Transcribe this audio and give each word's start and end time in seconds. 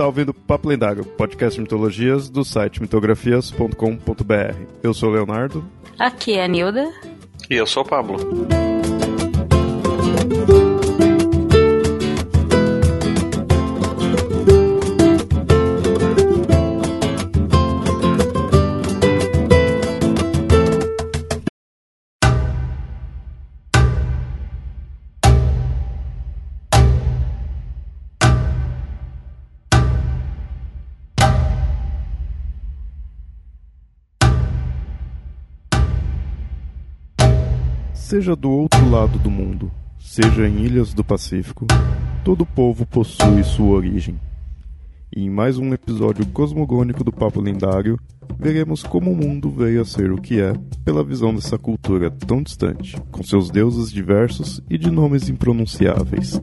está 0.00 0.06
ouvindo 0.06 0.32
Papo 0.32 0.66
Lendário, 0.66 1.04
podcast 1.04 1.56
de 1.56 1.60
mitologias 1.60 2.30
do 2.30 2.42
site 2.42 2.80
mitografias.com.br. 2.80 4.56
Eu 4.82 4.94
sou 4.94 5.10
o 5.10 5.12
Leonardo. 5.12 5.62
Aqui 5.98 6.38
é 6.38 6.44
a 6.44 6.48
Nilda. 6.48 6.90
E 7.50 7.54
eu 7.54 7.66
sou 7.66 7.82
o 7.82 7.86
Pablo. 7.86 8.16
Seja 38.10 38.34
do 38.34 38.50
outro 38.50 38.90
lado 38.90 39.20
do 39.20 39.30
mundo, 39.30 39.70
seja 40.00 40.44
em 40.44 40.64
ilhas 40.64 40.92
do 40.92 41.04
Pacífico, 41.04 41.64
todo 42.24 42.44
povo 42.44 42.84
possui 42.84 43.44
sua 43.44 43.68
origem. 43.68 44.18
E 45.14 45.22
em 45.22 45.30
mais 45.30 45.58
um 45.58 45.72
episódio 45.72 46.26
cosmogônico 46.26 47.04
do 47.04 47.12
Papo 47.12 47.40
Lendário, 47.40 47.96
veremos 48.36 48.82
como 48.82 49.12
o 49.12 49.16
mundo 49.16 49.48
veio 49.48 49.80
a 49.80 49.84
ser 49.84 50.10
o 50.10 50.20
que 50.20 50.40
é 50.40 50.54
pela 50.84 51.04
visão 51.04 51.32
dessa 51.32 51.56
cultura 51.56 52.10
tão 52.10 52.42
distante, 52.42 53.00
com 53.12 53.22
seus 53.22 53.48
deuses 53.48 53.92
diversos 53.92 54.60
e 54.68 54.76
de 54.76 54.90
nomes 54.90 55.28
impronunciáveis. 55.28 56.42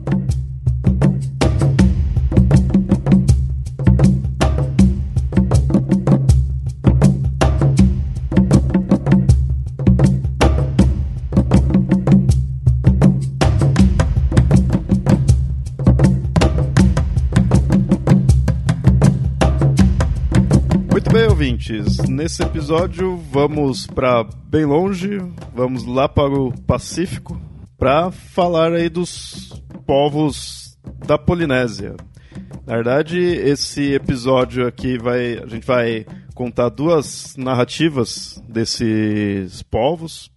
Nesse 22.28 22.44
episódio 22.44 23.16
vamos 23.31 23.88
para 23.88 24.22
bem 24.50 24.66
longe, 24.66 25.17
vamos 25.56 25.86
lá 25.86 26.09
para 26.09 26.34
o 26.34 26.52
Pacífico 26.64 27.39
para 27.78 28.11
falar 28.11 28.73
aí 28.73 28.89
dos 28.89 29.64
povos 29.86 30.78
da 31.08 31.17
Polinésia. 31.17 31.95
Na 32.66 32.75
verdade, 32.75 33.17
esse 33.17 33.94
episódio 33.94 34.67
aqui 34.67 34.97
vai, 34.97 35.38
a 35.38 35.47
gente 35.47 35.66
vai 35.66 36.06
contar 36.36 36.67
duas 36.67 37.34
narrativas 37.38 38.44
desses 38.45 39.64
povos 39.64 40.30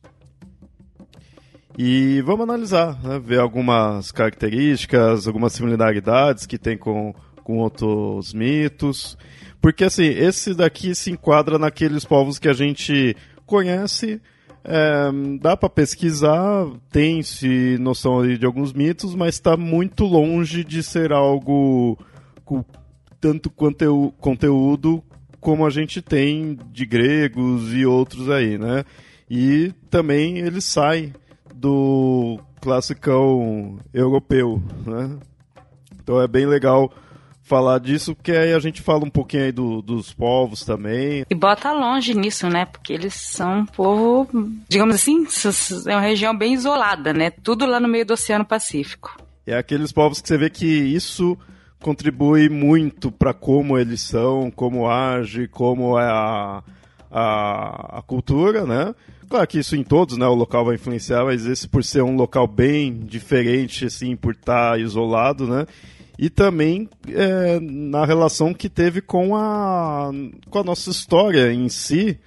e 1.76 2.22
vamos 2.24 2.42
analisar, 2.42 3.02
né, 3.02 3.18
ver 3.18 3.40
algumas 3.40 4.12
características, 4.12 5.26
algumas 5.26 5.54
similaridades 5.54 6.46
que 6.46 6.56
tem 6.56 6.78
com, 6.78 7.12
com 7.42 7.58
outros 7.58 8.32
mitos. 8.32 9.18
Porque, 9.60 9.84
assim, 9.84 10.06
esse 10.06 10.54
daqui 10.54 10.94
se 10.94 11.10
enquadra 11.10 11.58
naqueles 11.58 12.04
povos 12.04 12.38
que 12.38 12.48
a 12.48 12.52
gente 12.52 13.16
conhece, 13.44 14.20
é, 14.64 15.10
dá 15.40 15.56
para 15.56 15.68
pesquisar, 15.68 16.66
tem-se 16.90 17.76
noção 17.78 18.26
de 18.26 18.44
alguns 18.44 18.72
mitos, 18.72 19.14
mas 19.14 19.34
está 19.34 19.56
muito 19.56 20.04
longe 20.04 20.64
de 20.64 20.82
ser 20.82 21.12
algo 21.12 21.98
com 22.44 22.64
tanto 23.20 23.50
conteúdo, 23.50 24.12
conteúdo 24.18 25.04
como 25.40 25.66
a 25.66 25.70
gente 25.70 26.02
tem 26.02 26.58
de 26.70 26.84
gregos 26.84 27.72
e 27.74 27.84
outros 27.84 28.28
aí, 28.30 28.58
né? 28.58 28.84
E 29.28 29.72
também 29.88 30.38
ele 30.38 30.60
sai 30.60 31.12
do 31.54 32.38
classicão 32.60 33.78
europeu, 33.92 34.62
né? 34.86 35.18
Então 36.02 36.20
é 36.20 36.26
bem 36.26 36.46
legal 36.46 36.92
falar 37.50 37.80
disso, 37.80 38.14
porque 38.14 38.30
aí 38.30 38.54
a 38.54 38.60
gente 38.60 38.80
fala 38.80 39.04
um 39.04 39.10
pouquinho 39.10 39.42
aí 39.42 39.50
do, 39.50 39.82
dos 39.82 40.14
povos 40.14 40.64
também. 40.64 41.26
E 41.28 41.34
bota 41.34 41.72
longe 41.72 42.14
nisso, 42.14 42.48
né? 42.48 42.64
Porque 42.64 42.92
eles 42.92 43.12
são 43.12 43.58
um 43.58 43.66
povo, 43.66 44.28
digamos 44.68 44.94
assim, 44.94 45.26
é 45.88 45.96
uma 45.96 46.00
região 46.00 46.36
bem 46.36 46.54
isolada, 46.54 47.12
né? 47.12 47.30
Tudo 47.30 47.66
lá 47.66 47.80
no 47.80 47.88
meio 47.88 48.06
do 48.06 48.14
Oceano 48.14 48.44
Pacífico. 48.44 49.20
É 49.44 49.56
aqueles 49.56 49.90
povos 49.90 50.20
que 50.20 50.28
você 50.28 50.38
vê 50.38 50.48
que 50.48 50.64
isso 50.64 51.36
contribui 51.82 52.48
muito 52.48 53.10
para 53.10 53.34
como 53.34 53.76
eles 53.76 54.00
são, 54.00 54.48
como 54.48 54.88
age, 54.88 55.48
como 55.48 55.98
é 55.98 56.04
a, 56.04 56.62
a, 57.10 57.98
a, 57.98 58.02
cultura, 58.02 58.64
né? 58.64 58.94
Claro 59.28 59.46
que 59.48 59.58
isso 59.58 59.74
em 59.74 59.82
todos, 59.82 60.16
né? 60.16 60.26
O 60.26 60.34
local 60.34 60.64
vai 60.64 60.76
influenciar, 60.76 61.24
mas 61.24 61.46
esse 61.46 61.66
por 61.66 61.82
ser 61.82 62.02
um 62.02 62.14
local 62.14 62.46
bem 62.46 63.00
diferente, 63.00 63.86
assim, 63.86 64.14
por 64.14 64.34
estar 64.34 64.78
isolado, 64.78 65.48
né? 65.48 65.66
E 66.20 66.28
também 66.28 66.86
é, 67.08 67.58
na 67.58 68.04
relação 68.04 68.52
que 68.52 68.68
teve 68.68 69.00
com 69.00 69.34
a, 69.34 70.10
com 70.50 70.58
a 70.58 70.62
nossa 70.62 70.90
história 70.90 71.50
em 71.50 71.70
si, 71.70 72.20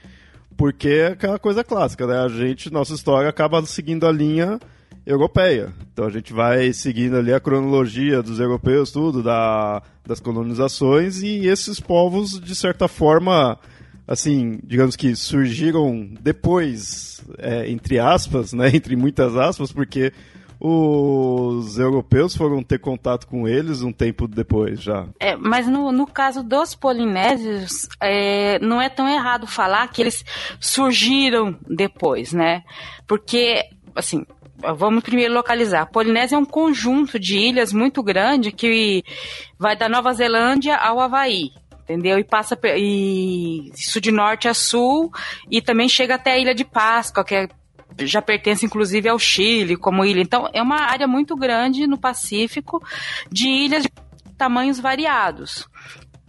porque 0.57 0.89
é 0.89 1.07
aquela 1.09 1.37
coisa 1.37 1.63
clássica, 1.63 2.07
né? 2.07 2.17
A 2.17 2.27
gente, 2.27 2.73
nossa 2.73 2.95
história 2.95 3.29
acaba 3.29 3.63
seguindo 3.67 4.07
a 4.07 4.11
linha 4.11 4.59
europeia. 5.05 5.71
Então 5.93 6.05
a 6.05 6.09
gente 6.09 6.33
vai 6.33 6.73
seguindo 6.73 7.17
ali 7.17 7.31
a 7.31 7.39
cronologia 7.39 8.23
dos 8.23 8.39
europeus, 8.39 8.89
tudo, 8.89 9.21
da, 9.21 9.83
das 10.03 10.19
colonizações, 10.19 11.21
e 11.21 11.45
esses 11.45 11.79
povos, 11.79 12.41
de 12.41 12.55
certa 12.55 12.87
forma, 12.87 13.59
assim, 14.07 14.59
digamos 14.63 14.95
que 14.95 15.15
surgiram 15.15 16.09
depois, 16.19 17.21
é, 17.37 17.69
entre 17.69 17.99
aspas, 17.99 18.53
né? 18.53 18.69
Entre 18.73 18.95
muitas 18.95 19.35
aspas, 19.35 19.71
porque 19.71 20.11
os 20.65 21.77
europeus 21.77 22.37
foram 22.37 22.63
ter 22.63 22.79
contato 22.79 23.27
com 23.27 23.45
eles 23.45 23.81
um 23.81 23.91
tempo 23.91 24.29
depois 24.29 24.81
já. 24.81 25.05
É, 25.19 25.35
mas 25.35 25.67
no, 25.67 25.91
no 25.91 26.07
caso 26.07 26.41
dos 26.41 26.73
polinésios, 26.73 27.89
é, 28.01 28.57
não 28.59 28.81
é 28.81 28.87
tão 28.87 29.09
errado 29.09 29.45
falar 29.45 29.85
que 29.89 30.01
eles 30.01 30.23
surgiram 30.61 31.59
depois, 31.67 32.31
né? 32.31 32.63
Porque, 33.05 33.61
assim, 33.93 34.25
vamos 34.77 35.03
primeiro 35.03 35.33
localizar. 35.33 35.81
A 35.81 35.85
Polinésia 35.85 36.37
é 36.37 36.39
um 36.39 36.45
conjunto 36.45 37.19
de 37.19 37.37
ilhas 37.37 37.73
muito 37.73 38.01
grande 38.01 38.53
que 38.53 39.03
vai 39.59 39.75
da 39.75 39.89
Nova 39.89 40.13
Zelândia 40.13 40.77
ao 40.77 41.01
Havaí. 41.01 41.51
Entendeu? 41.83 42.17
E 42.17 42.23
passa 42.23 42.57
e, 42.77 43.69
de 44.01 44.11
norte 44.11 44.47
a 44.47 44.53
sul 44.53 45.11
e 45.51 45.61
também 45.61 45.89
chega 45.89 46.15
até 46.15 46.31
a 46.31 46.39
Ilha 46.39 46.55
de 46.55 46.63
Páscoa, 46.63 47.25
que 47.25 47.35
é 47.35 47.49
já 47.99 48.21
pertence 48.21 48.65
inclusive 48.65 49.07
ao 49.09 49.19
Chile 49.19 49.75
como 49.75 50.05
ilha. 50.05 50.21
Então 50.21 50.49
é 50.53 50.61
uma 50.61 50.81
área 50.81 51.07
muito 51.07 51.35
grande 51.35 51.87
no 51.87 51.97
Pacífico 51.97 52.81
de 53.31 53.47
ilhas 53.47 53.83
de 53.83 53.89
tamanhos 54.37 54.79
variados. 54.79 55.67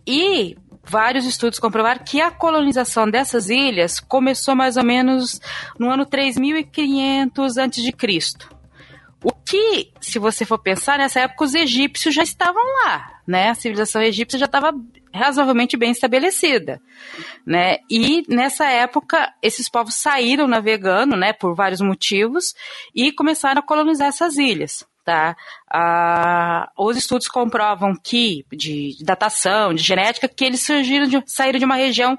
E 0.06 0.56
vários 0.84 1.24
estudos 1.24 1.58
comprovaram 1.58 2.04
que 2.04 2.20
a 2.20 2.30
colonização 2.30 3.08
dessas 3.08 3.48
ilhas 3.48 3.98
começou 4.00 4.54
mais 4.54 4.76
ou 4.76 4.84
menos 4.84 5.40
no 5.78 5.90
ano 5.90 6.04
3500 6.04 7.58
a.C. 7.58 7.92
O 9.24 9.32
que, 9.32 9.90
se 10.02 10.18
você 10.18 10.44
for 10.44 10.58
pensar, 10.58 10.98
nessa 10.98 11.20
época 11.20 11.44
os 11.44 11.54
egípcios 11.54 12.14
já 12.14 12.22
estavam 12.22 12.62
lá, 12.84 13.20
né? 13.26 13.48
A 13.48 13.54
civilização 13.54 14.02
egípcia 14.02 14.38
já 14.38 14.44
estava 14.44 14.70
razoavelmente 15.14 15.78
bem 15.78 15.92
estabelecida, 15.92 16.78
né? 17.46 17.78
E 17.90 18.22
nessa 18.28 18.66
época 18.66 19.32
esses 19.40 19.66
povos 19.68 19.94
saíram 19.94 20.46
navegando, 20.46 21.16
né, 21.16 21.32
por 21.32 21.54
vários 21.54 21.80
motivos 21.80 22.52
e 22.94 23.12
começaram 23.12 23.60
a 23.60 23.66
colonizar 23.66 24.08
essas 24.08 24.36
ilhas. 24.36 24.84
Tá? 25.04 25.36
Ah, 25.70 26.70
os 26.78 26.96
estudos 26.96 27.28
comprovam 27.28 27.92
que, 27.94 28.42
de, 28.50 28.96
datação, 29.04 29.74
de 29.74 29.82
genética, 29.82 30.26
que 30.26 30.42
eles 30.42 30.64
surgiram 30.64 31.06
de, 31.06 31.22
saíram 31.26 31.58
de 31.58 31.64
uma 31.66 31.76
região 31.76 32.18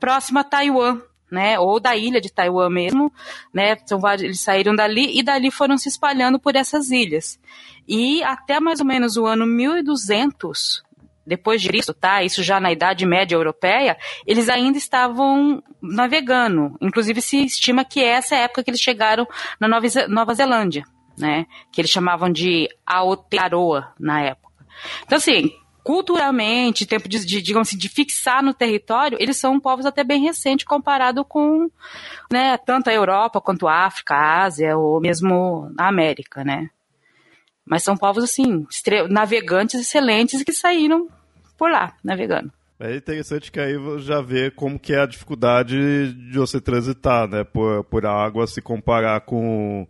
próxima 0.00 0.40
a 0.40 0.44
Taiwan, 0.44 0.98
né, 1.36 1.58
ou 1.58 1.78
da 1.78 1.94
ilha 1.94 2.18
de 2.18 2.32
Taiwan 2.32 2.70
mesmo, 2.70 3.12
né, 3.52 3.76
vários, 4.00 4.22
eles 4.22 4.40
saíram 4.40 4.74
dali 4.74 5.18
e 5.18 5.22
dali 5.22 5.50
foram 5.50 5.76
se 5.76 5.86
espalhando 5.86 6.38
por 6.38 6.56
essas 6.56 6.90
ilhas. 6.90 7.38
E 7.86 8.22
até 8.22 8.58
mais 8.58 8.80
ou 8.80 8.86
menos 8.86 9.18
o 9.18 9.26
ano 9.26 9.44
1200, 9.46 10.82
depois 11.26 11.60
de 11.60 11.68
Cristo, 11.68 11.92
tá? 11.92 12.22
Isso 12.22 12.42
já 12.42 12.58
na 12.58 12.72
Idade 12.72 13.04
Média 13.04 13.34
Europeia, 13.34 13.98
eles 14.26 14.48
ainda 14.48 14.78
estavam 14.78 15.62
navegando. 15.82 16.74
Inclusive 16.80 17.20
se 17.20 17.44
estima 17.44 17.84
que 17.84 18.02
essa 18.02 18.34
é 18.34 18.38
a 18.38 18.42
época 18.42 18.64
que 18.64 18.70
eles 18.70 18.80
chegaram 18.80 19.26
na 19.60 19.68
Nova, 19.68 19.86
Nova 20.08 20.34
Zelândia, 20.34 20.84
né? 21.18 21.44
Que 21.70 21.82
eles 21.82 21.90
chamavam 21.90 22.32
de 22.32 22.66
Aotearoa 22.86 23.92
na 24.00 24.22
época. 24.22 24.64
Então 25.04 25.18
assim, 25.18 25.52
culturalmente, 25.86 26.84
tempo 26.84 27.08
de, 27.08 27.24
de, 27.24 27.40
digamos 27.40 27.68
assim, 27.68 27.78
de 27.78 27.88
fixar 27.88 28.42
no 28.42 28.52
território, 28.52 29.16
eles 29.20 29.36
são 29.36 29.60
povos 29.60 29.86
até 29.86 30.02
bem 30.02 30.20
recentes 30.20 30.66
comparado 30.66 31.24
com, 31.24 31.70
né, 32.28 32.56
tanto 32.56 32.90
a 32.90 32.92
Europa 32.92 33.40
quanto 33.40 33.68
a 33.68 33.86
África, 33.86 34.12
a 34.12 34.42
Ásia 34.42 34.76
ou 34.76 35.00
mesmo 35.00 35.72
a 35.78 35.86
América, 35.86 36.42
né? 36.42 36.70
Mas 37.64 37.84
são 37.84 37.96
povos, 37.96 38.24
assim, 38.24 38.66
navegantes 39.08 39.80
excelentes 39.80 40.42
que 40.42 40.52
saíram 40.52 41.06
por 41.56 41.70
lá, 41.70 41.94
navegando. 42.02 42.50
É 42.80 42.96
interessante 42.96 43.52
que 43.52 43.60
aí 43.60 43.76
já 44.00 44.20
vê 44.20 44.50
como 44.50 44.80
que 44.80 44.92
é 44.92 45.02
a 45.02 45.06
dificuldade 45.06 46.12
de 46.12 46.36
você 46.36 46.60
transitar, 46.60 47.28
né, 47.28 47.44
por, 47.44 47.84
por 47.84 48.04
água 48.04 48.48
se 48.48 48.60
comparar 48.60 49.20
com, 49.20 49.86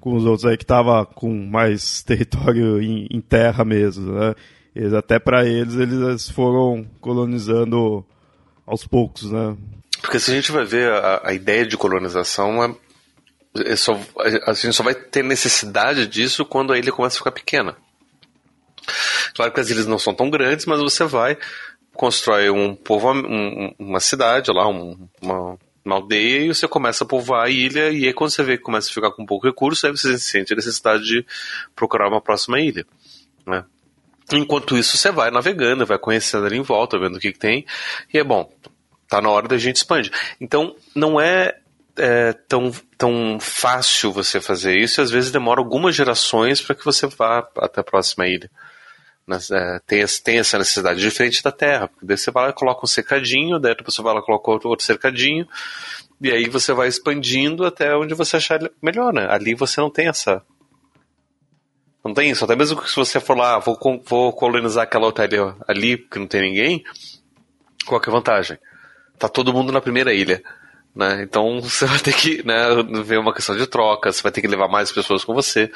com 0.00 0.12
os 0.12 0.24
outros 0.24 0.44
aí 0.44 0.56
que 0.56 0.66
tava 0.66 1.06
com 1.06 1.32
mais 1.32 2.02
território 2.02 2.82
em, 2.82 3.06
em 3.08 3.20
terra 3.20 3.64
mesmo, 3.64 4.12
né. 4.12 4.34
Eles, 4.74 4.92
até 4.92 5.18
para 5.18 5.44
eles, 5.46 5.74
eles 5.74 6.28
foram 6.30 6.86
colonizando 7.00 8.04
aos 8.66 8.86
poucos, 8.86 9.30
né. 9.30 9.56
Porque 10.00 10.18
se 10.18 10.30
a 10.30 10.34
gente 10.34 10.52
vai 10.52 10.64
ver 10.64 10.90
a, 10.90 11.22
a 11.24 11.32
ideia 11.34 11.66
de 11.66 11.76
colonização, 11.76 12.64
é, 12.64 13.72
é 13.72 13.76
só, 13.76 13.98
a 14.46 14.52
gente 14.54 14.72
só 14.72 14.82
vai 14.82 14.94
ter 14.94 15.22
necessidade 15.22 16.06
disso 16.06 16.44
quando 16.44 16.72
a 16.72 16.78
ilha 16.78 16.92
começa 16.92 17.16
a 17.16 17.18
ficar 17.18 17.32
pequena. 17.32 17.76
Claro 19.34 19.52
que 19.52 19.60
as 19.60 19.70
ilhas 19.70 19.86
não 19.86 19.98
são 19.98 20.14
tão 20.14 20.30
grandes, 20.30 20.66
mas 20.66 20.80
você 20.80 21.04
vai 21.04 21.36
constrói 22.00 22.48
um 22.48 22.74
povo, 22.74 23.12
um, 23.12 23.74
uma 23.78 24.00
cidade 24.00 24.50
lá, 24.50 24.66
um, 24.66 25.06
uma, 25.20 25.58
uma, 25.84 25.96
aldeia, 25.96 26.46
e 26.46 26.48
você 26.48 26.66
começa 26.66 27.04
a 27.04 27.06
povoar 27.06 27.44
a 27.44 27.50
ilha, 27.50 27.90
e 27.90 28.06
aí 28.06 28.12
quando 28.14 28.30
você 28.30 28.42
vê 28.42 28.56
que 28.56 28.62
começa 28.62 28.88
a 28.88 28.94
ficar 28.94 29.10
com 29.10 29.26
pouco 29.26 29.46
recurso, 29.46 29.86
aí 29.86 29.92
você 29.92 30.18
sente 30.18 30.52
a 30.52 30.56
necessidade 30.56 31.04
de 31.04 31.26
procurar 31.76 32.08
uma 32.08 32.20
próxima 32.20 32.58
ilha. 32.58 32.86
Né? 33.46 33.64
Enquanto 34.32 34.76
isso, 34.76 34.96
você 34.96 35.10
vai 35.10 35.30
navegando, 35.30 35.86
vai 35.86 35.98
conhecendo 35.98 36.46
ali 36.46 36.56
em 36.56 36.62
volta, 36.62 36.98
vendo 36.98 37.16
o 37.16 37.20
que, 37.20 37.32
que 37.32 37.38
tem, 37.38 37.66
e 38.12 38.18
é 38.18 38.24
bom, 38.24 38.50
tá 39.08 39.20
na 39.20 39.28
hora 39.30 39.48
da 39.48 39.58
gente 39.58 39.76
expandir. 39.76 40.12
Então, 40.40 40.74
não 40.94 41.20
é 41.20 41.56
é 41.98 42.32
tão, 42.48 42.72
tão 42.96 43.38
fácil 43.38 44.12
você 44.12 44.40
fazer 44.40 44.78
isso, 44.78 45.00
e 45.00 45.02
às 45.02 45.10
vezes 45.10 45.30
demora 45.30 45.60
algumas 45.60 45.94
gerações 45.94 46.60
para 46.60 46.74
que 46.74 46.84
você 46.84 47.06
vá 47.06 47.46
até 47.58 47.80
a 47.80 47.84
próxima 47.84 48.26
ilha. 48.26 48.50
É, 49.52 49.78
tem, 49.86 50.04
tem 50.24 50.38
essa 50.38 50.58
necessidade 50.58 51.00
diferente 51.00 51.42
da 51.42 51.52
terra. 51.52 51.88
Porque 51.88 52.06
daí 52.06 52.18
você 52.18 52.30
vai 52.30 52.44
lá 52.44 52.50
e 52.50 52.54
coloca 52.54 52.84
um 52.84 52.88
cercadinho, 52.88 53.58
daí 53.58 53.74
depois 53.76 53.94
você 53.94 54.02
vai 54.02 54.14
lá 54.14 54.20
e 54.20 54.24
coloca 54.24 54.50
outro, 54.50 54.68
outro 54.68 54.84
cercadinho, 54.84 55.46
e 56.20 56.30
aí 56.30 56.48
você 56.48 56.72
vai 56.72 56.88
expandindo 56.88 57.64
até 57.64 57.94
onde 57.96 58.14
você 58.14 58.36
achar 58.36 58.58
melhor, 58.82 59.12
né? 59.12 59.26
Ali 59.30 59.54
você 59.54 59.80
não 59.80 59.90
tem 59.90 60.08
essa. 60.08 60.42
Não 62.04 62.14
tem 62.14 62.30
isso. 62.30 62.44
Até 62.44 62.56
mesmo 62.56 62.86
se 62.86 62.96
você 62.96 63.20
for 63.20 63.36
lá, 63.36 63.58
vou, 63.58 63.78
vou 64.04 64.32
colonizar 64.32 64.84
aquela 64.84 65.06
outra 65.06 65.24
ilha 65.24 65.54
ali, 65.68 65.98
que 65.98 66.18
não 66.18 66.26
tem 66.26 66.42
ninguém, 66.42 66.84
qual 67.86 68.00
que 68.00 68.08
é 68.08 68.12
a 68.12 68.16
vantagem? 68.16 68.58
Tá 69.18 69.28
todo 69.28 69.52
mundo 69.52 69.72
na 69.72 69.80
primeira 69.80 70.12
ilha. 70.12 70.42
Né? 70.94 71.22
Então 71.22 71.60
você 71.62 71.86
vai 71.86 71.98
ter 71.98 72.14
que 72.14 72.44
né, 72.46 72.54
ver 73.04 73.18
uma 73.18 73.34
questão 73.34 73.56
de 73.56 73.66
troca, 73.66 74.10
você 74.10 74.22
vai 74.22 74.32
ter 74.32 74.40
que 74.40 74.48
levar 74.48 74.68
mais 74.68 74.90
pessoas 74.90 75.24
com 75.24 75.34
você. 75.34 75.70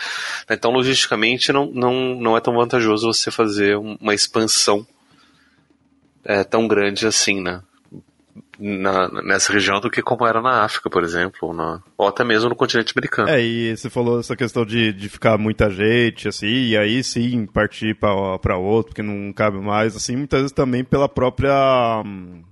Então, 0.50 0.70
logisticamente, 0.70 1.52
não, 1.52 1.66
não, 1.66 1.92
não 2.14 2.36
é 2.36 2.40
tão 2.40 2.54
vantajoso 2.54 3.12
você 3.12 3.30
fazer 3.30 3.76
uma 3.76 4.14
expansão 4.14 4.86
é, 6.24 6.42
tão 6.42 6.66
grande 6.66 7.06
assim, 7.06 7.40
né? 7.40 7.62
Na, 8.58 9.08
nessa 9.22 9.52
região 9.52 9.80
do 9.80 9.90
que 9.90 10.00
como 10.00 10.26
era 10.26 10.40
na 10.40 10.64
África, 10.64 10.88
por 10.88 11.02
exemplo, 11.02 11.48
ou, 11.48 11.54
na, 11.54 11.82
ou 11.98 12.06
até 12.06 12.22
mesmo 12.22 12.48
no 12.48 12.56
continente 12.56 12.92
americano. 12.96 13.28
É, 13.28 13.42
e 13.42 13.76
você 13.76 13.90
falou 13.90 14.20
essa 14.20 14.36
questão 14.36 14.64
de, 14.64 14.92
de 14.92 15.08
ficar 15.08 15.36
muita 15.36 15.68
gente, 15.70 16.28
assim, 16.28 16.46
e 16.46 16.76
aí 16.76 17.02
sim 17.02 17.46
partir 17.46 17.96
para 17.96 18.56
outro, 18.56 18.92
porque 18.92 19.02
não 19.02 19.32
cabe 19.32 19.58
mais, 19.58 19.96
assim, 19.96 20.16
muitas 20.16 20.40
vezes 20.40 20.52
também 20.52 20.84
pela 20.84 21.08
própria. 21.08 22.02
Hum 22.04 22.42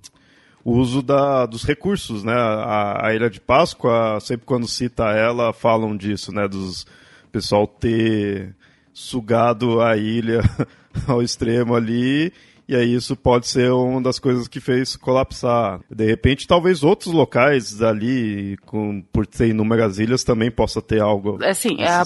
uso 0.65 1.01
da, 1.01 1.45
dos 1.45 1.65
recursos, 1.65 2.23
né? 2.23 2.33
A, 2.33 3.07
a, 3.07 3.13
Ilha 3.13 3.29
de 3.29 3.41
Páscoa, 3.41 4.17
sempre 4.21 4.45
quando 4.45 4.65
cita 4.65 5.11
ela, 5.11 5.51
falam 5.51 5.97
disso, 5.97 6.33
né? 6.33 6.47
Dos 6.47 6.85
pessoal 7.33 7.65
ter 7.65 8.55
sugado 8.93 9.81
a 9.81 9.97
ilha 9.97 10.41
ao 11.07 11.21
extremo 11.23 11.75
ali 11.75 12.31
e 12.67 12.75
aí 12.75 12.93
isso 12.93 13.15
pode 13.15 13.47
ser 13.47 13.71
uma 13.71 14.01
das 14.01 14.19
coisas 14.19 14.47
que 14.47 14.59
fez 14.59 14.95
colapsar. 14.95 15.81
De 15.89 16.05
repente, 16.05 16.47
talvez 16.47 16.83
outros 16.83 17.13
locais 17.13 17.81
ali, 17.81 18.57
com, 18.65 19.01
por 19.11 19.27
ter 19.27 19.49
inúmeras 19.49 19.99
ilhas, 19.99 20.23
também 20.23 20.49
possa 20.49 20.81
ter 20.81 21.01
algo. 21.01 21.39
Assim, 21.43 21.81
é, 21.81 21.87
a, 21.87 22.03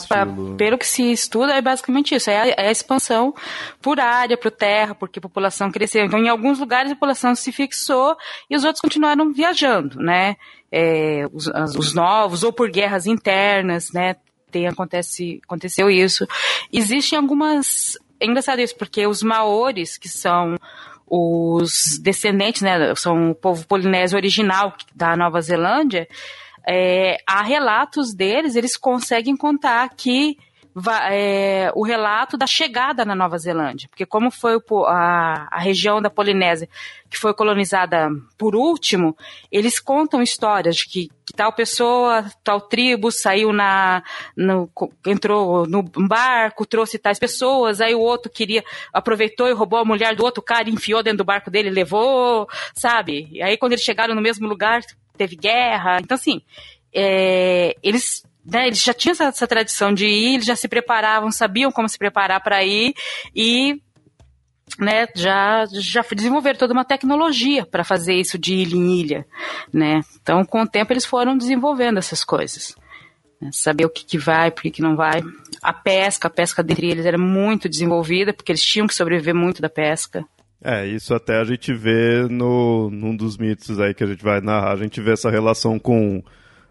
pelo 0.58 0.78
que 0.78 0.88
se 0.88 1.12
estuda, 1.12 1.54
é 1.54 1.62
basicamente 1.62 2.16
isso: 2.16 2.30
é 2.30 2.38
a, 2.38 2.48
é 2.48 2.68
a 2.68 2.72
expansão 2.72 3.34
por 3.82 4.00
área, 4.00 4.38
por 4.38 4.52
terra, 4.52 4.96
porque 4.96 5.20
a 5.20 5.22
população 5.22 5.72
cresceu. 5.72 6.06
Então, 6.06 6.20
em 6.20 6.30
alguns 6.30 6.60
lugares 6.60 6.92
a 6.92 6.96
população 6.96 7.36
se 7.36 7.52
fixou 7.52 8.16
e 8.50 8.56
os 8.56 8.64
outros 8.64 8.82
continuaram 8.82 9.32
viajando, 9.32 10.00
né? 10.00 10.36
É, 10.72 11.26
os, 11.32 11.48
os 11.78 11.94
novos, 11.94 12.44
ou 12.44 12.52
por 12.52 12.70
guerras 12.70 13.06
internas, 13.06 13.92
né? 13.94 14.16
Tem, 14.50 14.68
acontece, 14.68 15.40
aconteceu 15.44 15.90
isso. 15.90 16.26
Existem 16.72 17.18
algumas 17.18 17.98
é 18.20 18.26
engraçado 18.26 18.60
isso, 18.60 18.76
porque 18.76 19.06
os 19.06 19.22
maores, 19.22 19.98
que 19.98 20.10
são 20.10 20.56
os 21.06 21.98
descendentes, 22.00 22.62
né, 22.62 22.94
são 22.96 23.32
o 23.32 23.36
povo 23.36 23.66
polinésio 23.66 24.18
original 24.18 24.74
da 24.94 25.16
Nova 25.16 25.42
Zelândia, 25.42 26.08
é, 26.68 27.18
há 27.26 27.42
relatos 27.42 28.14
deles, 28.14 28.56
eles 28.56 28.76
conseguem 28.76 29.38
contar 29.38 29.88
que 29.96 30.38
é, 31.10 31.72
o 31.74 31.84
relato 31.84 32.38
da 32.38 32.46
chegada 32.46 33.04
na 33.04 33.16
Nova 33.16 33.38
Zelândia, 33.38 33.88
porque 33.90 34.06
como 34.06 34.30
foi 34.30 34.60
a, 34.86 35.48
a, 35.52 35.60
região 35.60 36.02
da 36.02 36.10
Polinésia 36.10 36.70
que 37.10 37.18
foi 37.18 37.34
colonizada 37.34 38.10
por 38.38 38.56
último, 38.56 39.18
eles 39.52 39.80
contam 39.80 40.22
histórias 40.22 40.76
de 40.76 40.88
que, 40.88 41.10
que 41.26 41.34
tal 41.36 41.52
pessoa, 41.54 42.26
tal 42.44 42.62
tribo 42.62 43.12
saiu 43.12 43.52
na, 43.52 44.04
no, 44.36 44.70
entrou 45.06 45.66
no 45.66 45.82
barco, 45.82 46.66
trouxe 46.66 47.00
tais 47.00 47.18
pessoas, 47.18 47.82
aí 47.82 47.96
o 47.96 48.02
outro 48.02 48.32
queria, 48.32 48.64
aproveitou 48.94 49.48
e 49.48 49.54
roubou 49.54 49.80
a 49.80 49.86
mulher 49.86 50.16
do 50.16 50.24
outro 50.24 50.44
cara, 50.44 50.70
enfiou 50.70 51.02
dentro 51.02 51.20
do 51.20 51.26
barco 51.26 51.50
dele, 51.50 51.70
levou, 51.70 52.48
sabe? 52.76 53.28
E 53.32 53.42
aí 53.42 53.58
quando 53.58 53.72
eles 53.72 53.86
chegaram 53.86 54.14
no 54.14 54.22
mesmo 54.22 54.48
lugar, 54.48 54.82
teve 55.18 55.36
guerra, 55.36 55.98
então 56.00 56.16
assim, 56.16 56.42
é, 56.94 57.76
eles 57.82 58.27
né, 58.48 58.68
eles 58.68 58.82
já 58.82 58.94
tinham 58.94 59.12
essa, 59.12 59.26
essa, 59.26 59.48
tradição 59.48 59.94
de 59.94 60.08
ir, 60.08 60.36
eles 60.36 60.46
já 60.46 60.56
se 60.56 60.70
preparavam, 60.70 61.30
sabiam 61.32 61.72
como 61.72 61.90
se 61.90 61.98
preparar 61.98 62.42
para 62.42 62.64
ir 62.64 62.94
e 63.36 63.82
né, 64.80 65.06
já, 65.16 65.66
já 65.72 66.04
desenvolveram 66.14 66.58
toda 66.58 66.74
uma 66.74 66.86
tecnologia 66.86 67.66
para 67.66 67.84
fazer 67.84 68.14
isso 68.14 68.38
de 68.38 68.54
ilha 68.54 68.76
em 68.76 69.00
ilha, 69.00 69.26
né? 69.74 70.02
Então, 70.22 70.46
com 70.46 70.62
o 70.62 70.68
tempo 70.68 70.94
eles 70.94 71.06
foram 71.06 71.38
desenvolvendo 71.38 71.98
essas 71.98 72.24
coisas. 72.24 72.76
Né? 73.42 73.50
Saber 73.52 73.86
o 73.86 73.90
que, 73.90 74.06
que 74.06 74.18
vai, 74.18 74.50
por 74.50 74.62
que, 74.62 74.72
que 74.72 74.82
não 74.82 74.96
vai. 74.96 75.22
A 75.62 75.74
pesca, 75.74 76.28
a 76.28 76.32
pesca 76.32 76.64
dentre 76.64 76.90
eles 76.90 77.06
era 77.06 77.18
muito 77.18 77.70
desenvolvida, 77.70 78.34
porque 78.34 78.52
eles 78.52 78.64
tinham 78.64 78.88
que 78.88 78.96
sobreviver 78.96 79.36
muito 79.36 79.62
da 79.62 79.70
pesca. 79.70 80.26
É, 80.64 80.86
isso 80.88 81.14
até 81.14 81.40
a 81.40 81.44
gente 81.44 81.74
vê 81.74 82.28
no, 82.30 82.90
num 82.90 83.16
dos 83.16 83.38
mitos 83.38 83.80
aí 83.80 83.94
que 83.94 84.04
a 84.04 84.08
gente 84.08 84.24
vai 84.24 84.42
narrar, 84.42 84.72
a 84.72 84.78
gente 84.78 85.00
vê 85.00 85.12
essa 85.12 85.30
relação 85.30 85.78
com 85.78 86.24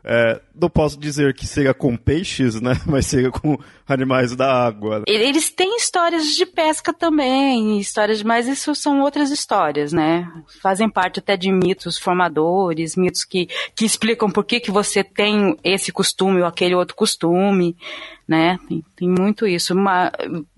é, 0.09 0.41
não 0.55 0.71
posso 0.71 0.97
dizer 0.97 1.35
que 1.35 1.45
seja 1.45 1.75
com 1.75 1.97
peixes, 1.97 2.61
né? 2.61 2.75
Mas 2.87 3.07
seja 3.07 3.29
com 3.29 3.59
animais 3.89 4.37
da 4.37 4.67
água. 4.67 5.03
Eles 5.07 5.51
têm 5.51 5.77
histórias 5.77 6.27
de 6.27 6.47
pesca 6.47 6.93
também, 6.93 7.81
histórias, 7.81 8.23
mas 8.23 8.49
isso 8.49 8.75
são 8.75 9.01
outras 9.01 9.31
histórias, 9.31 9.93
né? 9.93 10.29
Fazem 10.61 10.89
parte 10.89 11.21
até 11.21 11.37
de 11.37 11.53
mitos 11.53 11.97
formadores, 11.99 12.97
mitos 12.97 13.25
que, 13.25 13.49
que 13.75 13.85
explicam 13.85 14.29
por 14.31 14.45
que, 14.45 14.59
que 14.59 14.71
você 14.71 15.05
tem 15.05 15.57
esse 15.63 15.93
costume 15.93 16.41
ou 16.41 16.47
aquele 16.47 16.75
outro 16.75 16.97
costume, 16.97 17.77
né? 18.27 18.59
Tem, 18.69 18.85
tem 18.97 19.09
muito 19.09 19.47
isso. 19.47 19.73
Uma, 19.73 20.11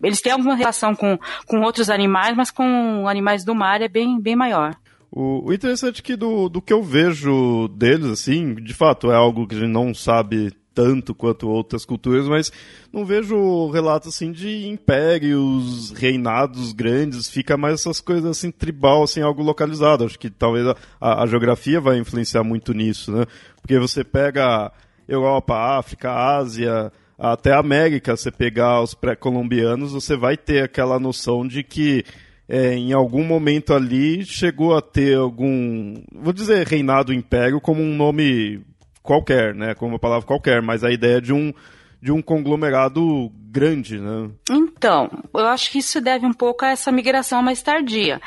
eles 0.02 0.23
têm 0.23 0.33
alguma 0.33 0.55
relação 0.55 0.95
com, 0.95 1.19
com 1.47 1.61
outros 1.61 1.90
animais, 1.90 2.37
mas 2.37 2.50
com 2.50 3.07
animais 3.07 3.45
do 3.45 3.55
mar 3.55 3.83
é 3.83 3.88
bem, 3.88 4.21
bem 4.21 4.37
maior. 4.37 4.75
O, 5.11 5.49
o 5.49 5.53
interessante 5.53 6.00
é 6.00 6.03
que 6.03 6.17
do, 6.17 6.49
do 6.49 6.61
que 6.61 6.73
eu 6.73 6.83
vejo 6.83 7.69
deles, 7.69 8.07
assim, 8.07 8.55
de 8.55 8.75
fato 8.75 9.11
é 9.11 9.15
algo 9.15 9.47
que 9.47 9.55
a 9.55 9.59
gente 9.59 9.73
não 9.73 9.95
sabe 9.95 10.53
tanto 10.79 11.12
quanto 11.12 11.49
outras 11.49 11.85
culturas, 11.85 12.29
mas 12.29 12.53
não 12.93 13.05
vejo 13.05 13.69
relatos 13.71 14.15
assim 14.15 14.31
de 14.31 14.69
impérios, 14.69 15.91
reinados 15.91 16.73
grandes, 16.73 17.29
fica 17.29 17.57
mais 17.57 17.81
essas 17.81 18.00
coisas 18.00 18.25
assim 18.25 18.53
tribal, 18.53 19.03
assim, 19.03 19.21
algo 19.21 19.43
localizado. 19.43 20.05
Acho 20.05 20.17
que 20.17 20.31
talvez 20.31 20.65
a, 21.00 21.23
a 21.23 21.27
geografia 21.27 21.81
vai 21.81 21.99
influenciar 21.99 22.45
muito 22.45 22.73
nisso, 22.73 23.11
né? 23.11 23.27
Porque 23.61 23.77
você 23.77 24.05
pega 24.05 24.71
Europa, 25.09 25.79
África, 25.79 26.12
Ásia, 26.12 26.93
até 27.19 27.53
América, 27.53 28.17
você 28.17 28.31
pegar 28.31 28.81
os 28.81 28.95
pré-colombianos, 28.95 29.93
você 29.93 30.17
vai 30.17 30.37
ter 30.37 30.62
aquela 30.62 31.00
noção 31.00 31.45
de 31.45 31.65
que 31.65 32.05
é, 32.49 32.75
em 32.75 32.93
algum 32.93 33.23
momento 33.23 33.75
ali 33.75 34.25
chegou 34.25 34.76
a 34.76 34.81
ter 34.81 35.17
algum, 35.17 35.95
vou 36.12 36.33
dizer 36.33 36.67
reinado 36.67 37.12
império 37.12 37.61
como 37.61 37.83
um 37.83 37.95
nome 37.95 38.62
qualquer, 39.02 39.55
né, 39.55 39.75
como 39.75 39.93
uma 39.93 39.99
palavra 39.99 40.26
qualquer, 40.26 40.62
mas 40.62 40.83
a 40.83 40.90
ideia 40.90 41.21
de 41.21 41.33
um 41.33 41.52
de 42.00 42.12
um 42.12 42.23
conglomerado 42.23 43.31
grande, 43.50 43.99
né? 43.99 44.31
Então, 44.50 45.11
eu 45.35 45.47
acho 45.47 45.71
que 45.71 45.78
isso 45.78 46.00
deve 46.00 46.25
um 46.25 46.33
pouco 46.33 46.64
a 46.64 46.69
essa 46.69 46.93
migração 46.93 47.43
mais 47.43 47.61
tardia. 47.61 48.21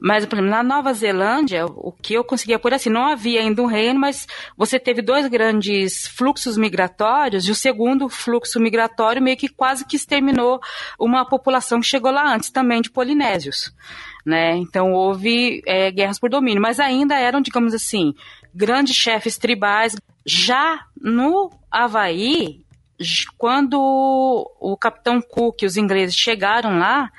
Mas, 0.00 0.24
por 0.26 0.36
exemplo, 0.36 0.50
na 0.50 0.62
Nova 0.62 0.92
Zelândia, 0.92 1.66
o 1.66 1.90
que 1.90 2.14
eu 2.14 2.22
conseguia 2.22 2.58
por 2.58 2.72
assim, 2.72 2.90
não 2.90 3.06
havia 3.10 3.40
ainda 3.40 3.62
um 3.62 3.66
reino, 3.66 3.98
mas 3.98 4.26
você 4.56 4.78
teve 4.78 5.02
dois 5.02 5.26
grandes 5.26 6.06
fluxos 6.06 6.56
migratórios, 6.56 7.48
e 7.48 7.50
o 7.50 7.54
segundo 7.54 8.08
fluxo 8.08 8.60
migratório 8.60 9.22
meio 9.22 9.36
que 9.36 9.48
quase 9.48 9.84
que 9.84 9.96
exterminou 9.96 10.60
uma 11.00 11.24
população 11.24 11.80
que 11.80 11.86
chegou 11.86 12.12
lá 12.12 12.32
antes 12.32 12.50
também 12.50 12.80
de 12.80 12.90
polinésios. 12.90 13.74
né? 14.24 14.56
Então 14.56 14.92
houve 14.92 15.62
é, 15.66 15.90
guerras 15.90 16.18
por 16.18 16.28
domínio, 16.28 16.60
mas 16.60 16.78
ainda 16.78 17.16
eram, 17.16 17.40
digamos 17.40 17.72
assim, 17.72 18.12
grandes 18.54 18.96
chefes 18.96 19.38
tribais. 19.38 19.96
Já 20.24 20.80
no 21.00 21.50
Havaí, 21.70 22.65
quando 23.36 23.78
o 24.60 24.76
capitão 24.76 25.20
Cook 25.20 25.62
e 25.62 25.66
os 25.66 25.76
ingleses 25.76 26.14
chegaram 26.14 26.78
lá, 26.78 27.10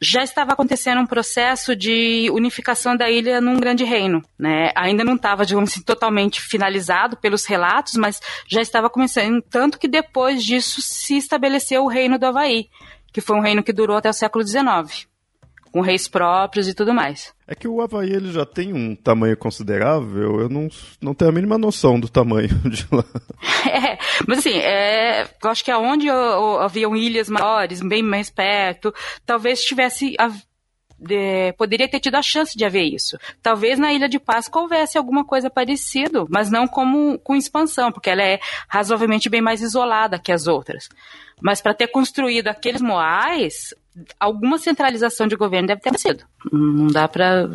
já 0.00 0.22
estava 0.22 0.52
acontecendo 0.52 1.00
um 1.00 1.06
processo 1.06 1.76
de 1.76 2.30
unificação 2.32 2.96
da 2.96 3.10
ilha 3.10 3.40
num 3.40 3.60
grande 3.60 3.84
reino. 3.84 4.22
Né? 4.38 4.72
Ainda 4.74 5.04
não 5.04 5.16
estava, 5.16 5.44
digamos 5.44 5.70
assim, 5.70 5.82
totalmente 5.82 6.40
finalizado 6.40 7.16
pelos 7.18 7.44
relatos, 7.44 7.94
mas 7.96 8.20
já 8.48 8.62
estava 8.62 8.88
começando. 8.88 9.42
Tanto 9.42 9.78
que 9.78 9.86
depois 9.86 10.42
disso 10.42 10.80
se 10.80 11.16
estabeleceu 11.18 11.84
o 11.84 11.88
reino 11.88 12.18
do 12.18 12.26
Havaí, 12.26 12.70
que 13.12 13.20
foi 13.20 13.36
um 13.36 13.42
reino 13.42 13.62
que 13.62 13.72
durou 13.72 13.96
até 13.96 14.08
o 14.08 14.14
século 14.14 14.46
XIX 14.46 15.09
com 15.72 15.80
reis 15.80 16.08
próprios 16.08 16.68
e 16.68 16.74
tudo 16.74 16.92
mais. 16.92 17.32
É 17.46 17.54
que 17.54 17.66
o 17.66 17.80
Havaí 17.80 18.10
ele 18.10 18.32
já 18.32 18.44
tem 18.46 18.72
um 18.72 18.94
tamanho 18.94 19.36
considerável, 19.36 20.40
eu 20.40 20.48
não, 20.48 20.68
não 21.00 21.14
tenho 21.14 21.30
a 21.30 21.34
mínima 21.34 21.58
noção 21.58 21.98
do 21.98 22.08
tamanho 22.08 22.48
de 22.68 22.86
lá. 22.92 23.04
É, 23.70 23.98
mas 24.26 24.38
assim, 24.38 24.58
é, 24.58 25.22
eu 25.22 25.50
acho 25.50 25.64
que 25.64 25.70
aonde 25.70 26.08
haviam 26.10 26.96
ilhas 26.96 27.28
maiores, 27.28 27.80
bem 27.80 28.02
mais 28.02 28.30
perto, 28.30 28.92
talvez 29.24 29.62
tivesse 29.62 30.14
a, 30.18 30.30
de, 31.00 31.52
poderia 31.54 31.88
ter 31.88 31.98
tido 31.98 32.16
a 32.16 32.22
chance 32.22 32.56
de 32.56 32.64
haver 32.64 32.84
isso. 32.84 33.16
Talvez 33.42 33.78
na 33.78 33.92
Ilha 33.92 34.08
de 34.08 34.18
Páscoa 34.18 34.62
houvesse 34.62 34.98
alguma 34.98 35.24
coisa 35.24 35.48
parecida, 35.48 36.26
mas 36.28 36.50
não 36.50 36.68
como 36.68 37.18
com 37.18 37.34
expansão, 37.34 37.90
porque 37.90 38.10
ela 38.10 38.22
é 38.22 38.38
razoavelmente 38.68 39.30
bem 39.30 39.40
mais 39.40 39.62
isolada 39.62 40.18
que 40.18 40.30
as 40.32 40.46
outras. 40.46 40.88
Mas 41.40 41.62
para 41.62 41.74
ter 41.74 41.88
construído 41.88 42.48
aqueles 42.48 42.82
moais, 42.82 43.74
alguma 44.18 44.58
centralização 44.58 45.26
de 45.26 45.36
governo 45.36 45.68
deve 45.68 45.80
ter 45.80 45.98
sido. 45.98 46.24
Não 46.52 46.86
dá 46.86 47.08
para, 47.08 47.48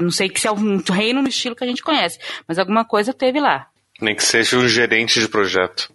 não 0.00 0.10
sei 0.10 0.30
se 0.34 0.46
é 0.46 0.52
um 0.52 0.78
reino 0.78 1.22
no 1.22 1.28
estilo 1.28 1.56
que 1.56 1.64
a 1.64 1.66
gente 1.66 1.82
conhece, 1.82 2.18
mas 2.46 2.58
alguma 2.58 2.84
coisa 2.84 3.12
teve 3.12 3.40
lá. 3.40 3.68
Nem 4.00 4.14
que 4.14 4.22
seja 4.22 4.58
um 4.58 4.68
gerente 4.68 5.18
de 5.18 5.28
projeto. 5.28 5.90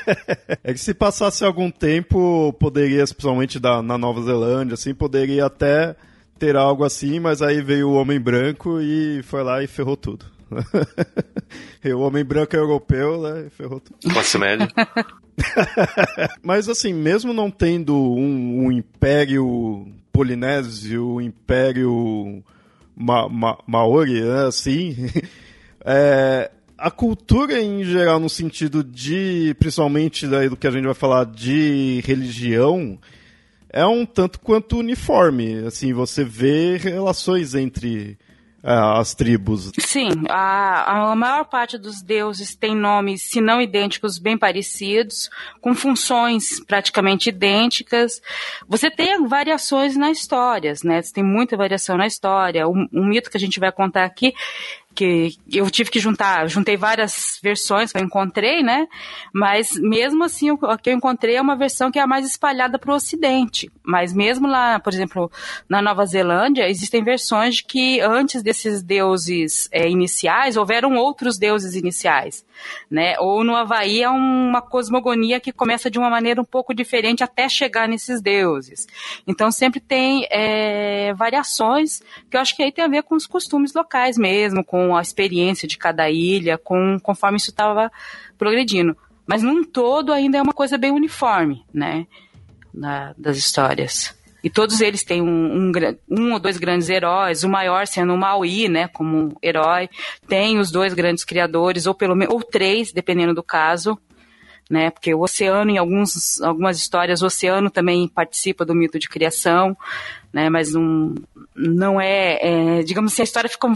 é 0.64 0.72
que 0.72 0.80
se 0.80 0.94
passasse 0.94 1.44
algum 1.44 1.70
tempo, 1.70 2.54
poderia, 2.58 3.04
principalmente 3.04 3.60
da, 3.60 3.82
na 3.82 3.98
Nova 3.98 4.22
Zelândia, 4.22 4.74
assim, 4.74 4.94
poderia 4.94 5.44
até 5.44 5.94
ter 6.38 6.56
algo 6.56 6.84
assim, 6.84 7.20
mas 7.20 7.42
aí 7.42 7.60
veio 7.60 7.90
o 7.90 7.94
homem 7.94 8.18
branco 8.18 8.80
e 8.80 9.22
foi 9.24 9.42
lá 9.42 9.62
e 9.62 9.66
ferrou 9.66 9.96
tudo. 9.96 10.33
o 11.84 12.00
homem 12.00 12.24
branco 12.24 12.54
é 12.56 12.58
europeu, 12.58 13.20
né? 13.20 13.46
Ferrou 13.50 13.80
tudo. 13.80 14.12
Classe 14.12 14.38
média. 14.38 14.68
Mas 16.42 16.68
assim, 16.68 16.92
mesmo 16.92 17.32
não 17.32 17.50
tendo 17.50 17.94
um, 17.94 18.66
um 18.66 18.72
império 18.72 19.86
polinésio, 20.12 21.14
um 21.14 21.20
império 21.20 22.42
ma 22.96 23.28
ma 23.28 23.58
maori, 23.66 24.20
né, 24.20 24.46
assim, 24.46 24.94
é, 25.84 26.50
a 26.78 26.90
cultura 26.90 27.60
em 27.60 27.84
geral, 27.84 28.20
no 28.20 28.28
sentido 28.28 28.84
de, 28.84 29.56
principalmente 29.58 30.26
daí 30.26 30.48
do 30.48 30.56
que 30.56 30.66
a 30.66 30.70
gente 30.70 30.84
vai 30.84 30.94
falar 30.94 31.26
de 31.26 32.00
religião, 32.04 32.98
é 33.68 33.84
um 33.84 34.06
tanto 34.06 34.38
quanto 34.38 34.78
uniforme. 34.78 35.64
Assim, 35.66 35.92
você 35.92 36.22
vê 36.22 36.76
relações 36.76 37.54
entre 37.56 38.16
as 38.64 39.14
tribos. 39.14 39.70
Sim, 39.78 40.08
a, 40.30 41.10
a 41.10 41.14
maior 41.14 41.44
parte 41.44 41.76
dos 41.76 42.00
deuses 42.00 42.54
tem 42.56 42.74
nomes, 42.74 43.28
se 43.28 43.40
não 43.40 43.60
idênticos, 43.60 44.18
bem 44.18 44.38
parecidos, 44.38 45.28
com 45.60 45.74
funções 45.74 46.60
praticamente 46.60 47.28
idênticas. 47.28 48.22
Você 48.66 48.90
tem 48.90 49.26
variações 49.26 49.96
na 49.96 50.10
história, 50.10 50.72
né? 50.82 51.02
Você 51.02 51.12
tem 51.12 51.24
muita 51.24 51.56
variação 51.56 51.98
na 51.98 52.06
história. 52.06 52.66
Um, 52.66 52.88
um 52.90 53.04
mito 53.04 53.30
que 53.30 53.36
a 53.36 53.40
gente 53.40 53.60
vai 53.60 53.70
contar 53.70 54.04
aqui 54.04 54.32
que 54.94 55.36
eu 55.52 55.70
tive 55.70 55.90
que 55.90 55.98
juntar, 55.98 56.48
juntei 56.48 56.76
várias 56.76 57.38
versões 57.42 57.92
que 57.92 57.98
eu 57.98 58.02
encontrei, 58.02 58.62
né? 58.62 58.86
Mas 59.32 59.72
mesmo 59.72 60.24
assim, 60.24 60.50
o 60.50 60.58
que 60.78 60.90
eu 60.90 60.94
encontrei 60.94 61.36
é 61.36 61.40
uma 61.40 61.56
versão 61.56 61.90
que 61.90 61.98
é 61.98 62.02
a 62.02 62.06
mais 62.06 62.24
espalhada 62.26 62.78
para 62.78 62.92
o 62.92 62.94
Ocidente. 62.94 63.70
Mas 63.82 64.12
mesmo 64.14 64.46
lá, 64.46 64.78
por 64.78 64.92
exemplo, 64.92 65.30
na 65.68 65.82
Nova 65.82 66.06
Zelândia, 66.06 66.68
existem 66.68 67.02
versões 67.02 67.56
de 67.56 67.64
que 67.64 68.00
antes 68.00 68.42
desses 68.42 68.82
deuses 68.82 69.68
é, 69.72 69.88
iniciais, 69.88 70.56
houveram 70.56 70.94
outros 70.94 71.38
deuses 71.38 71.74
iniciais, 71.74 72.44
né? 72.90 73.14
Ou 73.18 73.42
no 73.42 73.56
Havaí 73.56 74.02
é 74.02 74.08
uma 74.08 74.62
cosmogonia 74.62 75.40
que 75.40 75.52
começa 75.52 75.90
de 75.90 75.98
uma 75.98 76.08
maneira 76.08 76.40
um 76.40 76.44
pouco 76.44 76.74
diferente 76.74 77.24
até 77.24 77.48
chegar 77.48 77.88
nesses 77.88 78.22
deuses. 78.22 78.86
Então 79.26 79.50
sempre 79.50 79.80
tem 79.80 80.26
é, 80.30 81.12
variações 81.14 82.00
que 82.30 82.36
eu 82.36 82.40
acho 82.40 82.56
que 82.56 82.62
aí 82.62 82.72
tem 82.72 82.84
a 82.84 82.88
ver 82.88 83.02
com 83.02 83.14
os 83.14 83.26
costumes 83.26 83.74
locais 83.74 84.16
mesmo, 84.16 84.64
com 84.64 84.83
com 84.84 84.96
a 84.96 85.00
experiência 85.00 85.66
de 85.66 85.78
cada 85.78 86.10
ilha, 86.10 86.58
com 86.58 86.98
conforme 87.00 87.38
isso 87.38 87.50
estava 87.50 87.90
progredindo. 88.36 88.96
Mas 89.26 89.42
num 89.42 89.64
todo 89.64 90.12
ainda 90.12 90.36
é 90.36 90.42
uma 90.42 90.52
coisa 90.52 90.76
bem 90.76 90.90
uniforme, 90.90 91.64
né? 91.72 92.06
Na, 92.72 93.14
das 93.16 93.38
histórias. 93.38 94.14
E 94.42 94.50
todos 94.50 94.82
eles 94.82 95.02
têm 95.02 95.22
um, 95.22 95.70
um, 95.70 95.72
um, 96.10 96.32
ou 96.34 96.38
dois 96.38 96.58
grandes 96.58 96.90
heróis, 96.90 97.44
o 97.44 97.48
maior 97.48 97.86
sendo 97.86 98.12
o 98.12 98.18
Maui, 98.18 98.68
né, 98.68 98.88
como 98.88 99.34
herói. 99.42 99.88
Tem 100.28 100.58
os 100.58 100.70
dois 100.70 100.92
grandes 100.92 101.24
criadores, 101.24 101.86
ou 101.86 101.94
pelo 101.94 102.14
ou 102.28 102.42
três, 102.42 102.92
dependendo 102.92 103.32
do 103.32 103.42
caso, 103.42 103.98
né, 104.68 104.90
porque 104.90 105.14
o 105.14 105.22
oceano, 105.22 105.70
em 105.70 105.78
alguns, 105.78 106.42
algumas 106.42 106.76
histórias, 106.76 107.22
o 107.22 107.26
oceano 107.26 107.70
também 107.70 108.06
participa 108.06 108.66
do 108.66 108.74
mito 108.74 108.98
de 108.98 109.08
criação, 109.08 109.74
né, 110.30 110.50
mas 110.50 110.74
não, 110.74 111.14
não 111.56 111.98
é, 111.98 112.38
é 112.42 112.82
digamos 112.82 113.14
assim, 113.14 113.22
a 113.22 113.24
história 113.24 113.48
fica 113.48 113.66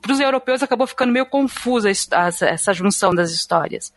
para 0.00 0.12
os 0.12 0.20
europeus 0.20 0.62
acabou 0.62 0.86
ficando 0.86 1.12
meio 1.12 1.26
confusa 1.26 1.90
essa 1.90 2.72
junção 2.72 3.14
das 3.14 3.30
histórias. 3.32 3.92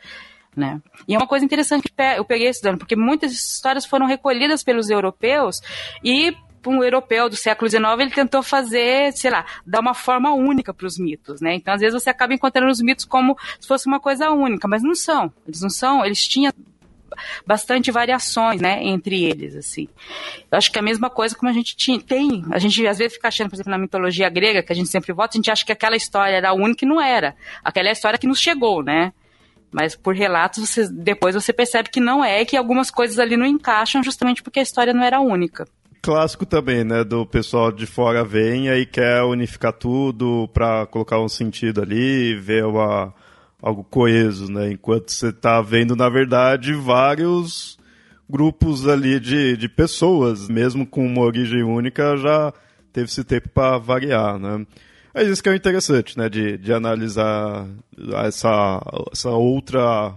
Né? 0.56 0.82
E 1.08 1.14
é 1.14 1.18
uma 1.18 1.28
coisa 1.28 1.46
interessante 1.46 1.84
que 1.84 1.94
eu 2.18 2.26
peguei 2.26 2.50
estudando, 2.50 2.80
porque 2.80 2.96
muitas 2.96 3.32
histórias 3.32 3.86
foram 3.86 4.06
recolhidas 4.06 4.64
pelos 4.64 4.90
europeus 4.90 5.62
e 6.04 6.36
um 6.68 6.84
europeu 6.84 7.30
do 7.30 7.36
século 7.36 7.70
XIX 7.70 7.84
ele 8.00 8.12
tentou 8.12 8.44
fazer, 8.44 9.14
sei 9.14 9.32
lá, 9.32 9.46
dar 9.66 9.80
uma 9.80 9.94
forma 9.94 10.34
única 10.34 10.74
para 10.74 10.86
os 10.86 10.98
mitos, 10.98 11.40
né? 11.40 11.56
Então 11.56 11.74
às 11.74 11.80
vezes 11.80 12.02
você 12.02 12.10
acaba 12.10 12.34
encontrando 12.34 12.70
os 12.72 12.82
mitos 12.82 13.06
como 13.06 13.38
se 13.60 13.68
fosse 13.68 13.88
uma 13.88 14.00
coisa 14.00 14.30
única, 14.32 14.68
mas 14.68 14.84
não 14.84 14.96
são. 14.96 15.32
Eles 15.48 15.62
não 15.62 15.70
são. 15.70 16.06
Eles 16.06 16.28
tinham 16.28 16.52
bastante 17.46 17.92
variações, 17.92 18.62
né, 18.62 18.84
entre 18.84 19.24
eles, 19.24 19.56
assim. 19.56 19.88
Eu 20.52 20.58
acho 20.58 20.72
que 20.72 20.78
é 20.78 20.82
a 20.82 20.84
mesma 20.84 21.10
coisa 21.10 21.36
como 21.36 21.50
a 21.50 21.54
gente 21.54 21.76
tinha, 21.76 22.00
tem, 22.00 22.44
a 22.52 22.60
gente 22.60 22.86
às 22.88 22.98
vezes 22.98 23.14
fica 23.14 23.28
achando, 23.28 23.50
por 23.50 23.56
exemplo, 23.56 23.72
na 23.72 23.78
mitologia 23.78 24.30
grega, 24.30 24.64
que 24.64 24.72
a 24.72 24.76
gente 24.76 24.90
sempre 24.90 25.14
vota, 25.14 25.36
a 25.36 25.38
gente 25.38 25.52
acha 25.52 25.66
que 25.66 25.72
aquela 25.72 25.96
história 25.96 26.36
era 26.36 26.54
única 26.54 26.86
e 26.86 26.88
não 26.88 27.02
era. 27.02 27.36
Aquela 27.64 27.88
é 27.88 27.90
a 27.90 27.94
história 27.94 28.20
que 28.20 28.28
nos 28.28 28.40
chegou, 28.40 28.84
né? 28.84 29.14
Mas 29.72 29.96
por 29.96 30.16
relatos, 30.16 30.68
você, 30.68 30.88
depois 30.90 31.36
você 31.36 31.54
percebe 31.54 31.90
que 31.90 32.00
não 32.00 32.26
é, 32.26 32.44
que 32.44 32.58
algumas 32.58 32.90
coisas 32.90 33.20
ali 33.20 33.38
não 33.38 33.46
encaixam 33.46 34.04
justamente 34.04 34.42
porque 34.42 34.60
a 34.60 34.64
história 34.64 34.94
não 34.94 35.04
era 35.04 35.20
única 35.20 35.68
clássico 36.02 36.46
também, 36.46 36.84
né? 36.84 37.04
Do 37.04 37.26
pessoal 37.26 37.72
de 37.72 37.86
fora 37.86 38.24
vem 38.24 38.66
e 38.66 38.70
aí 38.70 38.86
quer 38.86 39.22
unificar 39.24 39.74
tudo 39.74 40.50
para 40.54 40.86
colocar 40.88 41.20
um 41.20 41.30
sentido 41.30 41.82
ali, 41.82 42.36
ver 42.36 42.66
uma, 42.66 43.14
algo 43.62 43.84
coeso, 43.84 44.52
né? 44.52 44.72
Enquanto 44.72 45.12
você 45.12 45.30
está 45.30 45.62
vendo, 45.62 45.96
na 45.96 46.10
verdade, 46.10 46.74
vários 46.74 47.78
grupos 48.30 48.88
ali 48.88 49.20
de, 49.20 49.58
de 49.58 49.68
pessoas, 49.68 50.48
mesmo 50.48 50.86
com 50.86 51.06
uma 51.06 51.22
origem 51.22 51.64
única, 51.64 52.16
já 52.18 52.54
teve 52.94 53.08
esse 53.08 53.24
tempo 53.24 53.50
para 53.50 53.78
variar, 53.78 54.38
né? 54.38 54.66
É 55.14 55.24
isso 55.24 55.42
que 55.42 55.50
é 55.50 55.56
interessante, 55.56 56.18
né? 56.18 56.30
De, 56.30 56.58
de 56.58 56.72
analisar 56.72 57.68
essa, 58.26 58.82
essa 59.12 59.32
outra, 59.32 60.14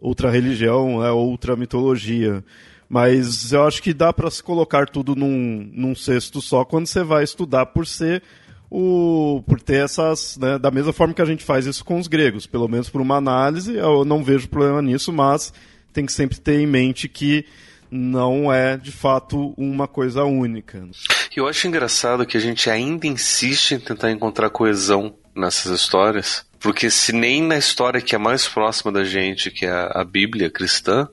outra 0.00 0.30
religião, 0.30 1.00
né? 1.00 1.10
outra 1.10 1.54
mitologia. 1.54 2.42
Mas 2.88 3.52
eu 3.52 3.66
acho 3.66 3.82
que 3.82 3.92
dá 3.92 4.12
para 4.12 4.30
se 4.30 4.42
colocar 4.42 4.88
tudo 4.88 5.14
num, 5.14 5.68
num 5.72 5.94
cesto 5.94 6.40
só 6.40 6.64
quando 6.64 6.86
você 6.86 7.02
vai 7.02 7.24
estudar 7.24 7.66
por 7.66 7.86
ser 7.86 8.22
o, 8.70 9.42
por 9.46 9.60
ter 9.60 9.84
essas, 9.84 10.36
né, 10.36 10.58
da 10.58 10.70
mesma 10.70 10.92
forma 10.92 11.14
que 11.14 11.22
a 11.22 11.26
gente 11.26 11.44
faz 11.44 11.66
isso 11.66 11.84
com 11.84 11.98
os 11.98 12.08
gregos, 12.08 12.46
pelo 12.46 12.68
menos 12.68 12.88
por 12.88 13.00
uma 13.00 13.16
análise, 13.16 13.76
eu 13.76 14.04
não 14.04 14.24
vejo 14.24 14.48
problema 14.48 14.82
nisso, 14.82 15.12
mas 15.12 15.52
tem 15.92 16.04
que 16.04 16.12
sempre 16.12 16.38
ter 16.38 16.60
em 16.60 16.66
mente 16.66 17.08
que 17.08 17.44
não 17.90 18.52
é 18.52 18.76
de 18.76 18.90
fato 18.90 19.54
uma 19.56 19.86
coisa 19.86 20.24
única. 20.24 20.86
Eu 21.34 21.46
acho 21.46 21.68
engraçado 21.68 22.26
que 22.26 22.36
a 22.36 22.40
gente 22.40 22.68
ainda 22.68 23.06
insiste 23.06 23.72
em 23.72 23.78
tentar 23.78 24.10
encontrar 24.10 24.50
coesão 24.50 25.14
nessas 25.34 25.72
histórias, 25.72 26.44
porque 26.58 26.90
se 26.90 27.12
nem 27.12 27.42
na 27.42 27.56
história 27.56 28.00
que 28.00 28.14
é 28.14 28.18
mais 28.18 28.48
próxima 28.48 28.90
da 28.90 29.04
gente, 29.04 29.50
que 29.50 29.66
é 29.66 29.90
a 29.92 30.02
Bíblia 30.02 30.50
cristã, 30.50 31.08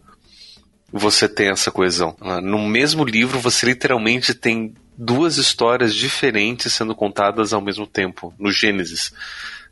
você 0.92 1.28
tem 1.28 1.50
essa 1.50 1.72
coesão. 1.72 2.16
No 2.42 2.60
mesmo 2.60 3.04
livro, 3.04 3.40
você 3.40 3.66
literalmente 3.66 4.34
tem 4.34 4.74
duas 4.98 5.38
histórias 5.38 5.94
diferentes 5.94 6.74
sendo 6.74 6.96
contadas 6.96 7.54
ao 7.54 7.62
mesmo 7.62 7.88
tempo, 7.88 8.34
no 8.38 8.52
Gênesis. 8.52 9.14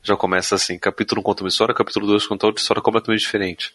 Já 0.03 0.15
começa 0.15 0.55
assim, 0.55 0.79
capítulo 0.79 1.21
1 1.21 1.23
conta 1.23 1.43
uma 1.43 1.49
história, 1.49 1.75
capítulo 1.75 2.07
2 2.07 2.25
conta 2.25 2.47
outra 2.47 2.61
história 2.61 2.81
completamente 2.81 3.21
diferente. 3.21 3.71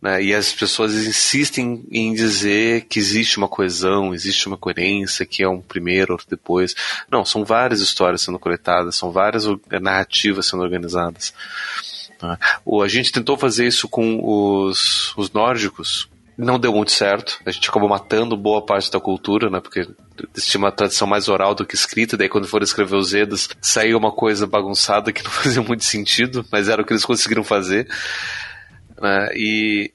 Né? 0.00 0.22
E 0.22 0.34
as 0.34 0.52
pessoas 0.52 0.94
insistem 0.94 1.84
em 1.90 2.14
dizer 2.14 2.86
que 2.86 2.98
existe 2.98 3.36
uma 3.36 3.48
coesão, 3.48 4.14
existe 4.14 4.46
uma 4.46 4.56
coerência, 4.56 5.26
que 5.26 5.42
é 5.42 5.48
um 5.48 5.60
primeiro, 5.60 6.12
outro 6.12 6.26
depois. 6.30 6.74
Não, 7.10 7.24
são 7.24 7.44
várias 7.44 7.80
histórias 7.80 8.22
sendo 8.22 8.38
coletadas, 8.38 8.96
são 8.96 9.10
várias 9.10 9.44
narrativas 9.80 10.46
sendo 10.46 10.62
organizadas. 10.62 11.34
Né? 12.22 12.38
A 12.82 12.88
gente 12.88 13.12
tentou 13.12 13.36
fazer 13.36 13.66
isso 13.66 13.88
com 13.88 14.20
os, 14.22 15.14
os 15.16 15.30
nórdicos, 15.32 16.08
não 16.38 16.56
deu 16.56 16.72
muito 16.72 16.92
certo. 16.92 17.40
A 17.44 17.50
gente 17.50 17.68
acabou 17.68 17.88
matando 17.88 18.36
boa 18.36 18.64
parte 18.64 18.92
da 18.92 19.00
cultura, 19.00 19.50
né? 19.50 19.58
Porque 19.60 19.88
tinha 20.36 20.60
uma 20.60 20.70
tradição 20.70 21.08
mais 21.08 21.28
oral 21.28 21.52
do 21.52 21.66
que 21.66 21.74
escrita. 21.74 22.16
Daí, 22.16 22.28
quando 22.28 22.46
foram 22.46 22.62
escrever 22.62 22.94
os 22.94 23.12
Edos, 23.12 23.48
saiu 23.60 23.98
uma 23.98 24.12
coisa 24.12 24.46
bagunçada 24.46 25.12
que 25.12 25.22
não 25.24 25.30
fazia 25.32 25.60
muito 25.60 25.84
sentido, 25.84 26.46
mas 26.52 26.68
era 26.68 26.80
o 26.80 26.84
que 26.84 26.92
eles 26.92 27.04
conseguiram 27.04 27.42
fazer. 27.42 27.88
Né? 29.00 29.30
E, 29.34 29.92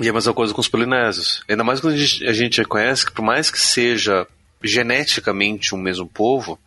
e 0.00 0.06
é 0.06 0.10
a 0.10 0.14
mesma 0.14 0.32
coisa 0.32 0.54
com 0.54 0.60
os 0.62 0.68
polinésios. 0.68 1.44
Ainda 1.46 1.62
mais 1.62 1.80
quando 1.80 1.94
a 1.94 1.98
gente, 1.98 2.26
a 2.26 2.32
gente 2.32 2.58
reconhece 2.58 3.04
que, 3.04 3.12
por 3.12 3.22
mais 3.22 3.50
que 3.50 3.60
seja 3.60 4.26
geneticamente 4.64 5.74
um 5.74 5.78
mesmo 5.78 6.06
povo, 6.06 6.58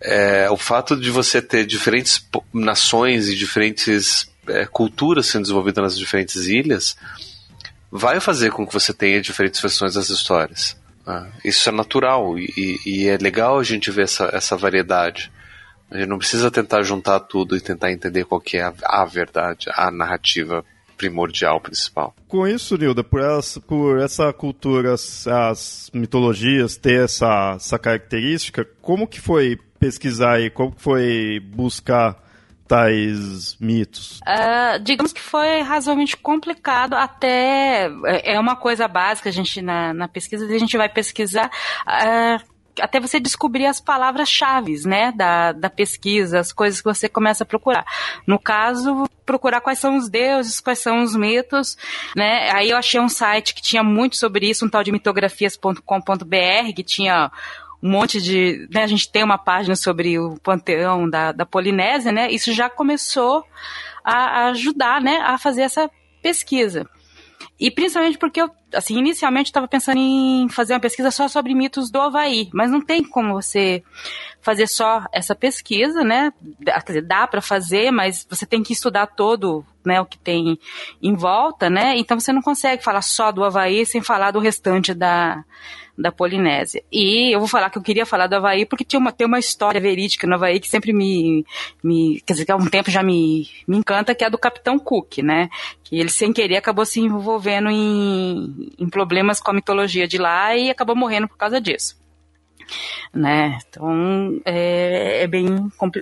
é, 0.00 0.48
o 0.50 0.56
fato 0.56 0.96
de 0.96 1.10
você 1.10 1.42
ter 1.42 1.66
diferentes 1.66 2.26
nações 2.54 3.28
e 3.28 3.36
diferentes 3.36 4.32
é, 4.46 4.64
culturas 4.64 5.26
sendo 5.26 5.42
desenvolvidas 5.42 5.82
nas 5.82 5.98
diferentes 5.98 6.46
ilhas 6.46 6.96
vai 7.90 8.20
fazer 8.20 8.50
com 8.50 8.66
que 8.66 8.72
você 8.72 8.92
tenha 8.92 9.20
diferentes 9.20 9.60
versões 9.60 9.94
das 9.94 10.08
histórias. 10.10 10.76
Né? 11.06 11.30
Isso 11.44 11.68
é 11.68 11.72
natural 11.72 12.38
e, 12.38 12.78
e, 12.86 13.08
é 13.08 13.16
legal 13.16 13.58
a 13.58 13.64
gente 13.64 13.90
ver 13.90 14.04
essa, 14.04 14.30
essa 14.32 14.56
variedade. 14.56 15.30
A 15.90 15.98
gente 15.98 16.08
não 16.08 16.18
precisa 16.18 16.50
tentar 16.50 16.82
juntar 16.82 17.20
tudo 17.20 17.56
e 17.56 17.60
tentar 17.60 17.90
entender 17.90 18.24
qual 18.24 18.40
que 18.40 18.58
é 18.58 18.62
a, 18.62 18.72
a 18.84 19.04
verdade, 19.04 19.66
a 19.74 19.90
narrativa 19.90 20.64
primordial 20.96 21.60
principal. 21.60 22.14
Com 22.28 22.46
isso, 22.46 22.76
Nilda, 22.76 23.02
por 23.02 23.22
por 23.66 23.98
essa 23.98 24.32
cultura, 24.34 24.92
as 24.92 25.90
mitologias 25.94 26.76
ter 26.76 27.04
essa, 27.04 27.54
essa 27.56 27.78
característica, 27.78 28.68
como 28.82 29.06
que 29.06 29.18
foi 29.18 29.58
pesquisar 29.78 30.40
e 30.40 30.50
como 30.50 30.72
que 30.72 30.82
foi 30.82 31.40
buscar 31.42 32.22
tais 32.70 33.56
mitos? 33.58 34.20
Uh, 34.20 34.78
digamos 34.80 35.12
que 35.12 35.20
foi 35.20 35.60
razoavelmente 35.60 36.16
complicado, 36.16 36.94
até 36.94 37.90
é, 38.06 38.34
é 38.34 38.38
uma 38.38 38.54
coisa 38.54 38.86
básica, 38.86 39.28
a 39.28 39.32
gente 39.32 39.60
na, 39.60 39.92
na 39.92 40.06
pesquisa, 40.06 40.46
a 40.46 40.58
gente 40.58 40.76
vai 40.76 40.88
pesquisar. 40.88 41.50
Uh, 41.84 42.50
até 42.80 43.00
você 43.00 43.18
descobrir 43.18 43.66
as 43.66 43.80
palavras-chave, 43.80 44.86
né, 44.86 45.10
da, 45.10 45.50
da 45.50 45.68
pesquisa, 45.68 46.38
as 46.38 46.52
coisas 46.52 46.80
que 46.80 46.88
você 46.88 47.08
começa 47.08 47.42
a 47.42 47.46
procurar. 47.46 47.84
No 48.24 48.38
caso, 48.38 49.04
procurar 49.26 49.60
quais 49.60 49.80
são 49.80 49.96
os 49.96 50.08
deuses, 50.08 50.60
quais 50.60 50.78
são 50.78 51.02
os 51.02 51.16
mitos, 51.16 51.76
né, 52.16 52.52
aí 52.52 52.70
eu 52.70 52.76
achei 52.76 53.00
um 53.00 53.08
site 53.08 53.52
que 53.52 53.60
tinha 53.60 53.82
muito 53.82 54.16
sobre 54.16 54.48
isso, 54.48 54.64
um 54.64 54.70
tal 54.70 54.84
de 54.84 54.92
mitografias.com.br, 54.92 56.72
que 56.74 56.84
tinha 56.84 57.32
um 57.82 57.90
monte 57.90 58.20
de. 58.20 58.68
Né, 58.72 58.82
a 58.82 58.86
gente 58.86 59.10
tem 59.10 59.22
uma 59.22 59.38
página 59.38 59.74
sobre 59.74 60.18
o 60.18 60.38
panteão 60.42 61.08
da, 61.08 61.32
da 61.32 61.46
Polinésia, 61.46 62.12
né? 62.12 62.30
Isso 62.30 62.52
já 62.52 62.68
começou 62.68 63.44
a, 64.04 64.14
a 64.14 64.46
ajudar, 64.48 65.00
né, 65.00 65.18
a 65.18 65.38
fazer 65.38 65.62
essa 65.62 65.90
pesquisa. 66.22 66.86
E 67.58 67.70
principalmente 67.70 68.18
porque 68.18 68.40
eu, 68.40 68.50
assim, 68.74 68.98
inicialmente 68.98 69.46
estava 69.46 69.68
pensando 69.68 69.98
em 69.98 70.48
fazer 70.48 70.74
uma 70.74 70.80
pesquisa 70.80 71.10
só 71.10 71.28
sobre 71.28 71.54
mitos 71.54 71.90
do 71.90 72.00
Havaí, 72.00 72.48
mas 72.52 72.70
não 72.70 72.80
tem 72.80 73.02
como 73.02 73.34
você 73.34 73.82
fazer 74.40 74.66
só 74.66 75.04
essa 75.12 75.34
pesquisa, 75.34 76.02
né? 76.02 76.32
Quer 76.64 76.84
dizer, 76.86 77.02
dá 77.02 77.26
para 77.26 77.40
fazer, 77.40 77.90
mas 77.90 78.26
você 78.28 78.46
tem 78.46 78.62
que 78.62 78.72
estudar 78.72 79.06
todo, 79.06 79.64
né, 79.84 80.00
o 80.00 80.06
que 80.06 80.18
tem 80.18 80.58
em 81.02 81.14
volta, 81.14 81.68
né? 81.68 81.96
Então 81.96 82.18
você 82.18 82.32
não 82.32 82.42
consegue 82.42 82.82
falar 82.82 83.02
só 83.02 83.30
do 83.30 83.44
Havaí 83.44 83.84
sem 83.84 84.00
falar 84.00 84.30
do 84.30 84.38
restante 84.38 84.94
da, 84.94 85.44
da 86.00 86.10
Polinésia. 86.10 86.82
E 86.90 87.34
eu 87.34 87.38
vou 87.38 87.48
falar 87.48 87.70
que 87.70 87.78
eu 87.78 87.82
queria 87.82 88.06
falar 88.06 88.26
do 88.26 88.36
Havaí 88.36 88.64
porque 88.64 88.84
tinha 88.84 88.98
uma, 88.98 89.12
tem 89.12 89.26
uma 89.26 89.38
história 89.38 89.80
verídica 89.80 90.26
no 90.26 90.34
Havaí 90.34 90.58
que 90.58 90.68
sempre 90.68 90.92
me, 90.92 91.44
me 91.82 92.20
quer 92.24 92.32
dizer, 92.32 92.46
que 92.46 92.52
há 92.52 92.56
um 92.56 92.66
tempo 92.66 92.90
já 92.90 93.02
me, 93.02 93.48
me 93.66 93.76
encanta, 93.76 94.14
que 94.14 94.24
é 94.24 94.26
a 94.26 94.30
do 94.30 94.38
Capitão 94.38 94.78
Cook, 94.78 95.18
né? 95.18 95.50
Que 95.84 95.98
ele 95.98 96.08
sem 96.08 96.32
querer 96.32 96.56
acabou 96.56 96.86
se 96.86 97.00
envolvendo 97.00 97.68
em, 97.68 98.59
em 98.78 98.88
problemas 98.88 99.40
com 99.40 99.50
a 99.50 99.54
mitologia 99.54 100.06
de 100.06 100.18
lá 100.18 100.56
e 100.56 100.70
acabou 100.70 100.96
morrendo 100.96 101.28
por 101.28 101.36
causa 101.36 101.60
disso. 101.60 101.98
Né? 103.12 103.58
Então, 103.68 104.40
é, 104.44 105.22
é 105.22 105.26
bem. 105.26 105.46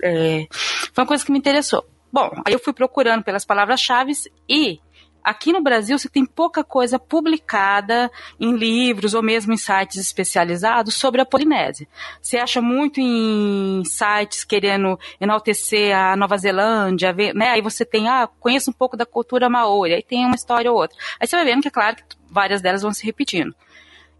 É, 0.02 0.46
foi 0.92 1.02
uma 1.02 1.08
coisa 1.08 1.24
que 1.24 1.32
me 1.32 1.38
interessou. 1.38 1.84
Bom, 2.12 2.30
aí 2.44 2.52
eu 2.52 2.58
fui 2.58 2.72
procurando 2.72 3.22
pelas 3.22 3.44
palavras-chave 3.44 4.12
e 4.48 4.80
Aqui 5.28 5.52
no 5.52 5.60
Brasil 5.60 5.98
você 5.98 6.08
tem 6.08 6.24
pouca 6.24 6.64
coisa 6.64 6.98
publicada 6.98 8.10
em 8.40 8.56
livros 8.56 9.12
ou 9.12 9.22
mesmo 9.22 9.52
em 9.52 9.58
sites 9.58 9.98
especializados 9.98 10.94
sobre 10.94 11.20
a 11.20 11.26
Polinésia. 11.26 11.86
Você 12.22 12.38
acha 12.38 12.62
muito 12.62 12.98
em 12.98 13.82
sites 13.84 14.42
querendo 14.42 14.98
enaltecer 15.20 15.94
a 15.94 16.16
Nova 16.16 16.38
Zelândia, 16.38 17.12
né? 17.34 17.50
Aí 17.50 17.60
você 17.60 17.84
tem, 17.84 18.08
ah, 18.08 18.26
conheço 18.40 18.70
um 18.70 18.72
pouco 18.72 18.96
da 18.96 19.04
cultura 19.04 19.50
maori, 19.50 19.92
aí 19.92 20.02
tem 20.02 20.24
uma 20.24 20.34
história 20.34 20.72
ou 20.72 20.78
outra. 20.78 20.96
Aí 21.20 21.26
você 21.26 21.36
vai 21.36 21.44
vendo 21.44 21.60
que 21.60 21.68
é 21.68 21.72
claro 21.72 21.96
que 21.96 22.04
várias 22.30 22.60
delas 22.60 22.82
vão 22.82 22.92
se 22.92 23.04
repetindo. 23.04 23.54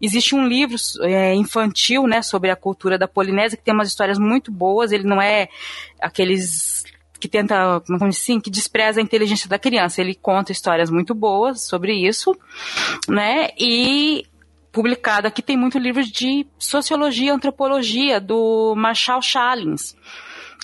Existe 0.01 0.33
um 0.33 0.47
livro 0.47 0.77
é, 1.01 1.33
infantil, 1.35 2.07
né, 2.07 2.21
sobre 2.21 2.49
a 2.49 2.55
cultura 2.55 2.97
da 2.97 3.07
Polinésia 3.07 3.57
que 3.57 3.63
tem 3.63 3.73
umas 3.73 3.89
histórias 3.89 4.17
muito 4.17 4.51
boas. 4.51 4.91
Ele 4.91 5.03
não 5.03 5.21
é 5.21 5.49
aqueles 6.01 6.85
que 7.19 7.27
tenta, 7.27 7.81
como 7.85 8.05
assim, 8.05 8.39
que 8.39 8.49
despreza 8.49 9.01
a 9.01 9.03
inteligência 9.03 9.49
da 9.49 9.59
criança. 9.59 9.99
Ele 9.99 10.15
conta 10.15 10.53
histórias 10.53 10.89
muito 10.89 11.13
boas 11.13 11.67
sobre 11.67 11.93
isso, 11.93 12.33
né? 13.09 13.49
E 13.59 14.25
publicado 14.71 15.27
aqui 15.27 15.41
tem 15.41 15.57
muito 15.57 15.77
livro 15.77 16.01
de 16.03 16.47
sociologia 16.57 17.33
antropologia 17.33 18.21
do 18.21 18.73
Marshall 18.77 19.21
Chalins 19.21 19.95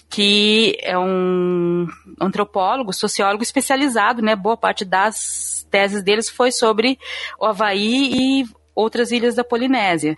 que 0.09 0.77
é 0.81 0.97
um 0.97 1.87
antropólogo, 2.19 2.93
sociólogo 2.93 3.43
especializado, 3.43 4.21
né? 4.21 4.35
Boa 4.35 4.55
parte 4.55 4.85
das 4.85 5.67
teses 5.69 6.03
deles 6.03 6.29
foi 6.29 6.51
sobre 6.51 6.97
o 7.39 7.45
Havaí 7.45 8.41
e 8.41 8.45
outras 8.73 9.11
ilhas 9.11 9.35
da 9.35 9.43
Polinésia. 9.43 10.17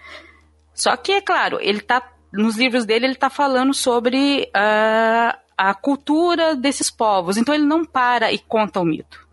Só 0.74 0.96
que, 0.96 1.14
é 1.14 1.22
claro, 1.22 1.58
ele 1.62 1.82
tá 1.82 2.02
nos 2.32 2.58
livros 2.58 2.86
dele 2.86 3.06
ele 3.06 3.14
está 3.14 3.30
falando 3.30 3.74
sobre 3.74 4.52
uh, 4.56 5.38
a 5.58 5.74
cultura 5.74 6.56
desses 6.56 6.92
povos. 6.92 7.38
Então 7.38 7.54
ele 7.54 7.66
não 7.66 7.84
para 7.84 8.32
e 8.32 8.38
conta 8.38 8.80
o 8.80 8.86
mito. 8.86 9.27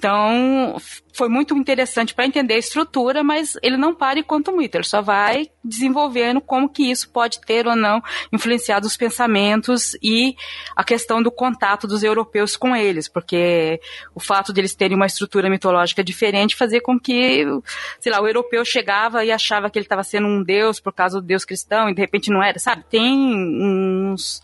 Então, 0.00 0.78
foi 1.12 1.28
muito 1.28 1.54
interessante 1.54 2.14
para 2.14 2.24
entender 2.24 2.54
a 2.54 2.58
estrutura, 2.58 3.22
mas 3.22 3.52
ele 3.62 3.76
não 3.76 3.94
para 3.94 4.18
e 4.18 4.22
conta 4.22 4.50
o 4.50 4.56
mito, 4.56 4.78
ele 4.78 4.84
só 4.84 5.02
vai 5.02 5.50
desenvolvendo 5.62 6.40
como 6.40 6.70
que 6.70 6.90
isso 6.90 7.10
pode 7.10 7.38
ter 7.42 7.66
ou 7.66 7.76
não 7.76 8.02
influenciado 8.32 8.86
os 8.86 8.96
pensamentos 8.96 9.94
e 10.02 10.34
a 10.74 10.82
questão 10.82 11.22
do 11.22 11.30
contato 11.30 11.86
dos 11.86 12.02
europeus 12.02 12.56
com 12.56 12.74
eles, 12.74 13.10
porque 13.10 13.78
o 14.14 14.20
fato 14.20 14.54
de 14.54 14.62
eles 14.62 14.74
terem 14.74 14.96
uma 14.96 15.04
estrutura 15.04 15.50
mitológica 15.50 16.02
diferente 16.02 16.56
fazia 16.56 16.80
com 16.80 16.98
que, 16.98 17.44
sei 17.98 18.10
lá, 18.10 18.22
o 18.22 18.26
europeu 18.26 18.64
chegava 18.64 19.22
e 19.22 19.30
achava 19.30 19.68
que 19.68 19.78
ele 19.78 19.84
estava 19.84 20.02
sendo 20.02 20.28
um 20.28 20.42
deus 20.42 20.80
por 20.80 20.94
causa 20.94 21.20
do 21.20 21.26
deus 21.26 21.44
cristão 21.44 21.90
e 21.90 21.94
de 21.94 22.00
repente 22.00 22.30
não 22.30 22.42
era, 22.42 22.58
sabe? 22.58 22.84
Tem 22.88 23.04
uns 23.04 24.40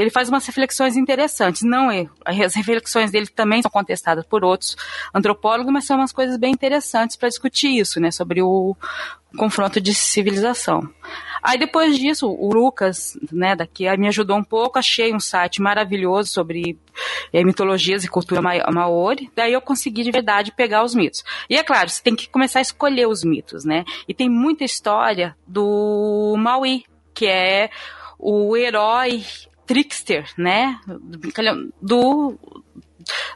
ele 0.00 0.10
faz 0.10 0.28
umas 0.28 0.44
reflexões 0.44 0.96
interessantes. 0.96 1.62
Não 1.62 1.90
é, 1.90 2.06
as 2.24 2.54
reflexões 2.54 3.10
dele 3.10 3.28
também 3.28 3.62
são 3.62 3.70
contestadas 3.70 4.24
por 4.26 4.44
outros 4.44 4.76
antropólogos, 5.14 5.72
mas 5.72 5.84
são 5.84 5.98
umas 5.98 6.12
coisas 6.12 6.36
bem 6.36 6.52
interessantes 6.52 7.16
para 7.16 7.28
discutir 7.28 7.68
isso, 7.68 8.00
né, 8.00 8.10
sobre 8.10 8.42
o 8.42 8.76
confronto 9.36 9.80
de 9.80 9.94
civilização. 9.94 10.88
Aí 11.42 11.58
depois 11.58 11.96
disso, 11.96 12.28
o 12.28 12.52
Lucas, 12.52 13.18
né, 13.32 13.56
daqui 13.56 13.84
me 13.96 14.08
ajudou 14.08 14.36
um 14.36 14.44
pouco, 14.44 14.78
achei 14.78 15.12
um 15.12 15.20
site 15.20 15.62
maravilhoso 15.62 16.28
sobre 16.30 16.78
é, 17.32 17.42
mitologias 17.42 18.04
e 18.04 18.08
cultura 18.08 18.40
maori, 18.40 19.30
daí 19.34 19.52
eu 19.52 19.60
consegui 19.60 20.02
de 20.02 20.10
verdade 20.10 20.52
pegar 20.52 20.84
os 20.84 20.94
mitos. 20.94 21.24
E 21.48 21.56
é 21.56 21.62
claro, 21.64 21.88
você 21.88 22.02
tem 22.02 22.14
que 22.14 22.28
começar 22.28 22.58
a 22.58 22.62
escolher 22.62 23.08
os 23.08 23.24
mitos, 23.24 23.64
né? 23.64 23.84
E 24.06 24.14
tem 24.14 24.28
muita 24.28 24.64
história 24.64 25.36
do 25.46 26.36
Maui, 26.38 26.84
que 27.14 27.26
é 27.26 27.70
o 28.18 28.56
herói 28.56 29.24
trickster, 29.72 30.28
né? 30.36 30.78
Do 31.80 32.38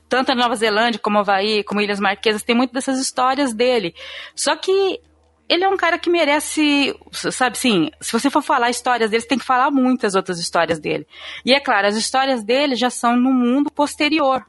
tanto 0.08 0.32
a 0.32 0.34
Nova 0.34 0.54
Zelândia 0.54 1.00
como 1.00 1.18
Havaí, 1.18 1.64
como 1.64 1.80
Ilhas 1.80 1.98
Marquesas, 1.98 2.42
tem 2.42 2.54
muitas 2.54 2.74
dessas 2.74 3.00
histórias 3.00 3.54
dele. 3.54 3.94
Só 4.34 4.54
que 4.54 5.00
ele 5.48 5.64
é 5.64 5.68
um 5.68 5.76
cara 5.76 5.98
que 5.98 6.10
merece, 6.10 6.94
sabe 7.10 7.56
assim, 7.56 7.90
se 8.00 8.12
você 8.12 8.28
for 8.28 8.42
falar 8.42 8.68
histórias 8.68 9.10
dele, 9.10 9.22
você 9.22 9.28
tem 9.28 9.38
que 9.38 9.44
falar 9.44 9.70
muitas 9.70 10.14
outras 10.14 10.38
histórias 10.38 10.78
dele. 10.78 11.06
E 11.44 11.54
é 11.54 11.60
claro, 11.60 11.86
as 11.86 11.96
histórias 11.96 12.44
dele 12.44 12.76
já 12.76 12.90
são 12.90 13.16
no 13.16 13.32
mundo 13.32 13.70
posterior 13.70 14.44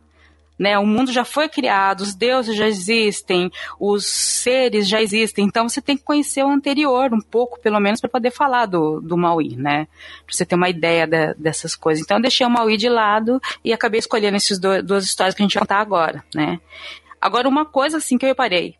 né? 0.57 0.77
O 0.77 0.85
mundo 0.85 1.11
já 1.11 1.23
foi 1.23 1.47
criado, 1.47 2.01
os 2.01 2.15
deuses 2.15 2.55
já 2.55 2.67
existem, 2.67 3.51
os 3.79 4.05
seres 4.05 4.87
já 4.87 5.01
existem. 5.01 5.45
Então 5.45 5.67
você 5.67 5.81
tem 5.81 5.97
que 5.97 6.03
conhecer 6.03 6.43
o 6.43 6.49
anterior 6.49 7.13
um 7.13 7.21
pouco, 7.21 7.59
pelo 7.59 7.79
menos, 7.79 7.99
para 7.99 8.09
poder 8.09 8.31
falar 8.31 8.65
do, 8.65 8.99
do 9.01 9.17
Maui, 9.17 9.55
né? 9.55 9.87
Pra 10.25 10.35
você 10.35 10.45
ter 10.45 10.55
uma 10.55 10.69
ideia 10.69 11.05
de, 11.05 11.33
dessas 11.35 11.75
coisas. 11.75 12.03
Então 12.03 12.17
eu 12.17 12.21
deixei 12.21 12.45
o 12.45 12.49
Maui 12.49 12.77
de 12.77 12.89
lado 12.89 13.41
e 13.63 13.71
acabei 13.73 13.99
escolhendo 13.99 14.37
essas 14.37 14.59
duas 14.59 15.03
histórias 15.03 15.35
que 15.35 15.41
a 15.41 15.45
gente 15.45 15.53
vai 15.53 15.61
contar 15.61 15.79
agora, 15.79 16.23
né? 16.33 16.59
Agora, 17.19 17.47
uma 17.47 17.65
coisa 17.65 17.97
assim 17.97 18.17
que 18.17 18.25
eu 18.25 18.29
reparei, 18.29 18.75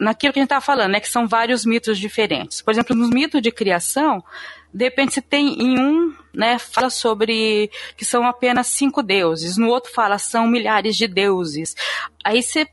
naquilo 0.00 0.32
que 0.32 0.38
a 0.38 0.42
gente 0.42 0.46
estava 0.46 0.64
falando, 0.64 0.92
né, 0.92 1.00
que 1.00 1.08
são 1.08 1.26
vários 1.26 1.64
mitos 1.64 1.98
diferentes. 1.98 2.62
Por 2.62 2.70
exemplo, 2.70 2.96
nos 2.96 3.10
mitos 3.10 3.40
de 3.40 3.50
criação, 3.50 4.22
de 4.74 4.84
repente 4.84 5.14
você 5.14 5.22
tem 5.22 5.62
em 5.62 5.78
um, 5.78 6.12
né, 6.34 6.58
fala 6.58 6.90
sobre 6.90 7.70
que 7.96 8.04
são 8.04 8.26
apenas 8.26 8.66
cinco 8.66 9.04
deuses, 9.04 9.56
no 9.56 9.68
outro 9.68 9.92
fala 9.92 10.18
são 10.18 10.48
milhares 10.48 10.96
de 10.96 11.06
deuses. 11.06 11.76
Aí 12.24 12.42
você 12.42 12.66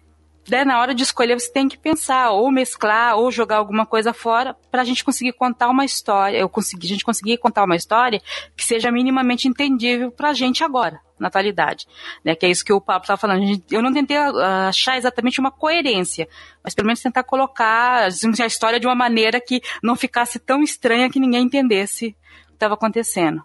né, 0.49 0.65
na 0.65 0.79
hora 0.79 0.95
de 0.95 1.03
escolher 1.03 1.39
você 1.39 1.51
tem 1.51 1.67
que 1.67 1.77
pensar 1.77 2.31
ou 2.31 2.51
mesclar 2.51 3.15
ou 3.15 3.31
jogar 3.31 3.57
alguma 3.57 3.85
coisa 3.85 4.13
fora 4.13 4.55
para 4.71 4.81
a 4.81 4.85
gente 4.85 5.03
conseguir 5.03 5.33
contar 5.33 5.69
uma 5.69 5.85
história, 5.85 6.37
eu 6.37 6.49
consegui, 6.49 6.87
a 6.87 6.89
gente 6.89 7.05
conseguir 7.05 7.37
contar 7.37 7.63
uma 7.63 7.75
história 7.75 8.21
que 8.55 8.63
seja 8.63 8.91
minimamente 8.91 9.47
entendível 9.47 10.11
para 10.11 10.29
a 10.29 10.33
gente 10.33 10.63
agora, 10.63 10.99
na 11.19 11.27
atualidade, 11.27 11.87
né? 12.25 12.35
Que 12.35 12.47
é 12.47 12.49
isso 12.49 12.65
que 12.65 12.73
o 12.73 12.81
Pablo 12.81 13.03
estava 13.03 13.19
falando. 13.19 13.61
Eu 13.69 13.81
não 13.81 13.93
tentei 13.93 14.17
ah, 14.17 14.69
achar 14.69 14.97
exatamente 14.97 15.39
uma 15.39 15.51
coerência, 15.51 16.27
mas 16.63 16.73
pelo 16.73 16.87
menos 16.87 17.01
tentar 17.01 17.23
colocar 17.23 18.05
a 18.05 18.45
história 18.45 18.79
de 18.79 18.87
uma 18.87 18.95
maneira 18.95 19.39
que 19.39 19.61
não 19.83 19.95
ficasse 19.95 20.39
tão 20.39 20.63
estranha 20.63 21.09
que 21.09 21.19
ninguém 21.19 21.43
entendesse 21.43 22.15
o 22.45 22.47
que 22.47 22.53
estava 22.53 22.73
acontecendo. 22.73 23.43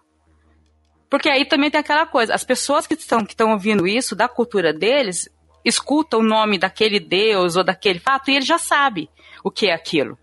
Porque 1.09 1.29
aí 1.29 1.45
também 1.45 1.71
tem 1.71 1.79
aquela 1.79 2.05
coisa, 2.05 2.33
as 2.33 2.43
pessoas 2.43 2.85
que 2.85 2.95
estão 2.95 3.23
que 3.23 3.33
estão 3.33 3.53
ouvindo 3.53 3.87
isso 3.87 4.15
da 4.15 4.27
cultura 4.27 4.73
deles, 4.73 5.29
escuta 5.67 6.17
o 6.17 6.23
nome 6.23 6.57
daquele 6.57 6.99
Deus 6.99 7.55
ou 7.55 7.63
daquele 7.63 7.99
fato 7.99 8.31
e 8.31 8.35
ele 8.35 8.45
já 8.45 8.57
sabe 8.57 9.09
o 9.43 9.51
que 9.51 9.67
é 9.67 9.73
aquilo. 9.73 10.17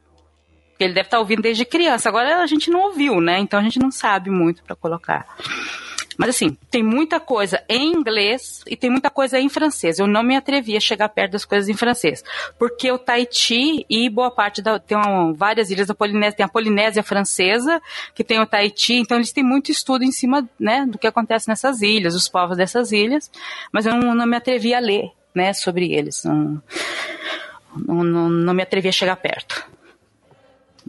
Ele 0.79 0.93
deve 0.93 1.07
estar 1.07 1.19
ouvindo 1.19 1.43
desde 1.43 1.65
criança. 1.65 2.09
Agora 2.09 2.43
a 2.43 2.47
gente 2.47 2.71
não 2.71 2.81
ouviu, 2.81 3.21
né? 3.21 3.39
Então 3.39 3.61
a 3.61 3.63
gente 3.63 3.79
não 3.79 3.91
sabe 3.91 4.31
muito 4.31 4.63
para 4.65 4.75
colocar. 4.75 5.27
Mas 6.17 6.31
assim, 6.31 6.57
tem 6.71 6.83
muita 6.83 7.19
coisa 7.19 7.63
em 7.69 7.93
inglês 7.93 8.63
e 8.67 8.77
tem 8.77 8.91
muita 8.91 9.11
coisa 9.11 9.39
em 9.39 9.49
francês. 9.49 9.99
Eu 9.99 10.07
não 10.07 10.23
me 10.23 10.37
atrevi 10.37 10.77
a 10.77 10.81
chegar 10.81 11.09
perto 11.09 11.33
das 11.33 11.45
coisas 11.45 11.69
em 11.69 11.75
francês. 11.75 12.23
Porque 12.59 12.91
o 12.91 12.99
Tahiti 12.99 13.85
e 13.89 14.09
boa 14.09 14.31
parte 14.31 14.63
da. 14.63 14.79
Tem 14.79 14.97
várias 15.35 15.71
ilhas 15.71 15.89
da 15.89 15.95
Polinésia, 15.95 16.37
tem 16.37 16.47
a 16.47 16.49
Polinésia 16.49 17.03
Francesa, 17.03 17.81
que 18.15 18.23
tem 18.23 18.41
o 18.41 18.47
Tahiti, 18.47 18.95
então 18.95 19.17
eles 19.17 19.33
têm 19.33 19.45
muito 19.45 19.71
estudo 19.71 20.05
em 20.05 20.13
cima 20.13 20.49
né, 20.59 20.87
do 20.87 20.99
que 20.99 21.07
acontece 21.07 21.49
nessas 21.49 21.83
ilhas, 21.83 22.15
os 22.15 22.29
povos 22.29 22.57
dessas 22.57 22.93
ilhas, 22.93 23.31
mas 23.73 23.87
eu 23.87 23.95
não, 23.95 24.15
não 24.15 24.27
me 24.27 24.37
atrevi 24.37 24.75
a 24.75 24.79
ler 24.79 25.11
né, 25.35 25.53
sobre 25.53 25.93
eles. 25.93 26.25
Não, 26.25 26.63
não, 27.77 28.29
não, 28.29 28.55
me 28.55 28.63
atrevi 28.63 28.89
a 28.89 28.93
chegar 28.93 29.17
perto 29.17 29.67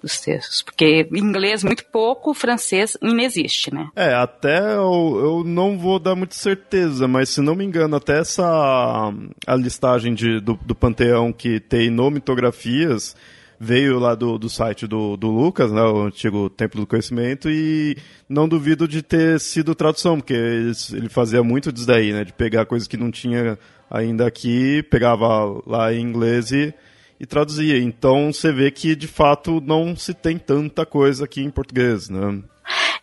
dos 0.02 0.20
textos, 0.20 0.62
porque 0.62 1.08
inglês 1.14 1.64
muito 1.64 1.86
pouco, 1.86 2.34
francês 2.34 2.98
inexiste, 3.02 3.74
né? 3.74 3.90
É, 3.96 4.14
até 4.14 4.76
eu, 4.76 5.20
eu 5.24 5.44
não 5.44 5.80
vou 5.80 5.98
dar 5.98 6.16
muita 6.16 6.36
certeza, 6.36 7.08
mas 7.08 7.30
se 7.30 7.42
não 7.42 7.56
me 7.56 7.66
engano, 7.66 7.96
até 7.96 8.20
essa 8.20 9.14
a 9.48 9.56
listagem 9.56 10.14
de, 10.14 10.40
do, 10.40 10.60
do 10.64 10.76
Panteão 10.76 11.32
que 11.32 11.60
tem 11.60 11.90
nomitografias 11.90 13.16
veio 13.60 14.00
lá 14.00 14.16
do, 14.16 14.38
do 14.38 14.50
site 14.50 14.86
do, 14.86 15.16
do 15.16 15.30
Lucas, 15.30 15.72
né, 15.72 15.82
o 15.82 16.04
antigo 16.04 16.50
Templo 16.50 16.82
do 16.82 16.88
Conhecimento, 16.88 17.50
e 17.50 17.98
não 18.28 18.48
duvido 18.48 18.88
de 18.88 19.02
ter 19.02 19.40
sido 19.40 19.76
tradução, 19.76 20.18
porque 20.18 20.34
ele, 20.34 20.72
ele 20.94 21.10
fazia 21.10 21.44
muito 21.44 21.72
disso 21.72 21.88
daí, 21.88 22.12
né, 22.12 22.24
de 22.24 22.34
pegar 22.34 22.66
coisas 22.66 22.88
que 22.88 22.98
não 22.98 23.12
tinha 23.12 23.58
ainda 23.90 24.28
aqui, 24.28 24.84
pegava 24.84 25.62
lá 25.66 25.94
em 25.94 26.02
inglês 26.02 26.52
e, 26.52 26.74
e 27.20 27.26
traduzia. 27.26 27.78
Então 27.78 28.32
você 28.32 28.52
vê 28.52 28.72
que 28.72 28.96
de 28.96 29.08
fato 29.08 29.62
não 29.62 29.96
se 29.96 30.14
tem 30.14 30.38
tanta 30.38 30.86
coisa 30.86 31.26
aqui 31.26 31.42
em 31.42 31.50
português, 31.50 32.10
né? 32.10 32.44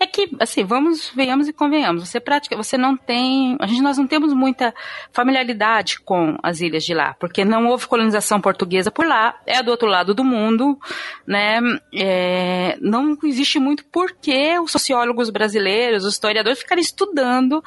É 0.02 0.06
que, 0.06 0.28
assim, 0.40 0.64
vamos, 0.64 1.12
venhamos 1.14 1.46
e 1.46 1.52
convenhamos. 1.52 2.08
Você 2.08 2.18
pratica, 2.18 2.56
você 2.56 2.76
não 2.76 2.96
tem, 2.96 3.56
a 3.60 3.66
gente 3.68 3.82
nós 3.82 3.96
não 3.96 4.06
temos 4.06 4.32
muita 4.32 4.74
familiaridade 5.12 6.00
com 6.00 6.36
as 6.42 6.60
ilhas 6.60 6.82
de 6.82 6.92
lá, 6.92 7.14
porque 7.20 7.44
não 7.44 7.68
houve 7.68 7.86
colonização 7.86 8.40
portuguesa 8.40 8.90
por 8.90 9.06
lá, 9.06 9.36
é 9.46 9.62
do 9.62 9.70
outro 9.70 9.86
lado 9.86 10.12
do 10.12 10.24
mundo, 10.24 10.76
né? 11.24 11.60
É, 11.94 12.76
não 12.80 13.16
existe 13.22 13.60
muito 13.60 13.84
porque 13.92 14.58
os 14.58 14.72
sociólogos 14.72 15.30
brasileiros, 15.30 16.04
os 16.04 16.14
historiadores 16.14 16.58
ficarem 16.58 16.82
estudando 16.82 17.62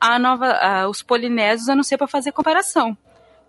a 0.00 0.18
nova, 0.18 0.46
a, 0.46 0.88
os 0.88 1.02
polinésios 1.02 1.68
a 1.68 1.74
não 1.76 1.82
ser 1.82 1.96
para 1.96 2.06
fazer 2.06 2.32
comparação. 2.32 2.96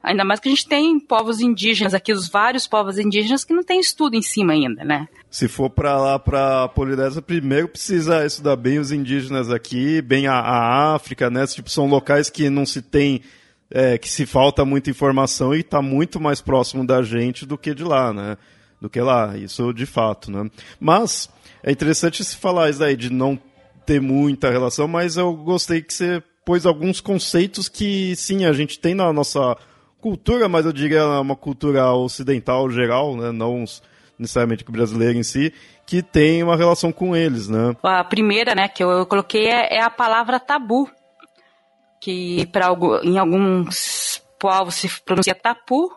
Ainda 0.01 0.23
mais 0.23 0.39
que 0.39 0.47
a 0.47 0.51
gente 0.51 0.67
tem 0.67 0.97
povos 0.97 1.41
indígenas 1.41 1.93
aqui, 1.93 2.13
os 2.13 2.29
vários 2.29 2.65
povos 2.65 2.97
indígenas 2.97 3.43
que 3.43 3.53
não 3.53 3.63
tem 3.63 3.81
estudo 3.81 4.15
em 4.15 4.21
cima 4.21 4.53
ainda, 4.53 4.83
né? 4.83 5.07
Se 5.29 5.47
for 5.47 5.69
para 5.69 5.97
lá, 5.97 6.17
para 6.17 6.69
Polinésia, 6.69 7.21
primeiro 7.21 7.67
precisa 7.67 8.25
estudar 8.25 8.55
bem 8.55 8.79
os 8.79 8.93
indígenas 8.93 9.51
aqui, 9.51 10.01
bem 10.01 10.25
a, 10.25 10.35
a 10.35 10.95
África, 10.95 11.29
né? 11.29 11.45
Tipo, 11.47 11.69
são 11.69 11.85
locais 11.85 12.29
que 12.29 12.49
não 12.49 12.65
se 12.65 12.81
tem, 12.81 13.21
é, 13.69 13.97
que 13.97 14.09
se 14.09 14.25
falta 14.25 14.63
muita 14.63 14.89
informação 14.89 15.53
e 15.53 15.59
está 15.59 15.81
muito 15.81 16.19
mais 16.19 16.39
próximo 16.39 16.87
da 16.87 17.03
gente 17.03 17.45
do 17.45 17.57
que 17.57 17.75
de 17.75 17.83
lá, 17.83 18.13
né? 18.13 18.37
Do 18.79 18.89
que 18.89 19.01
lá, 19.01 19.37
isso 19.37 19.73
de 19.73 19.85
fato, 19.85 20.31
né? 20.31 20.49
Mas 20.79 21.29
é 21.61 21.71
interessante 21.73 22.23
se 22.23 22.37
falar 22.37 22.69
isso 22.69 22.81
aí, 22.81 22.95
de 22.95 23.11
não 23.11 23.37
ter 23.85 23.99
muita 23.99 24.49
relação, 24.49 24.87
mas 24.87 25.17
eu 25.17 25.33
gostei 25.35 25.81
que 25.81 25.93
você 25.93 26.23
pôs 26.49 26.65
alguns 26.65 26.99
conceitos 26.99 27.69
que, 27.69 28.15
sim, 28.15 28.43
a 28.43 28.51
gente 28.51 28.79
tem 28.79 28.95
na 28.95 29.13
nossa 29.13 29.55
cultura, 30.01 30.49
mas 30.49 30.65
eu 30.65 30.73
diria 30.73 31.05
uma 31.21 31.35
cultura 31.35 31.93
ocidental 31.93 32.71
geral, 32.71 33.15
né? 33.15 33.31
não 33.31 33.65
necessariamente 34.17 34.65
brasileira 34.65 35.15
em 35.15 35.21
si, 35.21 35.53
que 35.85 36.01
tem 36.01 36.41
uma 36.41 36.57
relação 36.57 36.91
com 36.91 37.15
eles, 37.15 37.47
né? 37.47 37.75
A 37.83 38.03
primeira, 38.03 38.55
né, 38.55 38.67
que 38.67 38.83
eu 38.83 39.05
coloquei 39.05 39.45
é, 39.45 39.75
é 39.75 39.79
a 39.79 39.91
palavra 39.91 40.39
tabu, 40.39 40.89
que 42.01 42.47
para 42.47 42.75
em 43.03 43.19
alguns 43.19 44.19
povos 44.39 44.73
se 44.73 44.89
pronuncia 45.03 45.35
tapu, 45.35 45.91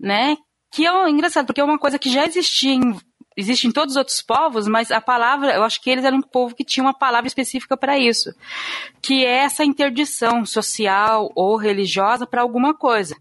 né? 0.00 0.36
Que 0.72 0.84
é 0.84 1.08
engraçado, 1.08 1.46
porque 1.46 1.60
é 1.60 1.64
uma 1.64 1.78
coisa 1.78 1.96
que 1.96 2.10
já 2.10 2.26
existia 2.26 2.74
em 2.74 2.98
existe 3.36 3.66
em 3.66 3.72
todos 3.72 3.92
os 3.92 3.98
outros 3.98 4.22
povos, 4.22 4.66
mas 4.66 4.90
a 4.90 5.00
palavra, 5.00 5.54
eu 5.54 5.62
acho 5.62 5.80
que 5.80 5.90
eles 5.90 6.04
eram 6.04 6.18
um 6.18 6.22
povo 6.22 6.54
que 6.54 6.64
tinha 6.64 6.82
uma 6.82 6.94
palavra 6.94 7.26
específica 7.26 7.76
para 7.76 7.98
isso, 7.98 8.34
que 9.02 9.24
é 9.24 9.44
essa 9.44 9.64
interdição 9.64 10.44
social 10.46 11.30
ou 11.34 11.56
religiosa 11.56 12.26
para 12.26 12.40
alguma 12.40 12.72
coisa. 12.72 13.14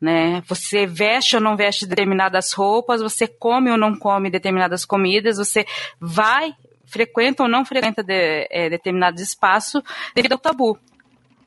Né? 0.00 0.40
Você 0.46 0.86
veste 0.86 1.34
ou 1.34 1.42
não 1.42 1.56
veste 1.56 1.84
determinadas 1.84 2.52
roupas, 2.52 3.02
você 3.02 3.26
come 3.26 3.70
ou 3.70 3.76
não 3.76 3.98
come 3.98 4.30
determinadas 4.30 4.84
comidas, 4.84 5.38
você 5.38 5.66
vai, 6.00 6.54
frequenta 6.86 7.42
ou 7.42 7.48
não 7.48 7.64
frequenta 7.64 8.04
de, 8.04 8.46
é, 8.50 8.70
determinados 8.70 9.20
espaços 9.20 9.82
devido 10.14 10.32
ao 10.32 10.38
tabu. 10.38 10.78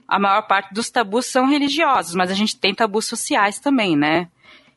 A 0.05 0.19
maior 0.19 0.41
parte 0.41 0.73
dos 0.73 0.89
tabus 0.89 1.27
são 1.27 1.47
religiosos, 1.47 2.15
mas 2.15 2.29
a 2.29 2.33
gente 2.33 2.59
tem 2.59 2.75
tabus 2.75 3.05
sociais 3.05 3.59
também, 3.59 3.95
né? 3.95 4.27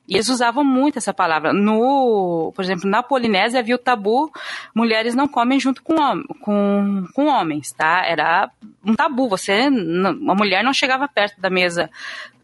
E 0.07 0.15
eles 0.15 0.29
usavam 0.29 0.63
muito 0.63 0.99
essa 0.99 1.15
palavra. 1.15 1.53
No, 1.53 2.53
por 2.55 2.63
exemplo, 2.63 2.89
na 2.89 3.03
Polinésia 3.03 3.61
havia 3.61 3.75
o 3.75 3.79
tabu, 3.79 4.31
mulheres 4.75 5.15
não 5.15 5.27
comem 5.27 5.59
junto 5.59 5.83
com, 5.83 5.97
com, 6.41 7.07
com 7.15 7.27
homens, 7.27 7.73
tá? 7.73 8.05
Era 8.05 8.51
um 8.85 8.95
tabu. 8.95 9.29
Você, 9.29 9.69
uma 9.69 10.35
mulher 10.35 10.63
não 10.63 10.75
chegava 10.75 11.09
perto 11.09 11.41
da 11.41 11.49
mesa 11.49 11.91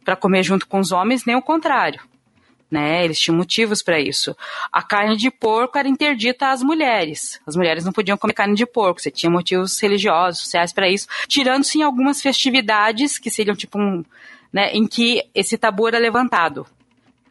para 0.04 0.16
comer 0.16 0.42
junto 0.42 0.66
com 0.66 0.80
os 0.80 0.90
homens, 0.90 1.26
nem 1.26 1.36
o 1.36 1.42
contrário. 1.42 2.00
Né, 2.70 3.04
eles 3.04 3.18
tinham 3.18 3.36
motivos 3.36 3.82
para 3.82 3.98
isso. 3.98 4.34
A 4.70 4.80
carne 4.80 5.16
de 5.16 5.28
porco 5.28 5.76
era 5.76 5.88
interdita 5.88 6.50
às 6.50 6.62
mulheres. 6.62 7.40
As 7.44 7.56
mulheres 7.56 7.84
não 7.84 7.92
podiam 7.92 8.16
comer 8.16 8.32
carne 8.32 8.54
de 8.54 8.64
porco. 8.64 9.00
Você 9.00 9.10
tinha 9.10 9.28
motivos 9.28 9.80
religiosos, 9.80 10.42
sociais 10.42 10.72
para 10.72 10.88
isso, 10.88 11.08
tirando-se 11.26 11.78
em 11.78 11.82
algumas 11.82 12.22
festividades 12.22 13.18
que 13.18 13.28
seriam 13.28 13.56
tipo 13.56 13.76
um, 13.76 14.04
né, 14.52 14.70
em 14.72 14.86
que 14.86 15.24
esse 15.34 15.58
tabu 15.58 15.88
era 15.88 15.98
levantado. 15.98 16.64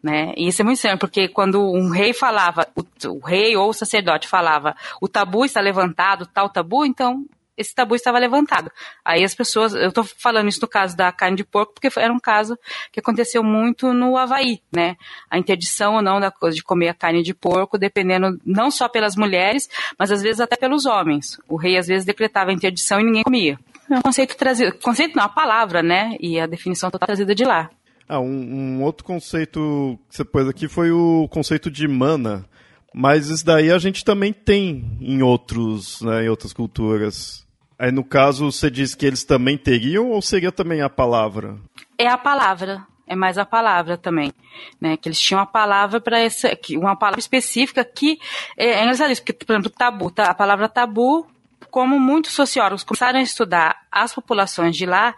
Né? 0.02 0.32
E 0.36 0.48
isso 0.48 0.62
é 0.62 0.64
muito 0.64 0.76
estranho, 0.76 0.98
porque 0.98 1.28
quando 1.28 1.60
um 1.60 1.90
rei 1.90 2.14
falava, 2.14 2.66
o, 2.74 2.82
o, 3.08 3.18
rei 3.18 3.54
ou 3.54 3.68
o 3.68 3.74
sacerdote 3.74 4.26
falava, 4.26 4.74
o 5.00 5.06
tabu 5.06 5.44
está 5.44 5.60
levantado, 5.60 6.26
tal 6.26 6.48
tabu, 6.48 6.86
então 6.86 7.26
esse 7.60 7.74
tabu 7.74 7.94
estava 7.94 8.18
levantado. 8.18 8.70
Aí 9.04 9.22
as 9.22 9.34
pessoas, 9.34 9.74
eu 9.74 9.88
estou 9.88 10.02
falando 10.02 10.48
isso 10.48 10.60
no 10.62 10.68
caso 10.68 10.96
da 10.96 11.12
carne 11.12 11.36
de 11.36 11.44
porco, 11.44 11.74
porque 11.74 11.90
era 12.00 12.12
um 12.12 12.18
caso 12.18 12.58
que 12.90 13.00
aconteceu 13.00 13.44
muito 13.44 13.92
no 13.92 14.16
Havaí, 14.16 14.62
né? 14.72 14.96
A 15.30 15.38
interdição 15.38 15.96
ou 15.96 16.02
não 16.02 16.18
da 16.18 16.30
coisa 16.30 16.56
de 16.56 16.62
comer 16.62 16.88
a 16.88 16.94
carne 16.94 17.22
de 17.22 17.34
porco, 17.34 17.76
dependendo 17.76 18.40
não 18.46 18.70
só 18.70 18.88
pelas 18.88 19.14
mulheres, 19.14 19.68
mas 19.98 20.10
às 20.10 20.22
vezes 20.22 20.40
até 20.40 20.56
pelos 20.56 20.86
homens. 20.86 21.38
O 21.46 21.56
rei 21.56 21.76
às 21.76 21.86
vezes 21.86 22.06
decretava 22.06 22.50
a 22.50 22.54
interdição 22.54 22.98
e 22.98 23.04
ninguém 23.04 23.24
comia. 23.24 23.58
É 23.90 23.98
um 23.98 24.02
conceito 24.02 24.36
trazido, 24.36 24.72
conceito 24.78 25.16
não, 25.16 25.24
a 25.24 25.28
palavra, 25.28 25.82
né? 25.82 26.16
E 26.18 26.40
a 26.40 26.46
definição 26.46 26.90
total 26.90 27.08
trazida 27.08 27.34
de 27.34 27.44
lá. 27.44 27.68
Ah, 28.12 28.18
um, 28.18 28.26
um, 28.26 28.82
outro 28.82 29.04
conceito 29.04 29.96
que 30.08 30.16
você 30.16 30.24
pôs 30.24 30.48
aqui 30.48 30.66
foi 30.66 30.90
o 30.90 31.28
conceito 31.30 31.70
de 31.70 31.86
mana. 31.86 32.44
Mas 32.92 33.28
isso 33.28 33.46
daí 33.46 33.70
a 33.70 33.78
gente 33.78 34.04
também 34.04 34.32
tem 34.32 34.98
em 35.00 35.22
outros, 35.22 36.02
né, 36.02 36.24
em 36.24 36.28
outras 36.28 36.52
culturas. 36.52 37.46
Aí 37.78 37.92
no 37.92 38.02
caso 38.02 38.50
você 38.50 38.68
diz 38.68 38.96
que 38.96 39.06
eles 39.06 39.22
também 39.22 39.56
teriam 39.56 40.10
ou 40.10 40.20
seria 40.20 40.50
também 40.50 40.82
a 40.82 40.90
palavra? 40.90 41.56
É 41.96 42.08
a 42.08 42.18
palavra, 42.18 42.84
é 43.06 43.14
mais 43.14 43.38
a 43.38 43.46
palavra 43.46 43.96
também, 43.96 44.32
né? 44.80 44.96
Que 44.96 45.08
eles 45.08 45.20
tinham 45.20 45.38
uma 45.38 45.46
palavra 45.46 46.00
para 46.00 46.18
essa, 46.18 46.50
uma 46.72 46.96
palavra 46.96 47.20
específica 47.20 47.84
que 47.84 48.18
é, 48.58 48.70
é 48.70 48.82
engraçado 48.82 49.12
isso, 49.12 49.22
porque 49.22 49.44
por 49.44 49.52
exemplo 49.52 49.70
tabu, 49.70 50.10
tá? 50.10 50.24
a 50.24 50.34
palavra 50.34 50.68
tabu, 50.68 51.28
como 51.70 51.96
muitos 52.00 52.32
sociólogos 52.32 52.82
começaram 52.82 53.20
a 53.20 53.22
estudar 53.22 53.86
as 53.92 54.12
populações 54.12 54.74
de 54.76 54.84
lá, 54.84 55.14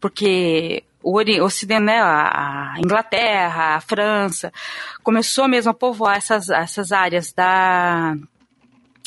porque 0.00 0.84
o 1.06 1.44
Ocidente, 1.44 1.84
né, 1.84 2.00
a 2.00 2.74
Inglaterra, 2.78 3.76
a 3.76 3.80
França, 3.80 4.52
começou 5.04 5.46
mesmo 5.46 5.70
a 5.70 5.74
povoar 5.74 6.16
essas, 6.16 6.50
essas 6.50 6.90
áreas 6.90 7.32
da, 7.32 8.16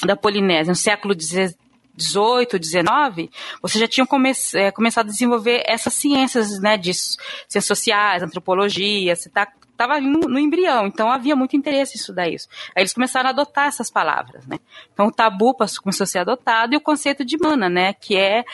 da 0.05 0.15
Polinésia 0.15 0.71
no 0.71 0.75
século 0.75 1.13
XIX, 1.19 1.57
18, 1.93 2.57
19, 2.57 3.29
você 3.61 3.77
já 3.77 3.87
tinha 3.87 4.07
come 4.07 4.31
é, 4.55 4.71
começado 4.71 5.07
a 5.07 5.11
desenvolver 5.11 5.61
essas 5.67 5.93
ciências, 5.93 6.61
né, 6.61 6.77
de 6.77 6.93
ciências 6.93 7.65
sociais, 7.65 8.23
antropologia, 8.23 9.13
você 9.13 9.29
tá, 9.29 9.51
estava 9.69 9.99
no, 9.99 10.21
no, 10.21 10.39
embrião, 10.39 10.87
então 10.87 11.11
havia 11.11 11.35
muito 11.35 11.57
interesse 11.57 11.97
em 11.97 11.99
estudar 11.99 12.29
isso. 12.29 12.47
Aí 12.73 12.81
eles 12.81 12.93
começaram 12.93 13.27
a 13.27 13.31
adotar 13.31 13.67
essas 13.67 13.91
palavras, 13.91 14.47
né. 14.47 14.57
Então 14.93 15.07
o 15.07 15.11
tabu 15.11 15.53
começou 15.53 16.05
a 16.05 16.07
ser 16.07 16.19
adotado 16.19 16.73
e 16.73 16.77
o 16.77 16.81
conceito 16.81 17.25
de 17.25 17.37
mana, 17.37 17.69
né, 17.69 17.93
que 17.93 18.15
é, 18.15 18.45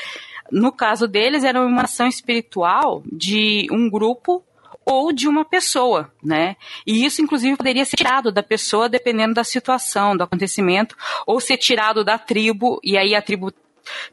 no 0.51 0.71
caso 0.71 1.07
deles, 1.07 1.43
era 1.43 1.59
uma 1.59 1.83
ação 1.83 2.07
espiritual 2.07 3.03
de 3.11 3.67
um 3.71 3.89
grupo 3.89 4.43
ou 4.85 5.11
de 5.11 5.27
uma 5.27 5.43
pessoa, 5.43 6.11
né? 6.23 6.55
E 6.85 7.03
isso, 7.05 7.21
inclusive, 7.21 7.57
poderia 7.57 7.83
ser 7.85 7.97
tirado 7.97 8.31
da 8.31 8.43
pessoa 8.43 8.87
dependendo 8.87 9.33
da 9.33 9.43
situação, 9.43 10.15
do 10.15 10.23
acontecimento, 10.23 10.95
ou 11.25 11.39
ser 11.39 11.57
tirado 11.57 12.03
da 12.03 12.19
tribo, 12.19 12.79
e 12.83 12.95
aí 12.95 13.15
a 13.15 13.21
tribo 13.21 13.51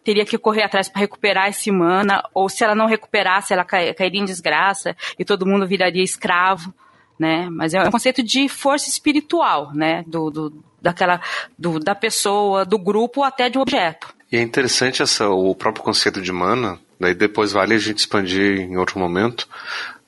teria 0.03 0.25
que 0.25 0.39
correr 0.39 0.63
atrás 0.63 0.89
para 0.89 1.01
recuperar 1.01 1.49
esse 1.49 1.71
mana, 1.71 2.23
ou 2.33 2.49
se 2.49 2.65
ela 2.65 2.75
não 2.75 2.87
recuperasse, 2.87 3.53
ela 3.53 3.65
cairia 3.65 4.21
em 4.21 4.25
desgraça 4.25 4.97
e 5.19 5.25
todo 5.25 5.47
mundo 5.47 5.67
viraria 5.67 6.03
escravo, 6.03 6.73
né? 7.19 7.49
Mas 7.51 7.75
é 7.75 7.83
um 7.83 7.91
conceito 7.91 8.23
de 8.23 8.49
força 8.49 8.89
espiritual, 8.89 9.73
né? 9.75 10.05
Do, 10.07 10.31
do 10.31 10.65
daquela, 10.81 11.21
do, 11.57 11.79
da 11.79 11.95
pessoa, 11.95 12.65
do 12.65 12.77
grupo, 12.77 13.23
até 13.23 13.49
de 13.49 13.59
objeto. 13.59 14.13
E 14.33 14.39
é 14.39 14.41
interessante 14.41 15.03
essa, 15.03 15.29
o 15.29 15.55
próprio 15.55 15.85
conceito 15.85 16.23
de 16.23 16.33
mana, 16.33 16.81
daí 16.99 17.15
depois 17.15 17.53
vale 17.53 17.75
a 17.75 17.79
gente 17.79 17.99
expandir 17.99 18.63
em 18.63 18.79
outro 18.79 18.99
momento, 18.99 19.47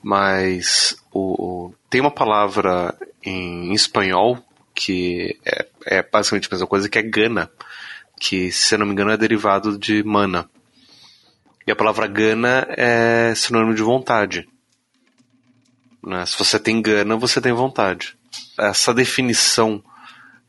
mas 0.02 0.96
o, 1.12 1.66
o, 1.66 1.74
tem 1.90 2.00
uma 2.00 2.10
palavra 2.10 2.96
em 3.22 3.74
espanhol 3.74 4.42
que 4.74 5.38
é, 5.44 5.68
é, 5.84 6.02
basicamente 6.02 6.48
a 6.48 6.54
mesma 6.54 6.66
coisa 6.66 6.88
que 6.88 6.98
é 6.98 7.02
gana, 7.02 7.50
que 8.18 8.50
se 8.50 8.74
eu 8.74 8.78
não 8.78 8.86
me 8.86 8.92
engano 8.92 9.10
é 9.10 9.16
derivado 9.18 9.76
de 9.76 10.02
mana. 10.02 10.48
E 11.66 11.70
a 11.70 11.76
palavra 11.76 12.06
gana 12.06 12.66
é 12.70 13.34
sinônimo 13.34 13.74
de 13.74 13.82
vontade. 13.82 14.48
Né? 16.02 16.24
Se 16.24 16.38
você 16.38 16.58
tem 16.58 16.80
gana, 16.80 17.14
você 17.14 17.42
tem 17.42 17.52
vontade. 17.52 18.16
Essa 18.58 18.94
definição 18.94 19.84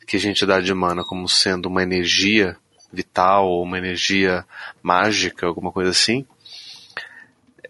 que 0.07 0.15
a 0.15 0.19
gente 0.19 0.45
dá 0.45 0.61
de 0.61 0.73
mana 0.73 1.03
como 1.03 1.27
sendo 1.27 1.67
uma 1.67 1.83
energia 1.83 2.57
vital, 2.95 3.47
ou 3.47 3.63
uma 3.63 3.77
energia 3.77 4.45
mágica, 4.81 5.45
alguma 5.45 5.71
coisa 5.71 5.91
assim, 5.91 6.25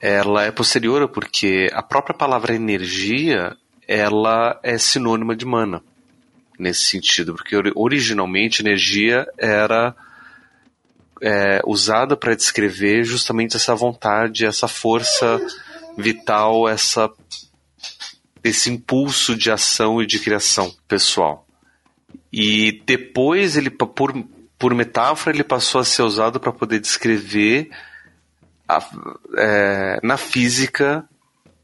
ela 0.02 0.44
é 0.44 0.52
posterior 0.52 1.08
porque 1.10 1.70
a 1.74 1.82
própria 1.82 2.16
palavra 2.16 2.54
energia 2.54 3.56
ela 3.88 4.60
é 4.64 4.78
sinônima 4.78 5.36
de 5.36 5.46
mana 5.46 5.82
nesse 6.58 6.86
sentido, 6.86 7.34
porque 7.34 7.56
originalmente 7.76 8.62
energia 8.62 9.28
era 9.38 9.96
é, 11.22 11.62
usada 11.66 12.16
para 12.16 12.36
descrever 12.36 13.04
justamente 13.04 13.56
essa 13.56 13.76
vontade, 13.76 14.46
essa 14.46 14.68
força 14.68 15.42
vital, 15.98 16.68
essa 16.68 17.10
esse 18.44 18.70
impulso 18.70 19.36
de 19.36 19.50
ação 19.50 20.02
e 20.02 20.06
de 20.06 20.20
criação 20.20 20.72
pessoal. 20.88 21.48
E 22.32 22.84
depois 22.86 23.58
ele 23.58 23.72
por, 23.72 24.14
por 24.58 24.74
metáfora 24.74 25.36
ele 25.36 25.44
passou 25.44 25.82
a 25.82 25.86
ser 25.86 26.04
usado 26.04 26.39
para 26.39 26.52
poder 26.52 26.80
descrever 26.80 27.70
a, 28.68 28.84
é, 29.38 30.00
na 30.02 30.18
física 30.18 31.08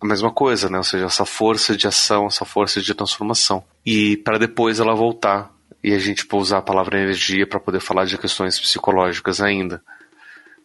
a 0.01 0.05
mesma 0.05 0.31
coisa, 0.31 0.67
né? 0.67 0.79
Ou 0.79 0.83
seja, 0.83 1.05
essa 1.05 1.25
força 1.25 1.77
de 1.77 1.87
ação, 1.87 2.25
essa 2.25 2.43
força 2.43 2.81
de 2.81 2.93
transformação. 2.93 3.63
E 3.85 4.17
para 4.17 4.39
depois 4.39 4.79
ela 4.79 4.95
voltar 4.95 5.53
e 5.83 5.93
a 5.93 5.99
gente 5.99 6.27
usar 6.33 6.57
a 6.57 6.61
palavra 6.61 6.99
energia 6.99 7.45
para 7.45 7.59
poder 7.59 7.79
falar 7.79 8.05
de 8.05 8.17
questões 8.17 8.59
psicológicas 8.59 9.39
ainda. 9.39 9.81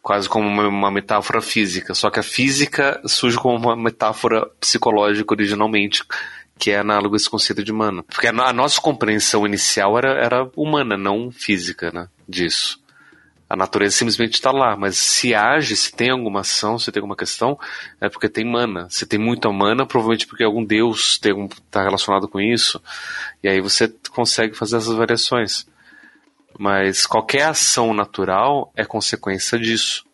Quase 0.02 0.28
como 0.28 0.46
uma, 0.48 0.90
metáfora 0.90 1.42
física. 1.42 1.92
Só 1.94 2.10
que 2.10 2.20
a 2.20 2.22
física 2.22 3.00
surge 3.06 3.36
como 3.36 3.56
uma 3.56 3.76
metáfora 3.76 4.46
psicológica 4.60 5.34
originalmente, 5.34 6.02
que 6.58 6.70
é 6.70 6.78
análogo 6.78 7.14
a 7.14 7.16
esse 7.16 7.28
conceito 7.28 7.62
de 7.62 7.72
mana. 7.72 8.02
Porque 8.02 8.26
a, 8.26 8.32
nossa 8.32 8.80
compreensão 8.80 9.46
inicial 9.46 9.96
era, 9.98 10.12
era 10.12 10.50
humana, 10.56 10.96
não 10.96 11.30
física, 11.30 11.90
né? 11.92 12.08
Disso. 12.28 12.80
A 13.48 13.54
natureza 13.54 13.96
simplesmente 13.96 14.34
está 14.34 14.50
lá, 14.50 14.76
mas 14.76 14.96
se 14.96 15.32
age, 15.32 15.76
se 15.76 15.92
tem 15.92 16.10
alguma 16.10 16.40
ação, 16.40 16.78
se 16.78 16.90
tem 16.90 17.00
alguma 17.00 17.14
questão, 17.14 17.56
é 18.00 18.08
porque 18.08 18.28
tem 18.28 18.44
mana. 18.44 18.88
Se 18.90 19.06
tem 19.06 19.20
muita 19.20 19.52
mana, 19.52 19.86
provavelmente 19.86 20.26
porque 20.26 20.42
algum 20.42 20.64
deus 20.64 21.20
está 21.22 21.82
relacionado 21.82 22.26
com 22.26 22.40
isso. 22.40 22.82
E 23.42 23.48
aí 23.48 23.60
você 23.60 23.94
consegue 24.10 24.56
fazer 24.56 24.78
essas 24.78 24.96
variações. 24.96 25.66
Mas 26.58 27.06
qualquer 27.06 27.42
ação 27.42 27.92
natural 27.92 28.72
é 28.74 28.84
consequência 28.84 29.58
disso, 29.58 30.05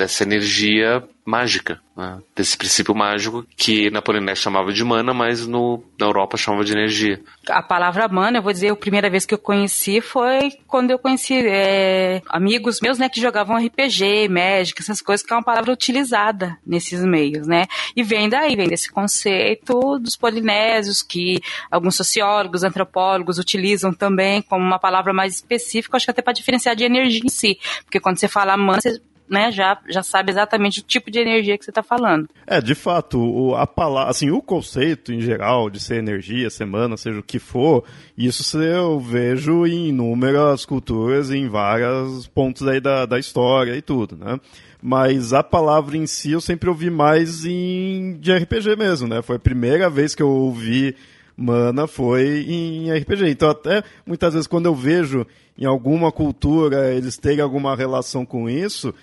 dessa 0.00 0.22
energia 0.22 1.06
mágica, 1.26 1.78
né? 1.94 2.18
desse 2.34 2.56
princípio 2.56 2.94
mágico 2.94 3.46
que 3.54 3.90
na 3.90 4.00
Polinésia 4.00 4.44
chamava 4.44 4.72
de 4.72 4.82
mana, 4.82 5.12
mas 5.12 5.46
no, 5.46 5.84
na 5.98 6.06
Europa 6.06 6.38
chamava 6.38 6.64
de 6.64 6.72
energia. 6.72 7.20
A 7.48 7.62
palavra 7.62 8.08
mana, 8.08 8.38
eu 8.38 8.42
vou 8.42 8.50
dizer, 8.52 8.72
a 8.72 8.76
primeira 8.76 9.10
vez 9.10 9.26
que 9.26 9.34
eu 9.34 9.38
conheci 9.38 10.00
foi 10.00 10.50
quando 10.66 10.90
eu 10.90 10.98
conheci 10.98 11.34
é, 11.46 12.22
amigos 12.30 12.80
meus, 12.80 12.98
né, 12.98 13.10
que 13.10 13.20
jogavam 13.20 13.58
RPG, 13.58 14.28
Magic, 14.30 14.80
essas 14.80 15.02
coisas, 15.02 15.24
que 15.24 15.32
é 15.32 15.36
uma 15.36 15.44
palavra 15.44 15.70
utilizada 15.70 16.56
nesses 16.66 17.04
meios, 17.04 17.46
né? 17.46 17.66
E 17.94 18.02
vem 18.02 18.28
daí, 18.28 18.56
vem 18.56 18.68
desse 18.68 18.90
conceito 18.90 19.98
dos 19.98 20.16
polinésios 20.16 21.02
que 21.02 21.40
alguns 21.70 21.94
sociólogos, 21.94 22.64
antropólogos 22.64 23.38
utilizam 23.38 23.92
também 23.92 24.40
como 24.40 24.64
uma 24.64 24.78
palavra 24.78 25.12
mais 25.12 25.34
específica, 25.34 25.98
acho 25.98 26.06
que 26.06 26.10
até 26.10 26.22
para 26.22 26.32
diferenciar 26.32 26.74
de 26.74 26.84
energia 26.84 27.22
em 27.22 27.28
si, 27.28 27.58
porque 27.84 28.00
quando 28.00 28.18
você 28.18 28.26
fala 28.26 28.56
mana, 28.56 28.80
você 28.80 29.00
né, 29.30 29.52
já, 29.52 29.78
já 29.88 30.02
sabe 30.02 30.32
exatamente 30.32 30.80
o 30.80 30.82
tipo 30.82 31.10
de 31.10 31.20
energia 31.20 31.56
que 31.56 31.64
você 31.64 31.70
está 31.70 31.82
falando. 31.82 32.28
É, 32.46 32.60
de 32.60 32.74
fato, 32.74 33.18
o, 33.18 33.54
a 33.54 33.66
palavra, 33.66 34.10
assim, 34.10 34.30
o 34.30 34.42
conceito 34.42 35.12
em 35.12 35.20
geral 35.20 35.70
de 35.70 35.78
ser 35.78 35.96
energia, 35.96 36.50
semana, 36.50 36.96
seja 36.96 37.20
o 37.20 37.22
que 37.22 37.38
for, 37.38 37.84
isso 38.18 38.58
eu 38.58 38.98
vejo 38.98 39.66
em 39.66 39.88
inúmeras 39.88 40.64
culturas, 40.64 41.30
em 41.30 41.48
vários 41.48 42.26
pontos 42.26 42.66
aí 42.66 42.80
da, 42.80 43.06
da 43.06 43.18
história 43.18 43.76
e 43.76 43.82
tudo, 43.82 44.16
né? 44.16 44.38
Mas 44.82 45.32
a 45.32 45.42
palavra 45.42 45.96
em 45.96 46.06
si 46.06 46.32
eu 46.32 46.40
sempre 46.40 46.68
ouvi 46.68 46.90
mais 46.90 47.44
em 47.44 48.16
de 48.18 48.32
RPG 48.32 48.76
mesmo, 48.76 49.06
né? 49.06 49.20
Foi 49.22 49.36
a 49.36 49.40
primeira 49.40 49.90
vez 49.90 50.14
que 50.14 50.22
eu 50.22 50.28
ouvi 50.28 50.96
mana 51.36 51.86
foi 51.86 52.44
em 52.46 52.92
RPG. 52.92 53.30
Então 53.30 53.50
até 53.50 53.82
muitas 54.06 54.34
vezes 54.34 54.46
quando 54.46 54.66
eu 54.66 54.74
vejo 54.74 55.26
em 55.58 55.64
alguma 55.64 56.10
cultura 56.10 56.92
eles 56.94 57.16
terem 57.16 57.40
alguma 57.40 57.76
relação 57.76 58.24
com 58.24 58.48
isso, 58.48 58.94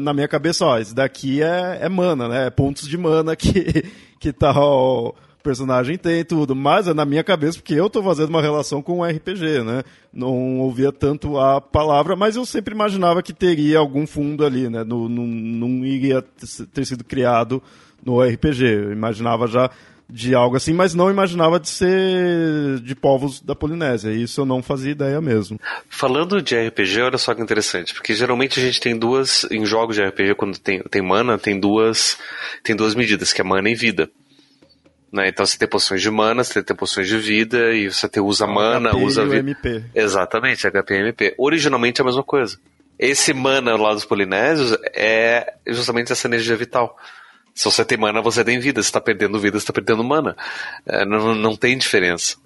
na 0.00 0.14
minha 0.14 0.28
cabeça, 0.28 0.64
ó, 0.64 0.78
daqui 0.94 1.42
é, 1.42 1.78
é 1.82 1.88
mana, 1.88 2.28
né? 2.28 2.46
É 2.46 2.50
pontos 2.50 2.88
de 2.88 2.96
mana 2.96 3.36
que, 3.36 3.84
que 4.18 4.32
tal 4.32 5.14
personagem 5.44 5.98
tem 5.98 6.24
tudo. 6.24 6.56
Mas 6.56 6.88
é 6.88 6.94
na 6.94 7.04
minha 7.04 7.22
cabeça, 7.22 7.58
porque 7.58 7.74
eu 7.74 7.90
tô 7.90 8.02
fazendo 8.02 8.30
uma 8.30 8.40
relação 8.40 8.82
com 8.82 9.00
o 9.00 9.04
RPG, 9.04 9.62
né? 9.62 9.82
Não 10.12 10.58
ouvia 10.60 10.90
tanto 10.90 11.38
a 11.38 11.60
palavra, 11.60 12.16
mas 12.16 12.34
eu 12.34 12.46
sempre 12.46 12.74
imaginava 12.74 13.22
que 13.22 13.34
teria 13.34 13.78
algum 13.78 14.06
fundo 14.06 14.44
ali, 14.44 14.70
né? 14.70 14.82
Não, 14.82 15.08
não, 15.08 15.26
não 15.26 15.84
iria 15.84 16.22
ter 16.22 16.84
sido 16.86 17.04
criado 17.04 17.62
no 18.02 18.22
RPG. 18.22 18.64
Eu 18.64 18.92
imaginava 18.92 19.46
já 19.46 19.70
de 20.08 20.34
algo 20.34 20.56
assim, 20.56 20.72
mas 20.72 20.94
não 20.94 21.10
imaginava 21.10 21.58
de 21.58 21.68
ser 21.68 22.80
de 22.80 22.94
povos 22.94 23.40
da 23.40 23.54
Polinésia. 23.54 24.10
Isso 24.10 24.40
eu 24.40 24.46
não 24.46 24.62
fazia 24.62 24.92
ideia 24.92 25.20
mesmo. 25.20 25.58
Falando 25.88 26.42
de 26.42 26.56
RPG, 26.56 27.00
olha 27.00 27.18
só 27.18 27.34
que 27.34 27.42
interessante, 27.42 27.94
porque 27.94 28.14
geralmente 28.14 28.60
a 28.60 28.62
gente 28.62 28.80
tem 28.80 28.96
duas 28.96 29.46
em 29.50 29.64
jogos 29.64 29.96
de 29.96 30.02
RPG 30.02 30.34
quando 30.34 30.58
tem, 30.58 30.82
tem 30.82 31.02
mana, 31.02 31.38
tem 31.38 31.58
duas 31.58 32.18
tem 32.62 32.76
duas 32.76 32.94
medidas, 32.94 33.32
que 33.32 33.40
é 33.40 33.44
mana 33.44 33.70
e 33.70 33.74
vida. 33.74 34.10
Né? 35.12 35.28
Então 35.28 35.46
você 35.46 35.56
tem 35.56 35.68
poções 35.68 36.02
de 36.02 36.10
mana, 36.10 36.42
você 36.42 36.62
tem 36.62 36.76
poções 36.76 37.06
de 37.06 37.16
vida 37.16 37.72
e 37.72 37.88
você 37.88 38.08
tem, 38.08 38.22
usa 38.22 38.46
mana, 38.46 38.90
HP 38.90 39.04
usa 39.04 39.24
vida. 39.24 39.38
MP. 39.38 39.84
Exatamente, 39.94 40.68
HP 40.68 40.94
e 40.94 40.98
MP. 40.98 41.34
Originalmente 41.38 42.00
é 42.00 42.02
a 42.02 42.06
mesma 42.06 42.24
coisa. 42.24 42.58
Esse 42.98 43.32
mana 43.32 43.76
lá 43.76 43.94
dos 43.94 44.04
polinésios 44.04 44.76
é 44.92 45.54
justamente 45.66 46.12
essa 46.12 46.26
energia 46.26 46.56
vital. 46.56 46.96
Se 47.54 47.64
você 47.64 47.84
tem 47.84 47.96
mana, 47.96 48.20
você 48.20 48.44
tem 48.44 48.58
vida. 48.58 48.82
Se 48.82 48.88
está 48.88 49.00
perdendo 49.00 49.38
vida, 49.38 49.58
você 49.58 49.62
está 49.62 49.72
perdendo 49.72 50.02
mana. 50.02 50.36
É, 50.84 51.04
não, 51.04 51.34
não 51.34 51.56
tem 51.56 51.78
diferença. 51.78 52.36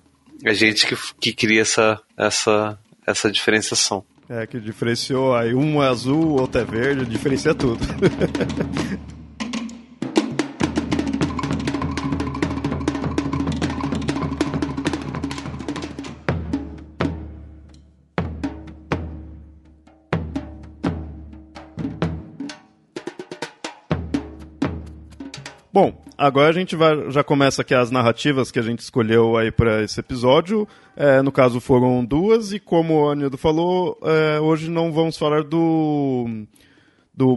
É 0.45 0.55
gente 0.55 0.87
que, 0.87 0.97
que 1.19 1.33
cria 1.33 1.63
essa, 1.63 2.01
essa, 2.17 2.79
essa 3.07 3.31
diferenciação. 3.31 4.05
É, 4.29 4.47
que 4.47 4.61
diferenciou 4.61 5.35
aí 5.35 5.55
um 5.55 5.83
é 5.83 5.89
azul, 5.89 6.39
outro 6.39 6.61
é 6.61 6.65
verde, 6.65 7.07
diferencia 7.07 7.55
tudo. 7.55 7.81
Bom, 25.81 25.97
agora 26.19 26.49
a 26.49 26.53
gente 26.53 26.75
vai, 26.75 27.09
já 27.09 27.23
começa 27.23 27.63
aqui 27.63 27.73
as 27.73 27.89
narrativas 27.89 28.51
que 28.51 28.59
a 28.59 28.63
gente 28.63 28.81
escolheu 28.81 29.37
aí 29.37 29.53
para 29.53 29.85
esse 29.85 30.01
episódio. 30.01 30.67
É, 30.97 31.23
no 31.23 31.31
caso 31.31 31.61
foram 31.61 32.05
duas 32.05 32.53
e 32.53 32.59
como 32.59 32.95
o 32.95 33.09
Anildo 33.09 33.39
falou, 33.39 33.97
é, 34.03 34.41
hoje 34.41 34.69
não 34.69 34.91
vamos 34.91 35.17
falar 35.17 35.45
do 35.45 36.27
do 37.15 37.37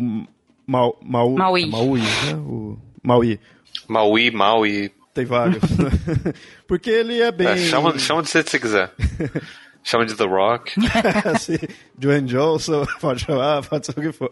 Mau, 0.65 0.99
Mau, 1.03 1.35
Maui. 1.35 1.69
Maui, 1.69 1.99
né? 1.99 2.33
O 2.37 2.79
Maui. 3.03 3.39
Maui, 3.87 4.31
Maui. 4.31 4.91
Tem 5.13 5.23
vários. 5.23 5.61
Porque 6.65 6.89
ele 6.89 7.21
é 7.21 7.31
bem. 7.31 7.47
É, 7.47 7.57
chama, 7.57 7.99
chama 7.99 8.23
de 8.23 8.31
que 8.31 8.41
você 8.49 8.59
quiser. 8.59 8.91
Chama 9.83 10.05
de 10.05 10.15
The 10.15 10.25
Rock. 10.25 10.73
assim, 11.25 11.57
Dwayne 11.97 12.27
Johnson, 12.27 12.85
pode 13.01 13.21
chamar, 13.21 13.65
pode 13.67 13.85
ser 13.85 13.91
o 13.97 14.01
que 14.01 14.11
for. 14.11 14.29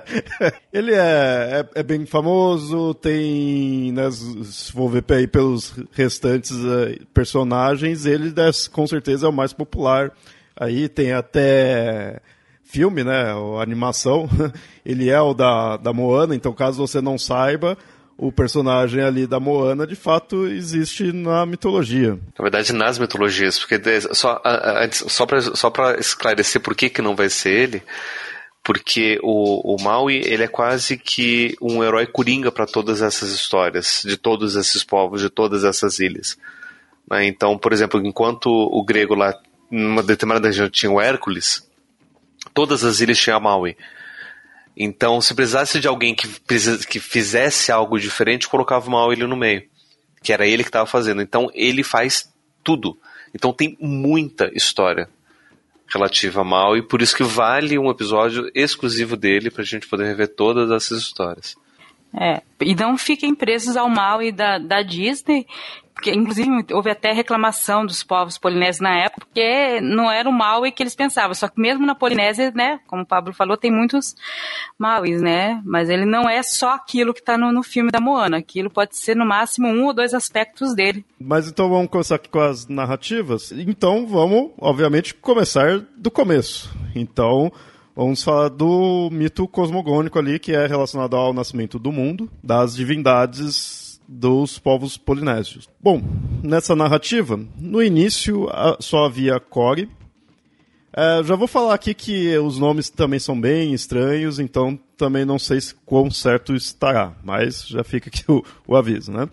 Ele 0.72 0.92
é, 0.92 0.98
é, 1.74 1.80
é 1.80 1.82
bem 1.82 2.04
famoso, 2.04 2.92
tem, 2.94 3.92
né, 3.92 4.10
for 4.72 4.88
ver 4.88 5.04
aí 5.08 5.26
pelos 5.26 5.74
restantes 5.92 6.50
uh, 6.50 7.06
personagens, 7.14 8.04
ele 8.04 8.32
com 8.72 8.86
certeza 8.86 9.26
é 9.26 9.28
o 9.28 9.32
mais 9.32 9.52
popular. 9.52 10.12
Aí 10.56 10.88
tem 10.88 11.12
até 11.12 12.20
filme, 12.62 13.02
né, 13.04 13.32
animação, 13.60 14.28
ele 14.84 15.08
é 15.08 15.20
o 15.20 15.32
da, 15.32 15.76
da 15.76 15.92
Moana, 15.92 16.34
então 16.34 16.52
caso 16.52 16.86
você 16.86 17.00
não 17.00 17.16
saiba, 17.16 17.78
o 18.16 18.30
personagem 18.30 19.02
ali 19.02 19.26
da 19.26 19.40
Moana 19.40 19.86
de 19.86 19.96
fato 19.96 20.46
existe 20.46 21.12
na 21.12 21.44
mitologia. 21.44 22.18
Na 22.38 22.42
verdade, 22.42 22.72
nas 22.72 22.98
mitologias, 22.98 23.58
porque 23.58 23.80
só, 24.12 24.40
só 24.92 25.26
para 25.26 25.40
só 25.40 25.72
esclarecer 25.98 26.60
por 26.60 26.74
que, 26.74 26.88
que 26.88 27.02
não 27.02 27.16
vai 27.16 27.28
ser 27.28 27.50
ele, 27.50 27.82
porque 28.62 29.18
o, 29.22 29.74
o 29.74 29.82
Maui 29.82 30.22
ele 30.24 30.44
é 30.44 30.48
quase 30.48 30.96
que 30.96 31.56
um 31.60 31.82
herói 31.82 32.06
coringa 32.06 32.50
para 32.50 32.66
todas 32.66 33.02
essas 33.02 33.30
histórias, 33.30 34.02
de 34.04 34.16
todos 34.16 34.56
esses 34.56 34.84
povos, 34.84 35.20
de 35.20 35.28
todas 35.28 35.64
essas 35.64 35.98
ilhas. 35.98 36.38
Né? 37.10 37.26
Então, 37.26 37.58
por 37.58 37.72
exemplo, 37.72 38.00
enquanto 38.04 38.48
o 38.48 38.82
grego 38.84 39.14
lá, 39.14 39.36
numa 39.70 40.02
determinada 40.02 40.48
região 40.48 40.70
tinha 40.70 40.90
o 40.90 41.00
Hércules, 41.00 41.68
todas 42.54 42.84
as 42.84 43.00
ilhas 43.00 43.18
tinham 43.18 43.40
Maui. 43.40 43.76
Então, 44.76 45.20
se 45.20 45.34
precisasse 45.34 45.78
de 45.78 45.86
alguém 45.86 46.14
que, 46.14 46.28
que 46.88 46.98
fizesse 46.98 47.70
algo 47.70 47.98
diferente, 47.98 48.48
colocava 48.48 48.90
mal 48.90 49.12
ele 49.12 49.26
no 49.26 49.36
meio. 49.36 49.62
Que 50.22 50.32
era 50.32 50.46
ele 50.46 50.62
que 50.62 50.68
estava 50.68 50.86
fazendo. 50.86 51.22
Então, 51.22 51.48
ele 51.54 51.82
faz 51.82 52.32
tudo. 52.62 52.98
Então, 53.32 53.52
tem 53.52 53.76
muita 53.80 54.50
história 54.54 55.08
relativa 55.86 56.40
a 56.40 56.44
mal 56.44 56.76
e 56.76 56.82
por 56.82 57.02
isso 57.02 57.16
que 57.16 57.22
vale 57.22 57.78
um 57.78 57.90
episódio 57.90 58.50
exclusivo 58.54 59.16
dele 59.16 59.50
para 59.50 59.62
a 59.62 59.66
gente 59.66 59.86
poder 59.86 60.06
rever 60.06 60.28
todas 60.28 60.70
essas 60.70 60.98
histórias. 60.98 61.56
É, 62.16 62.42
e 62.60 62.74
não 62.74 62.96
fiquem 62.96 63.34
presos 63.34 63.76
ao 63.76 63.88
mal 63.88 64.22
e 64.22 64.30
da, 64.30 64.58
da 64.58 64.82
Disney, 64.82 65.46
porque 65.94 66.10
inclusive 66.12 66.50
houve 66.72 66.90
até 66.90 67.12
reclamação 67.12 67.86
dos 67.86 68.02
povos 68.02 68.36
polinésios 68.36 68.80
na 68.80 68.98
época, 68.98 69.26
porque 69.26 69.80
não 69.80 70.10
era 70.10 70.28
o 70.28 70.32
Maui 70.32 70.72
que 70.72 70.82
eles 70.82 70.94
pensavam, 70.94 71.34
só 71.34 71.48
que 71.48 71.60
mesmo 71.60 71.86
na 71.86 71.94
Polinésia, 71.94 72.50
né, 72.50 72.80
como 72.86 73.02
o 73.02 73.06
Pablo 73.06 73.32
falou, 73.32 73.56
tem 73.56 73.70
muitos 73.70 74.16
Mauis, 74.76 75.22
né, 75.22 75.62
mas 75.64 75.88
ele 75.88 76.04
não 76.04 76.28
é 76.28 76.42
só 76.42 76.74
aquilo 76.74 77.14
que 77.14 77.20
está 77.20 77.38
no, 77.38 77.52
no 77.52 77.62
filme 77.62 77.90
da 77.90 78.00
Moana, 78.00 78.38
aquilo 78.38 78.68
pode 78.68 78.96
ser 78.96 79.14
no 79.14 79.24
máximo 79.24 79.68
um 79.68 79.84
ou 79.84 79.94
dois 79.94 80.12
aspectos 80.12 80.74
dele. 80.74 81.04
Mas 81.18 81.48
então 81.48 81.68
vamos 81.68 81.88
começar 81.88 82.16
aqui 82.16 82.28
com 82.28 82.40
as 82.40 82.66
narrativas, 82.66 83.52
então 83.52 84.06
vamos, 84.06 84.50
obviamente, 84.58 85.14
começar 85.14 85.80
do 85.96 86.10
começo, 86.10 86.70
então... 86.94 87.52
Vamos 87.96 88.24
falar 88.24 88.48
do 88.48 89.08
mito 89.12 89.46
cosmogônico 89.46 90.18
ali, 90.18 90.40
que 90.40 90.52
é 90.52 90.66
relacionado 90.66 91.14
ao 91.14 91.32
nascimento 91.32 91.78
do 91.78 91.92
mundo, 91.92 92.28
das 92.42 92.74
divindades 92.74 93.73
dos 94.06 94.58
povos 94.58 94.96
polinésios. 94.96 95.68
Bom, 95.80 96.02
nessa 96.42 96.76
narrativa, 96.76 97.38
no 97.58 97.82
início 97.82 98.48
só 98.80 99.06
havia 99.06 99.40
Core. 99.40 99.88
É, 100.96 101.22
já 101.24 101.34
vou 101.34 101.48
falar 101.48 101.74
aqui 101.74 101.92
que 101.92 102.36
os 102.38 102.58
nomes 102.58 102.88
também 102.88 103.18
são 103.18 103.40
bem 103.40 103.74
estranhos, 103.74 104.38
então 104.38 104.78
também 104.96 105.24
não 105.24 105.38
sei 105.38 105.60
se 105.60 105.74
quão 105.74 106.10
certo 106.10 106.54
estará, 106.54 107.16
mas 107.24 107.66
já 107.66 107.82
fica 107.82 108.08
aqui 108.08 108.24
o, 108.30 108.44
o 108.66 108.76
aviso, 108.76 109.10
né? 109.10 109.28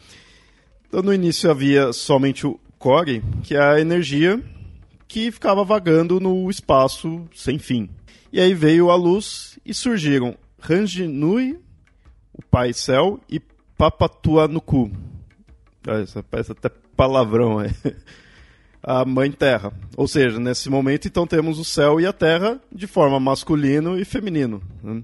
Então, 0.88 1.01
no 1.01 1.13
início 1.13 1.49
havia 1.49 1.93
somente 1.93 2.45
o 2.47 2.60
Core, 2.77 3.23
que 3.43 3.55
é 3.55 3.62
a 3.62 3.79
energia 3.79 4.43
que 5.07 5.31
ficava 5.31 5.63
vagando 5.63 6.19
no 6.19 6.49
espaço 6.49 7.27
sem 7.36 7.60
fim. 7.60 7.89
E 8.34 8.39
aí 8.39 8.53
veio 8.53 8.89
a 8.89 8.95
luz 8.95 9.60
e 9.65 9.73
surgiram 9.73 10.36
Ranginui, 10.60 11.60
o 12.34 12.41
Pai 12.41 12.73
Céu, 12.73 13.19
e 13.29 13.39
papatua 13.82 14.48
no 14.48 14.62
cu. 14.62 14.91
Isso 16.04 16.24
parece 16.30 16.52
até 16.52 16.70
palavrão 16.96 17.58
aí. 17.58 17.72
A 18.84 19.04
mãe 19.04 19.32
terra. 19.32 19.74
Ou 19.98 20.08
seja, 20.08 20.39
nesse 20.39 20.70
momento 20.70 21.08
então 21.08 21.26
temos 21.26 21.58
o 21.58 21.65
céu 21.65 22.00
e 22.00 22.06
a 22.06 22.13
terra 22.13 22.62
de 22.72 22.86
forma 22.86 23.20
masculino 23.20 24.00
e 24.00 24.06
feminino. 24.06 24.62
Né? 24.84 25.04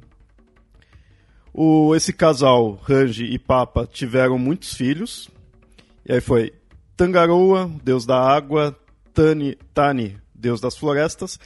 O, 1.52 1.96
esse 1.96 2.14
casal, 2.14 2.80
Rangi 2.84 3.26
e 3.26 3.40
Papa, 3.40 3.88
tiveram 3.92 4.38
muitos 4.38 4.76
filhos. 4.76 5.28
E 6.06 6.14
aí 6.14 6.22
foi 6.22 6.54
Tangaroa, 6.96 7.72
deus 7.84 8.06
da 8.06 8.20
água, 8.20 8.78
Tani, 9.12 9.58
Tani 9.74 10.18
deus 10.36 10.62
das 10.62 10.78
florestas, 10.78 11.40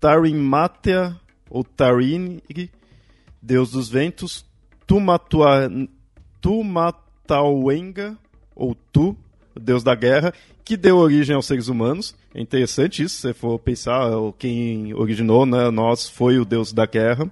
Tarimatea, 0.00 1.16
ou 1.48 1.62
Tarini, 1.62 2.42
deus 3.40 3.70
dos 3.70 3.88
ventos, 3.88 4.44
Tumatua, 4.84 5.68
Tumatauenga, 6.46 8.16
ou 8.54 8.76
Tu, 8.92 9.16
o 9.56 9.58
deus 9.58 9.82
da 9.82 9.96
guerra, 9.96 10.32
que 10.64 10.76
deu 10.76 10.96
origem 10.96 11.34
aos 11.34 11.44
seres 11.44 11.66
humanos. 11.66 12.14
É 12.32 12.40
interessante 12.40 13.02
isso, 13.02 13.16
se 13.16 13.22
você 13.22 13.34
for 13.34 13.58
pensar, 13.58 14.08
quem 14.38 14.94
originou 14.94 15.44
né, 15.44 15.72
nós 15.72 16.08
foi 16.08 16.38
o 16.38 16.44
deus 16.44 16.72
da 16.72 16.86
guerra. 16.86 17.28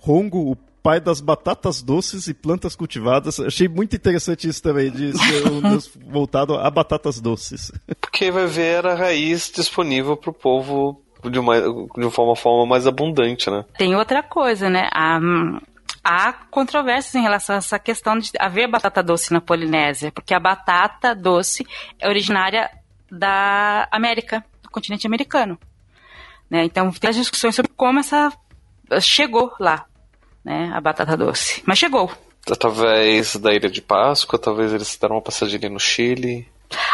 Rongo, 0.00 0.50
o 0.50 0.56
pai 0.82 0.98
das 0.98 1.20
batatas 1.20 1.82
doces 1.82 2.26
e 2.26 2.32
plantas 2.32 2.74
cultivadas. 2.74 3.38
Achei 3.38 3.68
muito 3.68 3.94
interessante 3.94 4.48
isso 4.48 4.62
também, 4.62 4.90
de 4.90 5.12
ser 5.12 5.52
um 5.52 5.60
deus 5.68 5.90
voltado 6.06 6.54
a 6.54 6.70
batatas 6.70 7.20
doces. 7.20 7.70
Porque 8.00 8.30
vai 8.30 8.46
ver 8.46 8.86
a 8.86 8.94
raiz 8.94 9.52
disponível 9.54 10.16
para 10.16 10.30
o 10.30 10.34
povo 10.34 11.02
de 11.30 11.38
uma, 11.38 11.60
de 11.60 12.06
uma 12.06 12.34
forma 12.34 12.64
mais 12.64 12.86
abundante, 12.86 13.50
né? 13.50 13.62
Tem 13.76 13.94
outra 13.94 14.22
coisa, 14.22 14.70
né? 14.70 14.88
A, 14.90 15.20
há 16.02 16.32
controvérsias 16.32 17.14
em 17.14 17.22
relação 17.22 17.54
a 17.54 17.58
essa 17.58 17.78
questão 17.78 18.18
de 18.18 18.30
haver 18.38 18.68
batata 18.68 19.02
doce 19.02 19.32
na 19.32 19.40
Polinésia, 19.40 20.10
porque 20.12 20.34
a 20.34 20.40
batata 20.40 21.14
doce 21.14 21.66
é 21.98 22.08
originária 22.08 22.70
da 23.10 23.88
América, 23.90 24.44
do 24.62 24.70
continente 24.70 25.06
americano. 25.06 25.58
Né? 26.50 26.64
Então, 26.64 26.90
tem 26.92 27.10
as 27.10 27.16
discussões 27.16 27.54
sobre 27.54 27.70
como 27.76 28.00
essa 28.00 28.32
chegou 29.00 29.52
lá, 29.58 29.86
né, 30.44 30.70
a 30.74 30.80
batata 30.80 31.16
doce. 31.16 31.62
Mas 31.66 31.78
chegou. 31.78 32.10
Talvez 32.58 33.36
da 33.36 33.54
Ilha 33.54 33.70
de 33.70 33.80
Páscoa, 33.80 34.38
talvez 34.38 34.72
eles 34.72 34.96
deram 34.96 35.16
uma 35.16 35.22
passadinha 35.22 35.70
no 35.70 35.78
Chile. 35.78 36.46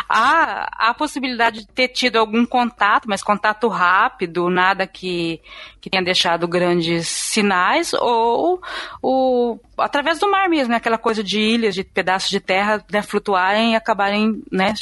Há 0.09 0.91
a 0.91 0.95
possibilidade 0.95 1.61
de 1.61 1.69
ter 1.69 1.89
tido 1.89 2.17
algum 2.17 2.45
contato, 2.45 3.09
mas 3.09 3.23
contato 3.23 3.69
rápido, 3.69 4.49
nada 4.49 4.87
que, 4.87 5.41
que 5.81 5.91
tenha 5.91 6.03
deixado 6.03 6.49
grandes 6.49 7.09
sinais, 7.09 7.93
ou, 7.95 8.61
ou 9.03 9.61
através 9.77 10.19
do 10.19 10.31
mar 10.31 10.49
mesmo, 10.49 10.71
né? 10.71 10.77
aquela 10.77 10.99
coisa 10.99 11.23
de 11.23 11.41
ilhas, 11.41 11.75
de 11.75 11.85
pedaços 11.85 12.31
de 12.31 12.41
terra 12.41 12.85
né, 12.91 13.03
flutuarem 13.03 13.73
e 13.73 13.77
acabarem, 13.77 14.43
né? 14.51 14.75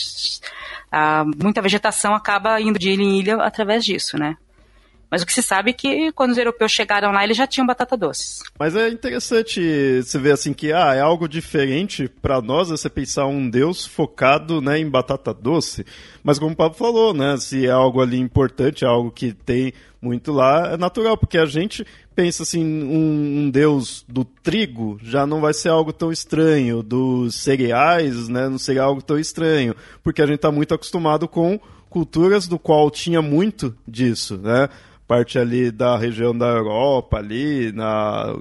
A, 0.90 1.24
muita 1.24 1.60
vegetação 1.60 2.14
acaba 2.14 2.60
indo 2.60 2.78
de 2.78 2.90
ilha 2.90 3.02
em 3.02 3.18
ilha 3.18 3.36
através 3.42 3.84
disso, 3.84 4.18
né? 4.18 4.36
Mas 5.10 5.22
o 5.22 5.26
que 5.26 5.32
se 5.32 5.42
sabe 5.42 5.70
é 5.70 5.72
que 5.72 6.12
quando 6.12 6.32
os 6.32 6.38
europeus 6.38 6.72
chegaram 6.72 7.12
lá, 7.12 7.22
eles 7.22 7.36
já 7.36 7.46
tinham 7.46 7.66
batata 7.66 7.96
doce. 7.96 8.42
Mas 8.58 8.74
é 8.74 8.88
interessante 8.88 10.02
você 10.02 10.18
ver 10.18 10.32
assim 10.32 10.52
que 10.52 10.72
ah, 10.72 10.94
é 10.94 11.00
algo 11.00 11.28
diferente 11.28 12.08
para 12.08 12.42
nós 12.42 12.70
você 12.70 12.90
pensar 12.90 13.26
um 13.26 13.48
deus 13.48 13.86
focado 13.86 14.60
né, 14.60 14.78
em 14.78 14.88
batata 14.88 15.32
doce. 15.32 15.86
Mas 16.24 16.38
como 16.38 16.52
o 16.52 16.56
Pablo 16.56 16.76
falou, 16.76 17.14
né, 17.14 17.36
se 17.36 17.66
é 17.66 17.70
algo 17.70 18.00
ali 18.00 18.18
importante, 18.18 18.84
é 18.84 18.88
algo 18.88 19.10
que 19.10 19.32
tem 19.32 19.72
muito 20.02 20.32
lá, 20.32 20.72
é 20.72 20.76
natural, 20.76 21.16
porque 21.16 21.38
a 21.38 21.46
gente 21.46 21.86
pensa 22.14 22.42
assim, 22.42 22.64
um, 22.64 23.40
um, 23.40 23.50
deus 23.50 24.04
do 24.08 24.24
trigo 24.24 24.98
já 25.02 25.26
não 25.26 25.40
vai 25.40 25.52
ser 25.52 25.68
algo 25.68 25.92
tão 25.92 26.10
estranho, 26.10 26.82
dos 26.82 27.34
cereais, 27.34 28.28
né, 28.28 28.48
não 28.48 28.58
seria 28.58 28.82
algo 28.82 29.02
tão 29.02 29.18
estranho, 29.18 29.74
porque 30.02 30.22
a 30.22 30.26
gente 30.26 30.36
está 30.36 30.50
muito 30.50 30.74
acostumado 30.74 31.28
com 31.28 31.60
culturas 31.90 32.46
do 32.46 32.58
qual 32.58 32.90
tinha 32.90 33.22
muito 33.22 33.76
disso, 33.86 34.36
né? 34.38 34.68
Parte 35.06 35.38
ali 35.38 35.70
da 35.70 35.96
região 35.96 36.36
da 36.36 36.46
Europa, 36.46 37.18
ali, 37.18 37.72
na 37.72 38.34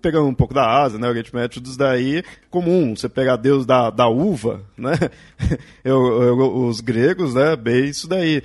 pegando 0.00 0.26
um 0.26 0.34
pouco 0.34 0.52
da 0.52 0.82
Ásia, 0.82 0.98
né, 0.98 1.08
Oriente 1.08 1.34
Médio, 1.34 1.62
isso 1.64 1.78
daí 1.78 2.24
comum. 2.50 2.94
Você 2.96 3.08
pegar 3.08 3.36
Deus 3.36 3.64
da, 3.64 3.88
da 3.88 4.08
uva, 4.08 4.60
né, 4.76 4.94
eu, 5.84 6.22
eu, 6.22 6.66
os 6.66 6.80
gregos, 6.80 7.34
né, 7.34 7.54
bem 7.54 7.84
isso 7.86 8.08
daí. 8.08 8.42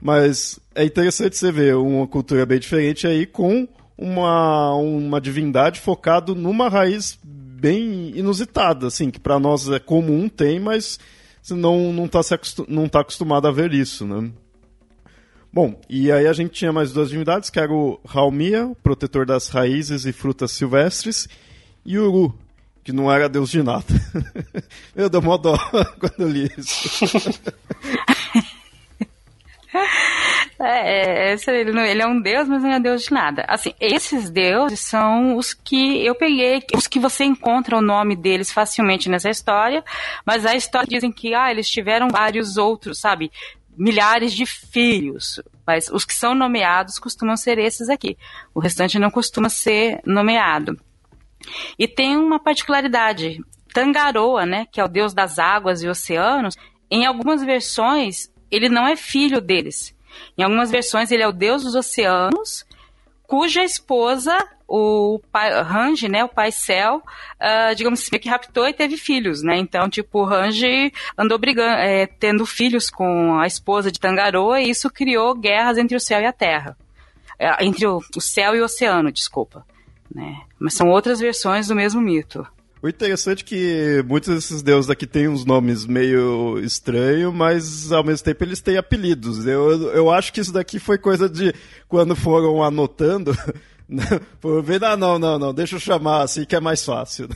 Mas 0.00 0.60
é 0.74 0.84
interessante 0.84 1.36
você 1.36 1.50
ver 1.50 1.76
uma 1.76 2.06
cultura 2.06 2.46
bem 2.46 2.58
diferente 2.58 3.06
aí 3.06 3.26
com 3.26 3.66
uma, 3.96 4.74
uma 4.74 5.20
divindade 5.20 5.80
focado 5.80 6.34
numa 6.34 6.68
raiz 6.68 7.18
bem 7.24 8.12
inusitada, 8.16 8.86
assim, 8.86 9.10
que 9.10 9.18
para 9.18 9.40
nós 9.40 9.68
é 9.68 9.80
comum, 9.80 10.28
tem, 10.28 10.60
mas 10.60 11.00
não, 11.50 11.92
não 11.92 12.04
está 12.04 12.20
não 12.68 12.88
tá 12.88 13.00
acostumado 13.00 13.48
a 13.48 13.50
ver 13.50 13.72
isso, 13.72 14.06
né? 14.06 14.30
Bom, 15.52 15.80
e 15.88 16.12
aí 16.12 16.26
a 16.26 16.32
gente 16.32 16.52
tinha 16.52 16.72
mais 16.72 16.92
duas 16.92 17.08
divindades, 17.08 17.48
que 17.48 17.58
era 17.58 17.72
o 17.72 17.98
Raumia, 18.06 18.70
protetor 18.82 19.24
das 19.24 19.48
raízes 19.48 20.04
e 20.04 20.12
frutas 20.12 20.52
silvestres, 20.52 21.26
e 21.84 21.98
Uru, 21.98 22.38
que 22.84 22.92
não 22.92 23.10
era 23.10 23.28
deus 23.28 23.50
de 23.50 23.62
nada. 23.62 23.84
eu 24.94 25.08
dou 25.08 25.22
mó 25.22 25.36
dó 25.36 25.58
quando 25.98 26.20
eu 26.20 26.28
li 26.28 26.50
isso. 26.56 27.30
É, 30.60 31.34
é 31.34 31.36
ele, 31.48 31.72
não, 31.72 31.82
ele, 31.84 32.02
é 32.02 32.06
um 32.06 32.20
deus, 32.20 32.48
mas 32.48 32.62
não 32.62 32.72
é 32.72 32.80
deus 32.80 33.04
de 33.04 33.12
nada. 33.12 33.44
Assim, 33.46 33.72
esses 33.80 34.28
deuses 34.28 34.80
são 34.80 35.36
os 35.36 35.54
que 35.54 36.04
eu 36.04 36.16
peguei, 36.16 36.60
os 36.74 36.88
que 36.88 36.98
você 36.98 37.24
encontra 37.24 37.76
o 37.76 37.80
nome 37.80 38.16
deles 38.16 38.50
facilmente 38.50 39.08
nessa 39.08 39.30
história, 39.30 39.84
mas 40.26 40.44
a 40.44 40.56
história 40.56 40.88
dizem 40.88 41.12
que 41.12 41.32
ah, 41.32 41.50
eles 41.50 41.68
tiveram 41.68 42.08
vários 42.08 42.56
outros, 42.56 42.98
sabe? 42.98 43.30
Milhares 43.78 44.32
de 44.32 44.44
filhos. 44.44 45.40
Mas 45.66 45.88
os 45.88 46.04
que 46.04 46.14
são 46.14 46.34
nomeados 46.34 46.98
costumam 46.98 47.36
ser 47.36 47.58
esses 47.58 47.88
aqui. 47.88 48.16
O 48.54 48.60
restante 48.60 48.98
não 48.98 49.10
costuma 49.10 49.48
ser 49.48 50.00
nomeado. 50.04 50.78
E 51.78 51.86
tem 51.86 52.16
uma 52.16 52.42
particularidade. 52.42 53.40
Tangaroa, 53.72 54.44
né, 54.44 54.66
que 54.72 54.80
é 54.80 54.84
o 54.84 54.88
deus 54.88 55.14
das 55.14 55.38
águas 55.38 55.82
e 55.82 55.88
oceanos, 55.88 56.56
em 56.90 57.06
algumas 57.06 57.42
versões 57.42 58.30
ele 58.50 58.68
não 58.68 58.86
é 58.86 58.96
filho 58.96 59.40
deles. 59.40 59.94
Em 60.36 60.42
algumas 60.42 60.70
versões, 60.70 61.10
ele 61.10 61.22
é 61.22 61.28
o 61.28 61.32
deus 61.32 61.62
dos 61.62 61.74
oceanos, 61.74 62.64
cuja 63.28 63.62
esposa, 63.62 64.34
o 64.66 65.20
pai, 65.30 65.62
Range, 65.62 66.08
né, 66.08 66.24
o 66.24 66.28
pai 66.28 66.50
Céu, 66.50 66.96
uh, 66.96 67.74
digamos 67.76 68.00
assim, 68.00 68.18
que 68.18 68.28
raptou 68.28 68.66
e 68.66 68.72
teve 68.72 68.96
filhos, 68.96 69.42
né? 69.42 69.58
Então, 69.58 69.88
tipo, 69.88 70.24
Range 70.24 70.90
andou 71.16 71.38
brigando, 71.38 71.76
é, 71.78 72.06
tendo 72.06 72.46
filhos 72.46 72.88
com 72.88 73.38
a 73.38 73.46
esposa 73.46 73.92
de 73.92 74.00
Tangaroa 74.00 74.62
e 74.62 74.70
isso 74.70 74.90
criou 74.90 75.34
guerras 75.34 75.76
entre 75.76 75.94
o 75.94 76.00
céu 76.00 76.22
e 76.22 76.26
a 76.26 76.32
terra. 76.32 76.74
É, 77.38 77.62
entre 77.64 77.86
o, 77.86 78.00
o 78.16 78.20
céu 78.20 78.56
e 78.56 78.62
o 78.62 78.64
oceano, 78.64 79.12
desculpa. 79.12 79.64
Né? 80.12 80.40
Mas 80.58 80.72
são 80.72 80.88
outras 80.88 81.20
versões 81.20 81.68
do 81.68 81.74
mesmo 81.74 82.00
mito. 82.00 82.46
O 82.80 82.88
interessante 82.88 83.42
é 83.42 83.46
que 83.46 84.04
muitos 84.06 84.32
desses 84.32 84.62
deuses 84.62 84.88
aqui 84.88 85.06
têm 85.06 85.26
uns 85.26 85.44
nomes 85.44 85.84
meio 85.84 86.58
estranhos, 86.60 87.34
mas 87.34 87.90
ao 87.90 88.04
mesmo 88.04 88.24
tempo 88.24 88.44
eles 88.44 88.60
têm 88.60 88.76
apelidos. 88.76 89.46
Eu, 89.46 89.92
eu 89.92 90.10
acho 90.10 90.32
que 90.32 90.40
isso 90.40 90.52
daqui 90.52 90.78
foi 90.78 90.96
coisa 90.96 91.28
de 91.28 91.52
quando 91.88 92.14
foram 92.14 92.62
anotando. 92.62 93.36
Foram 94.38 94.62
ver, 94.62 94.84
ah, 94.84 94.98
não, 94.98 95.18
não, 95.18 95.38
não, 95.38 95.54
deixa 95.54 95.76
eu 95.76 95.80
chamar 95.80 96.20
assim 96.20 96.44
que 96.44 96.54
é 96.54 96.60
mais 96.60 96.84
fácil. 96.84 97.26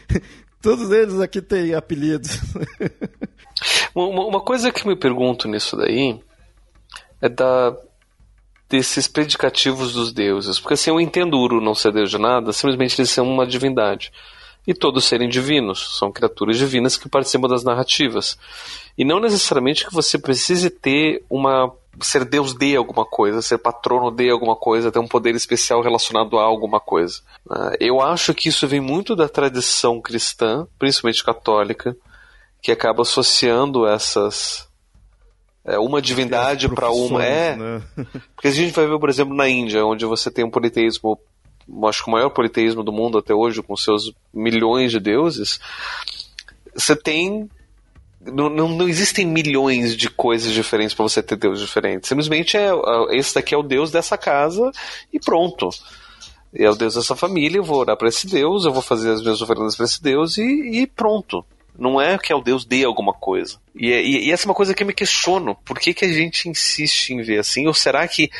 Todos 0.62 0.90
eles 0.90 1.20
aqui 1.20 1.42
têm 1.42 1.74
apelidos. 1.74 2.40
Uma, 3.94 4.24
uma 4.24 4.40
coisa 4.40 4.72
que 4.72 4.86
me 4.86 4.96
pergunto 4.96 5.46
nisso 5.46 5.76
daí 5.76 6.18
é 7.20 7.28
da 7.28 7.76
desses 8.66 9.06
predicativos 9.06 9.92
dos 9.92 10.12
deuses. 10.12 10.58
Porque 10.58 10.74
assim, 10.74 10.88
eu 10.88 11.00
entendo 11.00 11.36
Uru 11.36 11.60
não 11.60 11.74
ser 11.74 11.92
deus 11.92 12.08
de 12.08 12.16
nada, 12.16 12.52
simplesmente 12.52 12.98
eles 12.98 13.10
são 13.10 13.28
uma 13.28 13.46
divindade 13.46 14.10
e 14.66 14.74
todos 14.74 15.04
serem 15.04 15.28
divinos, 15.28 15.96
são 15.98 16.12
criaturas 16.12 16.58
divinas 16.58 16.96
que 16.96 17.08
participam 17.08 17.48
das 17.48 17.64
narrativas. 17.64 18.38
E 18.96 19.04
não 19.04 19.20
necessariamente 19.20 19.86
que 19.86 19.94
você 19.94 20.18
precise 20.18 20.70
ter 20.70 21.24
uma 21.28 21.72
ser 22.00 22.24
Deus 22.24 22.54
de 22.54 22.76
alguma 22.76 23.04
coisa, 23.04 23.42
ser 23.42 23.58
patrono 23.58 24.10
de 24.10 24.30
alguma 24.30 24.54
coisa, 24.54 24.92
ter 24.92 24.98
um 24.98 25.08
poder 25.08 25.34
especial 25.34 25.82
relacionado 25.82 26.38
a 26.38 26.44
alguma 26.44 26.78
coisa. 26.80 27.20
Ah, 27.50 27.72
eu 27.80 28.00
acho 28.00 28.32
que 28.32 28.48
isso 28.48 28.66
vem 28.68 28.80
muito 28.80 29.16
da 29.16 29.28
tradição 29.28 30.00
cristã, 30.00 30.66
principalmente 30.78 31.24
católica, 31.24 31.96
que 32.62 32.70
acaba 32.70 33.02
associando 33.02 33.86
essas 33.86 34.68
é, 35.64 35.78
uma 35.78 36.00
divindade 36.00 36.68
para 36.68 36.90
uma 36.90 37.24
é 37.24 37.56
né? 37.56 37.82
porque 38.34 38.48
a 38.48 38.52
gente 38.52 38.72
vai 38.72 38.86
ver 38.86 38.98
por 38.98 39.08
exemplo 39.08 39.34
na 39.34 39.48
Índia 39.48 39.84
onde 39.84 40.06
você 40.06 40.30
tem 40.30 40.44
um 40.44 40.50
politeísmo 40.50 41.18
acho 41.86 42.04
que 42.04 42.10
o 42.10 42.12
maior 42.12 42.30
politeísmo 42.30 42.82
do 42.82 42.92
mundo 42.92 43.18
até 43.18 43.34
hoje, 43.34 43.62
com 43.62 43.76
seus 43.76 44.12
milhões 44.32 44.90
de 44.90 45.00
deuses, 45.00 45.60
você 46.74 46.96
tem. 46.96 47.48
Não, 48.20 48.50
não, 48.50 48.68
não 48.68 48.88
existem 48.88 49.26
milhões 49.26 49.96
de 49.96 50.10
coisas 50.10 50.52
diferentes 50.52 50.94
para 50.94 51.04
você 51.04 51.22
ter 51.22 51.36
deuses 51.36 51.64
diferentes. 51.64 52.08
Simplesmente 52.08 52.56
é 52.56 52.70
esse 53.12 53.34
daqui 53.34 53.54
é 53.54 53.58
o 53.58 53.62
deus 53.62 53.90
dessa 53.90 54.18
casa 54.18 54.70
e 55.12 55.18
pronto. 55.18 55.70
É 56.52 56.68
o 56.68 56.74
deus 56.74 56.94
dessa 56.94 57.16
família, 57.16 57.58
eu 57.58 57.64
vou 57.64 57.78
orar 57.78 57.96
para 57.96 58.08
esse 58.08 58.26
deus, 58.26 58.64
eu 58.64 58.72
vou 58.72 58.82
fazer 58.82 59.12
as 59.12 59.22
minhas 59.22 59.40
oferendas 59.40 59.76
para 59.76 59.86
esse 59.86 60.02
deus 60.02 60.36
e, 60.36 60.42
e 60.82 60.86
pronto. 60.86 61.44
Não 61.78 61.98
é 61.98 62.18
que 62.18 62.32
é 62.32 62.36
o 62.36 62.42
Deus 62.42 62.66
de 62.66 62.84
alguma 62.84 63.14
coisa. 63.14 63.58
E, 63.74 63.90
é, 63.90 64.02
e, 64.02 64.26
e, 64.26 64.32
essa 64.32 64.44
é 64.44 64.48
uma 64.48 64.54
coisa 64.54 64.74
que 64.74 64.82
eu 64.82 64.86
me 64.86 64.92
questiono. 64.92 65.56
Por 65.64 65.78
que, 65.78 65.94
que 65.94 66.04
a 66.04 66.12
gente 66.12 66.48
insiste 66.48 67.10
em 67.10 67.22
ver 67.22 67.38
assim? 67.38 67.66
Ou 67.66 67.72
será 67.72 68.06
que 68.06 68.30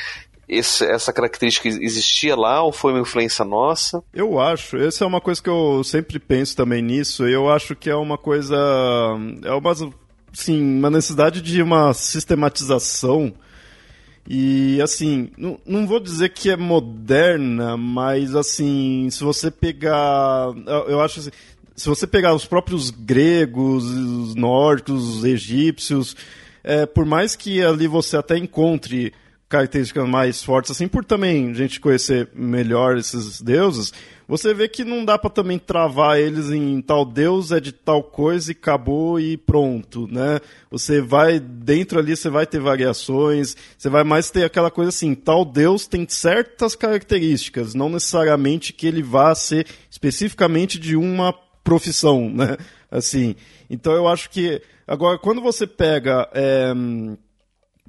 esse, 0.50 0.84
essa 0.84 1.12
característica 1.12 1.68
existia 1.68 2.34
lá 2.34 2.60
ou 2.62 2.72
foi 2.72 2.92
uma 2.92 3.00
influência 3.00 3.44
nossa? 3.44 4.02
Eu 4.12 4.40
acho, 4.40 4.76
essa 4.76 5.04
é 5.04 5.06
uma 5.06 5.20
coisa 5.20 5.40
que 5.40 5.48
eu 5.48 5.84
sempre 5.84 6.18
penso 6.18 6.56
também 6.56 6.82
nisso, 6.82 7.24
eu 7.26 7.48
acho 7.48 7.76
que 7.76 7.88
é 7.88 7.94
uma 7.94 8.18
coisa, 8.18 8.56
é 9.44 9.52
uma, 9.52 9.74
sim, 10.32 10.60
uma 10.78 10.90
necessidade 10.90 11.40
de 11.40 11.62
uma 11.62 11.94
sistematização 11.94 13.32
e 14.28 14.80
assim, 14.82 15.30
não, 15.38 15.58
não 15.64 15.86
vou 15.86 16.00
dizer 16.00 16.30
que 16.30 16.50
é 16.50 16.56
moderna, 16.56 17.76
mas 17.76 18.34
assim, 18.34 19.08
se 19.10 19.22
você 19.22 19.50
pegar, 19.50 20.52
eu, 20.66 20.88
eu 20.88 21.00
acho 21.00 21.20
assim, 21.20 21.30
se 21.76 21.88
você 21.88 22.06
pegar 22.06 22.34
os 22.34 22.44
próprios 22.44 22.90
gregos, 22.90 23.84
os 23.84 24.34
nórdicos, 24.34 25.16
os 25.16 25.24
egípcios, 25.24 26.16
é, 26.62 26.86
por 26.86 27.06
mais 27.06 27.34
que 27.34 27.62
ali 27.62 27.86
você 27.86 28.16
até 28.16 28.36
encontre 28.36 29.12
características 29.50 30.08
mais 30.08 30.42
fortes, 30.44 30.70
assim, 30.70 30.86
por 30.86 31.04
também 31.04 31.50
a 31.50 31.54
gente 31.54 31.80
conhecer 31.80 32.28
melhor 32.32 32.96
esses 32.96 33.42
deuses, 33.42 33.92
você 34.28 34.54
vê 34.54 34.68
que 34.68 34.84
não 34.84 35.04
dá 35.04 35.18
para 35.18 35.28
também 35.28 35.58
travar 35.58 36.20
eles 36.20 36.50
em 36.50 36.80
tal 36.80 37.04
deus 37.04 37.50
é 37.50 37.58
de 37.58 37.72
tal 37.72 38.00
coisa 38.00 38.52
e 38.52 38.54
acabou 38.54 39.18
e 39.18 39.36
pronto, 39.36 40.06
né? 40.06 40.38
Você 40.70 41.00
vai 41.00 41.40
dentro 41.40 41.98
ali, 41.98 42.16
você 42.16 42.30
vai 42.30 42.46
ter 42.46 42.60
variações, 42.60 43.56
você 43.76 43.88
vai 43.88 44.04
mais 44.04 44.30
ter 44.30 44.44
aquela 44.44 44.70
coisa 44.70 44.90
assim, 44.90 45.16
tal 45.16 45.44
deus 45.44 45.88
tem 45.88 46.06
certas 46.08 46.76
características, 46.76 47.74
não 47.74 47.88
necessariamente 47.88 48.72
que 48.72 48.86
ele 48.86 49.02
vá 49.02 49.34
ser 49.34 49.66
especificamente 49.90 50.78
de 50.78 50.94
uma 50.94 51.34
profissão, 51.64 52.30
né? 52.30 52.56
Assim, 52.88 53.34
então 53.68 53.92
eu 53.94 54.06
acho 54.06 54.30
que 54.30 54.62
agora 54.86 55.18
quando 55.18 55.42
você 55.42 55.66
pega 55.66 56.28
é, 56.32 56.72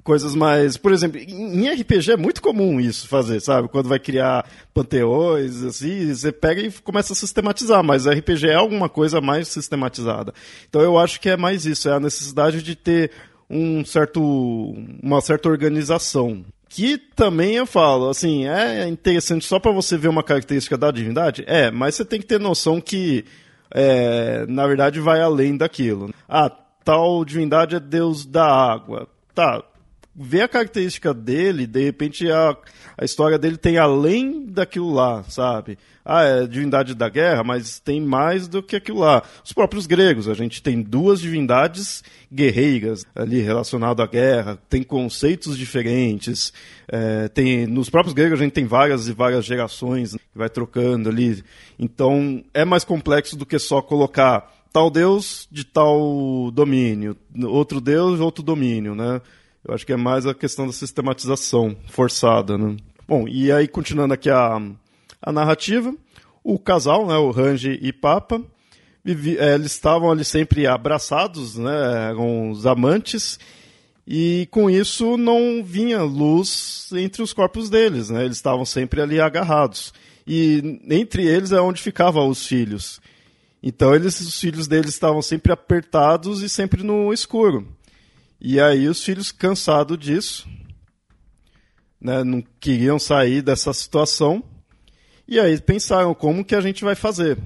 coisas 0.02 0.34
mais. 0.34 0.76
Por 0.76 0.92
exemplo, 0.92 1.18
em 1.18 1.68
RPG 1.68 2.12
é 2.12 2.16
muito 2.16 2.42
comum 2.42 2.80
isso 2.80 3.08
fazer, 3.08 3.40
sabe? 3.40 3.68
Quando 3.68 3.88
vai 3.88 3.98
criar 3.98 4.44
panteões, 4.74 5.62
assim, 5.62 6.12
você 6.12 6.32
pega 6.32 6.60
e 6.60 6.70
começa 6.70 7.12
a 7.12 7.16
sistematizar, 7.16 7.82
mas 7.82 8.06
RPG 8.06 8.48
é 8.48 8.54
alguma 8.54 8.88
coisa 8.88 9.20
mais 9.20 9.48
sistematizada. 9.48 10.32
Então 10.68 10.82
eu 10.82 10.98
acho 10.98 11.20
que 11.20 11.28
é 11.28 11.36
mais 11.36 11.66
isso, 11.66 11.88
é 11.88 11.92
a 11.92 12.00
necessidade 12.00 12.62
de 12.62 12.74
ter 12.74 13.10
um 13.48 13.84
certo, 13.84 14.20
uma 15.02 15.20
certa 15.20 15.48
organização. 15.48 16.44
Que 16.68 16.96
também 16.96 17.56
eu 17.56 17.66
falo, 17.66 18.08
assim, 18.08 18.46
é 18.48 18.88
interessante 18.88 19.44
só 19.44 19.58
para 19.58 19.70
você 19.72 19.98
ver 19.98 20.08
uma 20.08 20.22
característica 20.22 20.78
da 20.78 20.90
divindade? 20.90 21.44
É, 21.46 21.70
mas 21.70 21.94
você 21.94 22.04
tem 22.04 22.18
que 22.18 22.26
ter 22.26 22.40
noção 22.40 22.80
que, 22.80 23.26
é, 23.70 24.46
na 24.48 24.66
verdade, 24.66 24.98
vai 24.98 25.20
além 25.20 25.54
daquilo. 25.54 26.14
Ah, 26.26 26.50
tal 26.82 27.26
divindade 27.26 27.76
é 27.76 27.80
deus 27.80 28.24
da 28.24 28.46
água. 28.46 29.06
Tá, 29.34 29.62
ver 30.14 30.42
a 30.42 30.48
característica 30.48 31.14
dele, 31.14 31.66
de 31.66 31.82
repente 31.82 32.30
a, 32.30 32.56
a 32.98 33.04
história 33.04 33.38
dele 33.38 33.56
tem 33.56 33.78
além 33.78 34.44
daquilo 34.46 34.92
lá, 34.92 35.22
sabe? 35.24 35.78
Ah, 36.04 36.22
é 36.22 36.46
divindade 36.46 36.94
da 36.94 37.08
guerra, 37.08 37.44
mas 37.44 37.78
tem 37.78 38.00
mais 38.00 38.48
do 38.48 38.62
que 38.62 38.76
aquilo 38.76 38.98
lá. 38.98 39.22
Os 39.44 39.52
próprios 39.52 39.86
gregos, 39.86 40.28
a 40.28 40.34
gente 40.34 40.62
tem 40.62 40.82
duas 40.82 41.20
divindades 41.20 42.02
guerreiras 42.30 43.06
ali 43.14 43.40
relacionadas 43.40 44.04
à 44.04 44.08
guerra, 44.08 44.58
tem 44.68 44.82
conceitos 44.82 45.56
diferentes. 45.56 46.52
É, 46.88 47.28
tem 47.28 47.66
Nos 47.66 47.88
próprios 47.88 48.14
gregos 48.14 48.40
a 48.40 48.42
gente 48.42 48.52
tem 48.52 48.66
várias 48.66 49.08
e 49.08 49.12
várias 49.12 49.44
gerações 49.44 50.14
que 50.14 50.38
vai 50.38 50.50
trocando 50.50 51.08
ali. 51.08 51.42
Então 51.78 52.44
é 52.52 52.64
mais 52.64 52.84
complexo 52.84 53.36
do 53.36 53.46
que 53.46 53.58
só 53.58 53.80
colocar 53.80 54.52
tal 54.72 54.90
deus 54.90 55.46
de 55.52 55.64
tal 55.64 56.50
domínio, 56.52 57.16
outro 57.44 57.80
deus, 57.80 58.20
outro 58.20 58.42
domínio, 58.42 58.94
né? 58.94 59.20
Eu 59.64 59.74
acho 59.74 59.86
que 59.86 59.92
é 59.92 59.96
mais 59.96 60.26
a 60.26 60.34
questão 60.34 60.66
da 60.66 60.72
sistematização 60.72 61.76
forçada, 61.88 62.58
né? 62.58 62.76
Bom, 63.06 63.28
e 63.28 63.52
aí 63.52 63.68
continuando 63.68 64.14
aqui 64.14 64.28
a, 64.28 64.60
a 65.20 65.32
narrativa, 65.32 65.94
o 66.42 66.58
casal, 66.58 67.06
né, 67.06 67.16
o 67.16 67.30
Range 67.30 67.78
e 67.80 67.92
Papa, 67.92 68.42
é, 69.04 69.54
eles 69.54 69.72
estavam 69.72 70.10
ali 70.10 70.24
sempre 70.24 70.66
abraçados, 70.66 71.56
né, 71.56 72.10
eram 72.10 72.50
os 72.50 72.66
amantes, 72.66 73.38
e 74.06 74.48
com 74.50 74.68
isso 74.68 75.16
não 75.16 75.62
vinha 75.64 76.02
luz 76.02 76.88
entre 76.92 77.22
os 77.22 77.32
corpos 77.32 77.70
deles, 77.70 78.10
né, 78.10 78.24
eles 78.24 78.36
estavam 78.36 78.64
sempre 78.64 79.00
ali 79.00 79.20
agarrados. 79.20 79.92
E 80.26 80.80
entre 80.88 81.26
eles 81.26 81.52
é 81.52 81.60
onde 81.60 81.82
ficavam 81.82 82.28
os 82.28 82.46
filhos. 82.46 83.00
Então 83.60 83.94
eles, 83.94 84.20
os 84.20 84.38
filhos 84.40 84.68
deles 84.68 84.90
estavam 84.90 85.20
sempre 85.20 85.52
apertados 85.52 86.42
e 86.42 86.48
sempre 86.48 86.82
no 86.82 87.12
escuro. 87.12 87.66
E 88.44 88.60
aí 88.60 88.88
os 88.88 89.04
filhos 89.04 89.30
cansados 89.30 89.96
disso, 89.96 90.48
né, 92.00 92.24
não 92.24 92.42
queriam 92.58 92.98
sair 92.98 93.40
dessa 93.40 93.72
situação. 93.72 94.42
E 95.28 95.38
aí 95.38 95.60
pensaram 95.60 96.12
como 96.12 96.44
que 96.44 96.56
a 96.56 96.60
gente 96.60 96.82
vai 96.82 96.96
fazer. 96.96 97.38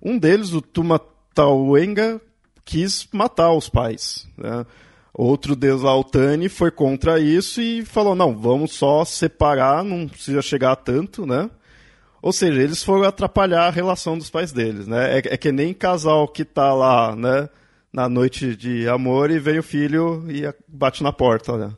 Um 0.00 0.16
deles, 0.16 0.52
o 0.52 0.62
Tumatauenga, 0.62 2.20
quis 2.64 3.08
matar 3.10 3.52
os 3.52 3.68
pais. 3.68 4.28
Né? 4.38 4.64
Outro 5.12 5.56
deus 5.56 5.82
lá, 5.82 5.96
o 5.96 6.04
Tani, 6.04 6.48
foi 6.48 6.70
contra 6.70 7.18
isso 7.18 7.60
e 7.60 7.84
falou: 7.84 8.14
não, 8.14 8.36
vamos 8.36 8.74
só 8.74 9.04
separar, 9.04 9.82
não 9.82 10.06
precisa 10.06 10.40
chegar 10.40 10.70
a 10.70 10.76
tanto, 10.76 11.26
né? 11.26 11.50
Ou 12.22 12.32
seja, 12.32 12.62
eles 12.62 12.84
foram 12.84 13.02
atrapalhar 13.02 13.66
a 13.66 13.70
relação 13.70 14.16
dos 14.16 14.30
pais 14.30 14.52
deles, 14.52 14.86
né? 14.86 15.18
É, 15.18 15.34
é 15.34 15.36
que 15.36 15.50
nem 15.50 15.74
casal 15.74 16.28
que 16.28 16.44
tá 16.44 16.72
lá, 16.72 17.16
né? 17.16 17.48
Na 17.96 18.10
noite 18.10 18.54
de 18.54 18.86
amor 18.86 19.30
e 19.30 19.38
vem 19.38 19.58
o 19.58 19.62
filho 19.62 20.22
e 20.30 20.42
bate 20.68 21.02
na 21.02 21.14
porta, 21.14 21.56
né? 21.56 21.72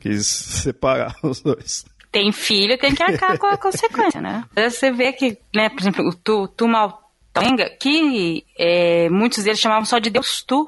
Quis 0.00 0.26
separar 0.26 1.14
os 1.22 1.42
dois. 1.42 1.84
Tem 2.10 2.32
filho, 2.32 2.78
tem 2.78 2.94
que 2.94 3.02
arcar 3.02 3.36
com 3.36 3.48
a 3.48 3.58
consequência, 3.58 4.22
né? 4.22 4.42
Você 4.56 4.90
vê 4.90 5.12
que, 5.12 5.36
né, 5.54 5.68
por 5.68 5.80
exemplo, 5.82 6.08
o 6.08 6.14
Tu, 6.14 6.48
tu 6.48 6.66
Maltonga, 6.66 7.68
que 7.78 8.42
é, 8.58 9.10
muitos 9.10 9.44
deles 9.44 9.60
chamavam 9.60 9.84
só 9.84 9.98
de 9.98 10.08
Deus 10.08 10.42
Tu, 10.42 10.66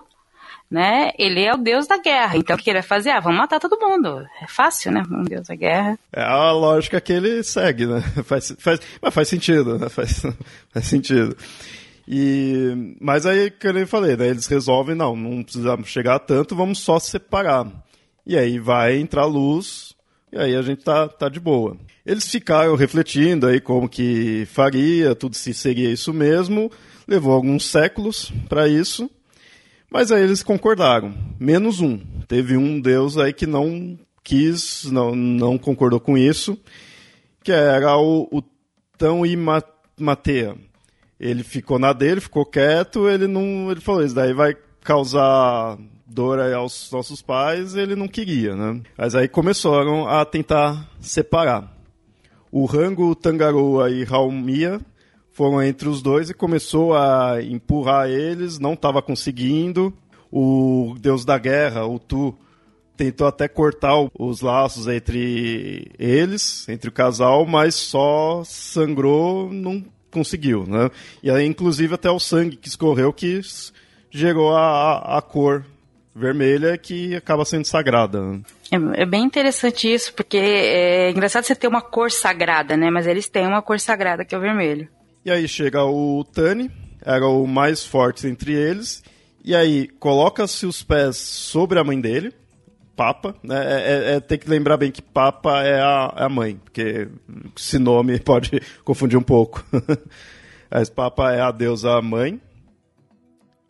né? 0.71 1.11
Ele 1.19 1.43
é 1.43 1.55
o 1.55 1.57
deus 1.57 1.87
da 1.87 1.97
guerra. 1.97 2.37
Então 2.37 2.55
o 2.55 2.59
que 2.59 2.69
ele 2.69 2.81
vai 2.81 2.87
fazer? 2.87 3.13
Ah, 3.13 3.21
vamos 3.21 3.39
matar 3.39 3.59
todo 3.59 3.81
mundo. 3.81 4.27
É 4.43 4.47
fácil, 4.47 4.93
né? 4.93 5.03
Um 5.11 5.23
deus 5.23 5.49
da 5.49 5.55
guerra. 5.55 5.99
É 6.13 6.23
a 6.23 6.53
lógica 6.53 7.01
que 7.01 7.15
ele 7.15 7.43
segue, 7.43 7.87
né? 7.87 8.03
Faz, 8.27 8.55
faz, 8.59 8.79
mas 9.01 9.15
faz 9.15 9.27
sentido, 9.27 9.79
né? 9.79 9.89
Faz, 9.89 10.21
faz 10.71 10.87
sentido. 10.87 11.35
E, 12.09 12.97
mas 13.01 13.27
aí, 13.27 13.51
que 13.51 13.67
eu 13.67 13.87
falei, 13.87 14.17
né? 14.17 14.29
Eles 14.29 14.47
resolvem, 14.47 14.95
não, 14.95 15.17
não 15.17 15.43
precisamos 15.43 15.89
chegar 15.89 16.17
a 16.17 16.21
tanto, 16.21 16.55
vamos 16.55 16.79
só 16.79 16.99
separar. 16.99 17.67
E 18.25 18.37
aí 18.37 18.59
vai 18.59 18.97
entrar 18.97 19.25
luz, 19.25 19.95
e 20.33 20.39
aí 20.39 20.55
a 20.55 20.63
gente 20.63 20.85
tá, 20.85 21.09
tá 21.09 21.29
de 21.29 21.41
boa. 21.41 21.77
Eles 22.05 22.29
ficaram 22.29 22.77
refletindo 22.77 23.47
aí 23.47 23.61
como 23.61 23.89
que 23.89 24.47
faria, 24.47 25.15
tudo 25.15 25.35
se 25.35 25.53
seria 25.53 25.91
isso 25.91 26.13
mesmo. 26.13 26.71
Levou 27.07 27.33
alguns 27.33 27.65
séculos 27.65 28.33
para 28.49 28.69
isso. 28.69 29.11
Mas 29.91 30.13
aí 30.13 30.23
eles 30.23 30.43
concordaram, 30.43 31.15
menos 31.39 31.81
um. 31.81 31.99
Teve 32.29 32.57
um 32.57 32.81
deus 32.81 33.17
aí 33.17 33.33
que 33.33 33.47
não 33.47 33.99
quis, 34.23 34.85
não, 34.91 35.15
não 35.15 35.57
concordou 35.57 36.01
com 36.01 36.19
isso, 36.19 36.59
que 37.43 37.53
era 37.53 37.97
o, 37.97 38.29
o 38.33 38.43
Tão 38.99 39.23
Matea. 39.99 40.57
Ele 41.19 41.43
ficou 41.43 41.79
na 41.79 41.93
dele, 41.93 42.21
ficou 42.21 42.45
quieto, 42.45 43.09
ele 43.09 43.27
não. 43.27 43.71
Ele 43.71 43.81
falou, 43.81 44.05
isso 44.05 44.15
daí 44.15 44.33
vai 44.33 44.57
causar 44.83 45.79
dor 46.07 46.39
aos 46.39 46.91
nossos 46.93 47.21
pais, 47.21 47.75
ele 47.75 47.97
não 47.97 48.07
queria, 48.07 48.55
né? 48.55 48.81
Mas 48.97 49.15
aí 49.15 49.27
começaram 49.27 50.09
a 50.09 50.25
tentar 50.25 50.89
separar. 51.01 51.75
O 52.53 52.65
Rango, 52.65 53.15
Tangaroa 53.15 53.91
e 53.91 54.05
Raumia 54.05 54.81
foram 55.33 55.63
entre 55.63 55.89
os 55.89 56.01
dois 56.01 56.31
e 56.31 56.35
começou 56.35 56.95
a 56.95 57.43
empurrar 57.43 58.09
eles, 58.09 58.59
não 58.59 58.75
estava 58.75 59.03
conseguindo. 59.03 59.93
O 60.31 60.95
deus 60.99 61.25
da 61.25 61.39
guerra, 61.39 61.87
o 61.87 61.99
Tu, 61.99 62.35
tentou 62.97 63.27
até 63.27 63.47
cortar 63.47 63.95
os 64.19 64.41
laços 64.41 64.87
entre 64.89 65.91
eles, 65.99 66.69
entre 66.69 66.89
o 66.89 66.93
casal, 66.93 67.47
mas 67.47 67.75
só 67.75 68.43
sangrou, 68.45 69.53
não 69.53 69.85
conseguiu, 70.17 70.67
né? 70.67 70.91
E 71.23 71.31
aí, 71.31 71.45
inclusive, 71.45 71.95
até 71.95 72.11
o 72.11 72.19
sangue 72.19 72.57
que 72.57 72.69
escorreu 72.69 73.13
que 73.13 73.39
gerou 74.11 74.57
a, 74.57 75.19
a 75.19 75.21
cor 75.21 75.63
vermelha 76.15 76.79
que 76.79 77.15
acaba 77.15 77.45
sendo 77.45 77.67
sagrada. 77.67 78.23
Né? 78.23 78.41
É, 78.73 79.03
é, 79.03 79.07
bem 79.07 79.23
interessante 79.23 79.93
isso, 79.93 80.15
porque 80.15 80.39
é 80.39 81.11
engraçado 81.11 81.45
você 81.45 81.55
ter 81.55 81.69
uma 81.69 81.83
cor 81.83 82.11
sagrada, 82.11 82.79
né? 82.79 82.91
Mas 82.91 83.07
eles 83.07 83.29
têm 83.29 83.47
uma 83.47 83.61
cor 83.61 83.79
sagrada 83.79 84.25
que 84.25 84.35
é 84.35 84.39
o 84.39 84.41
vermelho. 84.41 84.89
E 85.23 85.31
aí 85.31 85.47
chega 85.47 85.85
o 85.85 86.25
Tani, 86.25 86.71
era 87.05 87.27
o 87.27 87.47
mais 87.47 87.85
forte 87.85 88.27
entre 88.27 88.55
eles, 88.55 89.05
e 89.45 89.55
aí 89.55 89.89
coloca-se 90.01 90.65
os 90.65 90.83
pés 90.83 91.17
sobre 91.19 91.79
a 91.79 91.85
mãe 91.85 92.01
dele, 92.01 92.33
Papa, 92.97 93.37
né? 93.43 93.57
É, 93.57 93.93
é, 93.93 94.15
é, 94.15 94.21
tem 94.21 94.39
que 94.39 94.49
lembrar 94.49 94.79
bem 94.79 94.91
que 94.91 95.03
Papa 95.03 95.63
é 95.63 95.81
a, 95.81 96.15
é 96.17 96.25
a 96.25 96.29
mãe, 96.29 96.59
porque 96.65 97.09
esse 97.55 97.79
nome 97.79 98.19
pode 98.25 98.61
confundir 98.83 99.19
um 99.19 99.23
pouco. 99.23 99.65
Mas 100.71 100.89
Papa 100.89 101.33
é 101.33 101.41
a 101.41 101.51
deusa 101.51 102.01
mãe. 102.01 102.41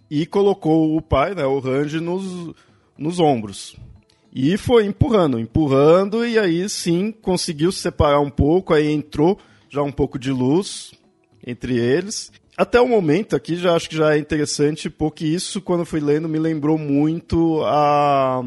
E 0.09 0.24
colocou 0.24 0.97
o 0.97 1.03
pai, 1.03 1.35
né, 1.35 1.45
o 1.45 1.59
Range, 1.59 1.99
nos, 1.99 2.55
nos 2.97 3.18
ombros. 3.18 3.74
E 4.33 4.57
foi 4.57 4.87
empurrando, 4.87 5.41
empurrando, 5.41 6.24
e 6.24 6.39
aí 6.39 6.68
sim 6.68 7.11
conseguiu 7.11 7.72
se 7.72 7.81
separar 7.81 8.20
um 8.20 8.31
pouco, 8.31 8.72
aí 8.72 8.93
entrou 8.93 9.37
já 9.68 9.83
um 9.83 9.91
pouco 9.91 10.16
de 10.18 10.31
luz, 10.31 10.93
entre 11.45 11.77
eles. 11.77 12.31
Até 12.57 12.80
o 12.80 12.88
momento 12.88 13.36
aqui 13.36 13.57
já 13.57 13.74
acho 13.74 13.88
que 13.88 13.96
já 13.96 14.14
é 14.14 14.18
interessante, 14.18 14.88
porque 14.88 15.26
isso, 15.26 15.61
quando 15.61 15.84
fui 15.84 16.00
lendo, 16.00 16.26
me 16.26 16.38
lembrou 16.38 16.78
muito 16.78 17.62
a, 17.64 18.42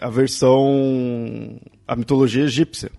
a 0.00 0.10
versão. 0.10 1.60
a 1.86 1.94
mitologia 1.94 2.42
egípcia. 2.44 2.90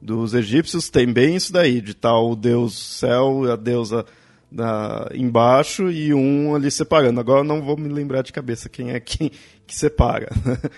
Dos 0.00 0.34
egípcios 0.34 0.88
tem 0.88 1.12
bem 1.12 1.34
isso 1.34 1.52
daí, 1.52 1.80
de 1.80 1.94
tal 1.94 2.30
o 2.30 2.36
deus 2.36 2.98
céu 2.98 3.50
a 3.50 3.56
deusa 3.56 4.06
na, 4.50 5.08
embaixo 5.12 5.90
e 5.90 6.14
um 6.14 6.54
ali 6.54 6.70
separando. 6.70 7.18
Agora 7.18 7.42
não 7.42 7.60
vou 7.60 7.76
me 7.76 7.88
lembrar 7.88 8.22
de 8.22 8.32
cabeça 8.32 8.68
quem 8.68 8.92
é 8.92 9.00
quem 9.00 9.32
que 9.66 9.74
separa. 9.74 10.28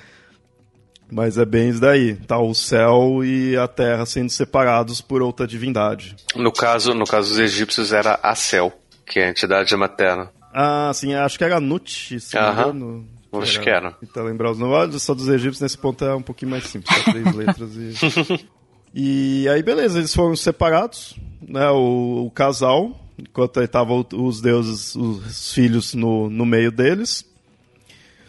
Mas 1.12 1.36
é 1.36 1.44
bem 1.44 1.70
isso 1.70 1.80
daí, 1.80 2.14
tá 2.14 2.38
o 2.38 2.54
céu 2.54 3.24
e 3.24 3.56
a 3.56 3.66
terra 3.66 4.06
sendo 4.06 4.30
separados 4.30 5.00
por 5.00 5.20
outra 5.20 5.44
divindade. 5.44 6.14
No 6.36 6.52
caso, 6.52 6.94
no 6.94 7.04
caso 7.04 7.30
dos 7.30 7.38
egípcios 7.40 7.92
era 7.92 8.20
a 8.22 8.36
Céu, 8.36 8.72
que 9.10 9.18
é 9.18 9.26
a 9.26 9.30
entidade 9.30 9.76
materna. 9.76 10.30
Ah, 10.54 10.92
sim, 10.94 11.12
acho 11.14 11.36
que 11.36 11.42
era 11.42 11.58
Nut, 11.58 12.20
se 12.20 12.36
não 12.36 12.54
me 12.54 12.62
engano. 12.62 13.08
Acho 13.32 13.60
que 13.60 13.68
era. 13.68 13.96
Então 14.02 14.24
lembrar 14.24 14.52
os 14.52 14.58
nomes, 14.58 15.02
só 15.02 15.14
dos 15.14 15.28
egípcios 15.28 15.60
nesse 15.60 15.76
ponto 15.76 16.04
é 16.04 16.14
um 16.14 16.22
pouquinho 16.22 16.52
mais 16.52 16.64
simples, 16.64 16.96
só 16.96 17.10
três 17.10 17.34
letras 17.34 17.70
e... 17.74 18.48
e 18.94 19.48
aí 19.48 19.62
beleza, 19.62 19.98
eles 19.98 20.14
foram 20.14 20.34
separados, 20.34 21.16
né, 21.40 21.68
o, 21.70 22.26
o 22.26 22.30
casal, 22.30 23.00
enquanto 23.18 23.60
estavam 23.60 24.06
os 24.14 24.40
deuses, 24.40 24.94
os 24.94 25.52
filhos 25.52 25.94
no, 25.94 26.30
no 26.30 26.46
meio 26.46 26.70
deles. 26.70 27.24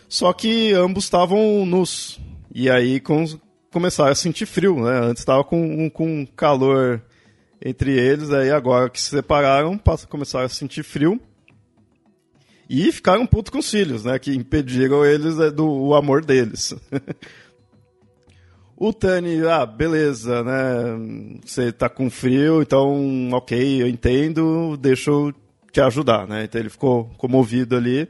Só 0.09 0.33
que 0.33 0.73
ambos 0.73 1.05
estavam 1.05 1.65
nus, 1.65 2.19
e 2.53 2.69
aí 2.69 2.99
com, 2.99 3.25
começaram 3.71 4.11
a 4.11 4.15
sentir 4.15 4.45
frio, 4.45 4.83
né? 4.83 4.99
Antes 5.03 5.21
estava 5.21 5.43
com, 5.43 5.89
com 5.89 6.27
calor 6.35 7.01
entre 7.63 7.91
eles, 7.91 8.31
aí 8.31 8.51
agora 8.51 8.89
que 8.89 8.99
se 8.99 9.09
separaram, 9.09 9.79
começaram 10.09 10.45
a 10.45 10.49
sentir 10.49 10.83
frio. 10.83 11.19
E 12.69 12.91
ficaram 12.91 13.27
putos 13.27 13.51
com 13.51 13.59
os 13.59 13.69
filhos, 13.69 14.05
né? 14.05 14.17
Que 14.17 14.33
impediram 14.33 15.05
eles 15.05 15.37
é, 15.39 15.51
do 15.51 15.69
o 15.69 15.93
amor 15.93 16.23
deles. 16.23 16.73
o 18.77 18.93
Tani, 18.93 19.45
ah, 19.45 19.65
beleza, 19.65 20.41
né? 20.43 21.39
Você 21.45 21.71
tá 21.71 21.89
com 21.89 22.09
frio, 22.09 22.61
então, 22.61 23.29
ok, 23.33 23.81
eu 23.81 23.87
entendo, 23.87 24.77
deixa 24.77 25.11
eu 25.11 25.33
te 25.71 25.81
ajudar, 25.81 26.25
né? 26.27 26.45
Então 26.45 26.61
ele 26.61 26.69
ficou 26.69 27.05
comovido 27.17 27.75
ali 27.75 28.07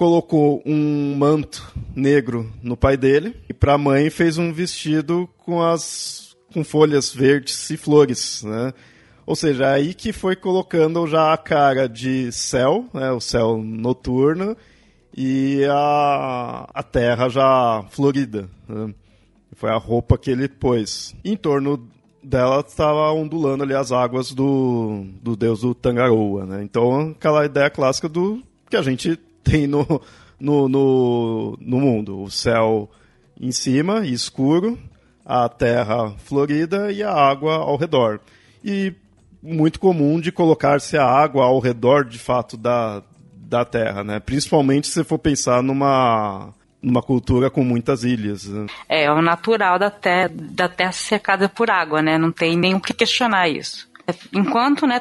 colocou 0.00 0.62
um 0.64 1.14
manto 1.14 1.74
negro 1.94 2.50
no 2.62 2.74
pai 2.74 2.96
dele 2.96 3.36
e 3.50 3.52
para 3.52 3.74
a 3.74 3.78
mãe 3.78 4.08
fez 4.08 4.38
um 4.38 4.50
vestido 4.50 5.28
com 5.36 5.62
as 5.62 6.29
com 6.52 6.64
folhas 6.64 7.12
verdes 7.12 7.70
e 7.70 7.76
flores, 7.76 8.42
né? 8.42 8.72
Ou 9.26 9.36
seja, 9.36 9.64
é 9.66 9.74
aí 9.74 9.94
que 9.94 10.12
foi 10.12 10.34
colocando 10.34 11.06
já 11.06 11.32
a 11.32 11.36
cara 11.36 11.88
de 11.88 12.32
céu, 12.32 12.86
né, 12.92 13.12
o 13.12 13.20
céu 13.20 13.58
noturno 13.58 14.56
e 15.16 15.64
a, 15.70 16.68
a 16.74 16.82
terra 16.82 17.28
já 17.28 17.84
florida. 17.90 18.48
Né? 18.68 18.92
Foi 19.54 19.70
a 19.70 19.76
roupa 19.76 20.18
que 20.18 20.30
ele 20.30 20.48
pôs. 20.48 21.14
Em 21.24 21.36
torno 21.36 21.88
dela 22.22 22.60
estava 22.66 23.12
ondulando 23.12 23.62
ali 23.62 23.74
as 23.74 23.92
águas 23.92 24.32
do, 24.32 25.04
do 25.22 25.36
deus 25.36 25.60
do 25.60 25.74
Tangaroa, 25.74 26.44
né? 26.44 26.62
Então, 26.64 27.10
aquela 27.10 27.44
ideia 27.44 27.70
clássica 27.70 28.08
do 28.08 28.42
que 28.68 28.76
a 28.76 28.82
gente 28.82 29.16
tem 29.44 29.66
no, 29.66 29.86
no, 30.40 30.68
no, 30.68 31.58
no 31.60 31.80
mundo. 31.80 32.22
O 32.22 32.30
céu 32.30 32.90
em 33.40 33.52
cima, 33.52 34.06
escuro, 34.06 34.78
a 35.30 35.48
terra 35.48 36.12
florida 36.18 36.90
e 36.90 37.04
a 37.04 37.12
água 37.12 37.54
ao 37.54 37.76
redor. 37.76 38.18
E 38.64 38.92
muito 39.40 39.78
comum 39.78 40.20
de 40.20 40.32
colocar-se 40.32 40.98
a 40.98 41.04
água 41.04 41.44
ao 41.44 41.60
redor, 41.60 42.04
de 42.04 42.18
fato, 42.18 42.56
da, 42.56 43.00
da 43.36 43.64
terra, 43.64 44.02
né? 44.02 44.18
Principalmente 44.18 44.88
se 44.88 45.04
for 45.04 45.18
pensar 45.18 45.62
numa 45.62 46.52
numa 46.82 47.02
cultura 47.02 47.50
com 47.50 47.62
muitas 47.62 48.04
ilhas. 48.04 48.46
Né? 48.46 48.66
É, 48.88 49.04
é 49.04 49.12
o 49.12 49.20
natural 49.20 49.78
da 49.78 49.90
terra, 49.90 50.30
da 50.32 50.66
terra 50.66 50.92
cercada 50.92 51.46
por 51.46 51.70
água, 51.70 52.00
né? 52.00 52.16
Não 52.16 52.32
tem 52.32 52.56
nem 52.56 52.74
o 52.74 52.80
que 52.80 52.94
questionar 52.94 53.48
isso. 53.48 53.86
Enquanto, 54.32 54.86
né, 54.86 54.98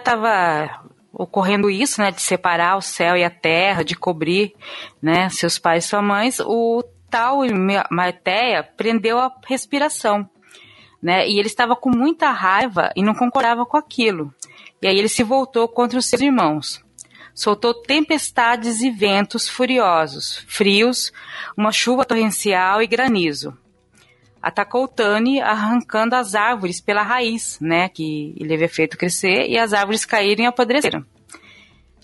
ocorrendo 1.12 1.70
isso, 1.70 2.02
né, 2.02 2.12
de 2.12 2.22
separar 2.22 2.78
o 2.78 2.82
céu 2.82 3.16
e 3.16 3.24
a 3.24 3.30
terra, 3.30 3.84
de 3.84 3.96
cobrir, 3.96 4.54
né, 5.02 5.30
seus 5.30 5.58
pais 5.58 5.86
e 5.86 5.88
suas 5.88 6.04
mães, 6.04 6.40
o 6.42 6.84
tal 7.10 7.40
Marteia 7.90 8.64
prendeu 8.64 9.18
a 9.20 9.34
respiração, 9.48 10.30
né, 11.02 11.28
e 11.28 11.40
ele 11.40 11.48
estava 11.48 11.76
com 11.76 11.90
muita 11.90 12.32
raiva 12.32 12.92
e 12.96 13.02
não 13.02 13.14
concordava 13.14 13.66
com 13.66 13.78
aquilo. 13.78 14.34
E 14.82 14.88
aí 14.88 14.98
ele 14.98 15.10
se 15.10 15.24
voltou 15.24 15.68
contra 15.68 15.98
os 15.98 16.06
seus 16.06 16.22
irmãos 16.22 16.84
soltou 17.40 17.74
tempestades 17.74 18.82
e 18.82 18.92
ventos 18.92 19.48
furiosos, 19.48 20.44
frios, 20.46 21.14
uma 21.56 21.72
chuva 21.72 22.04
torrencial 22.04 22.82
e 22.82 22.88
granizo. 22.88 23.58
Atacou 24.42 24.90
Tani 24.90 25.40
arrancando 25.40 26.16
as 26.16 26.36
árvores 26.36 26.82
pela 26.82 27.02
raiz, 27.02 27.58
né, 27.62 27.88
que 27.88 28.36
ele 28.38 28.54
havia 28.54 28.68
feito 28.68 28.98
crescer, 28.98 29.48
e 29.48 29.58
as 29.58 29.72
árvores 29.72 30.04
caíram 30.04 30.44
e 30.44 30.48
apodreceram. 30.48 31.06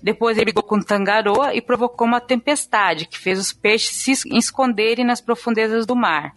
Depois 0.05 0.37
ele 0.37 0.45
brigou 0.45 0.61
com 0.61 0.79
Tangaroa 0.79 1.55
e 1.55 1.61
provocou 1.61 2.05
uma 2.05 2.21
tempestade 2.21 3.07
que 3.07 3.17
fez 3.17 3.39
os 3.39 3.51
peixes 3.51 3.95
se 3.95 4.37
esconderem 4.37 5.03
nas 5.03 5.19
profundezas 5.19 5.87
do 5.87 5.95
mar. 5.95 6.35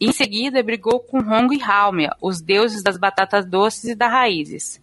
em 0.00 0.12
seguida 0.12 0.62
brigou 0.62 1.00
com 1.00 1.20
Rongo 1.20 1.52
e 1.52 1.62
Halmia, 1.62 2.14
os 2.20 2.40
deuses 2.40 2.82
das 2.82 2.96
batatas 2.96 3.44
doces 3.44 3.84
e 3.84 3.94
das 3.94 4.10
raízes 4.10 4.80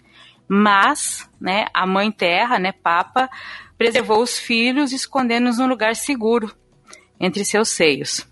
mas, 0.47 1.27
né, 1.39 1.65
a 1.73 1.85
mãe 1.87 2.11
terra, 2.11 2.59
né, 2.59 2.71
Papa, 2.71 3.29
preservou 3.77 4.21
os 4.21 4.37
filhos, 4.37 4.91
escondendo-os 4.91 5.57
num 5.57 5.67
lugar 5.67 5.95
seguro 5.95 6.53
entre 7.19 7.43
seus 7.43 7.69
seios. 7.69 8.27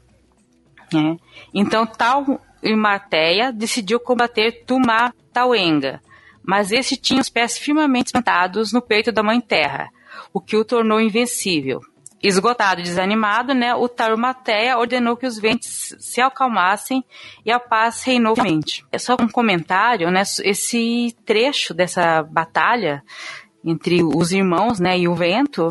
Né? 0.94 1.18
Então, 1.54 1.86
tal 1.86 2.40
Imateia 2.62 3.52
decidiu 3.52 4.00
combater 4.00 4.64
Tumá 4.66 5.14
Tauenga, 5.34 6.00
mas 6.44 6.72
esse 6.72 6.96
tinha 6.96 7.22
os 7.22 7.30
pés 7.30 7.58
firmemente 7.58 8.12
plantados 8.12 8.72
no 8.72 8.82
peito 8.82 9.12
da 9.12 9.24
mãe 9.24 9.39
terra, 9.39 9.89
o 10.34 10.39
que 10.42 10.58
o 10.58 10.66
tornou 10.66 11.00
invencível. 11.00 11.82
Esgotado 12.24 12.82
e 12.82 12.84
desanimado, 12.84 13.54
né, 13.54 13.74
o 13.74 13.89
Tarumateia 13.89 14.78
ordenou 14.78 15.18
que 15.18 15.26
os 15.26 15.39
ventos 15.39 15.96
se 16.00 16.22
acalmassem 16.22 17.04
e 17.44 17.52
a 17.52 17.60
paz 17.60 18.04
reinou 18.04 18.36
finalmente. 18.36 18.86
É 18.92 19.00
só 19.00 19.16
um 19.20 19.28
comentário, 19.28 20.12
né, 20.12 20.22
esse 20.44 21.16
trecho 21.26 21.74
dessa 21.74 22.22
batalha 22.22 23.04
entre 23.64 24.04
os 24.04 24.32
irmãos, 24.32 24.80
né, 24.80 24.98
e 25.00 25.08
o 25.08 25.16
vento, 25.16 25.68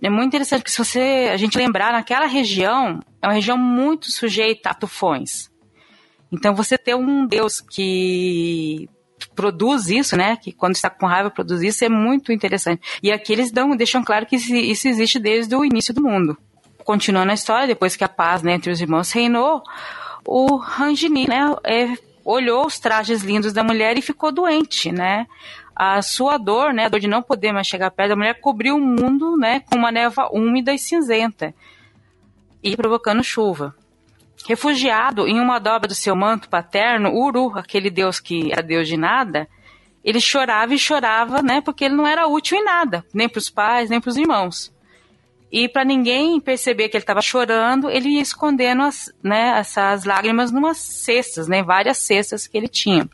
é 0.00 0.10
muito 0.10 0.28
interessante, 0.28 0.60
porque 0.60 0.72
se 0.72 0.78
você, 0.78 1.30
a 1.32 1.36
gente 1.36 1.56
lembrar, 1.58 1.92
naquela 1.92 2.26
região, 2.26 3.00
é 3.20 3.26
uma 3.26 3.34
região 3.34 3.56
muito 3.56 4.10
sujeita 4.10 4.70
a 4.70 4.74
tufões. 4.74 5.50
Então 6.32 6.54
você 6.54 6.78
ter 6.78 6.96
um 6.96 7.26
Deus 7.26 7.60
que 7.60 8.88
produz 9.28 9.88
isso, 9.88 10.16
né? 10.16 10.36
Que 10.36 10.52
quando 10.52 10.74
está 10.74 10.90
com 10.90 11.06
raiva 11.06 11.30
produz 11.30 11.62
isso, 11.62 11.84
é 11.84 11.88
muito 11.88 12.32
interessante. 12.32 12.82
E 13.02 13.10
aqui 13.10 13.32
eles 13.32 13.50
dão, 13.50 13.76
deixam 13.76 14.02
claro 14.02 14.26
que 14.26 14.36
isso 14.36 14.88
existe 14.88 15.18
desde 15.18 15.54
o 15.54 15.64
início 15.64 15.92
do 15.94 16.02
mundo. 16.02 16.36
Continuando 16.84 17.30
a 17.30 17.34
história, 17.34 17.66
depois 17.66 17.96
que 17.96 18.04
a 18.04 18.08
paz 18.08 18.42
né, 18.42 18.54
entre 18.54 18.70
os 18.70 18.80
irmãos 18.80 19.10
reinou, 19.12 19.62
o 20.26 20.56
Rangini, 20.56 21.28
né, 21.28 21.54
é, 21.64 21.96
olhou 22.24 22.66
os 22.66 22.78
trajes 22.78 23.22
lindos 23.22 23.52
da 23.52 23.62
mulher 23.62 23.96
e 23.96 24.02
ficou 24.02 24.32
doente, 24.32 24.90
né? 24.90 25.26
A 25.74 26.02
sua 26.02 26.36
dor, 26.38 26.72
né, 26.72 26.86
a 26.86 26.88
dor 26.88 27.00
de 27.00 27.08
não 27.08 27.22
poder 27.22 27.52
mais 27.52 27.66
chegar 27.66 27.90
perto 27.90 28.10
da 28.10 28.16
mulher, 28.16 28.40
cobriu 28.40 28.76
o 28.76 28.80
mundo, 28.80 29.36
né, 29.36 29.60
com 29.60 29.76
uma 29.76 29.90
névoa 29.90 30.28
úmida 30.32 30.72
e 30.72 30.78
cinzenta 30.78 31.54
e 32.62 32.76
provocando 32.76 33.24
chuva. 33.24 33.74
Refugiado 34.48 35.26
em 35.28 35.38
uma 35.38 35.58
dobra 35.58 35.88
do 35.88 35.94
seu 35.94 36.16
manto 36.16 36.48
paterno, 36.48 37.14
Uru, 37.14 37.52
aquele 37.56 37.90
deus 37.90 38.18
que 38.18 38.52
era 38.52 38.62
deus 38.62 38.88
de 38.88 38.96
nada, 38.96 39.48
ele 40.04 40.20
chorava 40.20 40.74
e 40.74 40.78
chorava, 40.78 41.42
né, 41.42 41.60
porque 41.60 41.84
ele 41.84 41.94
não 41.94 42.06
era 42.06 42.26
útil 42.26 42.58
em 42.58 42.64
nada, 42.64 43.04
nem 43.14 43.28
para 43.28 43.38
os 43.38 43.48
pais, 43.48 43.88
nem 43.88 44.00
para 44.00 44.10
os 44.10 44.16
irmãos. 44.16 44.72
E 45.50 45.68
para 45.68 45.84
ninguém 45.84 46.40
perceber 46.40 46.88
que 46.88 46.96
ele 46.96 47.02
estava 47.02 47.20
chorando, 47.20 47.88
ele 47.88 48.08
ia 48.08 48.22
escondendo 48.22 48.82
as, 48.82 49.12
né, 49.22 49.58
essas 49.58 50.04
lágrimas 50.04 50.50
numas 50.50 50.78
cestas, 50.78 51.46
né, 51.46 51.62
várias 51.62 51.98
cestas 51.98 52.46
que 52.46 52.56
ele 52.56 52.68
tinha. 52.68 53.08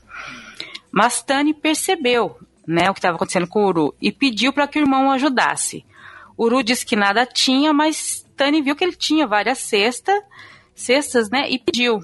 Mas 0.90 1.20
Tani 1.20 1.52
percebeu, 1.52 2.38
né, 2.66 2.88
o 2.88 2.94
que 2.94 3.00
estava 3.00 3.16
acontecendo 3.16 3.46
com 3.46 3.66
Uru 3.66 3.94
e 4.00 4.10
pediu 4.10 4.52
para 4.52 4.66
que 4.66 4.78
o 4.78 4.82
irmão 4.82 5.08
o 5.08 5.10
ajudasse. 5.10 5.84
Uru 6.38 6.62
disse 6.62 6.86
que 6.86 6.96
nada 6.96 7.26
tinha, 7.26 7.72
mas 7.72 8.24
Tani 8.36 8.62
viu 8.62 8.76
que 8.76 8.84
ele 8.84 8.96
tinha 8.96 9.26
várias 9.26 9.58
cestas 9.58 10.22
cestas, 10.80 11.30
né? 11.30 11.48
E 11.50 11.58
pediu. 11.58 12.00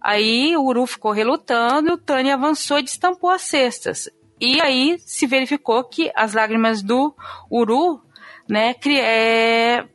Aí 0.00 0.54
o 0.56 0.64
Uru 0.64 0.86
ficou 0.86 1.12
relutando 1.12 1.94
o 1.94 1.98
Tani 1.98 2.30
avançou 2.30 2.78
e 2.78 2.82
destampou 2.82 3.30
as 3.30 3.42
cestas. 3.42 4.08
E 4.38 4.60
aí 4.60 4.98
se 4.98 5.26
verificou 5.26 5.82
que 5.84 6.12
as 6.14 6.34
lágrimas 6.34 6.82
do 6.82 7.14
Uru, 7.50 8.02
né, 8.46 8.74
é, 8.86 9.86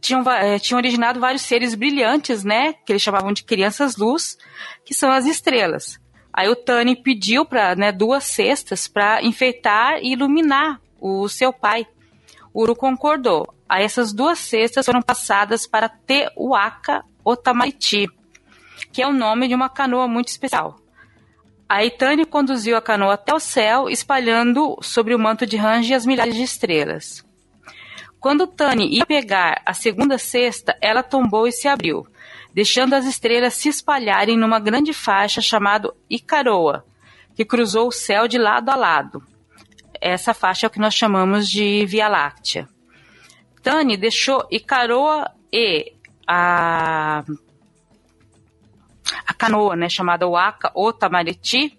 tinham, 0.00 0.22
é, 0.30 0.58
tinham 0.58 0.78
originado 0.78 1.20
vários 1.20 1.42
seres 1.42 1.74
brilhantes, 1.74 2.44
né, 2.44 2.72
que 2.72 2.92
eles 2.92 3.02
chamavam 3.02 3.32
de 3.32 3.44
crianças 3.44 3.96
luz, 3.96 4.38
que 4.86 4.94
são 4.94 5.10
as 5.10 5.26
estrelas. 5.26 6.00
Aí 6.32 6.48
o 6.48 6.56
Tani 6.56 6.96
pediu 6.96 7.44
para 7.44 7.74
né, 7.74 7.92
duas 7.92 8.24
cestas 8.24 8.88
para 8.88 9.22
enfeitar 9.22 9.98
e 10.00 10.12
iluminar 10.12 10.80
o 10.98 11.28
seu 11.28 11.52
pai. 11.52 11.86
O 12.54 12.62
Uru 12.62 12.74
concordou. 12.74 13.52
Aí 13.68 13.84
essas 13.84 14.14
duas 14.14 14.38
cestas 14.38 14.86
foram 14.86 15.02
passadas 15.02 15.66
para 15.66 15.90
Teuaka 15.90 17.04
Otamaiti, 17.28 18.08
que 18.90 19.02
é 19.02 19.06
o 19.06 19.12
nome 19.12 19.48
de 19.48 19.54
uma 19.54 19.68
canoa 19.68 20.08
muito 20.08 20.28
especial. 20.28 20.80
A 21.68 21.84
Itane 21.84 22.24
conduziu 22.24 22.74
a 22.74 22.80
canoa 22.80 23.14
até 23.14 23.34
o 23.34 23.38
céu, 23.38 23.90
espalhando 23.90 24.78
sobre 24.80 25.14
o 25.14 25.18
manto 25.18 25.44
de 25.44 25.58
Range 25.58 25.92
as 25.92 26.06
milhares 26.06 26.34
de 26.34 26.42
estrelas. 26.42 27.22
Quando 28.18 28.46
Tani 28.46 28.88
ia 28.88 29.04
pegar 29.04 29.60
a 29.66 29.74
segunda 29.74 30.16
cesta, 30.16 30.74
ela 30.80 31.02
tombou 31.02 31.46
e 31.46 31.52
se 31.52 31.68
abriu, 31.68 32.06
deixando 32.54 32.94
as 32.94 33.04
estrelas 33.04 33.52
se 33.52 33.68
espalharem 33.68 34.36
numa 34.36 34.58
grande 34.58 34.94
faixa 34.94 35.42
chamada 35.42 35.92
Icaroa, 36.08 36.86
que 37.36 37.44
cruzou 37.44 37.88
o 37.88 37.92
céu 37.92 38.26
de 38.26 38.38
lado 38.38 38.70
a 38.70 38.74
lado. 38.74 39.22
Essa 40.00 40.32
faixa 40.32 40.64
é 40.64 40.68
o 40.68 40.70
que 40.70 40.80
nós 40.80 40.94
chamamos 40.94 41.46
de 41.46 41.84
Via 41.84 42.08
Láctea. 42.08 42.66
Tani 43.62 43.98
deixou 43.98 44.46
Icaroa 44.50 45.30
e 45.52 45.97
a, 46.28 47.24
a 49.26 49.34
canoa, 49.34 49.74
né, 49.74 49.88
chamada 49.88 50.28
Waka 50.28 50.70
Otamariti, 50.74 51.78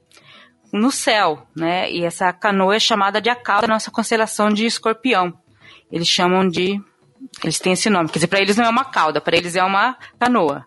no 0.74 0.92
céu, 0.92 1.48
né? 1.56 1.92
E 1.92 2.04
essa 2.04 2.32
canoa 2.32 2.76
é 2.76 2.80
chamada 2.80 3.22
de 3.22 3.30
a 3.30 3.36
cauda 3.36 3.68
da 3.68 3.74
nossa 3.74 3.90
constelação 3.90 4.50
de 4.50 4.66
Escorpião. 4.66 5.34
Eles 5.92 6.08
chamam 6.08 6.48
de 6.48 6.82
eles 7.44 7.60
têm 7.60 7.74
esse 7.74 7.90
nome, 7.90 8.10
quer 8.10 8.16
dizer, 8.16 8.28
para 8.28 8.40
eles 8.40 8.56
não 8.56 8.66
é 8.66 8.70
uma 8.70 8.86
cauda, 8.86 9.20
para 9.20 9.36
eles 9.36 9.56
é 9.56 9.64
uma 9.64 9.98
canoa, 10.18 10.66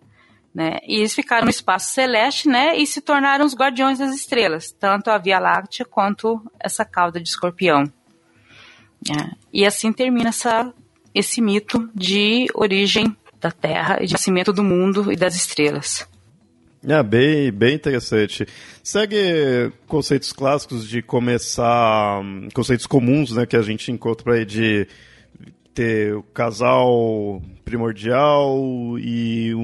né? 0.55 0.79
E 0.87 0.97
eles 0.97 1.15
ficaram 1.15 1.45
no 1.45 1.51
espaço 1.51 1.93
celeste, 1.93 2.49
né, 2.49 2.77
e 2.77 2.87
se 2.87 3.01
tornaram 3.01 3.45
os 3.45 3.55
guardiões 3.55 3.99
das 3.99 4.15
estrelas, 4.15 4.71
tanto 4.71 5.11
a 5.11 5.19
Via 5.19 5.39
Láctea 5.39 5.87
quanto 5.87 6.43
essa 6.61 6.85
cauda 6.85 7.21
de 7.21 7.29
Escorpião. 7.29 7.85
É. 9.11 9.35
E 9.53 9.67
assim 9.67 9.93
termina 9.93 10.29
essa, 10.29 10.73
esse 11.15 11.41
mito 11.41 11.91
de 11.95 12.47
origem 12.55 13.17
da 13.43 13.51
Terra 13.51 13.99
e 14.01 14.07
de 14.07 14.13
nascimento 14.13 14.53
do 14.53 14.63
mundo 14.63 15.13
e 15.13 15.17
das 15.17 15.35
estrelas. 15.35 16.07
É, 16.87 17.01
bem, 17.03 17.53
bem 17.53 17.75
interessante. 17.75 18.47
Segue 18.83 19.73
conceitos 19.87 20.33
clássicos 20.33 20.89
de 20.89 21.03
começar, 21.03 22.23
conceitos 22.55 22.87
comuns, 22.87 23.33
né, 23.33 23.47
que 23.47 23.57
a 23.57 23.63
gente 23.63 23.91
encontra 23.93 24.35
aí 24.35 24.45
de 24.45 24.89
ter 25.75 26.15
o 26.15 26.23
casal 26.23 27.41
primordial 27.65 28.59
e 28.99 29.55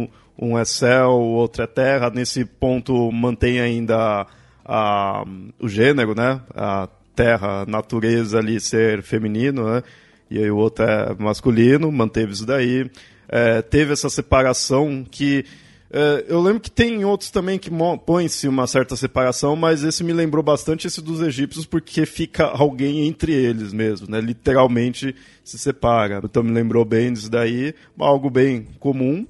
um, 0.40 0.58
é 0.58 0.64
céu, 0.64 1.10
outro 1.10 1.62
é 1.62 1.66
terra. 1.66 2.10
Nesse 2.10 2.44
ponto 2.44 3.10
mantém 3.10 3.60
ainda 3.60 4.26
a, 4.64 5.24
o 5.58 5.68
gênero, 5.68 6.14
né, 6.14 6.40
a 6.54 6.88
terra, 7.16 7.66
natureza 7.66 8.38
ali 8.38 8.60
ser 8.60 9.02
feminino, 9.02 9.68
né, 9.68 9.82
e 10.30 10.38
aí 10.38 10.50
o 10.50 10.56
outro 10.56 10.84
é 10.84 11.16
masculino, 11.18 11.90
manteve 11.90 12.32
isso 12.32 12.46
daí 12.46 12.88
é, 13.28 13.62
teve 13.62 13.92
essa 13.92 14.08
separação 14.08 15.04
que 15.08 15.44
é, 15.90 16.26
eu 16.28 16.40
lembro 16.40 16.60
que 16.60 16.70
tem 16.70 17.04
outros 17.04 17.30
também 17.30 17.58
que 17.58 17.70
põe-se 18.04 18.46
uma 18.46 18.66
certa 18.66 18.94
separação, 18.94 19.56
mas 19.56 19.82
esse 19.82 20.04
me 20.04 20.12
lembrou 20.12 20.42
bastante 20.42 20.86
esse 20.86 21.00
dos 21.00 21.22
egípcios, 21.22 21.64
porque 21.64 22.04
fica 22.04 22.44
alguém 22.44 23.06
entre 23.06 23.32
eles 23.32 23.72
mesmo, 23.72 24.06
né? 24.10 24.20
Literalmente 24.20 25.14
se 25.42 25.58
separa. 25.58 26.20
Então 26.22 26.42
me 26.42 26.52
lembrou 26.52 26.84
bem 26.84 27.12
disso 27.12 27.30
daí, 27.30 27.74
algo 27.98 28.28
bem 28.28 28.66
comum. 28.78 29.26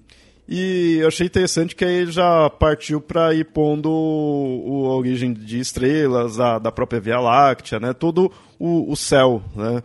E 0.49 0.96
eu 1.01 1.09
achei 1.09 1.26
interessante 1.26 1.76
que 1.76 1.84
aí 1.84 2.07
já 2.07 2.49
partiu 2.51 3.01
para 3.01 3.34
ir 3.34 3.44
pondo 3.44 3.90
o, 3.90 4.86
a 4.90 4.96
origem 4.96 5.32
de 5.32 5.61
estrelas, 5.61 6.40
a, 6.40 6.59
da 6.59 6.72
própria 6.72 6.99
Via 6.99 7.20
Láctea, 7.20 7.78
né? 7.78 7.92
Todo 7.92 8.32
o, 8.59 8.90
o 8.90 8.96
céu, 8.96 9.42
né? 9.55 9.82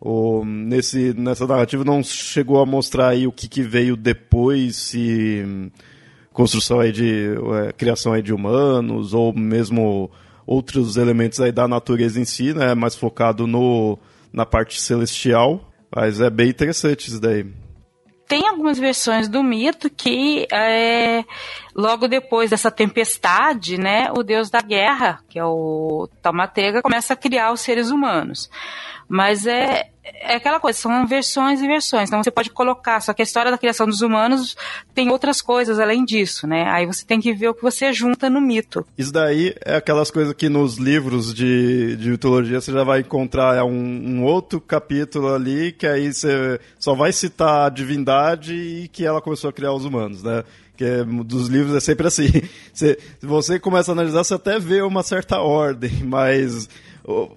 O, 0.00 0.44
nesse, 0.44 1.14
nessa 1.14 1.46
narrativa 1.46 1.84
não 1.84 2.02
chegou 2.02 2.60
a 2.60 2.66
mostrar 2.66 3.08
aí 3.08 3.26
o 3.26 3.32
que, 3.32 3.48
que 3.48 3.62
veio 3.62 3.96
depois, 3.96 4.76
se 4.76 5.70
construção 6.32 6.80
aí 6.80 6.92
de 6.92 7.30
é, 7.64 7.72
criação 7.72 8.12
aí 8.12 8.20
de 8.20 8.32
humanos 8.32 9.14
ou 9.14 9.32
mesmo 9.32 10.10
outros 10.46 10.98
elementos 10.98 11.40
aí 11.40 11.50
da 11.50 11.66
natureza 11.66 12.20
em 12.20 12.26
si, 12.26 12.52
né? 12.52 12.74
Mais 12.74 12.94
focado 12.94 13.46
no, 13.46 13.98
na 14.32 14.44
parte 14.44 14.80
celestial. 14.80 15.72
Mas 15.94 16.20
é 16.20 16.28
bem 16.28 16.50
interessante 16.50 17.08
isso 17.08 17.20
daí 17.20 17.46
tem 18.26 18.48
algumas 18.48 18.78
versões 18.78 19.28
do 19.28 19.42
mito 19.42 19.88
que 19.88 20.46
é, 20.52 21.24
logo 21.74 22.08
depois 22.08 22.50
dessa 22.50 22.70
tempestade, 22.70 23.78
né, 23.78 24.10
o 24.16 24.22
deus 24.22 24.50
da 24.50 24.60
guerra, 24.60 25.20
que 25.28 25.38
é 25.38 25.44
o 25.44 26.08
Taumatega, 26.20 26.82
começa 26.82 27.14
a 27.14 27.16
criar 27.16 27.52
os 27.52 27.60
seres 27.60 27.90
humanos. 27.90 28.50
Mas 29.08 29.46
é, 29.46 29.88
é 30.04 30.36
aquela 30.36 30.58
coisa, 30.58 30.78
são 30.78 31.06
versões 31.06 31.60
e 31.60 31.66
versões. 31.66 32.08
Então 32.08 32.22
você 32.22 32.30
pode 32.30 32.50
colocar, 32.50 33.00
só 33.00 33.12
que 33.12 33.22
a 33.22 33.24
história 33.24 33.50
da 33.50 33.58
criação 33.58 33.86
dos 33.86 34.00
humanos 34.00 34.56
tem 34.94 35.10
outras 35.10 35.40
coisas 35.40 35.78
além 35.78 36.04
disso, 36.04 36.46
né? 36.46 36.64
Aí 36.68 36.86
você 36.86 37.04
tem 37.04 37.20
que 37.20 37.32
ver 37.32 37.48
o 37.48 37.54
que 37.54 37.62
você 37.62 37.92
junta 37.92 38.28
no 38.28 38.40
mito. 38.40 38.84
Isso 38.96 39.12
daí 39.12 39.54
é 39.64 39.76
aquelas 39.76 40.10
coisas 40.10 40.34
que 40.34 40.48
nos 40.48 40.76
livros 40.76 41.34
de, 41.34 41.96
de 41.96 42.10
mitologia 42.10 42.60
você 42.60 42.72
já 42.72 42.84
vai 42.84 43.00
encontrar 43.00 43.64
um, 43.64 43.70
um 43.70 44.24
outro 44.24 44.60
capítulo 44.60 45.34
ali 45.34 45.72
que 45.72 45.86
aí 45.86 46.12
você 46.12 46.60
só 46.78 46.94
vai 46.94 47.12
citar 47.12 47.66
a 47.66 47.68
divindade 47.68 48.54
e 48.54 48.88
que 48.88 49.04
ela 49.04 49.20
começou 49.20 49.50
a 49.50 49.52
criar 49.52 49.72
os 49.72 49.84
humanos, 49.84 50.22
né? 50.22 50.44
que 50.76 50.84
é, 50.84 51.04
dos 51.04 51.48
livros 51.48 51.74
é 51.74 51.80
sempre 51.80 52.06
assim. 52.06 52.26
Você, 52.76 52.98
você 53.22 53.58
começa 53.58 53.90
a 53.90 53.94
analisar, 53.94 54.22
você 54.22 54.34
até 54.34 54.58
vê 54.58 54.82
uma 54.82 55.02
certa 55.02 55.40
ordem, 55.40 56.04
mas 56.04 56.68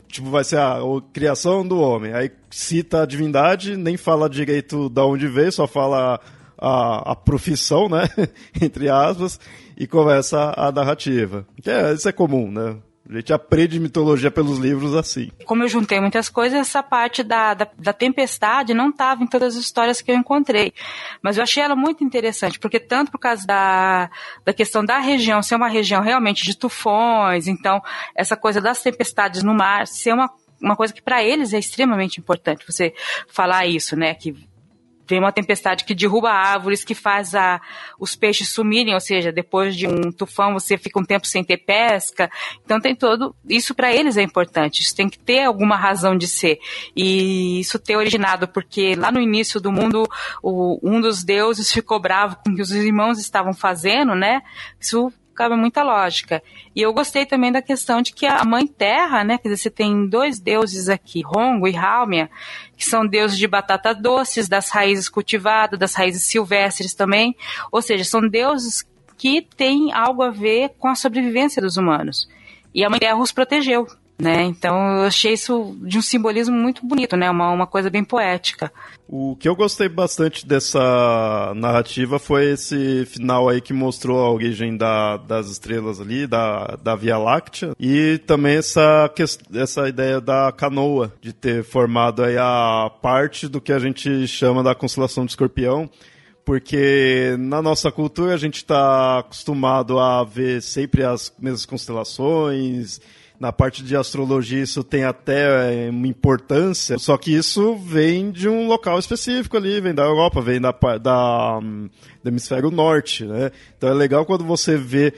tipo, 0.07 0.29
vai 0.29 0.43
ser 0.43 0.57
a, 0.57 0.77
a, 0.77 1.01
criação 1.13 1.67
do 1.67 1.79
homem. 1.79 2.13
Aí 2.13 2.31
cita 2.49 3.03
a 3.03 3.05
divindade, 3.05 3.77
nem 3.77 3.97
fala 3.97 4.29
direito 4.29 4.89
da 4.89 5.05
onde 5.05 5.27
veio, 5.27 5.51
só 5.51 5.67
fala 5.67 6.19
a, 6.57 7.11
a 7.11 7.15
profissão, 7.15 7.87
né? 7.87 8.09
Entre 8.61 8.89
aspas, 8.89 9.39
e 9.77 9.85
começa 9.85 10.53
a 10.57 10.71
narrativa. 10.71 11.45
Que 11.61 11.69
é, 11.69 11.93
isso 11.93 12.09
é 12.09 12.11
comum, 12.11 12.51
né? 12.51 12.77
A 13.09 13.15
gente 13.15 13.33
aprende 13.33 13.79
mitologia 13.79 14.29
pelos 14.29 14.59
livros 14.59 14.93
assim. 14.93 15.31
Como 15.43 15.63
eu 15.63 15.67
juntei 15.67 15.99
muitas 15.99 16.29
coisas, 16.29 16.59
essa 16.59 16.83
parte 16.83 17.23
da, 17.23 17.55
da, 17.55 17.67
da 17.75 17.91
tempestade 17.91 18.71
não 18.71 18.89
estava 18.89 19.23
em 19.23 19.27
todas 19.27 19.57
as 19.57 19.63
histórias 19.63 19.99
que 19.99 20.11
eu 20.11 20.15
encontrei. 20.15 20.71
Mas 21.19 21.35
eu 21.35 21.41
achei 21.41 21.63
ela 21.63 21.75
muito 21.75 22.03
interessante, 22.03 22.59
porque 22.59 22.79
tanto 22.79 23.11
por 23.11 23.17
causa 23.17 23.47
da, 23.47 24.11
da 24.45 24.53
questão 24.53 24.85
da 24.85 24.99
região 24.99 25.41
ser 25.41 25.55
uma 25.55 25.67
região 25.67 26.03
realmente 26.03 26.43
de 26.43 26.55
tufões, 26.55 27.47
então 27.47 27.81
essa 28.15 28.37
coisa 28.37 28.61
das 28.61 28.79
tempestades 28.81 29.41
no 29.41 29.55
mar 29.55 29.87
ser 29.87 30.13
uma 30.13 30.29
uma 30.61 30.75
coisa 30.75 30.93
que 30.93 31.01
para 31.01 31.23
eles 31.23 31.53
é 31.53 31.57
extremamente 31.57 32.19
importante 32.19 32.65
você 32.67 32.93
falar 33.29 33.65
isso, 33.65 33.95
né? 33.95 34.13
Que 34.13 34.35
Vem 35.09 35.19
uma 35.19 35.31
tempestade 35.31 35.83
que 35.83 35.95
derruba 35.95 36.29
árvores, 36.29 36.83
que 36.83 36.93
faz 36.93 37.33
a, 37.33 37.59
os 37.99 38.15
peixes 38.15 38.49
sumirem, 38.49 38.93
ou 38.93 38.99
seja, 38.99 39.31
depois 39.31 39.75
de 39.75 39.87
um 39.87 40.11
tufão 40.11 40.53
você 40.53 40.77
fica 40.77 40.99
um 40.99 41.03
tempo 41.03 41.25
sem 41.25 41.43
ter 41.43 41.57
pesca. 41.57 42.29
Então 42.63 42.79
tem 42.79 42.95
todo. 42.95 43.35
Isso 43.47 43.73
para 43.73 43.91
eles 43.91 44.17
é 44.17 44.21
importante. 44.21 44.81
Isso 44.81 44.95
tem 44.95 45.09
que 45.09 45.17
ter 45.17 45.45
alguma 45.45 45.75
razão 45.75 46.15
de 46.15 46.27
ser. 46.27 46.59
E 46.95 47.59
isso 47.59 47.79
ter 47.79 47.95
originado, 47.95 48.47
porque 48.47 48.95
lá 48.95 49.11
no 49.11 49.19
início 49.19 49.59
do 49.59 49.71
mundo, 49.71 50.07
o, 50.43 50.79
um 50.83 51.01
dos 51.01 51.23
deuses 51.23 51.71
ficou 51.71 51.99
bravo 51.99 52.37
com 52.43 52.51
o 52.51 52.55
que 52.55 52.61
os 52.61 52.71
irmãos 52.71 53.19
estavam 53.19 53.53
fazendo, 53.53 54.13
né? 54.13 54.41
Isso 54.79 55.11
cabe 55.39 55.55
muita 55.55 55.83
lógica. 55.83 56.43
E 56.75 56.81
eu 56.81 56.91
gostei 56.91 57.25
também 57.25 57.49
da 57.49 57.61
questão 57.61 58.01
de 58.01 58.11
que 58.11 58.25
a 58.25 58.43
Mãe 58.43 58.67
Terra, 58.67 59.23
né, 59.23 59.37
quer 59.37 59.47
dizer, 59.47 59.63
você 59.63 59.69
tem 59.69 60.05
dois 60.05 60.37
deuses 60.37 60.89
aqui, 60.89 61.21
Rongo 61.21 61.65
e 61.65 61.77
Halmia, 61.77 62.29
que 62.75 62.83
são 62.83 63.07
deuses 63.07 63.37
de 63.37 63.47
batata 63.47 63.95
doces, 63.95 64.49
das 64.49 64.69
raízes 64.69 65.07
cultivadas, 65.07 65.79
das 65.79 65.95
raízes 65.95 66.23
silvestres 66.23 66.93
também, 66.93 67.37
ou 67.71 67.81
seja, 67.81 68.03
são 68.03 68.19
deuses 68.27 68.85
que 69.17 69.41
têm 69.41 69.93
algo 69.93 70.23
a 70.23 70.29
ver 70.29 70.71
com 70.77 70.89
a 70.89 70.95
sobrevivência 70.95 71.61
dos 71.61 71.77
humanos. 71.77 72.27
E 72.75 72.83
a 72.83 72.89
Mãe 72.89 72.99
Terra 72.99 73.15
os 73.15 73.31
protegeu. 73.31 73.87
Né? 74.19 74.43
Então 74.43 74.97
eu 74.97 75.03
achei 75.03 75.31
isso 75.31 75.77
de 75.81 75.97
um 75.97 76.01
simbolismo 76.01 76.53
muito 76.53 76.85
bonito, 76.85 77.15
né? 77.15 77.29
Uma, 77.29 77.51
uma 77.51 77.65
coisa 77.65 77.89
bem 77.89 78.03
poética. 78.03 78.69
O 79.07 79.35
que 79.37 79.47
eu 79.47 79.55
gostei 79.55 79.87
bastante 79.87 80.45
dessa 80.45 81.53
narrativa 81.55 82.19
foi 82.19 82.51
esse 82.51 83.05
final 83.05 83.47
aí 83.47 83.61
que 83.61 83.71
mostrou 83.71 84.19
a 84.19 84.29
origem 84.29 84.75
da, 84.75 85.15
das 85.15 85.49
estrelas 85.49 86.01
ali, 86.01 86.27
da, 86.27 86.77
da 86.83 86.95
Via 86.95 87.17
Láctea, 87.17 87.73
e 87.79 88.19
também 88.27 88.57
essa, 88.57 89.09
essa 89.55 89.87
ideia 89.87 90.19
da 90.19 90.51
canoa, 90.51 91.13
de 91.21 91.31
ter 91.31 91.63
formado 91.63 92.21
aí 92.21 92.37
a 92.37 92.91
parte 93.01 93.47
do 93.47 93.61
que 93.61 93.71
a 93.71 93.79
gente 93.79 94.27
chama 94.27 94.61
da 94.61 94.75
constelação 94.75 95.25
de 95.25 95.31
escorpião, 95.31 95.89
porque 96.43 97.35
na 97.39 97.61
nossa 97.61 97.89
cultura 97.89 98.33
a 98.33 98.37
gente 98.37 98.57
está 98.57 99.19
acostumado 99.19 99.97
a 99.97 100.23
ver 100.23 100.61
sempre 100.61 101.05
as 101.05 101.33
mesmas 101.39 101.65
constelações 101.65 102.99
na 103.39 103.53
parte 103.53 103.83
de 103.83 103.95
astrologia 103.95 104.61
isso 104.61 104.83
tem 104.83 105.05
até 105.05 105.85
é, 105.85 105.89
uma 105.89 106.07
importância, 106.07 106.97
só 106.97 107.17
que 107.17 107.33
isso 107.33 107.75
vem 107.77 108.31
de 108.31 108.49
um 108.49 108.67
local 108.67 108.99
específico 108.99 109.55
ali, 109.55 109.79
vem 109.79 109.93
da 109.93 110.03
Europa, 110.03 110.41
vem 110.41 110.59
da, 110.59 110.71
da 111.01 111.59
do 111.59 112.27
hemisfério 112.27 112.69
norte, 112.69 113.23
né? 113.23 113.51
Então 113.77 113.89
é 113.89 113.93
legal 113.93 114.25
quando 114.25 114.43
você 114.43 114.75
vê 114.75 115.13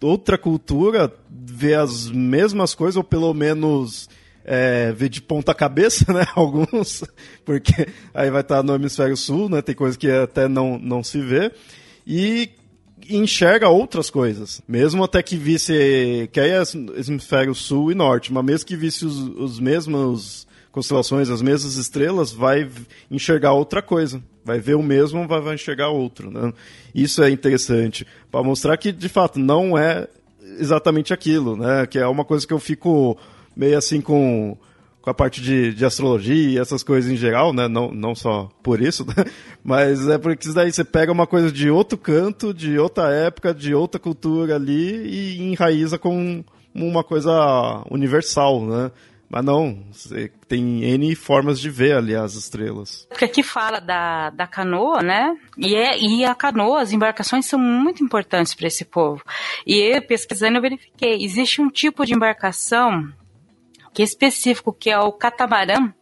outra 0.00 0.38
cultura 0.38 1.12
ver 1.30 1.74
as 1.74 2.08
mesmas 2.08 2.74
coisas, 2.74 2.96
ou 2.96 3.04
pelo 3.04 3.34
menos 3.34 4.08
é, 4.42 4.92
ver 4.92 5.10
de 5.10 5.20
ponta 5.20 5.54
cabeça, 5.54 6.10
né? 6.12 6.24
Alguns, 6.34 7.04
porque 7.44 7.88
aí 8.14 8.30
vai 8.30 8.40
estar 8.40 8.62
no 8.62 8.74
hemisfério 8.74 9.16
sul, 9.16 9.50
né? 9.50 9.60
Tem 9.60 9.74
coisas 9.74 9.98
que 9.98 10.10
até 10.10 10.48
não, 10.48 10.78
não 10.78 11.02
se 11.04 11.20
vê. 11.20 11.52
E 12.06 12.48
enxerga 13.08 13.68
outras 13.68 14.10
coisas. 14.10 14.60
Mesmo 14.66 15.04
até 15.04 15.22
que 15.22 15.36
visse, 15.36 16.28
que 16.32 16.40
aí 16.40 16.50
é 16.50 16.62
hemisfério 17.06 17.54
sul 17.54 17.90
e 17.90 17.94
norte, 17.94 18.32
mas 18.32 18.44
mesmo 18.44 18.66
que 18.66 18.76
visse 18.76 19.04
os, 19.04 19.18
os 19.18 19.60
mesmos 19.60 20.46
constelações, 20.70 21.30
as 21.30 21.42
mesmas 21.42 21.76
estrelas, 21.76 22.32
vai 22.32 22.68
enxergar 23.10 23.52
outra 23.52 23.82
coisa. 23.82 24.22
Vai 24.44 24.60
ver 24.60 24.74
o 24.74 24.82
mesmo, 24.82 25.26
vai, 25.26 25.40
vai 25.40 25.54
enxergar 25.54 25.88
outro. 25.88 26.30
Né? 26.30 26.52
Isso 26.94 27.22
é 27.22 27.30
interessante, 27.30 28.06
para 28.30 28.42
mostrar 28.42 28.76
que, 28.76 28.92
de 28.92 29.08
fato, 29.08 29.38
não 29.38 29.76
é 29.76 30.06
exatamente 30.58 31.12
aquilo, 31.12 31.56
né? 31.56 31.86
Que 31.86 31.98
é 31.98 32.06
uma 32.06 32.24
coisa 32.24 32.46
que 32.46 32.52
eu 32.52 32.58
fico 32.58 33.18
meio 33.56 33.76
assim 33.76 34.00
com 34.00 34.56
com 35.00 35.10
a 35.10 35.14
parte 35.14 35.40
de, 35.40 35.72
de 35.72 35.84
astrologia 35.84 36.50
e 36.50 36.58
essas 36.58 36.82
coisas 36.82 37.10
em 37.10 37.16
geral, 37.16 37.52
né? 37.52 37.68
Não, 37.68 37.90
não 37.90 38.14
só 38.14 38.48
por 38.62 38.80
isso, 38.80 39.04
né? 39.08 39.24
Mas 39.62 40.08
é 40.08 40.18
porque 40.18 40.44
isso 40.44 40.54
daí 40.54 40.72
você 40.72 40.84
pega 40.84 41.12
uma 41.12 41.26
coisa 41.26 41.50
de 41.50 41.70
outro 41.70 41.96
canto, 41.96 42.52
de 42.52 42.78
outra 42.78 43.12
época, 43.12 43.54
de 43.54 43.74
outra 43.74 44.00
cultura 44.00 44.56
ali 44.56 45.06
e 45.06 45.42
enraiza 45.42 45.98
com 45.98 46.44
uma 46.74 47.02
coisa 47.02 47.82
universal, 47.90 48.64
né? 48.64 48.90
Mas 49.30 49.44
não, 49.44 49.84
tem 50.48 50.84
N 50.84 51.14
formas 51.14 51.60
de 51.60 51.68
ver 51.68 51.94
ali 51.94 52.14
as 52.14 52.34
estrelas. 52.34 53.06
Porque 53.10 53.26
aqui 53.26 53.42
fala 53.42 53.78
da, 53.78 54.30
da 54.30 54.46
canoa, 54.46 55.02
né? 55.02 55.36
E, 55.58 55.74
é, 55.74 55.98
e 56.00 56.24
a 56.24 56.34
canoa, 56.34 56.80
as 56.80 56.92
embarcações 56.92 57.44
são 57.44 57.58
muito 57.58 58.02
importantes 58.02 58.54
para 58.54 58.66
esse 58.66 58.86
povo. 58.86 59.22
E 59.66 59.76
eu, 59.94 60.00
pesquisando, 60.00 60.56
eu 60.56 60.62
verifiquei. 60.62 61.22
Existe 61.22 61.60
um 61.60 61.68
tipo 61.68 62.06
de 62.06 62.14
embarcação 62.14 63.12
é 64.02 64.04
específico, 64.04 64.72
que 64.72 64.90
é 64.90 64.98
o 64.98 65.12
catamarã, 65.12 65.92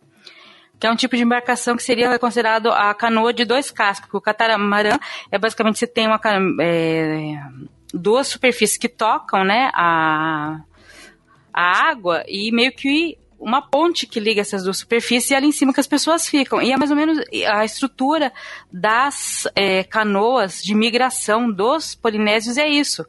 que 0.78 0.86
é 0.86 0.90
um 0.90 0.96
tipo 0.96 1.16
de 1.16 1.22
embarcação 1.22 1.76
que 1.76 1.82
seria 1.82 2.18
considerado 2.18 2.70
a 2.70 2.92
canoa 2.94 3.32
de 3.32 3.44
dois 3.44 3.70
cascos. 3.70 4.08
O 4.12 4.20
catamarã 4.20 4.98
é 5.30 5.38
basicamente 5.38 5.78
você 5.78 5.86
tem 5.86 6.06
uma 6.06 6.20
é, 6.60 7.38
duas 7.92 8.26
superfícies 8.26 8.76
que 8.76 8.88
tocam, 8.88 9.44
né, 9.44 9.70
a, 9.74 10.60
a 11.52 11.88
água 11.88 12.24
e 12.28 12.52
meio 12.52 12.72
que 12.72 13.18
uma 13.38 13.60
ponte 13.60 14.06
que 14.06 14.18
liga 14.18 14.40
essas 14.40 14.64
duas 14.64 14.78
superfícies 14.78 15.30
e 15.30 15.34
ali 15.34 15.46
em 15.46 15.52
cima 15.52 15.72
que 15.72 15.80
as 15.80 15.86
pessoas 15.86 16.26
ficam. 16.26 16.60
E 16.60 16.72
é 16.72 16.76
mais 16.76 16.90
ou 16.90 16.96
menos 16.96 17.18
a 17.48 17.64
estrutura 17.64 18.32
das 18.72 19.46
é, 19.54 19.84
canoas 19.84 20.62
de 20.62 20.74
migração 20.74 21.50
dos 21.50 21.94
polinésios 21.94 22.56
é 22.56 22.66
isso 22.66 23.04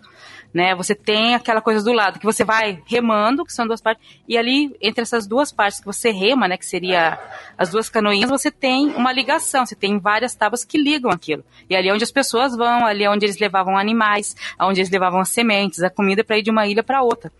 né? 0.53 0.73
Você 0.75 0.95
tem 0.95 1.35
aquela 1.35 1.61
coisa 1.61 1.83
do 1.83 1.91
lado 1.93 2.19
que 2.19 2.25
você 2.25 2.43
vai 2.43 2.81
remando, 2.85 3.45
que 3.45 3.53
são 3.53 3.67
duas 3.67 3.81
partes, 3.81 4.03
e 4.27 4.37
ali 4.37 4.75
entre 4.81 5.01
essas 5.01 5.27
duas 5.27 5.51
partes 5.51 5.79
que 5.79 5.85
você 5.85 6.11
rema, 6.11 6.47
né, 6.47 6.57
que 6.57 6.65
seria 6.65 7.19
as 7.57 7.69
duas 7.69 7.89
canoinhas, 7.89 8.29
você 8.29 8.49
tem 8.49 8.89
uma 8.89 9.11
ligação, 9.11 9.65
você 9.65 9.75
tem 9.75 9.99
várias 9.99 10.35
tábuas 10.35 10.63
que 10.63 10.77
ligam 10.77 11.11
aquilo. 11.11 11.43
E 11.69 11.75
ali 11.75 11.89
é 11.89 11.93
onde 11.93 12.03
as 12.03 12.11
pessoas 12.11 12.55
vão, 12.55 12.85
ali 12.85 13.03
é 13.03 13.09
onde 13.09 13.25
eles 13.25 13.37
levavam 13.39 13.77
animais, 13.77 14.35
onde 14.59 14.79
eles 14.79 14.89
levavam 14.89 15.19
as 15.19 15.29
sementes, 15.29 15.83
a 15.83 15.89
comida 15.89 16.23
para 16.23 16.37
ir 16.37 16.43
de 16.43 16.51
uma 16.51 16.67
ilha 16.67 16.83
para 16.83 17.01
outra. 17.01 17.31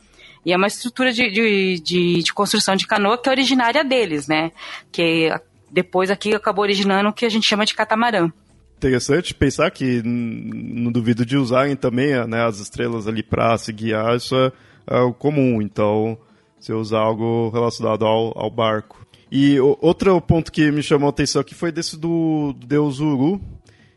E 0.46 0.54
é 0.54 0.58
uma 0.58 0.68
estrutura 0.68 1.12
de, 1.12 1.30
de, 1.30 1.80
de, 1.80 2.24
de, 2.24 2.34
construção 2.34 2.76
de 2.76 2.88
canoa 2.88 3.18
que 3.18 3.28
é 3.28 3.32
originária 3.32 3.84
deles, 3.84 4.28
né? 4.28 4.52
Que 4.92 5.30
depois 5.70 6.10
aqui 6.10 6.34
acabou 6.34 6.64
originando 6.64 7.10
o 7.10 7.14
que 7.14 7.26
a 7.26 7.30
gente 7.30 7.46
chama 7.46 7.66
de 7.66 7.74
catamarã. 7.74 8.32
Interessante 8.78 9.34
pensar 9.34 9.72
que 9.72 10.02
não 10.04 10.92
duvido 10.92 11.26
de 11.26 11.36
usarem 11.36 11.76
também 11.76 12.14
né, 12.28 12.46
as 12.46 12.60
estrelas 12.60 13.08
ali 13.08 13.24
para 13.24 13.58
se 13.58 13.74
guiar, 13.74 14.16
isso 14.16 14.36
é, 14.36 14.52
é 14.88 15.00
o 15.00 15.14
comum. 15.14 15.62
Então, 15.62 16.18
você 16.60 16.74
usar 16.74 17.00
algo 17.00 17.50
relacionado 17.50 18.06
ao, 18.06 18.38
ao 18.38 18.50
barco. 18.50 19.06
E 19.32 19.60
o, 19.60 19.78
outro 19.82 20.20
ponto 20.22 20.52
que 20.52 20.72
me 20.72 20.82
chamou 20.82 21.08
a 21.08 21.10
atenção 21.10 21.42
aqui 21.42 21.54
foi 21.54 21.72
desse 21.72 21.98
do, 21.98 22.54
do 22.54 22.66
deus 22.66 23.00
Uru, 23.00 23.42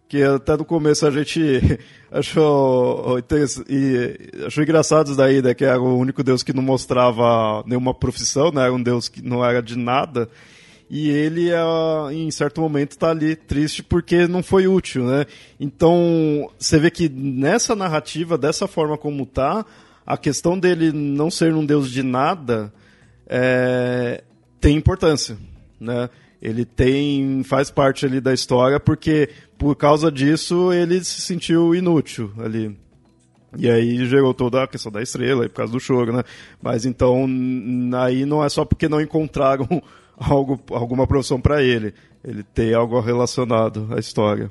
que 0.09 0.23
até 0.23 0.57
no 0.57 0.65
começo 0.65 1.07
a 1.07 1.11
gente 1.11 1.41
achou, 2.11 3.19
e 3.69 4.45
achou 4.45 4.63
engraçado 4.63 5.09
isso 5.09 5.17
daí, 5.17 5.41
né, 5.41 5.55
que 5.55 5.65
era 5.65 5.81
o 5.81 5.97
único 5.97 6.25
deus 6.25 6.43
que 6.43 6.53
não 6.53 6.63
mostrava 6.63 7.63
nenhuma 7.67 7.95
profissão, 7.95 8.51
né, 8.51 8.63
era 8.63 8.73
um 8.73 8.83
deus 8.83 9.09
que 9.09 9.23
não 9.23 9.45
era 9.45 9.63
de 9.63 9.77
nada, 9.77 10.29
e 10.91 11.09
ele, 11.09 11.51
em 12.13 12.31
certo 12.33 12.61
momento, 12.61 12.91
está 12.91 13.11
ali 13.11 13.37
triste 13.37 13.81
porque 13.81 14.27
não 14.27 14.43
foi 14.43 14.67
útil, 14.67 15.07
né? 15.07 15.25
Então, 15.61 16.51
você 16.59 16.81
vê 16.81 16.91
que 16.91 17.09
nessa 17.09 17.77
narrativa, 17.77 18.37
dessa 18.37 18.67
forma 18.67 18.99
como 18.99 19.25
tá, 19.25 19.65
a 20.05 20.17
questão 20.17 20.59
dele 20.59 20.91
não 20.91 21.31
ser 21.31 21.55
um 21.55 21.65
deus 21.65 21.89
de 21.89 22.03
nada 22.03 22.73
é, 23.25 24.25
tem 24.61 24.77
importância, 24.77 25.39
né? 25.79 26.11
Ele 26.43 26.65
tem 26.65 27.43
faz 27.45 27.71
parte 27.71 28.05
ali 28.05 28.21
da 28.21 28.35
história 28.35 28.81
porque 28.81 29.29
por 29.57 29.77
causa 29.77 30.11
disso 30.11 30.73
ele 30.73 31.05
se 31.05 31.21
sentiu 31.21 31.73
inútil 31.73 32.33
ali. 32.39 32.77
E 33.57 33.71
aí 33.71 34.05
gerou 34.07 34.35
toda 34.35 34.65
a 34.65 34.67
questão 34.67 34.91
da 34.91 35.03
estrela, 35.03 35.49
por 35.49 35.55
causa 35.55 35.73
do 35.73 35.79
choro, 35.79 36.13
né? 36.13 36.25
Mas 36.61 36.85
então 36.85 37.27
aí 38.03 38.25
não 38.25 38.43
é 38.43 38.49
só 38.49 38.65
porque 38.65 38.89
não 38.89 39.01
encontraram 39.01 39.69
algo, 40.21 40.61
alguma 40.71 41.07
profissão 41.07 41.41
para 41.41 41.63
ele. 41.63 41.95
Ele 42.23 42.43
tem 42.43 42.75
algo 42.75 43.01
relacionado 43.01 43.89
à 43.97 43.99
história. 43.99 44.51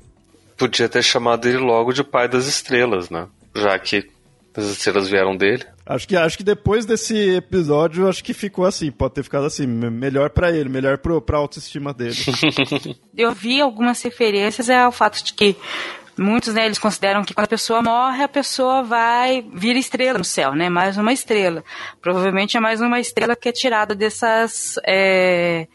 Podia 0.57 0.89
ter 0.89 1.03
chamado 1.03 1.47
ele 1.47 1.57
logo 1.57 1.93
de 1.93 2.03
pai 2.03 2.27
das 2.27 2.47
estrelas, 2.47 3.09
né? 3.09 3.27
Já 3.55 3.77
que 3.77 4.09
as 4.55 4.65
estrelas 4.65 5.07
vieram 5.07 5.37
dele. 5.37 5.63
Acho 5.85 6.07
que, 6.07 6.15
acho 6.15 6.37
que 6.37 6.43
depois 6.43 6.85
desse 6.85 7.15
episódio, 7.35 8.07
acho 8.07 8.23
que 8.23 8.33
ficou 8.33 8.65
assim, 8.65 8.91
pode 8.91 9.15
ter 9.15 9.23
ficado 9.23 9.45
assim, 9.45 9.65
melhor 9.65 10.29
para 10.29 10.51
ele, 10.51 10.69
melhor 10.69 10.97
pro, 10.97 11.21
pra 11.21 11.37
autoestima 11.37 11.93
dele. 11.93 12.15
Eu 13.17 13.31
vi 13.31 13.61
algumas 13.61 14.01
referências 14.01 14.69
ao 14.69 14.91
fato 14.91 15.23
de 15.23 15.33
que 15.33 15.55
muitos, 16.19 16.53
né, 16.53 16.65
eles 16.65 16.77
consideram 16.77 17.23
que 17.23 17.33
quando 17.33 17.45
a 17.45 17.49
pessoa 17.49 17.81
morre, 17.81 18.23
a 18.23 18.27
pessoa 18.27 18.83
vai 18.83 19.45
vir 19.53 19.75
estrela 19.75 20.19
no 20.19 20.25
céu, 20.25 20.53
né, 20.53 20.69
mais 20.69 20.97
uma 20.97 21.13
estrela. 21.13 21.63
Provavelmente 22.01 22.57
é 22.57 22.59
mais 22.59 22.81
uma 22.81 22.99
estrela 22.99 23.35
que 23.35 23.49
é 23.49 23.51
tirada 23.51 23.95
dessas, 23.95 24.75
é, 24.85 25.67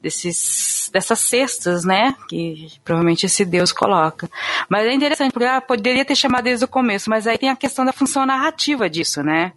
desses, 0.00 0.90
dessas 0.92 1.18
cestas, 1.20 1.84
né, 1.84 2.14
que 2.28 2.68
provavelmente 2.84 3.26
esse 3.26 3.44
Deus 3.44 3.72
coloca. 3.72 4.30
Mas 4.68 4.86
é 4.86 4.92
interessante, 4.92 5.32
porque 5.32 5.46
ah, 5.46 5.60
poderia 5.60 6.04
ter 6.04 6.14
chamado 6.14 6.44
desde 6.44 6.64
o 6.64 6.68
começo, 6.68 7.08
mas 7.08 7.26
aí 7.26 7.38
tem 7.38 7.48
a 7.48 7.56
questão 7.56 7.84
da 7.84 7.92
função 7.92 8.26
narrativa 8.26 8.88
disso, 8.90 9.22
né. 9.22 9.52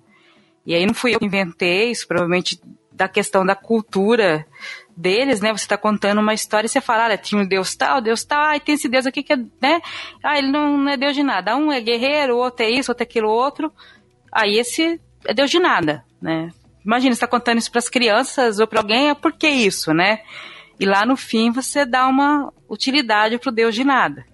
E 0.65 0.73
aí 0.73 0.85
não 0.85 0.93
fui 0.93 1.13
eu 1.13 1.19
que 1.19 1.25
inventei 1.25 1.91
isso, 1.91 2.07
provavelmente 2.07 2.59
da 2.91 3.07
questão 3.09 3.45
da 3.45 3.55
cultura 3.55 4.47
deles, 4.95 5.41
né? 5.41 5.51
Você 5.51 5.65
está 5.65 5.77
contando 5.77 6.19
uma 6.19 6.33
história 6.33 6.67
e 6.67 6.69
você 6.69 6.79
fala, 6.79 7.05
olha, 7.05 7.17
tinha 7.17 7.41
um 7.41 7.47
Deus 7.47 7.75
tal, 7.75 8.01
Deus 8.01 8.23
tal, 8.23 8.53
e 8.53 8.59
tem 8.59 8.75
esse 8.75 8.87
Deus 8.87 9.05
aqui 9.05 9.21
que 9.21 9.33
é, 9.33 9.37
né? 9.61 9.81
Ah, 10.23 10.37
ele 10.37 10.51
não, 10.51 10.77
não 10.77 10.91
é 10.91 10.97
Deus 10.97 11.15
de 11.15 11.23
nada. 11.23 11.55
Um 11.55 11.71
é 11.71 11.81
guerreiro, 11.81 12.37
outro 12.37 12.65
é 12.65 12.69
isso, 12.69 12.91
outro 12.91 13.03
é 13.03 13.07
aquilo 13.07 13.29
outro. 13.29 13.71
Aí 14.31 14.57
esse 14.57 14.99
é 15.25 15.33
Deus 15.33 15.51
de 15.51 15.59
nada, 15.59 16.03
né? 16.21 16.49
Imagina, 16.85 17.13
você 17.13 17.17
está 17.17 17.27
contando 17.27 17.57
isso 17.57 17.71
para 17.71 17.79
as 17.79 17.89
crianças 17.89 18.59
ou 18.59 18.67
para 18.67 18.79
alguém, 18.79 19.09
é 19.09 19.15
por 19.15 19.33
que 19.33 19.49
isso, 19.49 19.93
né? 19.93 20.19
E 20.79 20.85
lá 20.85 21.05
no 21.05 21.17
fim 21.17 21.51
você 21.51 21.85
dá 21.85 22.07
uma 22.07 22.53
utilidade 22.69 23.37
para 23.37 23.49
o 23.49 23.53
Deus 23.53 23.73
de 23.73 23.83
nada, 23.83 24.25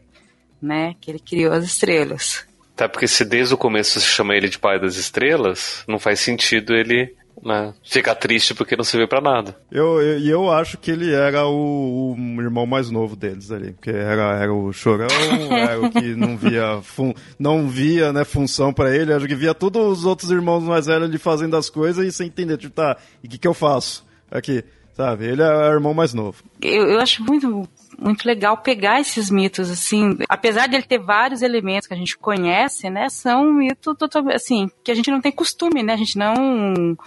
né? 0.62 0.96
Que 1.00 1.12
ele 1.12 1.20
criou 1.20 1.54
as 1.54 1.64
estrelas. 1.64 2.46
Tá, 2.76 2.90
porque 2.90 3.08
se 3.08 3.24
desde 3.24 3.54
o 3.54 3.58
começo 3.58 4.00
se 4.00 4.06
chama 4.08 4.36
ele 4.36 4.50
de 4.50 4.58
pai 4.58 4.80
das 4.80 4.96
estrelas, 4.96 5.84
não 5.88 6.00
faz 6.00 6.20
sentido 6.20 6.74
ele 6.74 7.16
né? 7.44 7.74
Fica 7.84 8.14
triste 8.16 8.54
porque 8.54 8.76
não 8.76 8.84
serviu 8.84 9.08
para 9.08 9.22
nada. 9.22 9.56
Eu, 9.72 10.02
eu, 10.02 10.20
eu 10.20 10.52
acho 10.52 10.78
que 10.78 10.92
ele 10.92 11.12
era 11.12 11.46
o, 11.48 12.14
o, 12.14 12.42
irmão 12.42 12.66
mais 12.66 12.90
novo 12.90 13.16
deles 13.16 13.52
ali, 13.52 13.74
porque 13.74 13.90
era, 13.90 14.38
era 14.38 14.54
o 14.54 14.72
chorão, 14.72 15.08
era 15.52 15.82
o 15.82 15.90
que 15.90 16.16
não 16.16 16.38
via, 16.38 16.82
fun, 16.82 17.14
não 17.40 17.68
via 17.68 18.14
né, 18.14 18.24
função 18.24 18.72
para 18.72 18.96
ele, 18.96 19.14
acho 19.14 19.28
que 19.28 19.36
via 19.36 19.54
todos 19.54 20.00
os 20.00 20.06
outros 20.06 20.32
irmãos 20.32 20.64
mais 20.64 20.86
velhos 20.86 21.10
ali 21.10 21.18
fazendo 21.18 21.56
as 21.58 21.70
coisas 21.70 22.06
e 22.06 22.12
sem 22.12 22.28
entender, 22.28 22.58
tipo, 22.58 22.74
tá, 22.74 22.98
e 23.24 23.28
o 23.28 23.30
que, 23.30 23.38
que 23.38 23.48
eu 23.48 23.54
faço 23.54 24.06
aqui? 24.30 24.64
Sabe? 24.94 25.26
Ele 25.26 25.42
é 25.42 25.70
o 25.70 25.74
irmão 25.74 25.94
mais 25.94 26.14
novo. 26.14 26.44
Eu, 26.62 26.84
eu 26.84 27.00
acho 27.00 27.24
muito 27.24 27.68
muito 27.98 28.26
legal 28.26 28.58
pegar 28.58 29.00
esses 29.00 29.30
mitos, 29.30 29.70
assim, 29.70 30.18
apesar 30.30 30.68
de 30.68 30.76
ele 30.76 30.84
ter 30.84 31.00
vários 31.00 31.42
elementos 31.42 31.88
que 31.88 31.94
a 31.94 31.98
gente 31.98 32.18
conhece, 32.18 32.90
né, 32.90 33.10
são 33.10 33.52
mitos, 33.54 33.96
assim, 34.34 34.70
que 34.84 34.92
a 34.92 34.96
gente 34.96 35.12
não 35.12 35.22
tem 35.22 35.32
costume, 35.32 35.84
né, 35.84 35.94
a 35.94 35.98
gente 35.98 36.18
não 36.18 36.98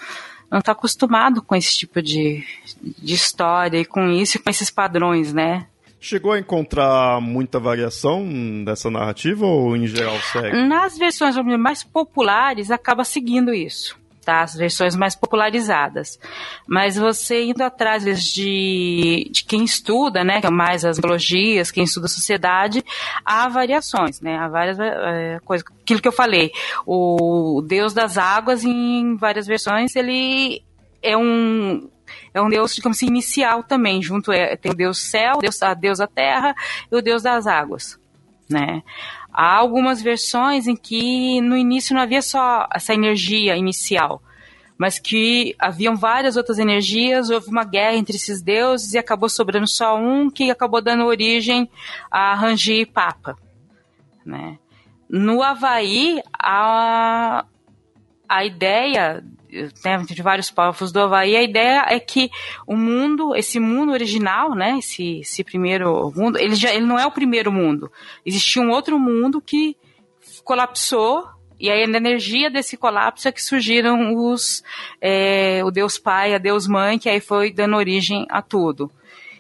não 0.51 0.61
está 0.61 0.71
acostumado 0.71 1.43
com 1.43 1.57
esse 1.57 1.77
tipo 1.77 2.01
de, 2.01 2.45
de 2.81 3.15
história 3.15 3.79
e 3.79 3.85
com 3.85 4.09
isso 4.11 4.37
e 4.37 4.41
com 4.41 4.51
esses 4.51 4.71
padrões, 4.71 5.33
né? 5.33 5.67
Chegou 5.99 6.31
a 6.31 6.39
encontrar 6.39 7.21
muita 7.21 7.59
variação 7.59 8.25
dessa 8.63 8.89
narrativa 8.89 9.47
ou 9.47 9.77
em 9.77 9.87
geral 9.87 10.17
segue? 10.33 10.63
Nas 10.69 10.97
versões 10.97 11.35
mais 11.59 11.83
populares 11.83 12.71
acaba 12.71 13.05
seguindo 13.05 13.53
isso 13.53 13.99
tá? 14.25 14.43
As 14.43 14.55
versões 14.55 14.97
mais 14.97 15.15
popularizadas. 15.15 16.19
Mas 16.67 16.97
você 16.97 17.45
indo 17.45 17.63
atrás 17.63 18.05
de, 18.05 19.29
de 19.31 19.45
quem 19.45 19.65
estuda, 19.65 20.25
né? 20.25 20.41
É 20.43 20.51
mais 20.51 20.85
as 20.85 20.99
biologias, 20.99 21.71
quem 21.71 21.85
estuda 21.85 22.07
a 22.07 22.09
sociedade, 22.09 22.85
há 23.25 23.49
variações, 23.49 24.21
né? 24.21 24.37
Há 24.37 24.49
várias 24.49 24.79
é, 24.81 25.39
coisas. 25.45 25.67
Aquilo 25.83 26.01
que 26.01 26.09
eu 26.09 26.13
falei, 26.13 26.51
o 26.87 27.63
Deus 27.67 27.93
das 27.93 28.17
águas, 28.17 28.65
em 28.65 29.17
várias 29.17 29.47
versões, 29.47 29.95
ele 29.95 30.63
é 31.03 31.17
um 31.17 31.89
é 32.33 32.43
um 32.43 32.49
Deus, 32.49 32.75
digamos 32.75 32.99
assim, 32.99 33.07
inicial 33.07 33.63
também, 33.63 34.03
junto 34.03 34.33
é, 34.33 34.57
tem 34.57 34.73
o 34.73 34.75
Deus 34.75 34.99
céu, 34.99 35.39
Deus, 35.41 35.63
a 35.63 35.73
Deus 35.73 35.99
da 35.99 36.07
terra 36.07 36.55
e 36.91 36.97
o 36.97 37.01
Deus 37.01 37.23
das 37.23 37.47
águas, 37.47 37.99
né? 38.49 38.83
Há 39.37 39.57
algumas 39.57 40.01
versões 40.01 40.69
em 40.69 40.77
que 40.77 41.41
no 41.41 41.57
início 41.57 41.93
não 41.93 42.01
havia 42.01 42.23
só 42.23 42.69
essa 42.73 42.95
energia 42.95 43.57
inicial, 43.57 44.23
mas 44.79 45.01
que 45.01 45.57
haviam 45.59 45.97
várias 45.97 46.37
outras 46.37 46.57
energias, 46.61 47.31
houve 47.31 47.49
uma 47.49 47.65
guerra 47.65 47.97
entre 47.97 48.15
esses 48.15 48.41
deuses 48.41 48.95
e 48.95 48.99
acabou 48.99 49.29
sobrando 49.29 49.67
só 49.67 49.99
um 49.99 50.31
que 50.31 50.53
acabou 50.53 50.81
dando 50.81 51.05
origem 51.05 51.69
a 52.09 52.33
Rangi 52.37 52.83
e 52.83 52.87
Papa. 52.87 53.37
Né? 54.25 54.57
No 55.09 55.43
Havaí, 55.43 56.23
a, 56.39 57.45
a 58.29 58.45
ideia 58.45 59.25
né, 59.85 60.05
de 60.07 60.23
vários 60.23 60.51
povos 60.51 60.93
do 60.93 61.01
Havaí, 61.01 61.37
a 61.37 61.43
ideia 61.43 61.87
é 61.89 62.01
que 62.01 62.31
o 62.67 62.77
mundo, 62.77 63.35
esse 63.35 63.59
mundo 63.61 63.93
original, 63.93 64.55
né, 64.55 64.79
esse, 64.79 65.21
esse 65.21 65.45
primeiro 65.45 66.13
mundo, 66.15 66.39
ele, 66.39 66.55
já, 66.55 66.73
ele 66.73 66.87
não 66.87 66.99
é 66.99 67.07
o 67.07 67.13
primeiro 67.13 67.53
mundo. 67.53 67.91
Existia 68.25 68.63
um 68.63 68.71
outro 68.71 68.99
mundo 68.99 69.41
que 69.41 69.77
colapsou 70.45 71.35
e 71.59 71.71
aí, 71.71 71.87
na 71.87 71.99
energia 71.99 72.51
desse 72.51 72.77
colapso 72.77 73.29
é 73.29 73.33
que 73.33 73.43
surgiram 73.43 74.15
os, 74.15 74.63
é, 75.01 75.63
o 75.65 75.71
Deus 75.71 75.99
Pai, 75.99 76.35
a 76.35 76.39
Deus 76.39 76.67
Mãe, 76.67 76.99
que 76.99 77.09
aí 77.09 77.21
foi 77.21 77.53
dando 77.53 77.77
origem 77.77 78.27
a 78.29 78.43
tudo. 78.43 78.91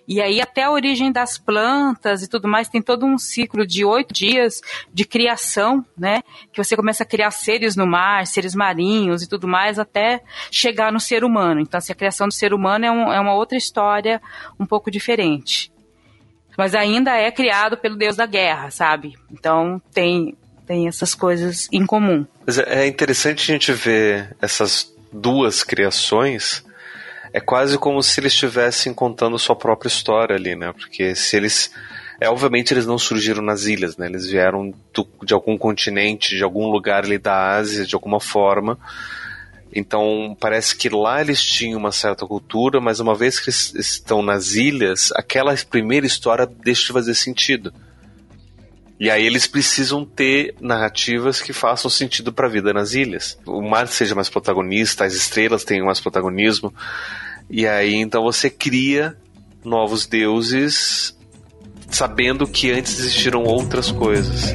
E 0.07 0.21
aí 0.21 0.41
até 0.41 0.65
a 0.65 0.71
origem 0.71 1.11
das 1.11 1.39
plantas 1.39 2.23
e 2.23 2.29
tudo 2.29 2.47
mais 2.47 2.69
tem 2.69 2.83
todo 2.83 3.07
um 3.07 3.17
ciclo 3.17 3.67
de 3.67 3.85
oito 3.85 4.13
dias 4.13 4.61
de 4.93 5.05
criação, 5.05 5.85
né? 5.97 6.23
Que 6.53 6.63
você 6.63 6.77
começa 6.77 7.03
a 7.03 7.07
criar 7.07 7.31
seres 7.31 7.75
no 7.75 7.87
mar, 7.87 8.27
seres 8.27 8.55
marinhos 8.55 9.23
e 9.23 9.29
tudo 9.29 9.49
mais 9.49 9.79
até 9.79 10.23
chegar 10.51 10.93
no 10.93 11.01
ser 11.01 11.25
humano. 11.25 11.61
Então, 11.61 11.79
assim, 11.79 11.93
a 11.93 11.97
criação 11.97 12.29
do 12.29 12.35
ser 12.35 12.53
humano 12.53 12.85
é, 12.85 12.91
um, 12.91 13.13
é 13.13 13.21
uma 13.21 13.35
outra 13.35 13.57
história 13.57 14.21
um 14.61 14.67
pouco 14.67 14.91
diferente. 14.91 15.73
Mas 16.57 16.75
ainda 16.75 17.17
é 17.17 17.31
criado 17.31 17.77
pelo 17.77 17.97
Deus 17.97 18.15
da 18.15 18.27
guerra, 18.27 18.71
sabe? 18.71 19.15
Então 19.31 19.81
tem, 19.93 20.37
tem 20.67 20.87
essas 20.87 21.15
coisas 21.15 21.69
em 21.73 21.85
comum. 21.85 22.27
Mas 22.47 22.59
é, 22.59 22.85
é 22.85 22.87
interessante 22.87 23.51
a 23.51 23.55
gente 23.55 23.73
ver 23.73 24.37
essas 24.41 24.93
duas 25.13 25.63
criações 25.63 26.65
é 27.35 27.41
quase 27.41 27.77
como 27.77 28.01
se 28.01 28.21
eles 28.21 28.33
estivessem 28.33 28.95
contando 28.95 29.37
sua 29.41 29.57
própria 29.57 29.89
história 29.89 30.37
ali, 30.37 30.55
né? 30.55 30.73
Porque 30.73 31.17
se 31.17 31.37
eles. 31.37 31.73
É, 32.21 32.29
obviamente 32.29 32.73
eles 32.73 32.87
não 32.87 32.97
surgiram 32.97 33.43
nas 33.43 33.65
ilhas, 33.65 33.97
né? 33.97 34.07
Eles 34.07 34.25
vieram 34.25 34.73
do, 34.93 35.09
de 35.25 35.35
algum 35.35 35.59
continente, 35.59 36.37
de 36.37 36.45
algum 36.45 36.71
lugar 36.71 37.03
ali 37.03 37.19
da 37.19 37.57
Ásia, 37.57 37.85
de 37.85 37.97
alguma 37.97 38.21
forma. 38.21 38.79
Então 39.75 40.37
parece 40.39 40.77
que 40.77 40.89
lá 40.89 41.21
eles 41.21 41.43
tinham 41.43 41.81
uma 41.81 41.91
certa 41.91 42.25
cultura, 42.25 42.81
mas 42.81 43.01
uma 43.01 43.17
vez 43.17 43.41
que 43.41 43.51
eles 43.51 43.75
estão 43.75 44.23
nas 44.23 44.55
ilhas, 44.55 45.11
aquela 45.17 45.53
primeira 45.69 46.07
história 46.07 46.47
deixa 46.47 46.87
de 46.87 46.93
fazer 46.93 47.15
sentido. 47.17 47.75
E 48.99 49.11
aí 49.11 49.27
eles 49.27 49.49
precisam 49.49 50.05
ter 50.05 50.55
narrativas 50.61 51.43
que 51.43 51.53
façam 51.53 51.91
sentido 51.91 52.33
para 52.33 52.47
a 52.47 52.51
vida 52.51 52.73
nas 52.73 52.95
ilhas. 52.95 53.37
O 53.45 53.61
mar 53.61 53.89
seja 53.89 54.15
mais 54.15 54.31
protagonista, 54.31 55.05
as 55.05 55.15
estrelas 55.15 55.65
tenham 55.65 55.87
mais 55.87 56.01
protagonismo. 56.01 56.73
E 57.49 57.67
aí 57.67 57.95
então 57.95 58.23
você 58.23 58.49
cria 58.51 59.17
novos 59.65 60.07
deuses 60.07 61.17
sabendo 61.89 62.47
que 62.47 62.71
antes 62.71 62.99
existiram 62.99 63.45
outras 63.45 63.91
coisas. 63.91 64.55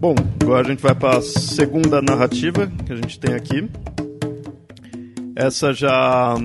Bom, 0.00 0.14
agora 0.42 0.66
a 0.66 0.70
gente 0.70 0.82
vai 0.82 0.94
para 0.94 1.18
a 1.18 1.22
segunda 1.22 2.02
narrativa 2.02 2.70
que 2.84 2.92
a 2.92 2.96
gente 2.96 3.20
tem 3.20 3.34
aqui. 3.34 3.68
Essa 5.36 5.72
já 5.72 6.36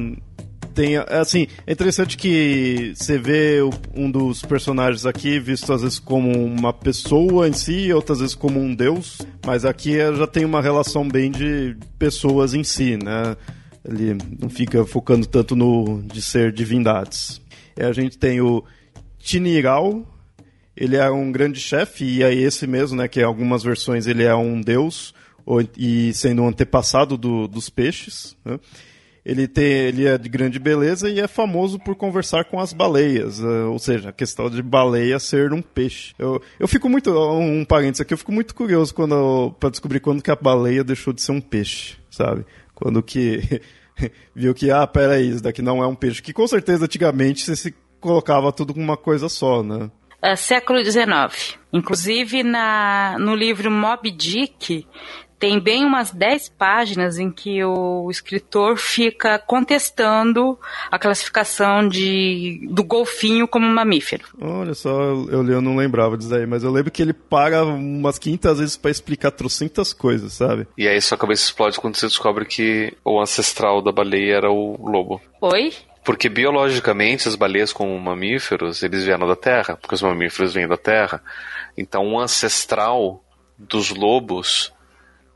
tem. 0.77 0.95
É 0.95 1.17
assim, 1.17 1.47
é 1.65 1.71
interessante 1.71 2.15
que 2.15 2.93
você 2.95 3.17
vê 3.17 3.59
um 3.95 4.11
dos 4.11 4.43
personagens 4.43 5.05
aqui 5.05 5.39
visto 5.39 5.73
às 5.73 5.81
vezes 5.81 5.97
como 5.97 6.31
uma 6.45 6.71
pessoa 6.71 7.47
em 7.47 7.53
si, 7.53 7.91
outras 7.91 8.19
vezes 8.19 8.35
como 8.35 8.59
um 8.59 8.75
deus, 8.75 9.17
mas 9.45 9.65
aqui 9.65 9.97
já 10.15 10.27
tem 10.27 10.45
uma 10.45 10.61
relação 10.61 11.07
bem 11.07 11.31
de 11.31 11.75
pessoas 11.97 12.53
em 12.53 12.63
si, 12.63 12.95
né? 12.95 13.35
Ele 13.83 14.17
não 14.39 14.49
fica 14.49 14.85
focando 14.85 15.25
tanto 15.25 15.55
no 15.55 16.03
de 16.03 16.21
ser 16.21 16.51
divindades. 16.51 17.41
E 17.75 17.83
a 17.83 17.91
gente 17.91 18.17
tem 18.17 18.39
o 18.41 18.63
Tiniral, 19.17 20.05
ele 20.75 20.95
é 20.95 21.09
um 21.09 21.31
grande 21.31 21.59
chefe, 21.59 22.05
e 22.05 22.23
é 22.23 22.33
esse 22.33 22.67
mesmo, 22.67 22.97
né? 22.97 23.07
Que 23.07 23.21
em 23.21 23.23
algumas 23.23 23.63
versões 23.63 24.05
ele 24.05 24.23
é 24.23 24.35
um 24.35 24.61
deus, 24.61 25.13
e 25.77 26.13
sendo 26.13 26.43
um 26.43 26.47
antepassado 26.47 27.17
do, 27.17 27.47
dos 27.47 27.69
peixes. 27.69 28.35
Né? 28.43 28.59
Ele, 29.25 29.45
tem, 29.45 29.65
ele 29.65 30.05
é 30.05 30.17
de 30.17 30.29
grande 30.29 30.57
beleza 30.57 31.09
e 31.09 31.19
é 31.19 31.27
famoso 31.27 31.77
por 31.77 31.95
conversar 31.95 32.45
com 32.45 32.61
as 32.61 32.71
baleias, 32.71 33.41
uh, 33.41 33.69
ou 33.69 33.77
seja, 33.77 34.09
a 34.09 34.13
questão 34.13 34.49
de 34.49 34.61
baleia 34.61 35.19
ser 35.19 35.51
um 35.51 35.61
peixe. 35.61 36.13
Eu, 36.17 36.41
eu 36.57 36.65
fico 36.65 36.87
muito, 36.87 37.11
um 37.11 37.65
parênteses 37.65 37.99
aqui, 37.99 38.13
eu 38.13 38.17
fico 38.17 38.31
muito 38.31 38.55
curioso 38.55 38.95
quando 38.95 39.53
para 39.59 39.69
descobrir 39.69 39.99
quando 39.99 40.21
que 40.21 40.31
a 40.31 40.35
baleia 40.35 40.81
deixou 40.81 41.11
de 41.11 41.21
ser 41.21 41.33
um 41.33 41.41
peixe, 41.41 41.97
sabe? 42.09 42.45
Quando 42.73 43.03
que 43.03 43.61
viu 44.33 44.53
que, 44.53 44.71
ah, 44.71 44.87
peraí, 44.87 45.29
isso 45.29 45.43
daqui 45.43 45.61
não 45.61 45.83
é 45.83 45.87
um 45.87 45.95
peixe. 45.95 46.21
Que 46.21 46.31
com 46.31 46.47
certeza 46.47 46.85
antigamente 46.85 47.43
você 47.43 47.55
se 47.55 47.75
colocava 47.99 48.53
tudo 48.53 48.73
com 48.73 48.79
uma 48.79 48.95
coisa 48.95 49.27
só, 49.27 49.61
né? 49.61 49.91
Uh, 50.23 50.37
século 50.37 50.83
XIX. 50.83 51.57
Inclusive, 51.71 52.43
na, 52.43 53.17
no 53.19 53.35
livro 53.35 53.69
Moby 53.69 54.09
Dick, 54.09 54.87
tem 55.39 55.59
bem 55.59 55.85
umas 55.85 56.11
10 56.11 56.49
páginas 56.49 57.19
em 57.19 57.31
que 57.31 57.63
o 57.63 58.09
escritor 58.09 58.77
fica 58.77 59.37
contestando 59.37 60.57
a 60.89 60.97
classificação 60.97 61.87
de, 61.87 62.67
do 62.71 62.83
golfinho 62.83 63.47
como 63.47 63.67
mamífero. 63.67 64.25
Olha 64.39 64.73
só, 64.73 64.89
eu, 64.89 65.47
eu 65.47 65.61
não 65.61 65.75
lembrava 65.75 66.17
disso 66.17 66.33
aí, 66.33 66.45
mas 66.45 66.63
eu 66.63 66.71
lembro 66.71 66.91
que 66.91 67.01
ele 67.01 67.13
para 67.13 67.63
umas 67.65 68.17
500 68.17 68.59
vezes 68.59 68.77
para 68.77 68.91
explicar 68.91 69.31
trocentas 69.31 69.93
coisas, 69.93 70.33
sabe? 70.33 70.67
E 70.77 70.87
aí 70.87 70.99
sua 71.01 71.17
cabeça 71.17 71.43
explode 71.43 71.79
quando 71.79 71.95
você 71.95 72.07
descobre 72.07 72.45
que 72.45 72.93
o 73.05 73.21
ancestral 73.21 73.81
da 73.81 73.91
baleia 73.91 74.35
era 74.35 74.51
o 74.51 74.89
lobo. 74.89 75.21
Oi? 75.41 75.71
Porque 76.03 76.29
biologicamente 76.29 77.27
as 77.27 77.35
baleias 77.35 77.73
como 77.73 77.99
mamíferos, 77.99 78.81
eles 78.81 79.03
vieram 79.03 79.27
da 79.27 79.35
Terra, 79.35 79.75
porque 79.75 79.93
os 79.93 80.01
mamíferos 80.01 80.53
vêm 80.53 80.67
da 80.67 80.77
Terra. 80.77 81.21
Então 81.77 82.13
o 82.13 82.19
ancestral 82.19 83.21
dos 83.57 83.89
lobos 83.89 84.71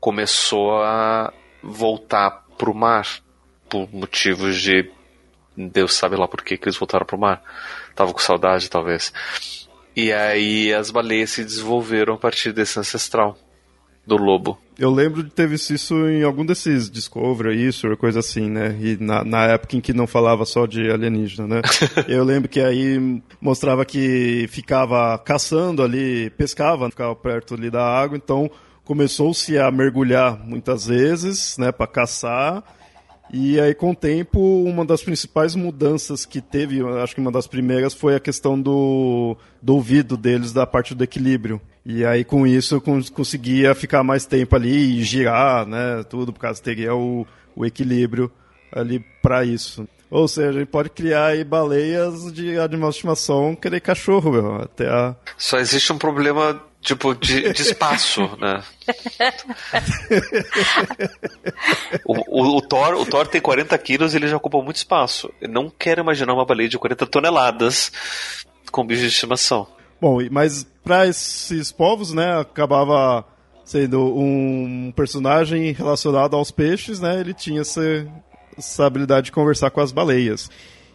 começou 0.02 0.82
a 0.82 1.32
voltar 1.62 2.44
pro 2.58 2.74
mar 2.74 3.06
por 3.68 3.88
motivos 3.94 4.60
de 4.60 4.90
Deus 5.56 5.94
sabe 5.94 6.16
lá 6.16 6.26
por 6.26 6.42
que, 6.42 6.56
que 6.56 6.64
eles 6.64 6.76
voltaram 6.76 7.06
pro 7.06 7.16
mar. 7.16 7.40
Tava 7.94 8.12
com 8.12 8.18
saudade, 8.18 8.68
talvez. 8.68 9.12
E 9.94 10.12
aí 10.12 10.74
as 10.74 10.90
baleias 10.90 11.30
se 11.30 11.44
desenvolveram 11.44 12.14
a 12.14 12.18
partir 12.18 12.52
desse 12.52 12.80
ancestral 12.80 13.38
do 14.04 14.16
lobo. 14.16 14.58
Eu 14.76 14.90
lembro 14.90 15.22
de 15.22 15.30
ter 15.30 15.46
visto 15.46 15.72
isso 15.72 15.94
em 16.08 16.24
algum 16.24 16.44
desses 16.44 16.90
Discovery, 16.90 17.64
isso, 17.64 17.86
ou 17.86 17.96
coisa 17.96 18.18
assim, 18.18 18.50
né? 18.50 18.76
E 18.80 18.96
na, 18.98 19.22
na 19.22 19.44
época 19.44 19.76
em 19.76 19.80
que 19.80 19.92
não 19.92 20.08
falava 20.08 20.44
só 20.44 20.66
de 20.66 20.90
alienígena, 20.90 21.46
né? 21.46 21.62
eu 22.08 22.24
lembro 22.24 22.48
que 22.48 22.60
aí 22.60 23.22
mostrava 23.40 23.84
que 23.84 24.48
ficava 24.48 25.16
caçando 25.18 25.80
ali, 25.80 26.30
pescava, 26.30 26.90
ficava 26.90 27.14
perto 27.14 27.54
ali 27.54 27.70
da 27.70 27.84
água, 27.84 28.16
então 28.16 28.50
começou-se 28.84 29.58
a 29.58 29.70
mergulhar 29.70 30.38
muitas 30.44 30.86
vezes, 30.86 31.56
né, 31.58 31.70
para 31.72 31.86
caçar. 31.86 32.62
E 33.32 33.58
aí, 33.58 33.74
com 33.74 33.92
o 33.92 33.96
tempo, 33.96 34.38
uma 34.64 34.84
das 34.84 35.02
principais 35.02 35.54
mudanças 35.54 36.26
que 36.26 36.40
teve, 36.40 36.82
acho 37.02 37.14
que 37.14 37.20
uma 37.20 37.32
das 37.32 37.46
primeiras, 37.46 37.94
foi 37.94 38.14
a 38.14 38.20
questão 38.20 38.60
do, 38.60 39.36
do 39.62 39.74
ouvido 39.74 40.18
deles, 40.18 40.52
da 40.52 40.66
parte 40.66 40.94
do 40.94 41.02
equilíbrio. 41.02 41.60
E 41.84 42.04
aí, 42.04 42.24
com 42.24 42.46
isso, 42.46 42.74
eu 42.74 42.80
conseguia 42.80 43.74
ficar 43.74 44.04
mais 44.04 44.26
tempo 44.26 44.54
ali 44.54 44.98
e 44.98 45.02
girar, 45.02 45.66
né, 45.66 46.04
tudo, 46.08 46.32
por 46.32 46.40
causa 46.40 46.62
teria 46.62 46.94
o, 46.94 47.26
o 47.56 47.64
equilíbrio 47.64 48.30
ali 48.70 49.02
para 49.22 49.44
isso. 49.44 49.88
Ou 50.10 50.28
seja, 50.28 50.50
a 50.50 50.52
gente 50.52 50.68
pode 50.68 50.90
criar 50.90 51.28
aí 51.28 51.42
baleias 51.42 52.30
de 52.34 52.58
animal 52.58 52.90
de 52.90 52.96
estimação, 52.96 53.56
querer 53.56 53.80
cachorro, 53.80 54.30
meu, 54.30 54.56
até 54.56 54.86
a... 54.86 55.16
Só 55.38 55.58
existe 55.58 55.90
um 55.90 55.96
problema 55.96 56.62
tipo, 56.82 57.14
de, 57.14 57.52
de 57.52 57.62
espaço, 57.62 58.28
né? 58.38 58.62
o, 62.04 62.14
o, 62.28 62.56
o, 62.56 62.60
Thor, 62.60 62.94
o 62.94 63.06
Thor 63.06 63.26
tem 63.26 63.40
40 63.40 63.76
quilos 63.78 64.12
e 64.12 64.16
ele 64.18 64.28
já 64.28 64.36
ocupa 64.36 64.60
muito 64.60 64.76
espaço. 64.76 65.32
Eu 65.40 65.48
não 65.48 65.70
quero 65.70 66.02
imaginar 66.02 66.34
uma 66.34 66.44
baleia 66.44 66.68
de 66.68 66.78
40 66.78 67.06
toneladas 67.06 67.92
com 68.70 68.84
bicho 68.84 69.02
de 69.02 69.08
estimação. 69.08 69.66
Bom, 70.00 70.18
mas 70.30 70.66
para 70.82 71.06
esses 71.06 71.70
povos, 71.70 72.12
né, 72.12 72.40
acabava 72.40 73.24
sendo 73.64 74.18
um 74.18 74.92
personagem 74.94 75.72
relacionado 75.72 76.34
aos 76.34 76.50
peixes, 76.50 76.98
né? 76.98 77.20
Ele 77.20 77.32
tinha 77.32 77.60
essa, 77.60 77.80
essa 78.58 78.84
habilidade 78.84 79.26
de 79.26 79.32
conversar 79.32 79.70
com 79.70 79.80
as 79.80 79.92
baleias. 79.92 80.50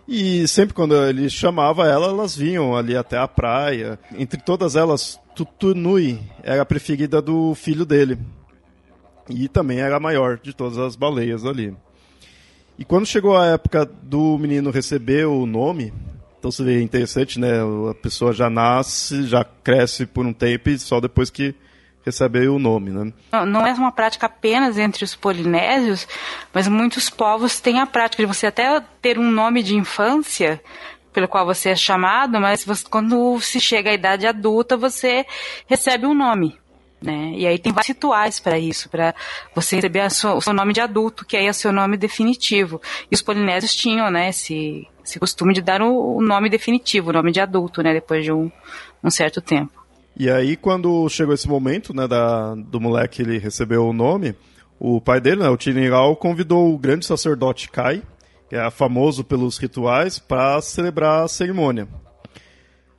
E 0.08 0.48
sempre 0.48 0.74
quando 0.74 0.96
ele 0.96 1.30
chamava 1.30 1.88
ela, 1.88 2.08
elas 2.08 2.36
vinham 2.36 2.76
ali 2.76 2.96
até 2.96 3.18
a 3.18 3.28
praia. 3.28 4.00
Entre 4.18 4.42
todas 4.42 4.76
elas, 4.76 5.20
Tutunui 5.38 6.20
era 6.42 6.64
a 6.64 6.66
preferida 6.66 7.22
do 7.22 7.54
filho 7.54 7.86
dele. 7.86 8.18
E 9.30 9.48
também 9.48 9.80
era 9.80 9.98
a 9.98 10.00
maior 10.00 10.40
de 10.40 10.52
todas 10.52 10.80
as 10.80 10.96
baleias 10.96 11.46
ali. 11.46 11.76
E 12.80 12.84
quando 12.84 13.06
chegou 13.06 13.38
a 13.38 13.46
época 13.46 13.86
do 13.86 14.36
menino 14.40 14.72
receber 14.72 15.28
o 15.28 15.46
nome, 15.46 15.94
então 16.40 16.50
você 16.50 16.64
vê 16.64 16.82
interessante, 16.82 17.40
né? 17.40 17.52
A 17.90 17.94
pessoa 17.94 18.34
já 18.34 18.50
nasce, 18.50 19.28
já 19.28 19.44
cresce 19.44 20.08
por 20.08 20.26
um 20.26 20.34
tempo 20.34 20.70
e 20.70 20.80
só 20.80 21.00
depois 21.00 21.30
que 21.30 21.54
receber 22.04 22.48
o 22.48 22.58
nome, 22.58 22.90
né? 22.90 23.14
Não, 23.46 23.68
é 23.68 23.74
uma 23.74 23.92
prática 23.92 24.26
apenas 24.26 24.78
entre 24.78 25.04
os 25.04 25.14
polinésios, 25.14 26.08
mas 26.54 26.68
muitos 26.68 27.10
povos 27.10 27.60
têm 27.60 27.80
a 27.80 27.86
prática 27.86 28.24
de 28.24 28.28
você 28.28 28.48
até 28.48 28.82
ter 29.02 29.20
um 29.20 29.30
nome 29.30 29.62
de 29.62 29.76
infância 29.76 30.62
pelo 31.18 31.28
qual 31.28 31.48
você 31.48 31.70
é 31.70 31.76
chamado, 31.76 32.40
mas 32.40 32.64
você, 32.64 32.86
quando 32.88 33.42
se 33.42 33.60
chega 33.60 33.90
à 33.90 33.94
idade 33.96 34.28
adulta, 34.28 34.78
você 34.78 35.26
recebe 35.66 36.06
um 36.06 36.14
nome. 36.14 36.56
Né? 37.02 37.32
E 37.36 37.48
aí 37.48 37.58
tem 37.58 37.74
vários 37.74 37.88
rituais 37.88 38.40
para 38.40 38.60
isso, 38.60 38.88
para 38.88 39.16
você 39.56 39.78
receber 39.78 40.12
sua, 40.12 40.36
o 40.36 40.42
seu 40.42 40.54
nome 40.54 40.74
de 40.74 40.80
adulto, 40.80 41.26
que 41.26 41.36
aí 41.36 41.48
é 41.48 41.50
o 41.50 41.56
seu 41.56 41.72
nome 41.72 41.98
definitivo. 41.98 42.80
E 43.10 43.16
os 43.16 43.24
polinésios 43.24 43.76
tinham 43.76 44.12
né, 44.12 44.30
esse, 44.30 44.88
esse 45.04 45.20
costume 45.20 45.56
de 45.56 45.62
dar 45.62 45.82
o, 45.82 46.18
o 46.18 46.22
nome 46.22 46.52
definitivo, 46.52 47.10
o 47.10 47.14
nome 47.14 47.32
de 47.32 47.40
adulto, 47.40 47.82
né, 47.82 47.96
depois 47.96 48.24
de 48.24 48.32
um, 48.32 48.52
um 49.04 49.10
certo 49.10 49.42
tempo. 49.42 49.74
E 50.16 50.30
aí, 50.30 50.56
quando 50.56 51.10
chegou 51.10 51.34
esse 51.34 51.50
momento, 51.50 51.96
né, 51.96 52.08
da, 52.08 52.54
do 52.54 52.80
moleque 52.80 53.24
ele 53.24 53.40
recebeu 53.40 53.88
o 53.88 53.94
nome, 53.94 54.36
o 54.80 55.02
pai 55.02 55.20
dele, 55.20 55.42
né, 55.42 55.50
o 55.50 55.58
Tiringal, 55.58 56.16
convidou 56.16 56.72
o 56.72 56.78
grande 56.78 57.08
sacerdote 57.08 57.72
Kai, 57.72 58.04
que 58.50 58.56
é 58.56 58.70
famoso 58.70 59.24
pelos 59.24 59.58
rituais, 59.58 60.20
para 60.20 60.62
celebrar 60.62 61.24
a 61.24 61.28
cerimônia. 61.28 61.88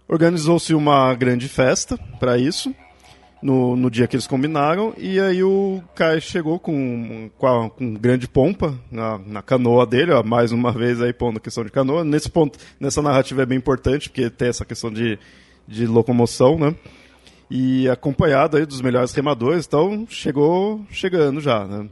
Organizou-se 0.07 0.75
uma 0.75 1.15
grande 1.15 1.49
festa 1.49 1.99
para 2.19 2.39
isso, 2.39 2.75
no, 3.43 3.77
no 3.77 3.91
dia 3.91 4.07
que 4.07 4.17
eles 4.17 4.27
combinaram, 4.27 4.93
e 4.97 5.21
aí 5.21 5.43
o 5.45 5.83
Kai 5.95 6.21
chegou 6.21 6.59
com, 6.59 7.31
com, 7.39 7.47
a, 7.47 7.71
com 7.71 7.95
grande 7.95 8.27
pompa 8.27 8.75
na, 8.91 9.19
na 9.19 9.43
canoa 9.43 9.87
dele, 9.87 10.13
ó, 10.13 10.23
mais 10.23 10.51
uma 10.51 10.73
vez 10.73 11.01
aí 11.01 11.13
pondo 11.13 11.37
a 11.37 11.41
questão 11.41 11.65
de 11.65 11.71
canoa. 11.71 12.05
Nesse 12.05 12.29
ponto, 12.29 12.59
nessa 12.81 13.01
narrativa 13.01 13.43
é 13.43 13.47
bem 13.47 13.59
importante, 13.59 14.09
porque 14.09 14.29
tem 14.29 14.49
essa 14.49 14.65
questão 14.65 14.91
de, 14.91 15.19
de 15.69 15.87
locomoção, 15.87 16.59
né? 16.59 16.75
e 17.51 17.89
acompanhado 17.89 18.57
aí 18.57 18.67
dos 18.67 18.81
melhores 18.81 19.13
remadores, 19.13 19.67
então 19.67 20.07
chegou 20.09 20.85
chegando 20.91 21.41
já, 21.41 21.65
né? 21.65 21.89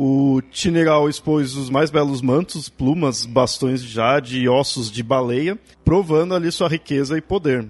O 0.00 0.40
Tineral 0.52 1.08
expôs 1.08 1.56
os 1.56 1.68
mais 1.68 1.90
belos 1.90 2.22
mantos, 2.22 2.68
plumas, 2.68 3.26
bastões 3.26 3.82
de 3.82 3.88
jade 3.88 4.38
e 4.38 4.48
ossos 4.48 4.92
de 4.92 5.02
baleia, 5.02 5.58
provando 5.84 6.36
ali 6.36 6.52
sua 6.52 6.68
riqueza 6.68 7.18
e 7.18 7.20
poder. 7.20 7.68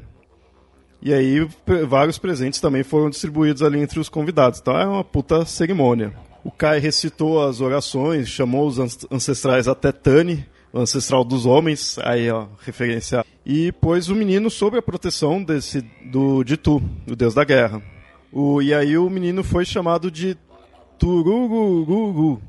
E 1.01 1.15
aí 1.15 1.49
vários 1.89 2.19
presentes 2.19 2.61
também 2.61 2.83
foram 2.83 3.09
distribuídos 3.09 3.63
ali 3.63 3.81
entre 3.81 3.99
os 3.99 4.11
convidados, 4.11 4.61
então 4.61 4.79
é 4.79 4.87
uma 4.87 5.03
puta 5.03 5.47
cerimônia. 5.47 6.13
O 6.45 6.51
Kai 6.51 6.79
recitou 6.79 7.43
as 7.43 7.63
orações, 7.63 8.29
chamou 8.29 8.67
os 8.67 8.79
ancestrais 9.11 9.67
até 9.67 9.91
Tani, 9.91 10.45
ancestral 10.75 11.25
dos 11.25 11.47
homens, 11.47 11.99
aí 12.03 12.31
ó, 12.31 12.47
referência. 12.61 13.25
E 13.47 13.73
pôs 13.73 14.11
o 14.11 14.15
menino 14.15 14.51
sob 14.51 14.77
a 14.77 14.83
proteção 14.83 15.43
desse 15.43 15.81
do 16.05 16.45
de 16.45 16.59
Tu, 16.59 16.83
o 17.11 17.17
deus 17.17 17.33
da 17.33 17.45
guerra. 17.45 17.83
O, 18.31 18.61
e 18.61 18.75
aí 18.75 18.99
o 18.99 19.09
menino 19.09 19.43
foi 19.43 19.65
chamado 19.65 20.11
de 20.11 20.37
Turururugu. 20.99 22.43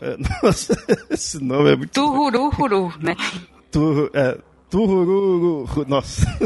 É, 0.00 0.16
nossa, 0.42 0.74
esse 1.10 1.42
nome 1.42 1.72
é 1.72 1.76
muito. 1.76 1.92
Turururu, 1.92 2.92
né? 3.00 3.16
Tu, 3.70 4.10
é, 4.14 4.38
Turururu. 4.70 5.84
Nossa. 5.88 6.26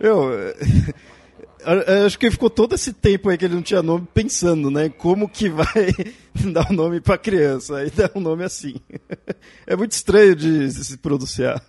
Eu, 0.00 0.30
acho 2.06 2.18
que 2.18 2.30
ficou 2.30 2.48
todo 2.48 2.74
esse 2.74 2.92
tempo 2.92 3.28
aí 3.28 3.36
que 3.36 3.44
ele 3.44 3.54
não 3.54 3.62
tinha 3.62 3.82
nome 3.82 4.06
pensando, 4.12 4.70
né? 4.70 4.88
Como 4.88 5.28
que 5.28 5.48
vai 5.48 5.92
dar 6.52 6.66
o 6.70 6.72
um 6.72 6.76
nome 6.76 7.00
pra 7.00 7.18
criança? 7.18 7.78
Aí 7.78 7.90
dá 7.90 8.10
um 8.14 8.20
nome 8.20 8.44
assim. 8.44 8.76
É 9.66 9.76
muito 9.76 9.92
estranho 9.92 10.34
de 10.34 10.70
se 10.72 10.96
pronunciar. 10.96 11.62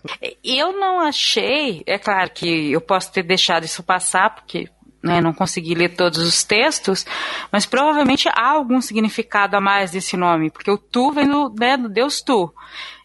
Eu 0.43 0.71
não 0.71 0.99
achei, 0.99 1.83
é 1.85 1.97
claro 1.97 2.31
que 2.31 2.71
eu 2.71 2.79
posso 2.79 3.11
ter 3.11 3.23
deixado 3.23 3.65
isso 3.65 3.83
passar, 3.83 4.33
porque 4.33 4.69
né, 5.07 5.21
não 5.21 5.33
consegui 5.33 5.73
ler 5.73 5.95
todos 5.95 6.19
os 6.19 6.43
textos, 6.43 7.05
mas 7.51 7.65
provavelmente 7.65 8.29
há 8.29 8.49
algum 8.49 8.81
significado 8.81 9.55
a 9.55 9.61
mais 9.61 9.91
desse 9.91 10.15
nome, 10.15 10.51
porque 10.51 10.69
o 10.69 10.77
tu 10.77 11.11
vem 11.11 11.27
do, 11.27 11.53
né, 11.57 11.77
do 11.77 11.89
Deus 11.89 12.21
tu. 12.21 12.53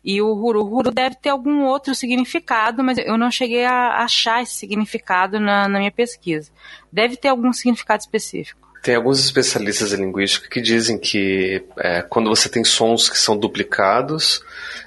E 0.04 0.20
o 0.20 0.32
Huru 0.34 0.90
deve 0.90 1.14
ter 1.16 1.28
algum 1.30 1.64
outro 1.64 1.94
significado, 1.94 2.82
mas 2.82 2.98
eu 2.98 3.16
não 3.16 3.30
cheguei 3.30 3.64
a 3.64 4.02
achar 4.02 4.42
esse 4.42 4.54
significado 4.54 5.38
na, 5.38 5.68
na 5.68 5.78
minha 5.78 5.92
pesquisa. 5.92 6.50
Deve 6.92 7.16
ter 7.16 7.28
algum 7.28 7.52
significado 7.52 8.00
específico. 8.00 8.60
Tem 8.82 8.96
alguns 8.96 9.20
especialistas 9.20 9.92
em 9.92 9.98
linguística 9.98 10.48
que 10.48 10.60
dizem 10.60 10.98
que 10.98 11.64
é, 11.78 12.02
quando 12.02 12.28
você 12.28 12.48
tem 12.48 12.64
sons 12.64 13.08
que 13.08 13.16
são 13.16 13.36
duplicados, 13.36 14.42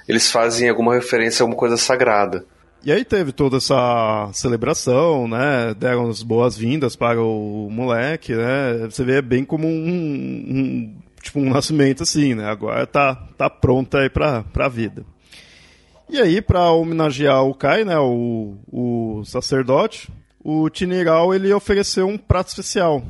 eles 0.06 0.30
fazem 0.30 0.68
alguma 0.68 0.94
referência 0.94 1.42
a 1.42 1.44
alguma 1.44 1.58
coisa 1.58 1.78
sagrada. 1.78 2.44
E 2.84 2.92
aí 2.92 3.04
teve 3.04 3.32
toda 3.32 3.56
essa 3.56 4.30
celebração, 4.32 5.26
né? 5.26 5.74
Deram 5.74 6.08
as 6.08 6.22
boas-vindas 6.22 6.94
para 6.94 7.20
o 7.20 7.68
moleque, 7.70 8.34
né? 8.34 8.86
Você 8.88 9.04
vê 9.04 9.20
bem 9.20 9.44
como 9.44 9.66
um, 9.66 9.70
um 9.70 10.96
tipo 11.20 11.40
um 11.40 11.50
nascimento 11.50 12.04
assim, 12.04 12.34
né? 12.34 12.48
Agora 12.48 12.86
tá, 12.86 13.14
tá 13.36 13.50
pronta 13.50 13.98
aí 13.98 14.08
pra, 14.08 14.44
pra 14.44 14.68
vida. 14.68 15.04
E 16.08 16.20
aí, 16.20 16.40
para 16.40 16.70
homenagear 16.70 17.44
o 17.44 17.52
Kai, 17.52 17.84
né, 17.84 17.98
o, 17.98 18.56
o 18.70 19.24
sacerdote, 19.24 20.08
o 20.42 20.70
Tiniral 20.70 21.34
ele 21.34 21.52
ofereceu 21.52 22.06
um 22.06 22.16
prato 22.16 22.48
especial. 22.48 23.02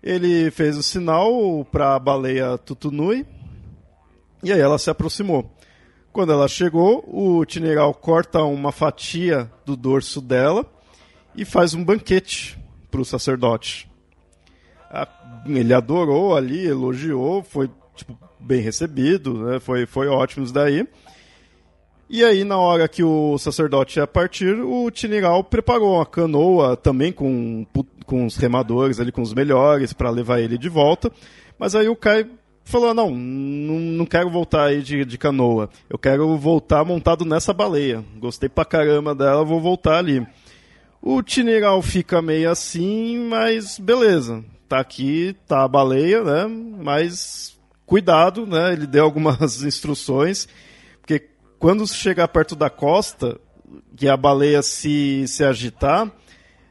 Ele 0.00 0.48
fez 0.52 0.76
o 0.76 0.82
sinal 0.82 1.66
para 1.72 1.96
a 1.96 1.98
baleia 1.98 2.56
Tutunui 2.58 3.26
e 4.42 4.52
aí 4.52 4.60
ela 4.60 4.78
se 4.78 4.90
aproximou. 4.90 5.50
Quando 6.12 6.32
ela 6.32 6.46
chegou, 6.46 7.04
o 7.08 7.44
Tiniral 7.44 7.94
corta 7.94 8.42
uma 8.42 8.70
fatia 8.70 9.50
do 9.64 9.76
dorso 9.76 10.20
dela 10.20 10.66
e 11.34 11.44
faz 11.44 11.72
um 11.72 11.82
banquete 11.82 12.58
para 12.90 13.00
o 13.00 13.04
sacerdote 13.04 13.90
ele 15.46 15.74
adorou 15.74 16.36
ali, 16.36 16.66
elogiou, 16.66 17.42
foi 17.42 17.70
tipo, 17.96 18.16
bem 18.38 18.60
recebido, 18.60 19.34
né? 19.44 19.60
Foi, 19.60 19.86
foi 19.86 20.06
ótimo 20.06 20.44
isso 20.44 20.54
daí. 20.54 20.86
E 22.08 22.22
aí, 22.22 22.44
na 22.44 22.58
hora 22.58 22.86
que 22.88 23.02
o 23.02 23.38
sacerdote 23.38 23.98
ia 23.98 24.06
partir, 24.06 24.60
o 24.60 24.90
Tiniral 24.90 25.42
preparou 25.42 25.96
uma 25.96 26.04
canoa 26.04 26.76
também 26.76 27.10
com, 27.10 27.66
com 28.04 28.26
os 28.26 28.36
remadores 28.36 29.00
ali, 29.00 29.10
com 29.10 29.22
os 29.22 29.32
melhores, 29.32 29.94
para 29.94 30.10
levar 30.10 30.40
ele 30.40 30.58
de 30.58 30.68
volta. 30.68 31.10
Mas 31.58 31.74
aí 31.74 31.88
o 31.88 31.96
Kai 31.96 32.28
falou: 32.64 32.94
não, 32.94 33.10
não, 33.10 33.78
não 33.78 34.06
quero 34.06 34.30
voltar 34.30 34.64
aí 34.64 34.82
de, 34.82 35.04
de 35.04 35.18
canoa. 35.18 35.68
Eu 35.88 35.98
quero 35.98 36.36
voltar 36.36 36.84
montado 36.84 37.24
nessa 37.24 37.52
baleia. 37.52 38.04
Gostei 38.18 38.48
pra 38.48 38.64
caramba 38.64 39.14
dela, 39.14 39.44
vou 39.44 39.60
voltar 39.60 39.98
ali. 39.98 40.26
O 41.00 41.22
Tiniral 41.22 41.82
fica 41.82 42.22
meio 42.22 42.50
assim, 42.50 43.18
mas 43.28 43.78
beleza 43.78 44.44
tá 44.72 44.80
aqui, 44.80 45.36
tá 45.46 45.64
a 45.64 45.68
baleia, 45.68 46.24
né? 46.24 46.46
Mas 46.46 47.58
cuidado, 47.84 48.46
né? 48.46 48.72
Ele 48.72 48.86
deu 48.86 49.04
algumas 49.04 49.60
instruções, 49.62 50.48
porque 50.98 51.28
quando 51.58 51.86
chegar 51.86 52.26
perto 52.28 52.56
da 52.56 52.70
costa, 52.70 53.38
que 53.94 54.08
a 54.08 54.16
baleia 54.16 54.62
se, 54.62 55.28
se 55.28 55.44
agitar, 55.44 56.10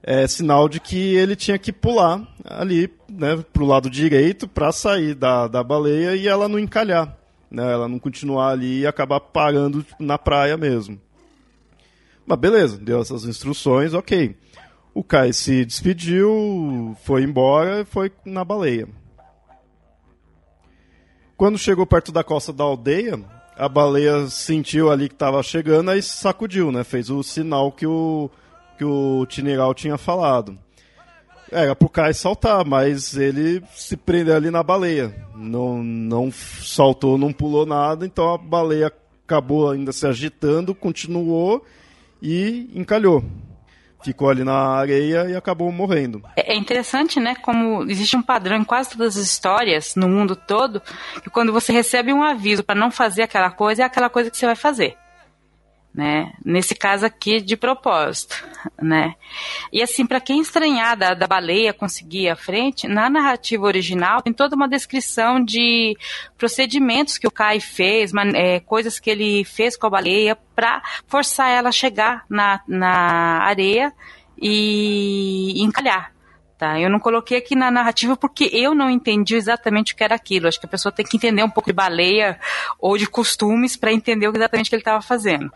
é 0.04 0.28
sinal 0.28 0.68
de 0.68 0.80
que 0.80 1.16
ele 1.16 1.36
tinha 1.36 1.58
que 1.58 1.72
pular 1.72 2.28
ali, 2.44 2.92
né, 3.10 3.44
pro 3.54 3.66
lado 3.66 3.90
direito 3.90 4.48
para 4.48 4.72
sair 4.72 5.14
da, 5.14 5.48
da 5.48 5.64
baleia 5.64 6.16
e 6.16 6.28
ela 6.28 6.48
não 6.48 6.58
encalhar, 6.58 7.16
né? 7.50 7.72
Ela 7.72 7.88
não 7.88 8.00
continuar 8.00 8.50
ali 8.50 8.80
e 8.80 8.88
acabar 8.88 9.20
parando 9.20 9.86
na 10.00 10.18
praia 10.18 10.58
mesmo. 10.58 11.00
Mas 12.26 12.40
beleza, 12.40 12.78
deu 12.78 13.02
essas 13.02 13.26
instruções, 13.26 13.94
ok. 13.94 14.36
O 14.94 15.04
Kai 15.04 15.32
se 15.34 15.64
despediu, 15.66 16.96
foi 17.04 17.24
embora 17.24 17.82
e 17.82 17.86
foi 17.86 18.12
na 18.26 18.44
baleia. 18.44 18.88
Quando 21.38 21.58
chegou 21.58 21.86
perto 21.86 22.12
da 22.12 22.24
costa 22.24 22.52
da 22.52 22.64
aldeia, 22.64 23.20
a 23.56 23.70
baleia 23.70 24.28
sentiu 24.28 24.92
ali 24.92 25.08
que 25.08 25.16
estava 25.16 25.42
chegando 25.42 25.94
e 25.94 26.02
sacudiu, 26.02 26.72
né? 26.72 26.84
Fez 26.84 27.10
o 27.10 27.24
sinal 27.24 27.72
que 27.72 27.88
o, 27.88 28.30
que 28.82 28.86
o 28.86 29.28
Tineral 29.28 29.76
tinha 29.76 29.96
falado. 29.96 30.58
Era 31.52 31.76
pro 31.76 31.88
Kai 31.88 32.16
saltar, 32.16 32.66
mas 32.66 33.16
ele 33.16 33.62
se 33.76 33.96
prendeu 33.96 34.36
ali 34.36 34.50
na 34.50 34.64
baleia. 34.64 35.14
Não, 35.36 35.84
não 35.84 36.32
saltou, 36.32 37.16
não 37.16 37.32
pulou 37.32 37.64
nada, 37.64 38.08
então 38.08 38.34
a 38.34 38.40
baleia 38.40 38.92
acabou 39.24 39.70
ainda 39.70 39.92
se 39.92 40.08
agitando, 40.08 40.74
continuou 40.74 41.64
e 42.20 42.72
encalhou 42.74 43.24
ficou 44.04 44.32
ali 44.32 44.44
na 44.44 44.56
areia 44.56 45.30
e 45.30 45.36
acabou 45.36 45.72
morrendo. 45.72 46.24
É, 46.36 46.54
é 46.54 46.58
interessante, 46.58 47.20
né? 47.20 47.36
Como 47.36 47.84
existe 47.84 48.18
um 48.18 48.22
padrão 48.24 48.58
em 48.58 48.64
quase 48.64 48.90
todas 48.90 49.16
as 49.16 49.24
histórias 49.24 49.96
no 49.96 50.10
mundo 50.10 50.36
todo, 50.36 50.82
que 51.22 51.30
quando 51.30 51.54
você 51.54 51.72
recebe 51.72 52.12
um 52.12 52.24
aviso 52.24 52.64
para 52.64 52.74
não 52.74 52.90
fazer 52.90 53.22
aquela 53.22 53.52
coisa, 53.52 53.84
é 53.84 53.86
aquela 53.86 54.10
coisa 54.10 54.32
que 54.32 54.38
você 54.38 54.48
vai 54.48 54.56
fazer 54.56 54.98
né? 55.94 56.32
Nesse 56.44 56.74
caso 56.74 57.06
aqui 57.06 57.42
de 57.42 57.58
propósito, 57.58 58.44
né? 58.82 59.16
E 59.72 59.82
assim, 59.82 60.06
para 60.06 60.22
quem 60.22 60.42
estranhar 60.42 60.98
da, 60.98 61.14
da 61.14 61.28
baleia 61.28 61.74
conseguir 61.74 62.30
a 62.30 62.36
frente, 62.36 62.88
na 62.88 63.10
narrativa 63.10 63.66
original 63.66 64.22
tem 64.22 64.32
toda 64.32 64.56
uma 64.56 64.70
descrição 64.70 65.44
de 65.44 65.98
procedimentos 66.38 67.18
que 67.18 67.28
o 67.28 67.32
Kai 67.32 67.60
fez, 67.60 68.12
é, 68.34 68.60
coisas 68.62 69.00
que 69.00 69.10
ele 69.10 69.44
fez 69.44 69.76
com 69.76 69.88
a 69.88 69.90
baleia 69.90 70.38
para 70.56 70.82
forçar 71.08 71.50
ela 71.50 71.70
a 71.70 71.74
chegar 71.74 72.26
na, 72.30 72.62
na 72.68 73.44
areia 73.44 73.94
e 74.42 75.62
encalhar. 75.62 76.14
Tá? 76.62 76.80
Eu 76.80 76.92
não 76.92 77.00
coloquei 77.00 77.40
aqui 77.40 77.56
na 77.56 77.72
narrativa 77.72 78.16
porque 78.16 78.48
eu 78.54 78.76
não 78.76 78.88
entendi 78.88 79.34
exatamente 79.34 79.94
o 79.94 79.96
que 79.96 80.04
era 80.04 80.14
aquilo. 80.14 80.48
Acho 80.48 80.60
que 80.60 80.68
a 80.68 80.70
pessoa 80.70 80.92
tem 80.92 81.04
que 81.04 81.18
entender 81.18 81.44
um 81.44 81.50
pouco 81.50 81.72
de 81.72 81.74
baleia 81.74 82.40
ou 82.80 83.00
de 83.00 83.08
costumes 83.08 83.76
para 83.76 83.92
entender 83.92 84.28
exatamente 84.28 84.68
o 84.68 84.70
que 84.70 84.76
ele 84.76 84.82
estava 84.82 85.02
fazendo. 85.02 85.52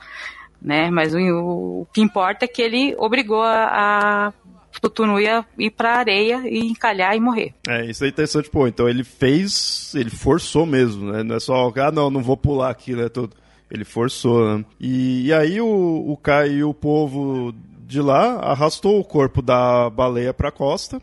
Né? 0.60 0.90
Mas 0.90 1.14
o, 1.14 1.20
o, 1.20 1.88
que 1.94 2.02
importa 2.02 2.46
é 2.46 2.48
que 2.48 2.60
ele 2.60 2.96
obrigou 2.98 3.44
a, 3.44 4.32
a 4.32 4.34
Tutunu 4.82 5.20
ia 5.20 5.46
ir 5.60 5.70
para 5.70 5.92
a 5.92 6.00
areia 6.00 6.42
e 6.44 6.58
encalhar 6.66 7.16
e 7.16 7.20
morrer. 7.20 7.54
É, 7.68 7.86
isso 7.86 8.04
é 8.04 8.08
interessante, 8.08 8.50
pô. 8.50 8.68
Então 8.68 8.90
ele 8.90 9.04
fez, 9.04 9.94
ele 9.94 10.10
forçou 10.10 10.66
mesmo, 10.66 11.12
né? 11.12 11.22
Não 11.22 11.36
é 11.36 11.40
só, 11.40 11.72
ah, 11.76 11.92
não, 11.92 12.10
não 12.10 12.24
vou 12.24 12.36
pular 12.36 12.72
aqui, 12.72 12.96
né? 12.96 13.10
Tudo. 13.10 13.36
Ele 13.70 13.86
forçou, 13.86 14.58
né? 14.58 14.66
E, 14.80 15.28
e 15.28 15.34
aí 15.34 15.62
o, 15.62 15.68
o 15.68 16.18
Kai 16.18 16.50
e 16.50 16.64
o 16.64 16.74
povo 16.74 17.54
de 17.86 18.02
lá, 18.02 18.40
arrastou 18.40 19.00
o 19.00 19.04
corpo 19.04 19.42
da 19.42 19.90
baleia 19.90 20.34
para 20.34 20.50
a 20.50 20.52
costa, 20.52 21.02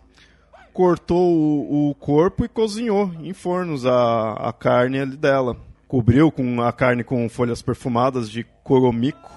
cortou 0.73 1.33
o, 1.33 1.91
o, 1.91 1.95
corpo 1.95 2.45
e 2.45 2.49
cozinhou 2.49 3.13
em 3.21 3.33
fornos 3.33 3.87
a, 3.87 4.33
a 4.33 4.53
carne 4.53 5.07
dela. 5.07 5.57
Cobriu 5.87 6.33
com 6.33 6.61
a 6.63 6.73
carne 6.73 7.05
com 7.05 7.29
folhas 7.29 7.63
perfumadas 7.63 8.31
de 8.31 8.45
coromico. 8.65 9.31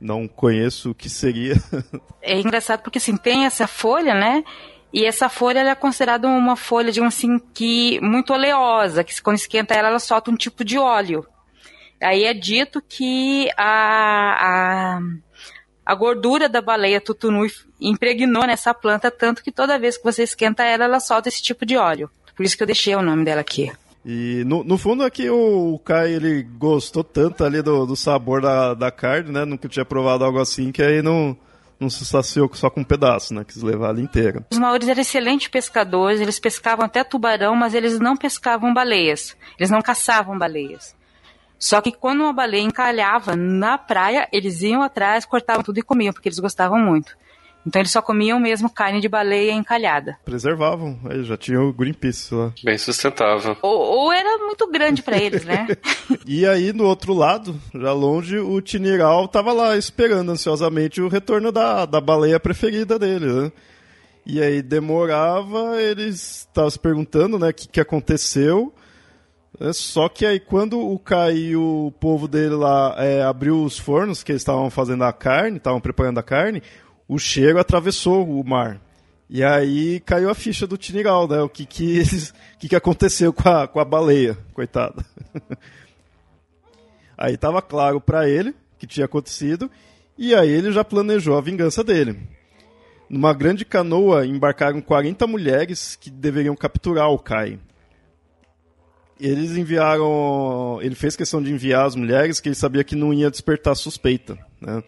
Não 0.00 0.28
conheço 0.28 0.90
o 0.90 0.94
que 0.94 1.08
seria. 1.08 1.54
É 2.20 2.38
engraçado 2.38 2.82
porque 2.82 2.98
assim, 2.98 3.16
tem 3.16 3.46
essa 3.46 3.66
folha, 3.66 4.12
né? 4.12 4.44
E 4.92 5.06
essa 5.06 5.30
folha 5.30 5.60
é 5.60 5.74
considerada 5.74 6.28
uma 6.28 6.56
folha, 6.56 6.92
um 7.02 7.06
assim, 7.06 7.38
que 7.54 7.98
muito 8.02 8.34
oleosa, 8.34 9.02
que 9.02 9.22
quando 9.22 9.36
esquenta 9.36 9.72
ela, 9.72 9.88
ela 9.88 9.98
solta 9.98 10.30
um 10.30 10.36
tipo 10.36 10.62
de 10.62 10.76
óleo. 10.76 11.26
Aí 12.02 12.24
é 12.24 12.34
dito 12.34 12.82
que 12.86 13.48
a, 13.56 14.96
a 14.96 15.00
a 15.88 15.94
gordura 15.94 16.50
da 16.50 16.60
baleia 16.60 17.00
tutunui 17.00 17.50
impregnou 17.80 18.46
nessa 18.46 18.74
planta 18.74 19.10
tanto 19.10 19.42
que 19.42 19.50
toda 19.50 19.78
vez 19.78 19.96
que 19.96 20.04
você 20.04 20.22
esquenta 20.22 20.62
ela, 20.62 20.84
ela 20.84 21.00
solta 21.00 21.30
esse 21.30 21.40
tipo 21.40 21.64
de 21.64 21.78
óleo. 21.78 22.10
Por 22.36 22.44
isso 22.44 22.54
que 22.54 22.62
eu 22.62 22.66
deixei 22.66 22.94
o 22.94 23.00
nome 23.00 23.24
dela 23.24 23.40
aqui. 23.40 23.72
E 24.04 24.44
no, 24.44 24.62
no 24.62 24.76
fundo 24.76 25.02
é 25.02 25.30
o, 25.30 25.74
o 25.74 25.78
Kai 25.78 26.12
ele 26.12 26.42
gostou 26.42 27.02
tanto 27.02 27.42
ali 27.42 27.62
do, 27.62 27.86
do 27.86 27.96
sabor 27.96 28.42
da, 28.42 28.74
da 28.74 28.90
carne, 28.90 29.32
né? 29.32 29.46
Nunca 29.46 29.66
tinha 29.66 29.82
provado 29.82 30.24
algo 30.24 30.38
assim 30.38 30.70
que 30.70 30.82
aí 30.82 31.00
não, 31.00 31.34
não 31.80 31.88
se 31.88 32.04
saciou 32.04 32.50
só 32.52 32.68
com 32.68 32.80
um 32.80 32.84
pedaço, 32.84 33.32
né? 33.32 33.42
Quis 33.42 33.62
levar 33.62 33.88
ela 33.88 34.00
inteira. 34.02 34.44
Os 34.52 34.58
maores 34.58 34.88
eram 34.88 35.00
excelentes 35.00 35.48
pescadores, 35.48 36.20
eles 36.20 36.38
pescavam 36.38 36.84
até 36.84 37.02
tubarão, 37.02 37.56
mas 37.56 37.72
eles 37.72 37.98
não 37.98 38.14
pescavam 38.14 38.74
baleias. 38.74 39.34
Eles 39.58 39.70
não 39.70 39.80
caçavam 39.80 40.38
baleias. 40.38 40.97
Só 41.58 41.80
que 41.80 41.92
quando 41.92 42.20
uma 42.20 42.32
baleia 42.32 42.62
encalhava 42.62 43.34
na 43.34 43.76
praia, 43.76 44.28
eles 44.32 44.62
iam 44.62 44.82
atrás, 44.82 45.24
cortavam 45.24 45.62
tudo 45.62 45.78
e 45.78 45.82
comiam, 45.82 46.12
porque 46.12 46.28
eles 46.28 46.38
gostavam 46.38 46.78
muito. 46.78 47.16
Então 47.66 47.82
eles 47.82 47.90
só 47.90 48.00
comiam 48.00 48.40
mesmo 48.40 48.70
carne 48.70 49.00
de 49.00 49.08
baleia 49.08 49.52
encalhada. 49.52 50.16
Preservavam, 50.24 50.98
aí 51.04 51.22
já 51.24 51.36
tinha 51.36 51.60
o 51.60 51.72
Greenpeace 51.72 52.34
lá. 52.34 52.52
Bem 52.64 52.78
sustentável. 52.78 53.56
Ou, 53.60 53.78
ou 53.78 54.12
era 54.12 54.38
muito 54.38 54.66
grande 54.70 55.02
para 55.02 55.18
eles, 55.18 55.44
né? 55.44 55.66
e 56.24 56.46
aí, 56.46 56.72
no 56.72 56.84
outro 56.84 57.12
lado, 57.12 57.60
já 57.74 57.92
longe, 57.92 58.38
o 58.38 58.60
Tiniral 58.62 59.28
tava 59.28 59.52
lá 59.52 59.76
esperando 59.76 60.30
ansiosamente 60.30 61.02
o 61.02 61.08
retorno 61.08 61.52
da, 61.52 61.84
da 61.84 62.00
baleia 62.00 62.40
preferida 62.40 62.98
dele, 62.98 63.26
né? 63.26 63.52
E 64.24 64.42
aí 64.42 64.62
demorava, 64.62 65.80
eles 65.80 66.46
estavam 66.48 66.70
se 66.70 66.78
perguntando, 66.78 67.38
né, 67.38 67.48
o 67.48 67.54
que, 67.54 67.68
que 67.68 67.80
aconteceu. 67.80 68.72
É, 69.60 69.72
só 69.72 70.08
que 70.08 70.24
aí 70.24 70.38
quando 70.38 70.78
o 70.78 70.98
Kai 70.98 71.36
e 71.36 71.56
o 71.56 71.92
povo 71.98 72.28
dele 72.28 72.54
lá 72.54 72.94
é, 72.98 73.22
abriu 73.22 73.62
os 73.62 73.78
fornos, 73.78 74.22
que 74.22 74.30
eles 74.32 74.42
estavam 74.42 74.70
fazendo 74.70 75.04
a 75.04 75.12
carne, 75.12 75.56
estavam 75.56 75.80
preparando 75.80 76.18
a 76.18 76.22
carne, 76.22 76.62
o 77.08 77.18
cheiro 77.18 77.58
atravessou 77.58 78.28
o 78.28 78.46
mar. 78.46 78.80
E 79.28 79.44
aí 79.44 80.00
caiu 80.00 80.30
a 80.30 80.34
ficha 80.34 80.66
do 80.66 80.78
Tinigal, 80.78 81.28
né? 81.28 81.40
O 81.42 81.48
que 81.48 81.66
que, 81.66 82.02
que, 82.58 82.68
que 82.68 82.76
aconteceu 82.76 83.32
com 83.32 83.48
a, 83.48 83.66
com 83.66 83.80
a 83.80 83.84
baleia, 83.84 84.38
coitada. 84.54 85.04
aí 87.16 87.34
estava 87.34 87.60
claro 87.60 88.00
para 88.00 88.28
ele 88.28 88.54
que 88.78 88.86
tinha 88.86 89.06
acontecido, 89.06 89.68
e 90.16 90.34
aí 90.34 90.48
ele 90.48 90.70
já 90.70 90.84
planejou 90.84 91.36
a 91.36 91.40
vingança 91.40 91.82
dele. 91.82 92.16
Numa 93.10 93.32
grande 93.32 93.64
canoa 93.64 94.24
embarcaram 94.24 94.80
40 94.80 95.26
mulheres 95.26 95.96
que 95.96 96.10
deveriam 96.10 96.54
capturar 96.54 97.10
o 97.10 97.18
Kai. 97.18 97.58
Eles 99.20 99.56
enviaram. 99.56 100.78
Ele 100.80 100.94
fez 100.94 101.16
questão 101.16 101.42
de 101.42 101.52
enviar 101.52 101.86
as 101.86 101.94
mulheres 101.94 102.40
que 102.40 102.48
ele 102.48 102.54
sabia 102.54 102.84
que 102.84 102.96
não 102.96 103.12
ia 103.12 103.30
despertar 103.30 103.74
suspeita. 103.74 104.38
Né? 104.60 104.82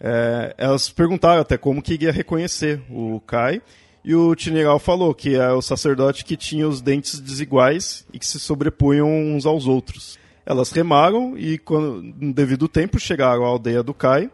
É, 0.00 0.54
elas 0.56 0.88
perguntaram 0.88 1.42
até 1.42 1.58
como 1.58 1.82
que 1.82 1.94
iria 1.94 2.12
reconhecer 2.12 2.80
o 2.90 3.20
Kai. 3.26 3.60
E 4.02 4.14
o 4.14 4.34
Tineral 4.34 4.78
falou 4.78 5.14
que 5.14 5.34
é 5.34 5.50
o 5.52 5.60
sacerdote 5.60 6.24
que 6.24 6.36
tinha 6.36 6.66
os 6.66 6.80
dentes 6.80 7.20
desiguais 7.20 8.06
e 8.12 8.18
que 8.18 8.26
se 8.26 8.40
sobrepunham 8.40 9.06
uns 9.06 9.44
aos 9.44 9.66
outros. 9.66 10.18
Elas 10.46 10.72
remaram 10.72 11.36
e, 11.36 11.58
quando, 11.58 12.02
no 12.02 12.32
devido 12.32 12.66
tempo, 12.66 12.98
chegaram 12.98 13.44
à 13.44 13.48
aldeia 13.48 13.82
do 13.82 13.92
Kai 13.92 14.30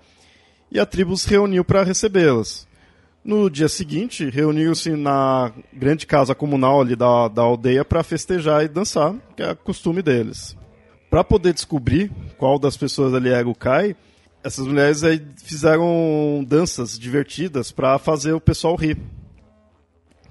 e 0.71 0.79
a 0.79 0.87
tribo 0.87 1.17
se 1.17 1.29
reuniu 1.29 1.65
para 1.65 1.83
recebê-las. 1.83 2.67
No 3.27 3.51
dia 3.51 3.69
seguinte, 3.69 4.31
reuniram-se 4.31 4.91
na 4.91 5.51
grande 5.73 6.07
casa 6.07 6.33
comunal 6.33 6.81
ali 6.81 6.95
da, 6.95 7.27
da 7.27 7.43
aldeia 7.43 7.85
para 7.85 8.05
festejar 8.05 8.65
e 8.65 8.69
dançar, 8.69 9.17
que 9.37 9.43
é 9.43 9.53
costume 9.53 10.01
deles. 10.01 10.57
Para 11.11 11.25
poder 11.25 11.53
descobrir 11.53 12.13
qual 12.39 12.57
das 12.57 12.77
pessoas 12.77 13.13
ali 13.13 13.31
era 13.31 13.49
o 13.49 13.53
Kai, 13.53 13.97
essas 14.45 14.65
mulheres 14.65 15.03
aí 15.03 15.21
fizeram 15.43 16.47
danças 16.47 16.97
divertidas 16.97 17.73
para 17.73 17.99
fazer 17.99 18.33
o 18.33 18.41
pessoal 18.41 18.77
rir. 18.77 18.97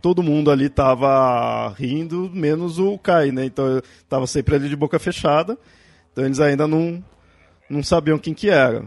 Todo 0.02 0.24
mundo 0.24 0.50
ali 0.50 0.70
tava 0.70 1.76
rindo, 1.78 2.32
menos 2.34 2.80
o 2.80 2.98
Kai, 2.98 3.30
né? 3.30 3.44
Então 3.44 3.82
tava 4.08 4.26
sempre 4.26 4.56
ali 4.56 4.70
de 4.70 4.76
boca 4.78 4.98
fechada. 5.00 5.58
Então 6.14 6.24
eles 6.24 6.40
ainda 6.40 6.66
não, 6.66 7.04
não 7.70 7.84
sabiam 7.84 8.18
quem 8.18 8.34
que 8.34 8.50
era. 8.50 8.86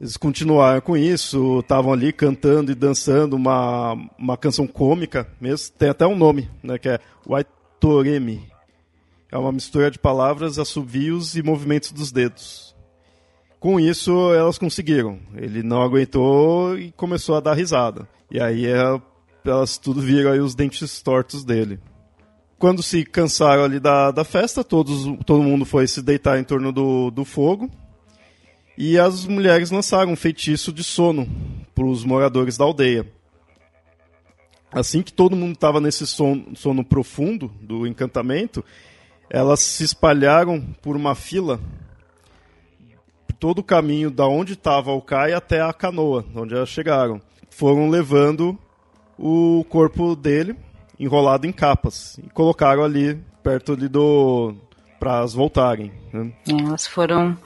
Eles 0.00 0.16
continuaram 0.16 0.80
com 0.80 0.96
isso, 0.96 1.60
estavam 1.60 1.92
ali 1.92 2.12
cantando 2.12 2.72
e 2.72 2.74
dançando 2.74 3.36
uma, 3.36 3.94
uma 4.18 4.36
canção 4.36 4.66
cômica 4.66 5.26
mesmo. 5.40 5.74
Tem 5.78 5.88
até 5.88 6.06
um 6.06 6.16
nome, 6.16 6.50
né? 6.62 6.78
Que 6.78 6.88
é 6.88 6.98
Waitoremi. 7.26 8.48
É 9.30 9.38
uma 9.38 9.52
mistura 9.52 9.90
de 9.90 9.98
palavras, 9.98 10.58
assovios 10.58 11.36
e 11.36 11.42
movimentos 11.42 11.92
dos 11.92 12.10
dedos. 12.12 12.74
Com 13.60 13.80
isso, 13.80 14.32
elas 14.34 14.58
conseguiram. 14.58 15.18
Ele 15.34 15.62
não 15.62 15.80
aguentou 15.80 16.78
e 16.78 16.92
começou 16.92 17.36
a 17.36 17.40
dar 17.40 17.54
risada. 17.54 18.08
E 18.30 18.40
aí 18.40 18.66
é, 18.66 19.00
elas 19.44 19.78
tudo 19.78 20.00
viram 20.00 20.32
aí 20.32 20.40
os 20.40 20.54
dentes 20.54 21.00
tortos 21.02 21.44
dele. 21.44 21.80
Quando 22.58 22.82
se 22.82 23.04
cansaram 23.04 23.64
ali 23.64 23.80
da, 23.80 24.10
da 24.10 24.24
festa, 24.24 24.62
todos, 24.62 25.04
todo 25.24 25.42
mundo 25.42 25.64
foi 25.64 25.86
se 25.86 26.02
deitar 26.02 26.38
em 26.38 26.44
torno 26.44 26.72
do, 26.72 27.10
do 27.10 27.24
fogo 27.24 27.70
e 28.76 28.98
as 28.98 29.26
mulheres 29.26 29.70
lançaram 29.70 30.12
um 30.12 30.16
feitiço 30.16 30.72
de 30.72 30.82
sono 30.82 31.28
para 31.74 31.86
os 31.86 32.04
moradores 32.04 32.56
da 32.56 32.64
aldeia. 32.64 33.06
Assim 34.72 35.02
que 35.02 35.12
todo 35.12 35.36
mundo 35.36 35.54
estava 35.54 35.80
nesse 35.80 36.06
sono, 36.06 36.56
sono 36.56 36.84
profundo 36.84 37.48
do 37.60 37.86
encantamento, 37.86 38.64
elas 39.30 39.60
se 39.60 39.84
espalharam 39.84 40.60
por 40.82 40.96
uma 40.96 41.14
fila 41.14 41.60
todo 43.38 43.58
o 43.60 43.64
caminho 43.64 44.10
da 44.10 44.26
onde 44.26 44.54
estava 44.54 44.92
o 44.92 45.02
Kai 45.02 45.32
até 45.32 45.60
a 45.60 45.72
canoa, 45.72 46.24
onde 46.34 46.54
elas 46.54 46.68
chegaram. 46.68 47.20
Foram 47.50 47.88
levando 47.88 48.58
o 49.18 49.64
corpo 49.68 50.16
dele 50.16 50.56
enrolado 50.98 51.46
em 51.46 51.52
capas 51.52 52.18
e 52.18 52.28
colocaram 52.30 52.82
ali 52.82 53.20
perto 53.42 53.72
ali 53.72 53.88
do 53.88 54.54
para 54.98 55.20
as 55.20 55.34
voltarem. 55.34 55.92
Né? 56.12 56.32
Elas 56.48 56.86
foram 56.86 57.36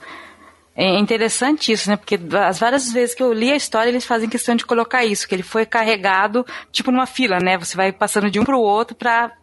é 0.81 0.97
interessante 0.97 1.73
isso, 1.73 1.89
né? 1.89 1.97
Porque 1.97 2.17
as 2.37 2.57
várias 2.57 2.89
vezes 2.89 3.13
que 3.13 3.21
eu 3.21 3.33
li 3.33 3.51
a 3.51 3.55
história, 3.55 3.89
eles 3.89 4.05
fazem 4.05 4.29
questão 4.29 4.55
de 4.55 4.65
colocar 4.65 5.03
isso, 5.03 5.27
que 5.27 5.35
ele 5.35 5.43
foi 5.43 5.65
carregado, 5.65 6.45
tipo 6.71 6.89
numa 6.89 7.05
fila, 7.05 7.37
né? 7.37 7.57
Você 7.57 7.75
vai 7.75 7.91
passando 7.91 8.31
de 8.31 8.39
um 8.39 8.45
para 8.45 8.55
o 8.55 8.61
outro 8.61 8.95
para 8.95 9.33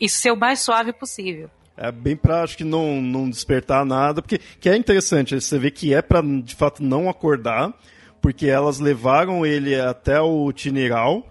isso 0.00 0.18
ser 0.18 0.30
o 0.30 0.36
mais 0.36 0.60
suave 0.60 0.94
possível. 0.94 1.50
É 1.76 1.92
bem 1.92 2.16
pra, 2.16 2.42
acho 2.42 2.56
que 2.56 2.64
não, 2.64 3.02
não 3.02 3.28
despertar 3.28 3.84
nada, 3.84 4.22
porque 4.22 4.40
que 4.58 4.70
é 4.70 4.74
interessante, 4.74 5.38
você 5.38 5.58
vê 5.58 5.70
que 5.70 5.92
é 5.92 6.00
para 6.00 6.22
de 6.22 6.54
fato 6.54 6.82
não 6.82 7.10
acordar, 7.10 7.74
porque 8.22 8.46
elas 8.46 8.78
levaram 8.78 9.44
ele 9.44 9.78
até 9.78 10.18
o 10.18 10.50
Tiniral 10.50 11.26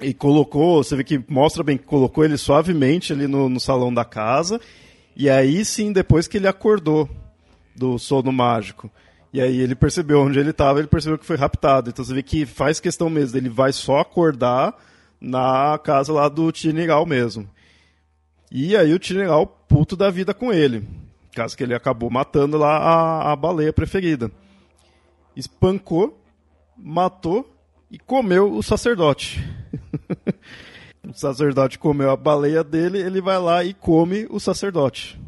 e 0.00 0.14
colocou, 0.14 0.84
você 0.84 0.94
vê 0.94 1.02
que 1.02 1.20
mostra 1.28 1.64
bem 1.64 1.76
que 1.76 1.84
colocou 1.84 2.24
ele 2.24 2.36
suavemente 2.36 3.12
ali 3.12 3.26
no, 3.26 3.48
no 3.48 3.58
salão 3.58 3.92
da 3.92 4.04
casa, 4.04 4.60
e 5.16 5.28
aí 5.28 5.64
sim, 5.64 5.92
depois 5.92 6.28
que 6.28 6.36
ele 6.36 6.46
acordou 6.46 7.10
do 7.76 7.98
sono 7.98 8.32
mágico. 8.32 8.90
E 9.32 9.40
aí 9.40 9.60
ele 9.60 9.74
percebeu 9.74 10.20
onde 10.22 10.38
ele 10.38 10.50
estava, 10.50 10.78
ele 10.78 10.88
percebeu 10.88 11.18
que 11.18 11.26
foi 11.26 11.36
raptado. 11.36 11.90
Então 11.90 12.04
você 12.04 12.14
vê 12.14 12.22
que 12.22 12.46
faz 12.46 12.80
questão 12.80 13.10
mesmo, 13.10 13.36
ele 13.36 13.48
vai 13.48 13.72
só 13.72 13.98
acordar 13.98 14.74
na 15.20 15.78
casa 15.82 16.12
lá 16.12 16.28
do 16.28 16.50
Tinigal 16.50 17.04
mesmo. 17.04 17.48
E 18.50 18.76
aí 18.76 18.94
o 18.94 18.98
Tinigal 18.98 19.46
puto 19.46 19.96
da 19.96 20.10
vida 20.10 20.32
com 20.32 20.52
ele. 20.52 20.88
Caso 21.34 21.56
que 21.56 21.62
ele 21.62 21.74
acabou 21.74 22.08
matando 22.08 22.56
lá 22.56 22.78
a, 22.78 23.32
a 23.32 23.36
baleia 23.36 23.72
preferida. 23.72 24.30
Espancou, 25.36 26.18
matou 26.76 27.54
e 27.90 27.98
comeu 27.98 28.54
o 28.54 28.62
sacerdote. 28.62 29.44
o 31.06 31.12
sacerdote 31.12 31.78
comeu 31.78 32.10
a 32.10 32.16
baleia 32.16 32.64
dele, 32.64 32.98
ele 32.98 33.20
vai 33.20 33.38
lá 33.38 33.62
e 33.62 33.74
come 33.74 34.26
o 34.30 34.40
sacerdote. 34.40 35.20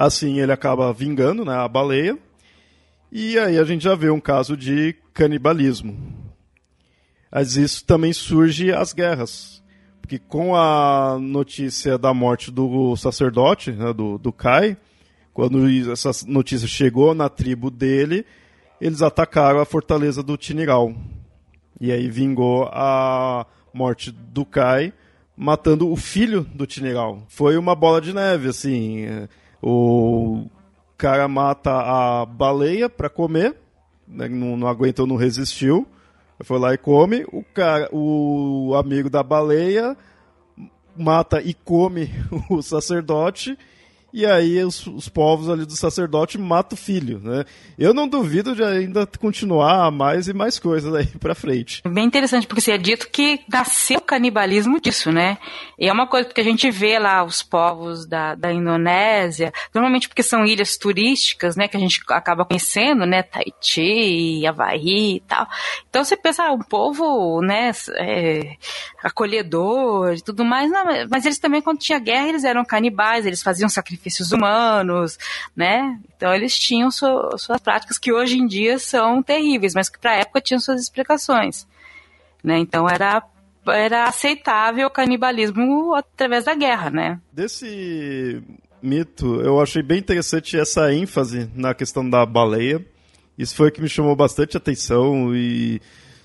Assim 0.00 0.40
ele 0.40 0.50
acaba 0.50 0.90
vingando 0.94 1.44
né, 1.44 1.54
a 1.54 1.68
baleia. 1.68 2.18
E 3.12 3.38
aí 3.38 3.58
a 3.58 3.64
gente 3.64 3.84
já 3.84 3.94
vê 3.94 4.08
um 4.08 4.18
caso 4.18 4.56
de 4.56 4.96
canibalismo. 5.12 5.94
Mas 7.30 7.54
isso 7.58 7.84
também 7.84 8.10
surge 8.10 8.72
as 8.72 8.94
guerras. 8.94 9.62
Porque 10.00 10.18
com 10.18 10.56
a 10.56 11.18
notícia 11.20 11.98
da 11.98 12.14
morte 12.14 12.50
do 12.50 12.96
sacerdote, 12.96 13.72
né, 13.72 13.92
do, 13.92 14.16
do 14.16 14.32
Kai, 14.32 14.74
quando 15.34 15.68
essa 15.92 16.12
notícia 16.26 16.66
chegou 16.66 17.14
na 17.14 17.28
tribo 17.28 17.70
dele, 17.70 18.24
eles 18.80 19.02
atacaram 19.02 19.60
a 19.60 19.66
fortaleza 19.66 20.22
do 20.22 20.34
Tinigal. 20.34 20.94
E 21.78 21.92
aí 21.92 22.08
vingou 22.08 22.70
a 22.72 23.44
morte 23.70 24.10
do 24.10 24.46
Kai, 24.46 24.94
matando 25.36 25.92
o 25.92 25.94
filho 25.94 26.40
do 26.54 26.66
Tinigal. 26.66 27.22
Foi 27.28 27.58
uma 27.58 27.74
bola 27.74 28.00
de 28.00 28.14
neve, 28.14 28.48
assim. 28.48 29.28
O 29.62 30.46
cara 30.96 31.28
mata 31.28 31.70
a 31.70 32.26
baleia 32.26 32.88
para 32.88 33.08
comer, 33.08 33.56
né, 34.06 34.28
não, 34.28 34.56
não 34.56 34.68
aguentou, 34.68 35.06
não 35.06 35.16
resistiu, 35.16 35.86
foi 36.42 36.58
lá 36.58 36.74
e 36.74 36.78
come. 36.78 37.24
O, 37.32 37.42
cara, 37.42 37.88
o 37.92 38.74
amigo 38.74 39.10
da 39.10 39.22
baleia 39.22 39.96
mata 40.96 41.40
e 41.40 41.54
come 41.54 42.10
o 42.50 42.62
sacerdote 42.62 43.56
e 44.12 44.26
aí 44.26 44.62
os, 44.64 44.86
os, 44.86 45.08
povos 45.08 45.48
ali 45.48 45.64
do 45.64 45.76
sacerdote 45.76 46.36
matam 46.36 46.76
o 46.76 46.80
filho, 46.80 47.20
né? 47.20 47.44
Eu 47.78 47.94
não 47.94 48.08
duvido 48.08 48.54
de 48.54 48.62
ainda 48.62 49.06
continuar 49.06 49.90
mais 49.92 50.26
e 50.26 50.32
mais 50.32 50.58
coisas 50.58 50.92
aí 50.92 51.06
pra 51.06 51.34
frente. 51.34 51.82
Bem 51.88 52.04
interessante, 52.04 52.46
porque 52.46 52.60
se 52.60 52.72
é 52.72 52.78
dito 52.78 53.08
que 53.08 53.40
nasceu 53.48 53.98
o 53.98 54.02
canibalismo 54.02 54.80
disso, 54.80 55.12
né? 55.12 55.38
E 55.78 55.88
é 55.88 55.92
uma 55.92 56.08
coisa 56.08 56.28
que 56.28 56.40
a 56.40 56.44
gente 56.44 56.70
vê 56.70 56.98
lá 56.98 57.22
os 57.22 57.42
povos 57.42 58.04
da, 58.04 58.34
da 58.34 58.52
Indonésia, 58.52 59.52
normalmente 59.72 60.08
porque 60.08 60.22
são 60.22 60.44
ilhas 60.44 60.76
turísticas, 60.76 61.54
né? 61.54 61.68
Que 61.68 61.76
a 61.76 61.80
gente 61.80 62.00
acaba 62.08 62.44
conhecendo, 62.44 63.06
né? 63.06 63.22
Tahiti, 63.22 64.44
Havaí 64.46 65.16
e 65.16 65.20
tal. 65.20 65.46
Então 65.88 66.02
você 66.02 66.16
pensa, 66.16 66.44
ah, 66.44 66.52
um 66.52 66.58
povo, 66.58 67.40
né? 67.42 67.70
É, 67.96 68.56
acolhedor 69.02 70.14
e 70.14 70.20
tudo 70.20 70.44
mais, 70.44 70.70
não, 70.70 70.84
mas 71.08 71.24
eles 71.24 71.38
também, 71.38 71.62
quando 71.62 71.78
tinha 71.78 71.98
guerra, 71.98 72.28
eles 72.28 72.44
eram 72.44 72.64
canibais, 72.64 73.24
eles 73.24 73.42
faziam 73.42 73.68
sacrifício 73.68 73.99
sacrifícios 74.00 74.32
humanos, 74.32 75.18
né? 75.54 76.00
Então 76.16 76.34
eles 76.34 76.58
tinham 76.58 76.90
suas 76.90 77.60
práticas 77.62 77.98
que 77.98 78.12
hoje 78.12 78.38
em 78.38 78.46
dia 78.46 78.78
são 78.78 79.22
terríveis, 79.22 79.74
mas 79.74 79.88
que 79.88 79.98
para 79.98 80.12
a 80.12 80.16
época 80.16 80.40
tinham 80.40 80.60
suas 80.60 80.80
explicações, 80.80 81.66
né? 82.42 82.58
Então 82.58 82.88
era 82.88 83.22
era 83.68 84.04
aceitável 84.04 84.86
o 84.86 84.90
canibalismo 84.90 85.94
através 85.94 86.44
da 86.44 86.54
guerra, 86.54 86.90
né? 86.90 87.20
Desse 87.30 88.42
mito, 88.82 89.40
eu 89.42 89.60
achei 89.60 89.82
bem 89.82 89.98
interessante 89.98 90.58
essa 90.58 90.92
ênfase 90.92 91.48
na 91.54 91.74
questão 91.74 92.08
da 92.08 92.24
baleia. 92.24 92.84
Isso 93.36 93.54
foi 93.54 93.68
o 93.68 93.72
que 93.72 93.82
me 93.82 93.88
chamou 93.88 94.16
bastante 94.16 94.56
atenção 94.56 95.34
e 95.36 95.80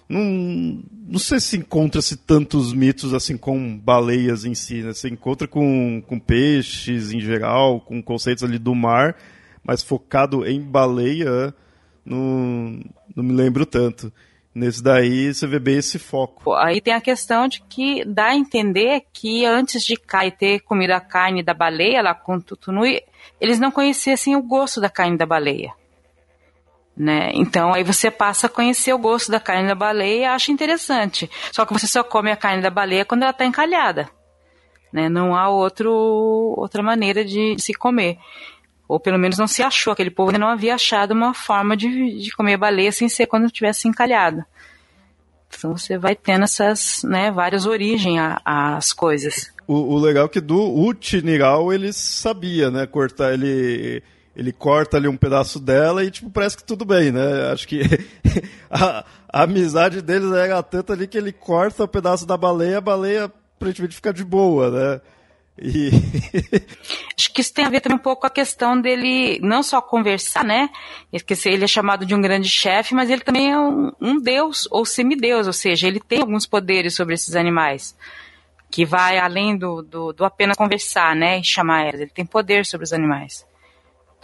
não, 0.07 0.83
não 1.07 1.19
sei 1.19 1.39
se 1.39 1.57
encontra-se 1.57 2.15
tantos 2.15 2.73
mitos 2.73 3.13
assim 3.13 3.37
com 3.37 3.77
baleias 3.77 4.45
em 4.45 4.53
si, 4.53 4.83
né? 4.83 4.93
Você 4.93 5.09
encontra 5.09 5.47
com, 5.47 6.01
com 6.05 6.19
peixes 6.19 7.11
em 7.11 7.19
geral, 7.19 7.81
com 7.81 8.01
conceitos 8.01 8.43
ali 8.43 8.59
do 8.59 8.75
mar, 8.75 9.15
mas 9.63 9.81
focado 9.81 10.45
em 10.45 10.61
baleia, 10.61 11.53
não, 12.05 12.79
não 13.15 13.23
me 13.23 13.33
lembro 13.33 13.65
tanto. 13.65 14.13
Nesse 14.53 14.81
daí 14.81 15.33
você 15.33 15.45
vê 15.45 15.59
bem 15.59 15.77
esse 15.77 15.99
foco. 15.99 16.53
Aí 16.53 16.79
tem 16.79 16.93
a 16.93 17.01
questão 17.01 17.45
de 17.45 17.61
que 17.61 18.05
dá 18.05 18.27
a 18.27 18.35
entender 18.35 19.03
que 19.11 19.43
antes 19.43 19.83
de 19.83 19.97
Kai 19.97 20.31
ter 20.31 20.61
comido 20.61 20.91
a 20.91 21.01
carne 21.01 21.43
da 21.43 21.53
baleia 21.53 22.01
lá 22.01 22.15
com 22.15 22.39
Tutunui, 22.39 23.01
eles 23.41 23.59
não 23.59 23.69
conhecessem 23.69 24.33
o 24.35 24.41
gosto 24.41 24.79
da 24.79 24.89
carne 24.89 25.17
da 25.17 25.25
baleia. 25.25 25.73
Né? 26.97 27.31
Então 27.33 27.73
aí 27.73 27.83
você 27.83 28.09
passa 28.09 28.47
a 28.47 28.49
conhecer 28.49 28.93
o 28.93 28.97
gosto 28.97 29.29
da 29.29 29.39
carne 29.39 29.67
da 29.67 29.75
baleia 29.75 30.21
e 30.21 30.25
acha 30.25 30.51
interessante. 30.51 31.29
Só 31.51 31.65
que 31.65 31.73
você 31.73 31.87
só 31.87 32.03
come 32.03 32.31
a 32.31 32.37
carne 32.37 32.61
da 32.61 32.69
baleia 32.69 33.03
quando 33.03 33.23
ela 33.23 33.31
está 33.31 33.45
encalhada. 33.45 34.09
Né? 34.93 35.09
Não 35.09 35.35
há 35.35 35.49
outro, 35.49 35.91
outra 36.57 36.81
maneira 36.81 37.25
de 37.25 37.55
se 37.59 37.73
comer. 37.73 38.17
Ou 38.87 38.99
pelo 38.99 39.19
menos 39.19 39.37
não 39.37 39.47
se 39.47 39.61
achou, 39.63 39.91
aquele 39.91 40.11
povo 40.11 40.37
não 40.37 40.47
havia 40.47 40.75
achado 40.75 41.11
uma 41.11 41.33
forma 41.33 41.75
de, 41.75 42.19
de 42.19 42.31
comer 42.31 42.55
baleia 42.55 42.91
sem 42.91 43.09
ser 43.09 43.25
quando 43.25 43.47
estivesse 43.47 43.87
encalhada. 43.87 44.45
Então 45.57 45.75
você 45.75 45.97
vai 45.97 46.15
tendo 46.15 46.43
essas, 46.43 47.01
né, 47.03 47.31
várias 47.31 47.65
origens 47.65 48.19
às 48.45 48.93
coisas. 48.93 49.53
O, 49.67 49.95
o, 49.95 49.99
legal 49.99 50.25
é 50.25 50.29
que 50.29 50.41
do 50.41 50.61
Utiniral 50.61 51.73
ele 51.73 51.91
sabia, 51.91 52.69
né, 52.69 52.85
cortar, 52.85 53.33
ele 53.33 54.03
ele 54.35 54.51
corta 54.51 54.97
ali 54.97 55.07
um 55.07 55.15
pedaço 55.15 55.59
dela 55.59 56.03
e, 56.03 56.11
tipo, 56.11 56.29
parece 56.29 56.57
que 56.57 56.63
tudo 56.63 56.83
bem, 56.83 57.11
né? 57.11 57.51
Acho 57.51 57.67
que 57.67 57.81
a, 58.69 59.05
a, 59.31 59.43
amizade 59.43 60.01
deles 60.01 60.31
era 60.33 60.61
tanta 60.61 60.93
ali 60.93 61.07
que 61.07 61.17
ele 61.17 61.31
corta 61.31 61.83
o 61.83 61.85
um 61.85 61.89
pedaço 61.89 62.25
da 62.25 62.35
baleia, 62.35 62.79
a 62.79 62.81
baleia 62.81 63.31
aparentemente 63.57 63.95
fica 63.95 64.13
de 64.13 64.25
boa, 64.25 64.69
né? 64.69 65.01
E... 65.57 65.89
Acho 67.17 67.31
que 67.31 67.39
isso 67.39 67.53
tem 67.53 67.63
a 67.63 67.69
ver 67.69 67.79
também 67.79 67.97
um 67.97 68.01
pouco 68.01 68.21
com 68.21 68.27
a 68.27 68.29
questão 68.31 68.79
dele 68.79 69.39
não 69.41 69.63
só 69.63 69.81
conversar, 69.81 70.43
né? 70.43 70.69
Ele 71.45 71.63
é 71.63 71.67
chamado 71.67 72.05
de 72.05 72.13
um 72.13 72.21
grande 72.21 72.49
chefe, 72.49 72.93
mas 72.93 73.09
ele 73.09 73.21
também 73.21 73.51
é 73.51 73.57
um, 73.57 73.91
um 74.01 74.19
deus 74.19 74.67
ou 74.69 74.85
semideus, 74.85 75.47
ou 75.47 75.53
seja, 75.53 75.87
ele 75.87 76.01
tem 76.01 76.19
alguns 76.19 76.45
poderes 76.45 76.93
sobre 76.93 77.13
esses 77.13 77.35
animais 77.35 77.95
que 78.69 78.85
vai 78.85 79.17
além 79.17 79.57
do, 79.57 79.81
do, 79.81 80.11
do 80.11 80.25
apenas 80.25 80.57
conversar, 80.57 81.15
né? 81.15 81.39
E 81.39 81.43
chamar 81.43 81.83
elas. 81.83 82.01
Ele 82.01 82.11
tem 82.11 82.25
poder 82.25 82.65
sobre 82.65 82.83
os 82.83 82.91
animais. 82.91 83.45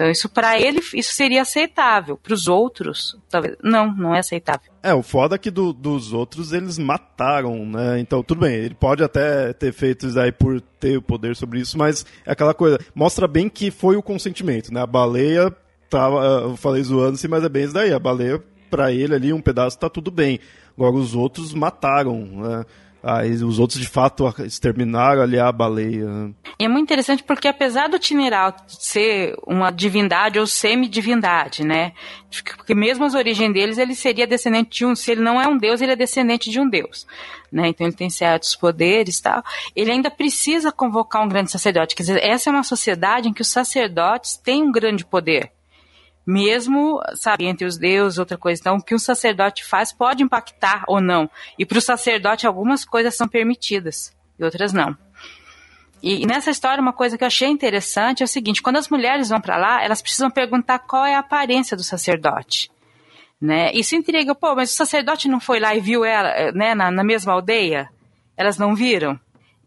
Então 0.01 0.09
isso 0.09 0.27
para 0.27 0.59
ele 0.59 0.81
isso 0.95 1.13
seria 1.13 1.43
aceitável, 1.43 2.17
para 2.17 2.33
os 2.33 2.47
outros 2.47 3.15
talvez 3.29 3.55
não, 3.61 3.95
não 3.95 4.15
é 4.15 4.19
aceitável. 4.19 4.71
É 4.81 4.91
o 4.95 5.03
foda 5.03 5.35
é 5.35 5.37
que 5.37 5.51
do, 5.51 5.71
dos 5.71 6.11
outros 6.11 6.51
eles 6.53 6.79
mataram, 6.79 7.67
né? 7.67 7.99
Então 7.99 8.23
tudo 8.23 8.41
bem, 8.41 8.55
ele 8.55 8.73
pode 8.73 9.03
até 9.03 9.53
ter 9.53 9.71
feito 9.71 10.07
isso 10.07 10.19
aí 10.19 10.31
por 10.31 10.59
ter 10.59 10.97
o 10.97 11.03
poder 11.03 11.35
sobre 11.35 11.59
isso, 11.59 11.77
mas 11.77 12.03
é 12.25 12.31
aquela 12.31 12.55
coisa 12.55 12.79
mostra 12.95 13.27
bem 13.27 13.47
que 13.47 13.69
foi 13.69 13.95
o 13.95 14.01
consentimento, 14.01 14.73
né? 14.73 14.81
A 14.81 14.87
baleia 14.87 15.55
tava, 15.87 16.23
eu 16.45 16.57
falei 16.57 16.81
zoando 16.81 17.13
assim, 17.13 17.27
mas 17.27 17.43
é 17.43 17.49
bem 17.49 17.65
isso 17.65 17.73
daí. 17.75 17.93
A 17.93 17.99
baleia 17.99 18.43
para 18.71 18.91
ele 18.91 19.13
ali 19.13 19.31
um 19.31 19.41
pedaço 19.41 19.77
tá 19.77 19.87
tudo 19.87 20.09
bem. 20.09 20.39
Agora 20.75 20.95
os 20.95 21.13
outros 21.13 21.53
mataram, 21.53 22.25
né? 22.25 22.65
Aí 23.03 23.31
os 23.31 23.57
outros 23.57 23.79
de 23.79 23.87
fato 23.87 24.31
exterminaram 24.45 25.23
ali 25.23 25.39
a 25.39 25.51
baleia. 25.51 26.31
E 26.59 26.65
é 26.65 26.67
muito 26.67 26.83
interessante 26.83 27.23
porque 27.23 27.47
apesar 27.47 27.89
do 27.89 27.97
Tineral 27.97 28.55
ser 28.67 29.35
uma 29.45 29.71
divindade 29.71 30.37
ou 30.37 30.45
semi-divindade, 30.45 31.63
né? 31.63 31.93
Porque 32.55 32.75
mesmo 32.75 33.03
as 33.03 33.15
origens 33.15 33.51
deles, 33.51 33.79
ele 33.79 33.95
seria 33.95 34.27
descendente 34.27 34.69
de 34.69 34.85
um, 34.85 34.95
se 34.95 35.11
ele 35.11 35.21
não 35.21 35.41
é 35.41 35.47
um 35.47 35.57
deus, 35.57 35.81
ele 35.81 35.93
é 35.93 35.95
descendente 35.95 36.51
de 36.51 36.59
um 36.59 36.69
deus, 36.69 37.07
né? 37.51 37.69
Então 37.69 37.87
ele 37.87 37.95
tem 37.95 38.09
certos 38.09 38.55
poderes 38.55 39.19
tal. 39.19 39.43
Ele 39.75 39.91
ainda 39.91 40.11
precisa 40.11 40.71
convocar 40.71 41.23
um 41.23 41.29
grande 41.29 41.51
sacerdote, 41.51 41.95
quer 41.95 42.03
dizer, 42.03 42.23
essa 42.23 42.49
é 42.49 42.53
uma 42.53 42.63
sociedade 42.63 43.27
em 43.27 43.33
que 43.33 43.41
os 43.41 43.47
sacerdotes 43.47 44.37
têm 44.37 44.63
um 44.63 44.71
grande 44.71 45.03
poder 45.03 45.51
mesmo, 46.25 47.01
sabe, 47.15 47.45
entre 47.45 47.65
os 47.65 47.77
deuses, 47.77 48.19
outra 48.19 48.37
coisa. 48.37 48.59
Então, 48.59 48.75
o 48.75 48.83
que 48.83 48.95
um 48.95 48.99
sacerdote 48.99 49.63
faz 49.63 49.91
pode 49.91 50.23
impactar 50.23 50.83
ou 50.87 51.01
não. 51.01 51.29
E 51.57 51.65
para 51.65 51.77
o 51.77 51.81
sacerdote, 51.81 52.45
algumas 52.45 52.85
coisas 52.85 53.15
são 53.15 53.27
permitidas 53.27 54.15
e 54.37 54.43
outras 54.43 54.73
não. 54.73 54.95
E, 56.01 56.23
e 56.23 56.25
nessa 56.25 56.49
história, 56.49 56.81
uma 56.81 56.93
coisa 56.93 57.17
que 57.17 57.23
eu 57.23 57.27
achei 57.27 57.47
interessante 57.47 58.21
é 58.21 58.25
o 58.25 58.27
seguinte: 58.27 58.61
quando 58.61 58.77
as 58.77 58.89
mulheres 58.89 59.29
vão 59.29 59.39
para 59.39 59.57
lá, 59.57 59.83
elas 59.83 60.01
precisam 60.01 60.31
perguntar 60.31 60.79
qual 60.79 61.05
é 61.05 61.15
a 61.15 61.19
aparência 61.19 61.77
do 61.77 61.83
sacerdote. 61.83 62.71
Né? 63.39 63.71
Isso 63.73 63.95
intriga, 63.95 64.35
pô, 64.35 64.55
mas 64.55 64.71
o 64.71 64.75
sacerdote 64.75 65.27
não 65.27 65.39
foi 65.39 65.59
lá 65.59 65.75
e 65.75 65.79
viu 65.79 66.05
ela 66.05 66.51
né, 66.51 66.75
na, 66.75 66.91
na 66.91 67.03
mesma 67.03 67.33
aldeia? 67.33 67.89
Elas 68.37 68.57
não 68.57 68.75
viram? 68.75 69.19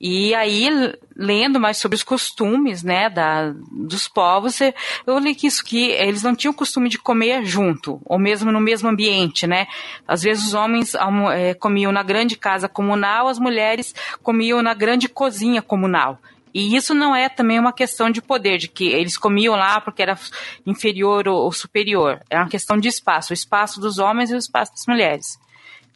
E 0.07 0.35
aí, 0.35 0.69
lendo 1.17 1.59
mais 1.59 1.79
sobre 1.79 1.97
os 1.97 2.03
costumes, 2.03 2.83
né, 2.83 3.09
da, 3.09 3.55
dos 3.73 4.07
povos, 4.07 4.59
eu 5.07 5.19
li 5.19 5.35
que 5.35 5.47
isso 5.47 5.65
que 5.65 5.93
eles 5.93 6.23
não 6.23 6.37
tinham 6.37 6.53
costume 6.53 6.91
de 6.91 6.99
comer 6.99 7.43
junto, 7.47 7.99
ou 8.05 8.19
mesmo 8.19 8.53
no 8.53 8.61
mesmo 8.61 8.87
ambiente, 8.87 9.47
né. 9.47 9.67
Às 10.07 10.21
vezes 10.21 10.49
os 10.49 10.53
homens 10.53 10.95
é, 11.33 11.55
comiam 11.55 11.91
na 11.91 12.03
grande 12.03 12.37
casa 12.37 12.69
comunal, 12.69 13.29
as 13.29 13.39
mulheres 13.39 13.95
comiam 14.23 14.61
na 14.61 14.75
grande 14.75 15.09
cozinha 15.09 15.63
comunal. 15.63 16.19
E 16.53 16.77
isso 16.77 16.93
não 16.93 17.17
é 17.17 17.31
também 17.31 17.59
uma 17.59 17.73
questão 17.73 18.11
de 18.11 18.21
poder, 18.21 18.59
de 18.59 18.69
que 18.69 18.85
eles 18.85 19.17
comiam 19.17 19.57
lá 19.57 19.81
porque 19.81 20.03
era 20.03 20.19
inferior 20.67 21.27
ou 21.29 21.51
superior. 21.51 22.21
É 22.29 22.37
uma 22.37 22.51
questão 22.51 22.77
de 22.77 22.89
espaço, 22.89 23.33
o 23.33 23.35
espaço 23.35 23.81
dos 23.81 23.99
homens 23.99 24.31
e 24.31 24.35
o 24.35 24.37
espaço 24.37 24.73
das 24.73 24.85
mulheres 24.87 25.43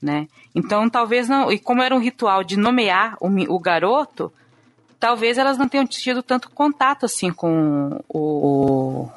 né? 0.00 0.28
Então, 0.58 0.90
talvez 0.90 1.28
não. 1.28 1.50
E 1.50 1.58
como 1.58 1.82
era 1.82 1.94
um 1.94 2.00
ritual 2.00 2.42
de 2.42 2.56
nomear 2.56 3.16
o, 3.20 3.28
o 3.54 3.58
garoto, 3.58 4.32
talvez 4.98 5.38
elas 5.38 5.56
não 5.56 5.68
tenham 5.68 5.86
tido 5.86 6.22
tanto 6.22 6.50
contato 6.50 7.06
assim 7.06 7.32
com 7.32 8.00
o, 8.08 9.08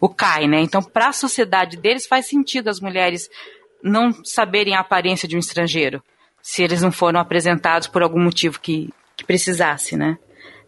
o 0.00 0.08
Kai, 0.08 0.46
né? 0.46 0.60
Então, 0.60 0.82
para 0.82 1.08
a 1.08 1.12
sociedade 1.12 1.76
deles, 1.76 2.06
faz 2.06 2.26
sentido 2.26 2.68
as 2.68 2.80
mulheres 2.80 3.28
não 3.82 4.12
saberem 4.24 4.74
a 4.74 4.80
aparência 4.80 5.28
de 5.28 5.36
um 5.36 5.40
estrangeiro, 5.40 6.02
se 6.42 6.62
eles 6.62 6.82
não 6.82 6.90
foram 6.90 7.20
apresentados 7.20 7.86
por 7.86 8.02
algum 8.02 8.20
motivo 8.20 8.60
que, 8.60 8.92
que 9.16 9.24
precisasse, 9.24 9.96
né? 9.96 10.18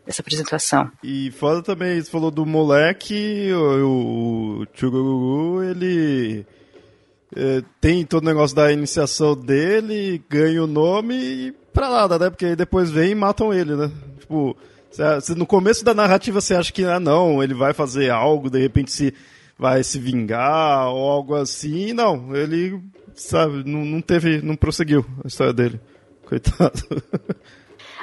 Dessa 0.05 0.23
apresentação. 0.23 0.91
E 1.03 1.31
foda 1.33 1.63
também, 1.63 2.01
você 2.01 2.11
falou 2.11 2.31
do 2.31 2.45
moleque, 2.45 3.53
o, 3.53 4.63
o 4.63 4.67
Chuguru, 4.75 5.63
ele 5.63 6.47
tem 7.81 8.05
todo 8.05 8.23
o 8.23 8.27
negócio 8.27 8.57
da 8.57 8.73
iniciação 8.73 9.37
dele, 9.37 10.23
ganha 10.29 10.63
o 10.63 10.67
nome 10.67 11.15
e 11.15 11.53
pra 11.73 11.89
nada, 11.89 12.19
né? 12.19 12.31
Porque 12.31 12.57
depois 12.57 12.91
vem 12.91 13.13
e 13.13 13.15
matam 13.15 13.53
ele, 13.55 13.77
né? 13.77 13.91
Tipo, 14.19 14.57
você, 14.91 15.35
no 15.35 15.47
começo 15.47 15.85
da 15.85 15.95
narrativa 15.95 16.41
você 16.41 16.55
acha 16.55 16.73
que, 16.73 16.85
ah, 16.85 16.99
não, 16.99 17.43
ele 17.43 17.55
vai 17.55 17.73
fazer 17.73 18.11
algo, 18.11 18.51
de 18.51 18.59
repente 18.59 18.91
se 18.91 19.15
vai 19.59 19.85
se 19.85 19.99
vingar 19.99 20.89
ou 20.89 21.09
algo 21.09 21.35
assim. 21.35 21.93
Não, 21.93 22.35
ele, 22.35 22.81
sabe, 23.15 23.63
não, 23.65 23.85
não 23.85 24.01
teve, 24.01 24.43
não 24.43 24.57
prosseguiu 24.57 25.05
a 25.25 25.29
história 25.29 25.53
dele. 25.53 25.81
Coitado. 26.27 26.83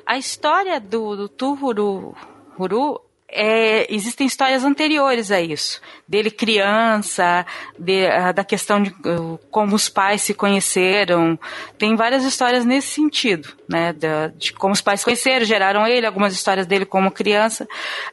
A 0.05 0.17
história 0.17 0.79
do, 0.79 1.15
do 1.15 1.29
Tuhuru 1.29 2.15
Huru 2.57 3.01
é, 3.29 3.93
existem 3.93 4.25
histórias 4.25 4.63
anteriores 4.63 5.31
a 5.31 5.41
isso, 5.41 5.81
dele 6.07 6.31
criança, 6.31 7.45
de, 7.77 8.07
da 8.33 8.43
questão 8.43 8.81
de 8.81 8.89
uh, 8.89 9.37
como 9.51 9.75
os 9.75 9.89
pais 9.89 10.21
se 10.21 10.33
conheceram, 10.33 11.37
tem 11.77 11.95
várias 11.95 12.23
histórias 12.23 12.63
nesse 12.63 12.87
sentido, 12.87 13.49
né, 13.67 13.91
de, 13.91 14.07
de 14.37 14.53
como 14.53 14.73
os 14.73 14.81
pais 14.81 15.01
se 15.01 15.05
conheceram, 15.05 15.45
geraram 15.45 15.85
ele, 15.85 16.05
algumas 16.05 16.33
histórias 16.33 16.65
dele 16.65 16.85
como 16.85 17.11
criança. 17.11 17.67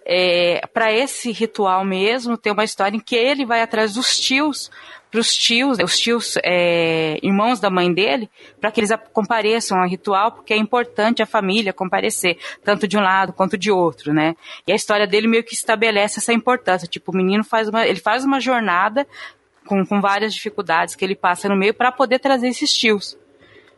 É, 0.05 0.61
Para 0.73 0.93
esse 0.93 1.31
ritual 1.31 1.85
mesmo, 1.85 2.37
tem 2.37 2.53
uma 2.53 2.65
história 2.65 2.97
em 2.97 3.01
que 3.01 3.15
ele 3.15 3.47
vai 3.47 3.63
atrás 3.63 3.95
dos 3.95 4.19
tios 4.19 4.71
para 5.15 5.21
os 5.21 5.33
tios, 5.33 5.79
os 5.79 5.97
tios 5.97 6.37
é, 6.43 7.21
irmãos 7.23 7.61
da 7.61 7.71
mãe 7.71 7.95
dele, 7.95 8.29
para 8.61 8.73
que 8.73 8.81
eles 8.81 8.91
compareçam 9.13 9.79
ao 9.79 9.89
ritual, 9.89 10.33
porque 10.33 10.53
é 10.53 10.57
importante 10.57 11.23
a 11.23 11.27
família 11.27 11.73
comparecer, 11.73 12.37
tanto 12.65 12.89
de 12.89 12.99
um 12.99 13.01
lado 13.01 13.33
quanto 13.33 13.57
de 13.57 13.71
outro, 13.71 14.13
né? 14.13 14.35
E 14.67 14.73
a 14.73 14.75
história 14.75 15.07
dele 15.07 15.29
meio 15.29 15.45
que 15.45 15.55
estabelece 15.55 16.19
essa 16.19 16.33
importância. 16.33 16.89
Tipo, 16.89 17.13
o 17.13 17.17
menino 17.17 17.45
faz 17.45 17.69
uma, 17.69 17.87
ele 17.87 18.01
faz 18.01 18.25
uma 18.25 18.41
jornada 18.41 19.07
com, 19.65 19.87
com 19.87 20.01
várias 20.01 20.35
dificuldades 20.35 20.97
que 20.97 21.05
ele 21.05 21.15
passa 21.15 21.49
no 21.49 21.55
meio 21.55 21.75
para 21.75 21.93
poder 21.93 22.19
trazer 22.19 22.49
esses 22.49 22.75
tios. 22.75 23.17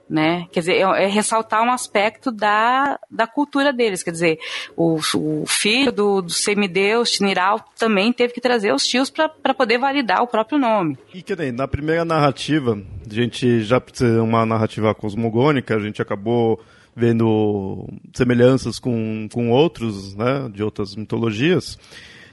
Né? 0.09 0.47
Quer 0.53 0.61
dizer, 0.61 0.75
é, 0.75 1.05
é, 1.05 1.07
ressaltar 1.07 1.63
um 1.63 1.73
aspecto 1.73 2.31
da, 2.31 2.99
da 3.11 3.27
cultura 3.27 3.73
deles. 3.73 4.03
Quer 4.03 4.13
dizer, 4.13 4.39
o, 4.77 4.99
o 5.15 5.45
filho 5.47 5.93
do, 5.93 6.23
do 6.23 6.31
semideus, 6.31 7.11
Tiniral, 7.11 7.65
também 7.79 8.13
teve 8.13 8.33
que 8.33 8.41
trazer 8.41 8.73
os 8.73 8.87
tios 8.87 9.11
para 9.11 9.55
poder 9.55 9.79
validar 9.79 10.23
o 10.23 10.27
próprio 10.27 10.59
nome. 10.59 10.97
E 11.13 11.23
que 11.23 11.35
nem, 11.35 11.53
na 11.53 11.67
primeira 11.67 12.05
narrativa, 12.05 12.81
a 13.09 13.15
gente 13.15 13.63
já 13.63 13.81
precisa 13.81 14.23
uma 14.23 14.47
narrativa 14.47 14.95
cosmogônica, 14.95 15.75
a 15.75 15.81
gente 15.81 16.01
acabou 16.01 16.61
vendo 16.95 17.87
semelhanças 18.15 18.79
com, 18.79 19.29
com 19.31 19.51
outros, 19.51 20.15
né, 20.15 20.49
de 20.53 20.63
outras 20.63 20.97
mitologias. 20.97 21.79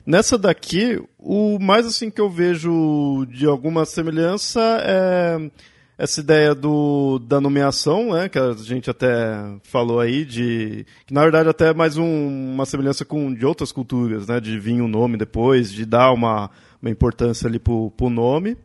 Nessa 0.05 0.37
daqui, 0.37 1.01
o 1.17 1.57
mais 1.59 1.85
assim 1.85 2.09
que 2.09 2.19
eu 2.19 2.29
vejo 2.29 3.25
de 3.29 3.45
alguma 3.45 3.85
semelhança 3.85 4.61
é 4.81 5.49
essa 5.97 6.19
ideia 6.19 6.55
do, 6.55 7.19
da 7.19 7.39
nomeação, 7.39 8.13
né, 8.13 8.27
que 8.27 8.39
a 8.39 8.53
gente 8.53 8.89
até 8.89 9.35
falou 9.63 9.99
aí, 9.99 10.25
de 10.25 10.85
que 11.05 11.13
na 11.13 11.21
verdade 11.21 11.49
até 11.49 11.69
é 11.69 11.73
mais 11.73 11.97
um, 11.97 12.53
uma 12.53 12.65
semelhança 12.65 13.05
com 13.05 13.33
de 13.33 13.45
outras 13.45 13.71
culturas, 13.71 14.27
né, 14.27 14.39
de 14.39 14.59
vir 14.59 14.81
o 14.81 14.85
um 14.85 14.87
nome 14.87 15.17
depois, 15.17 15.71
de 15.71 15.85
dar 15.85 16.11
uma, 16.11 16.49
uma 16.81 16.89
importância 16.89 17.47
ali 17.47 17.59
pro, 17.59 17.91
pro 17.91 18.09
nome. 18.09 18.57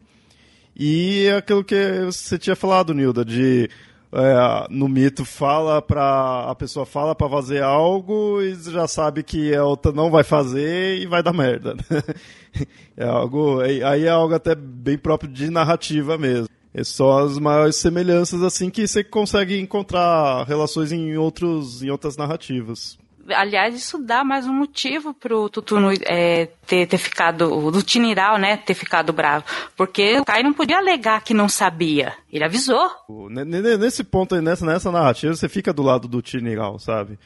E 0.74 1.28
aquilo 1.30 1.64
que 1.64 2.04
você 2.06 2.38
tinha 2.38 2.54
falado, 2.54 2.94
Nilda, 2.94 3.24
de 3.24 3.68
é, 4.12 4.66
no 4.70 4.88
mito 4.88 5.24
fala 5.24 5.82
para 5.82 6.46
a 6.48 6.54
pessoa 6.54 6.86
fala 6.86 7.14
para 7.14 7.28
fazer 7.28 7.62
algo 7.62 8.40
e 8.40 8.54
já 8.54 8.86
sabe 8.88 9.22
que 9.22 9.54
a 9.54 9.64
outra 9.64 9.92
não 9.92 10.10
vai 10.10 10.24
fazer 10.24 10.98
e 10.98 11.06
vai 11.06 11.22
dar 11.22 11.32
merda. 11.32 11.74
Né? 11.74 11.84
É 12.96 13.04
algo 13.04 13.60
aí 13.60 14.04
é 14.04 14.08
algo 14.08 14.34
até 14.34 14.52
bem 14.52 14.98
próprio 14.98 15.30
de 15.30 15.48
narrativa 15.48 16.18
mesmo. 16.18 16.48
É 16.72 16.84
só 16.84 17.20
as 17.20 17.38
maiores 17.38 17.76
semelhanças 17.76 18.42
assim 18.42 18.70
que 18.70 18.86
você 18.86 19.02
consegue 19.02 19.58
encontrar 19.58 20.44
relações 20.46 20.92
em 20.92 21.16
outros 21.16 21.82
em 21.82 21.90
outras 21.90 22.16
narrativas. 22.16 22.98
Aliás, 23.34 23.74
isso 23.74 23.98
dá 23.98 24.24
mais 24.24 24.46
um 24.46 24.54
motivo 24.54 25.12
pro 25.12 25.50
Tutuno 25.50 25.90
é, 26.06 26.46
ter, 26.66 26.86
ter 26.86 26.96
ficado, 26.96 27.70
do 27.70 27.82
Tiniral, 27.82 28.38
né, 28.38 28.56
ter 28.56 28.72
ficado 28.72 29.12
bravo. 29.12 29.44
Porque 29.76 30.18
o 30.18 30.24
Kai 30.24 30.42
não 30.42 30.54
podia 30.54 30.78
alegar 30.78 31.22
que 31.22 31.34
não 31.34 31.46
sabia. 31.46 32.14
Ele 32.32 32.44
avisou. 32.44 32.90
Nesse 33.30 34.02
ponto 34.02 34.34
aí, 34.34 34.40
nessa, 34.40 34.64
nessa 34.64 34.90
narrativa, 34.90 35.34
você 35.34 35.46
fica 35.46 35.74
do 35.74 35.82
lado 35.82 36.08
do 36.08 36.22
Tiniral, 36.22 36.78
sabe? 36.78 37.18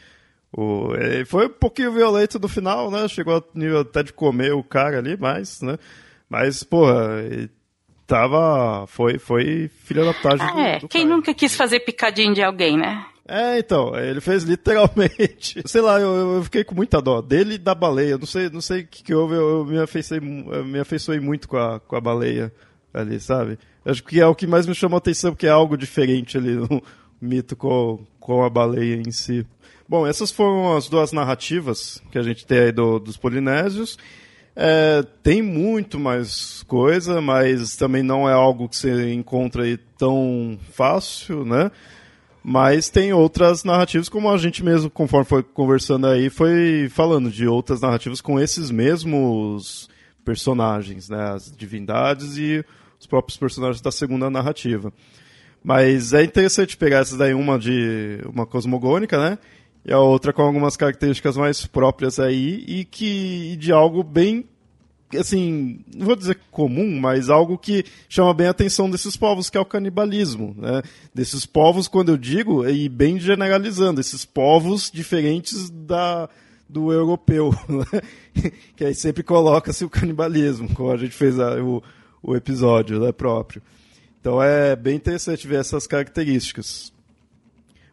O, 0.52 0.92
é, 0.96 1.24
foi 1.24 1.46
um 1.46 1.50
pouquinho 1.50 1.92
violento 1.92 2.38
no 2.38 2.48
final, 2.48 2.90
né? 2.90 3.06
Chegou 3.06 3.34
ao 3.34 3.44
nível 3.54 3.80
até 3.80 4.02
de 4.02 4.12
comer 4.12 4.52
o 4.52 4.62
cara 4.64 4.98
ali, 4.98 5.16
mas, 5.16 5.62
né? 5.62 5.78
Mas, 6.28 6.64
porra, 6.64 7.22
tava. 8.12 8.86
Foi, 8.86 9.18
foi 9.18 9.70
filha 9.84 10.04
da 10.04 10.12
putagem. 10.12 10.46
Ah, 10.46 10.60
é, 10.60 10.78
do 10.78 10.88
quem 10.88 11.06
nunca 11.06 11.32
quis 11.32 11.56
fazer 11.56 11.80
picadinho 11.80 12.34
de 12.34 12.42
alguém, 12.42 12.76
né? 12.76 13.06
É, 13.26 13.58
então, 13.58 13.96
ele 13.96 14.20
fez 14.20 14.42
literalmente. 14.42 15.62
Sei 15.64 15.80
lá, 15.80 15.98
eu, 15.98 16.36
eu, 16.36 16.44
fiquei 16.44 16.62
com 16.64 16.74
muita 16.74 17.00
dó 17.00 17.22
dele 17.22 17.54
e 17.54 17.58
da 17.58 17.74
baleia. 17.74 18.18
Não 18.18 18.26
sei, 18.26 18.50
não 18.50 18.60
sei 18.60 18.82
o 18.82 18.86
que, 18.86 19.02
que 19.02 19.14
houve, 19.14 19.34
eu, 19.34 19.58
eu 19.58 19.64
me, 19.64 19.78
afeiçoei, 19.78 20.20
me 20.20 20.78
afeiçoei 20.78 21.20
muito 21.20 21.48
com 21.48 21.56
a, 21.56 21.80
com 21.80 21.96
a 21.96 22.00
baleia 22.00 22.52
ali, 22.92 23.18
sabe? 23.18 23.58
Acho 23.86 24.04
que 24.04 24.20
é 24.20 24.26
o 24.26 24.34
que 24.34 24.46
mais 24.46 24.66
me 24.66 24.74
chamou 24.74 24.96
a 24.96 24.98
atenção, 24.98 25.32
porque 25.32 25.46
é 25.46 25.50
algo 25.50 25.76
diferente 25.76 26.36
ali 26.36 26.52
no 26.56 26.82
mito 27.20 27.56
com, 27.56 28.04
com 28.20 28.44
a 28.44 28.50
baleia 28.50 28.96
em 28.96 29.10
si. 29.10 29.46
Bom, 29.88 30.06
essas 30.06 30.30
foram 30.30 30.76
as 30.76 30.88
duas 30.88 31.12
narrativas 31.12 32.02
que 32.10 32.18
a 32.18 32.22
gente 32.22 32.44
tem 32.44 32.58
aí 32.58 32.72
do, 32.72 32.98
dos 32.98 33.16
polinésios. 33.16 33.96
É, 34.54 35.02
tem 35.22 35.40
muito 35.40 35.98
mais 35.98 36.62
coisa, 36.64 37.20
mas 37.20 37.74
também 37.74 38.02
não 38.02 38.28
é 38.28 38.32
algo 38.32 38.68
que 38.68 38.76
você 38.76 39.12
encontra 39.12 39.62
aí 39.62 39.78
tão 39.96 40.58
fácil, 40.72 41.44
né? 41.44 41.70
Mas 42.44 42.90
tem 42.90 43.12
outras 43.12 43.64
narrativas, 43.64 44.08
como 44.08 44.28
a 44.28 44.36
gente 44.36 44.64
mesmo, 44.64 44.90
conforme 44.90 45.24
foi 45.24 45.42
conversando 45.42 46.06
aí, 46.06 46.28
foi 46.28 46.88
falando 46.90 47.30
de 47.30 47.46
outras 47.46 47.80
narrativas 47.80 48.20
com 48.20 48.38
esses 48.38 48.70
mesmos 48.70 49.88
personagens, 50.24 51.08
né? 51.08 51.30
As 51.34 51.50
divindades 51.56 52.36
e 52.36 52.64
os 52.98 53.06
próprios 53.06 53.38
personagens 53.38 53.80
da 53.80 53.92
segunda 53.92 54.28
narrativa. 54.28 54.92
Mas 55.64 56.12
é 56.12 56.24
interessante 56.24 56.76
pegar 56.76 56.98
essas 56.98 57.16
daí, 57.16 57.32
uma 57.32 57.58
de 57.58 58.18
uma 58.26 58.44
cosmogônica, 58.44 59.16
né? 59.18 59.38
E 59.84 59.92
a 59.92 59.98
outra 59.98 60.32
com 60.32 60.42
algumas 60.42 60.76
características 60.76 61.36
mais 61.36 61.66
próprias 61.66 62.20
aí 62.20 62.64
e 62.66 62.84
que 62.84 63.56
de 63.56 63.72
algo 63.72 64.02
bem 64.02 64.44
assim, 65.18 65.80
não 65.94 66.06
vou 66.06 66.16
dizer 66.16 66.38
comum, 66.50 66.98
mas 66.98 67.28
algo 67.28 67.58
que 67.58 67.84
chama 68.08 68.32
bem 68.32 68.46
a 68.46 68.50
atenção 68.50 68.88
desses 68.88 69.16
povos, 69.16 69.50
que 69.50 69.58
é 69.58 69.60
o 69.60 69.64
canibalismo, 69.64 70.54
né? 70.56 70.82
Desses 71.14 71.44
povos, 71.44 71.88
quando 71.88 72.10
eu 72.10 72.16
digo, 72.16 72.66
e 72.66 72.88
bem 72.88 73.18
generalizando, 73.18 74.00
esses 74.00 74.24
povos 74.24 74.90
diferentes 74.90 75.68
da, 75.68 76.28
do 76.68 76.92
europeu, 76.92 77.54
né? 77.68 78.00
que 78.74 78.84
aí 78.84 78.94
sempre 78.94 79.22
coloca-se 79.22 79.84
o 79.84 79.90
canibalismo, 79.90 80.72
como 80.74 80.90
a 80.90 80.96
gente 80.96 81.12
fez 81.12 81.38
o, 81.38 81.82
o 82.22 82.34
episódio 82.34 82.98
né, 82.98 83.12
próprio. 83.12 83.62
Então 84.20 84.42
é 84.42 84.74
bem 84.76 84.96
interessante 84.96 85.46
ver 85.46 85.60
essas 85.60 85.86
características. 85.86 86.92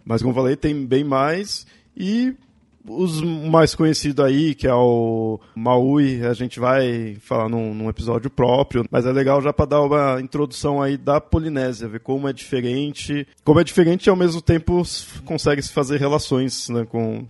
Mas 0.06 0.22
como 0.22 0.32
eu 0.32 0.36
falei, 0.36 0.56
tem 0.56 0.86
bem 0.86 1.04
mais 1.04 1.68
e 1.96 2.36
os 2.88 3.22
mais 3.22 3.76
conhecidos 3.76 4.26
aí, 4.26 4.56
que 4.56 4.68
é 4.68 4.74
o 4.74 5.40
Maui, 5.56 6.26
a 6.26 6.34
gente 6.34 6.60
vai 6.60 7.16
falar 7.22 7.50
num, 7.50 7.74
num 7.74 7.90
episódio 7.90 8.30
próprio, 8.30 8.86
mas 8.90 9.06
é 9.06 9.12
legal 9.12 9.42
já 9.42 9.52
para 9.54 9.66
dar 9.66 9.82
uma 9.82 10.20
introdução 10.22 10.82
aí 10.82 10.98
da 10.98 11.20
Polinésia, 11.20 11.88
ver 11.88 12.00
como 12.00 12.28
é 12.28 12.34
diferente, 12.34 13.28
como 13.44 13.60
é 13.60 13.64
diferente 13.64 14.08
e 14.08 14.10
ao 14.10 14.16
mesmo 14.16 14.42
tempo 14.42 14.82
consegue 15.26 15.62
se 15.62 15.72
fazer 15.72 16.00
relações 16.00 16.70
né, 16.70 16.86
com, 16.86 17.28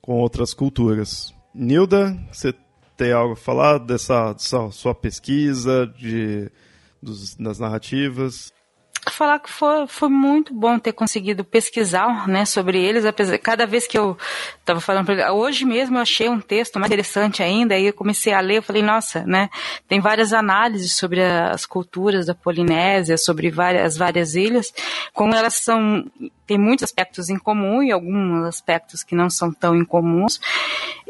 com 0.00 0.18
outras 0.18 0.54
culturas. 0.54 1.34
Nilda, 1.54 2.16
você 2.30 2.54
tem 2.96 3.12
algo 3.12 3.32
a 3.32 3.36
falar 3.36 3.78
dessa, 3.78 4.32
dessa 4.32 4.70
sua 4.70 4.94
pesquisa, 4.94 5.86
de, 5.98 6.50
dos, 7.02 7.34
das 7.34 7.58
narrativas? 7.58 8.52
Falar 9.20 9.38
que 9.38 9.50
foi, 9.50 9.86
foi 9.86 10.08
muito 10.08 10.54
bom 10.54 10.78
ter 10.78 10.94
conseguido 10.94 11.44
pesquisar 11.44 12.26
né, 12.26 12.46
sobre 12.46 12.82
eles, 12.82 13.04
apesar 13.04 13.36
cada 13.36 13.66
vez 13.66 13.86
que 13.86 13.98
eu 13.98 14.16
estava 14.58 14.80
falando 14.80 15.04
para 15.04 15.34
hoje 15.34 15.66
mesmo 15.66 15.98
eu 15.98 16.00
achei 16.00 16.26
um 16.26 16.40
texto 16.40 16.80
mais 16.80 16.90
interessante 16.90 17.42
ainda, 17.42 17.74
aí 17.74 17.88
eu 17.88 17.92
comecei 17.92 18.32
a 18.32 18.40
ler, 18.40 18.56
eu 18.56 18.62
falei, 18.62 18.80
nossa, 18.80 19.22
né, 19.26 19.50
tem 19.86 20.00
várias 20.00 20.32
análises 20.32 20.94
sobre 20.94 21.22
as 21.22 21.66
culturas 21.66 22.24
da 22.24 22.34
Polinésia, 22.34 23.18
sobre 23.18 23.50
várias, 23.50 23.84
as 23.84 23.96
várias 23.98 24.34
ilhas, 24.34 24.72
como 25.12 25.34
elas 25.34 25.56
são, 25.56 26.02
tem 26.46 26.56
muitos 26.56 26.84
aspectos 26.84 27.28
em 27.28 27.38
comum 27.38 27.82
e 27.82 27.92
alguns 27.92 28.46
aspectos 28.46 29.04
que 29.04 29.14
não 29.14 29.28
são 29.28 29.52
tão 29.52 29.76
incomuns, 29.76 30.40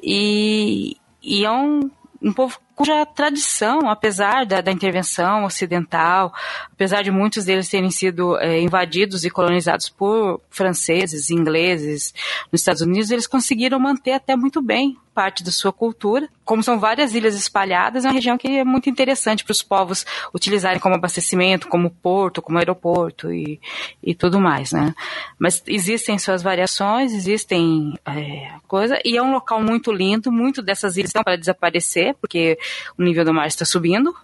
e, 0.02 0.96
e 1.22 1.44
é 1.44 1.50
um, 1.52 1.88
um 2.20 2.32
povo 2.32 2.58
cuja 2.80 3.04
tradição, 3.04 3.90
apesar 3.90 4.46
da, 4.46 4.62
da, 4.62 4.72
intervenção 4.72 5.44
ocidental, 5.44 6.32
apesar 6.72 7.02
de 7.02 7.10
muitos 7.10 7.44
deles 7.44 7.68
terem 7.68 7.90
sido 7.90 8.38
é, 8.38 8.58
invadidos 8.58 9.22
e 9.22 9.28
colonizados 9.28 9.90
por 9.90 10.40
franceses, 10.48 11.28
ingleses 11.28 12.14
nos 12.50 12.62
Estados 12.62 12.80
Unidos, 12.80 13.10
eles 13.10 13.26
conseguiram 13.26 13.78
manter 13.78 14.12
até 14.12 14.34
muito 14.34 14.62
bem 14.62 14.96
parte 15.14 15.44
da 15.44 15.50
sua 15.50 15.72
cultura. 15.72 16.28
Como 16.44 16.62
são 16.62 16.80
várias 16.80 17.14
ilhas 17.14 17.34
espalhadas, 17.34 18.04
é 18.04 18.08
uma 18.08 18.14
região 18.14 18.38
que 18.38 18.48
é 18.48 18.64
muito 18.64 18.88
interessante 18.88 19.44
para 19.44 19.52
os 19.52 19.62
povos 19.62 20.06
utilizarem 20.34 20.80
como 20.80 20.94
abastecimento, 20.94 21.68
como 21.68 21.90
porto, 21.90 22.40
como 22.40 22.58
aeroporto 22.58 23.30
e, 23.30 23.60
e 24.02 24.14
tudo 24.14 24.40
mais, 24.40 24.72
né? 24.72 24.94
Mas 25.38 25.62
existem 25.66 26.18
suas 26.18 26.42
variações, 26.42 27.12
existem 27.12 27.94
é, 28.06 28.52
coisa, 28.66 28.98
e 29.04 29.16
é 29.16 29.22
um 29.22 29.32
local 29.32 29.62
muito 29.62 29.92
lindo. 29.92 30.32
Muito 30.32 30.62
dessas 30.62 30.96
ilhas 30.96 31.10
estão 31.10 31.22
para 31.22 31.36
desaparecer, 31.36 32.14
porque 32.20 32.58
o 32.98 33.02
nível 33.02 33.24
do 33.24 33.34
mar 33.34 33.46
está 33.46 33.64
subindo, 33.64 34.14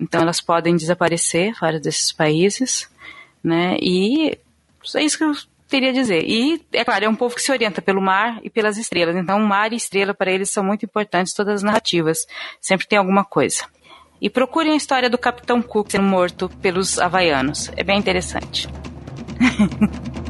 então 0.00 0.20
elas 0.20 0.40
podem 0.40 0.76
desaparecer, 0.76 1.54
vários 1.60 1.82
desses 1.82 2.12
países, 2.12 2.88
né? 3.42 3.76
E 3.80 4.38
é 4.94 5.02
isso 5.02 5.18
que 5.18 5.24
eu 5.24 5.32
teria 5.68 5.90
a 5.90 5.92
dizer. 5.92 6.24
E, 6.24 6.64
é 6.72 6.84
claro, 6.84 7.04
é 7.04 7.08
um 7.08 7.16
povo 7.16 7.34
que 7.34 7.42
se 7.42 7.50
orienta 7.50 7.82
pelo 7.82 8.00
mar 8.00 8.38
e 8.42 8.50
pelas 8.50 8.76
estrelas. 8.76 9.16
Então, 9.16 9.38
mar 9.40 9.72
e 9.72 9.76
estrela 9.76 10.14
para 10.14 10.30
eles 10.30 10.50
são 10.50 10.64
muito 10.64 10.84
importantes, 10.84 11.34
todas 11.34 11.56
as 11.56 11.62
narrativas. 11.62 12.26
Sempre 12.60 12.86
tem 12.86 12.98
alguma 12.98 13.24
coisa. 13.24 13.64
E 14.20 14.30
procurem 14.30 14.72
a 14.72 14.76
história 14.76 15.10
do 15.10 15.18
Capitão 15.18 15.60
Cook 15.60 15.90
sendo 15.90 16.04
morto 16.04 16.48
pelos 16.62 16.98
havaianos. 16.98 17.70
É 17.76 17.82
bem 17.82 17.98
interessante. 17.98 18.68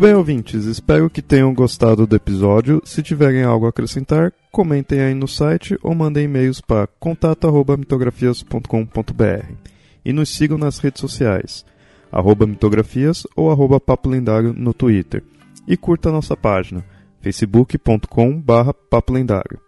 Muito 0.00 0.12
bem, 0.12 0.16
ouvintes. 0.16 0.64
Espero 0.64 1.10
que 1.10 1.20
tenham 1.20 1.52
gostado 1.52 2.06
do 2.06 2.16
episódio. 2.16 2.80
Se 2.86 3.02
tiverem 3.02 3.42
algo 3.42 3.66
a 3.66 3.68
acrescentar, 3.68 4.32
comentem 4.50 4.98
aí 4.98 5.12
no 5.12 5.28
site 5.28 5.78
ou 5.82 5.94
mandem 5.94 6.24
e-mails 6.24 6.58
para 6.58 6.86
contato@mitografias.com.br. 6.86 9.52
E 10.02 10.10
nos 10.10 10.30
sigam 10.30 10.56
nas 10.56 10.78
redes 10.78 11.02
sociais, 11.02 11.66
arroba 12.10 12.46
mitografias 12.46 13.26
ou 13.36 13.50
arroba 13.50 13.78
papo 13.78 14.08
lendário 14.08 14.54
no 14.54 14.72
Twitter. 14.72 15.22
E 15.68 15.76
curta 15.76 16.10
nossa 16.10 16.34
página, 16.34 16.82
facebook.com 17.20 18.40
barra 18.40 18.72
papo 18.72 19.12
lendário. 19.12 19.60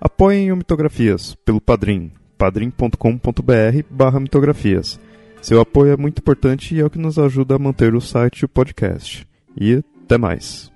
Apoiem 0.00 0.52
o 0.52 0.56
Mitografias 0.56 1.34
pelo 1.44 1.60
Padrim, 1.60 2.12
padrim.com.br 2.38 3.84
barra 3.90 4.20
mitografias. 4.20 5.00
Seu 5.40 5.60
apoio 5.60 5.92
é 5.92 5.96
muito 5.96 6.20
importante 6.20 6.72
e 6.72 6.78
é 6.78 6.84
o 6.84 6.90
que 6.90 7.00
nos 7.00 7.18
ajuda 7.18 7.56
a 7.56 7.58
manter 7.58 7.96
o 7.96 8.00
site 8.00 8.42
e 8.42 8.44
o 8.44 8.48
podcast. 8.48 9.26
E 9.60 9.82
até 10.04 10.18
mais. 10.18 10.71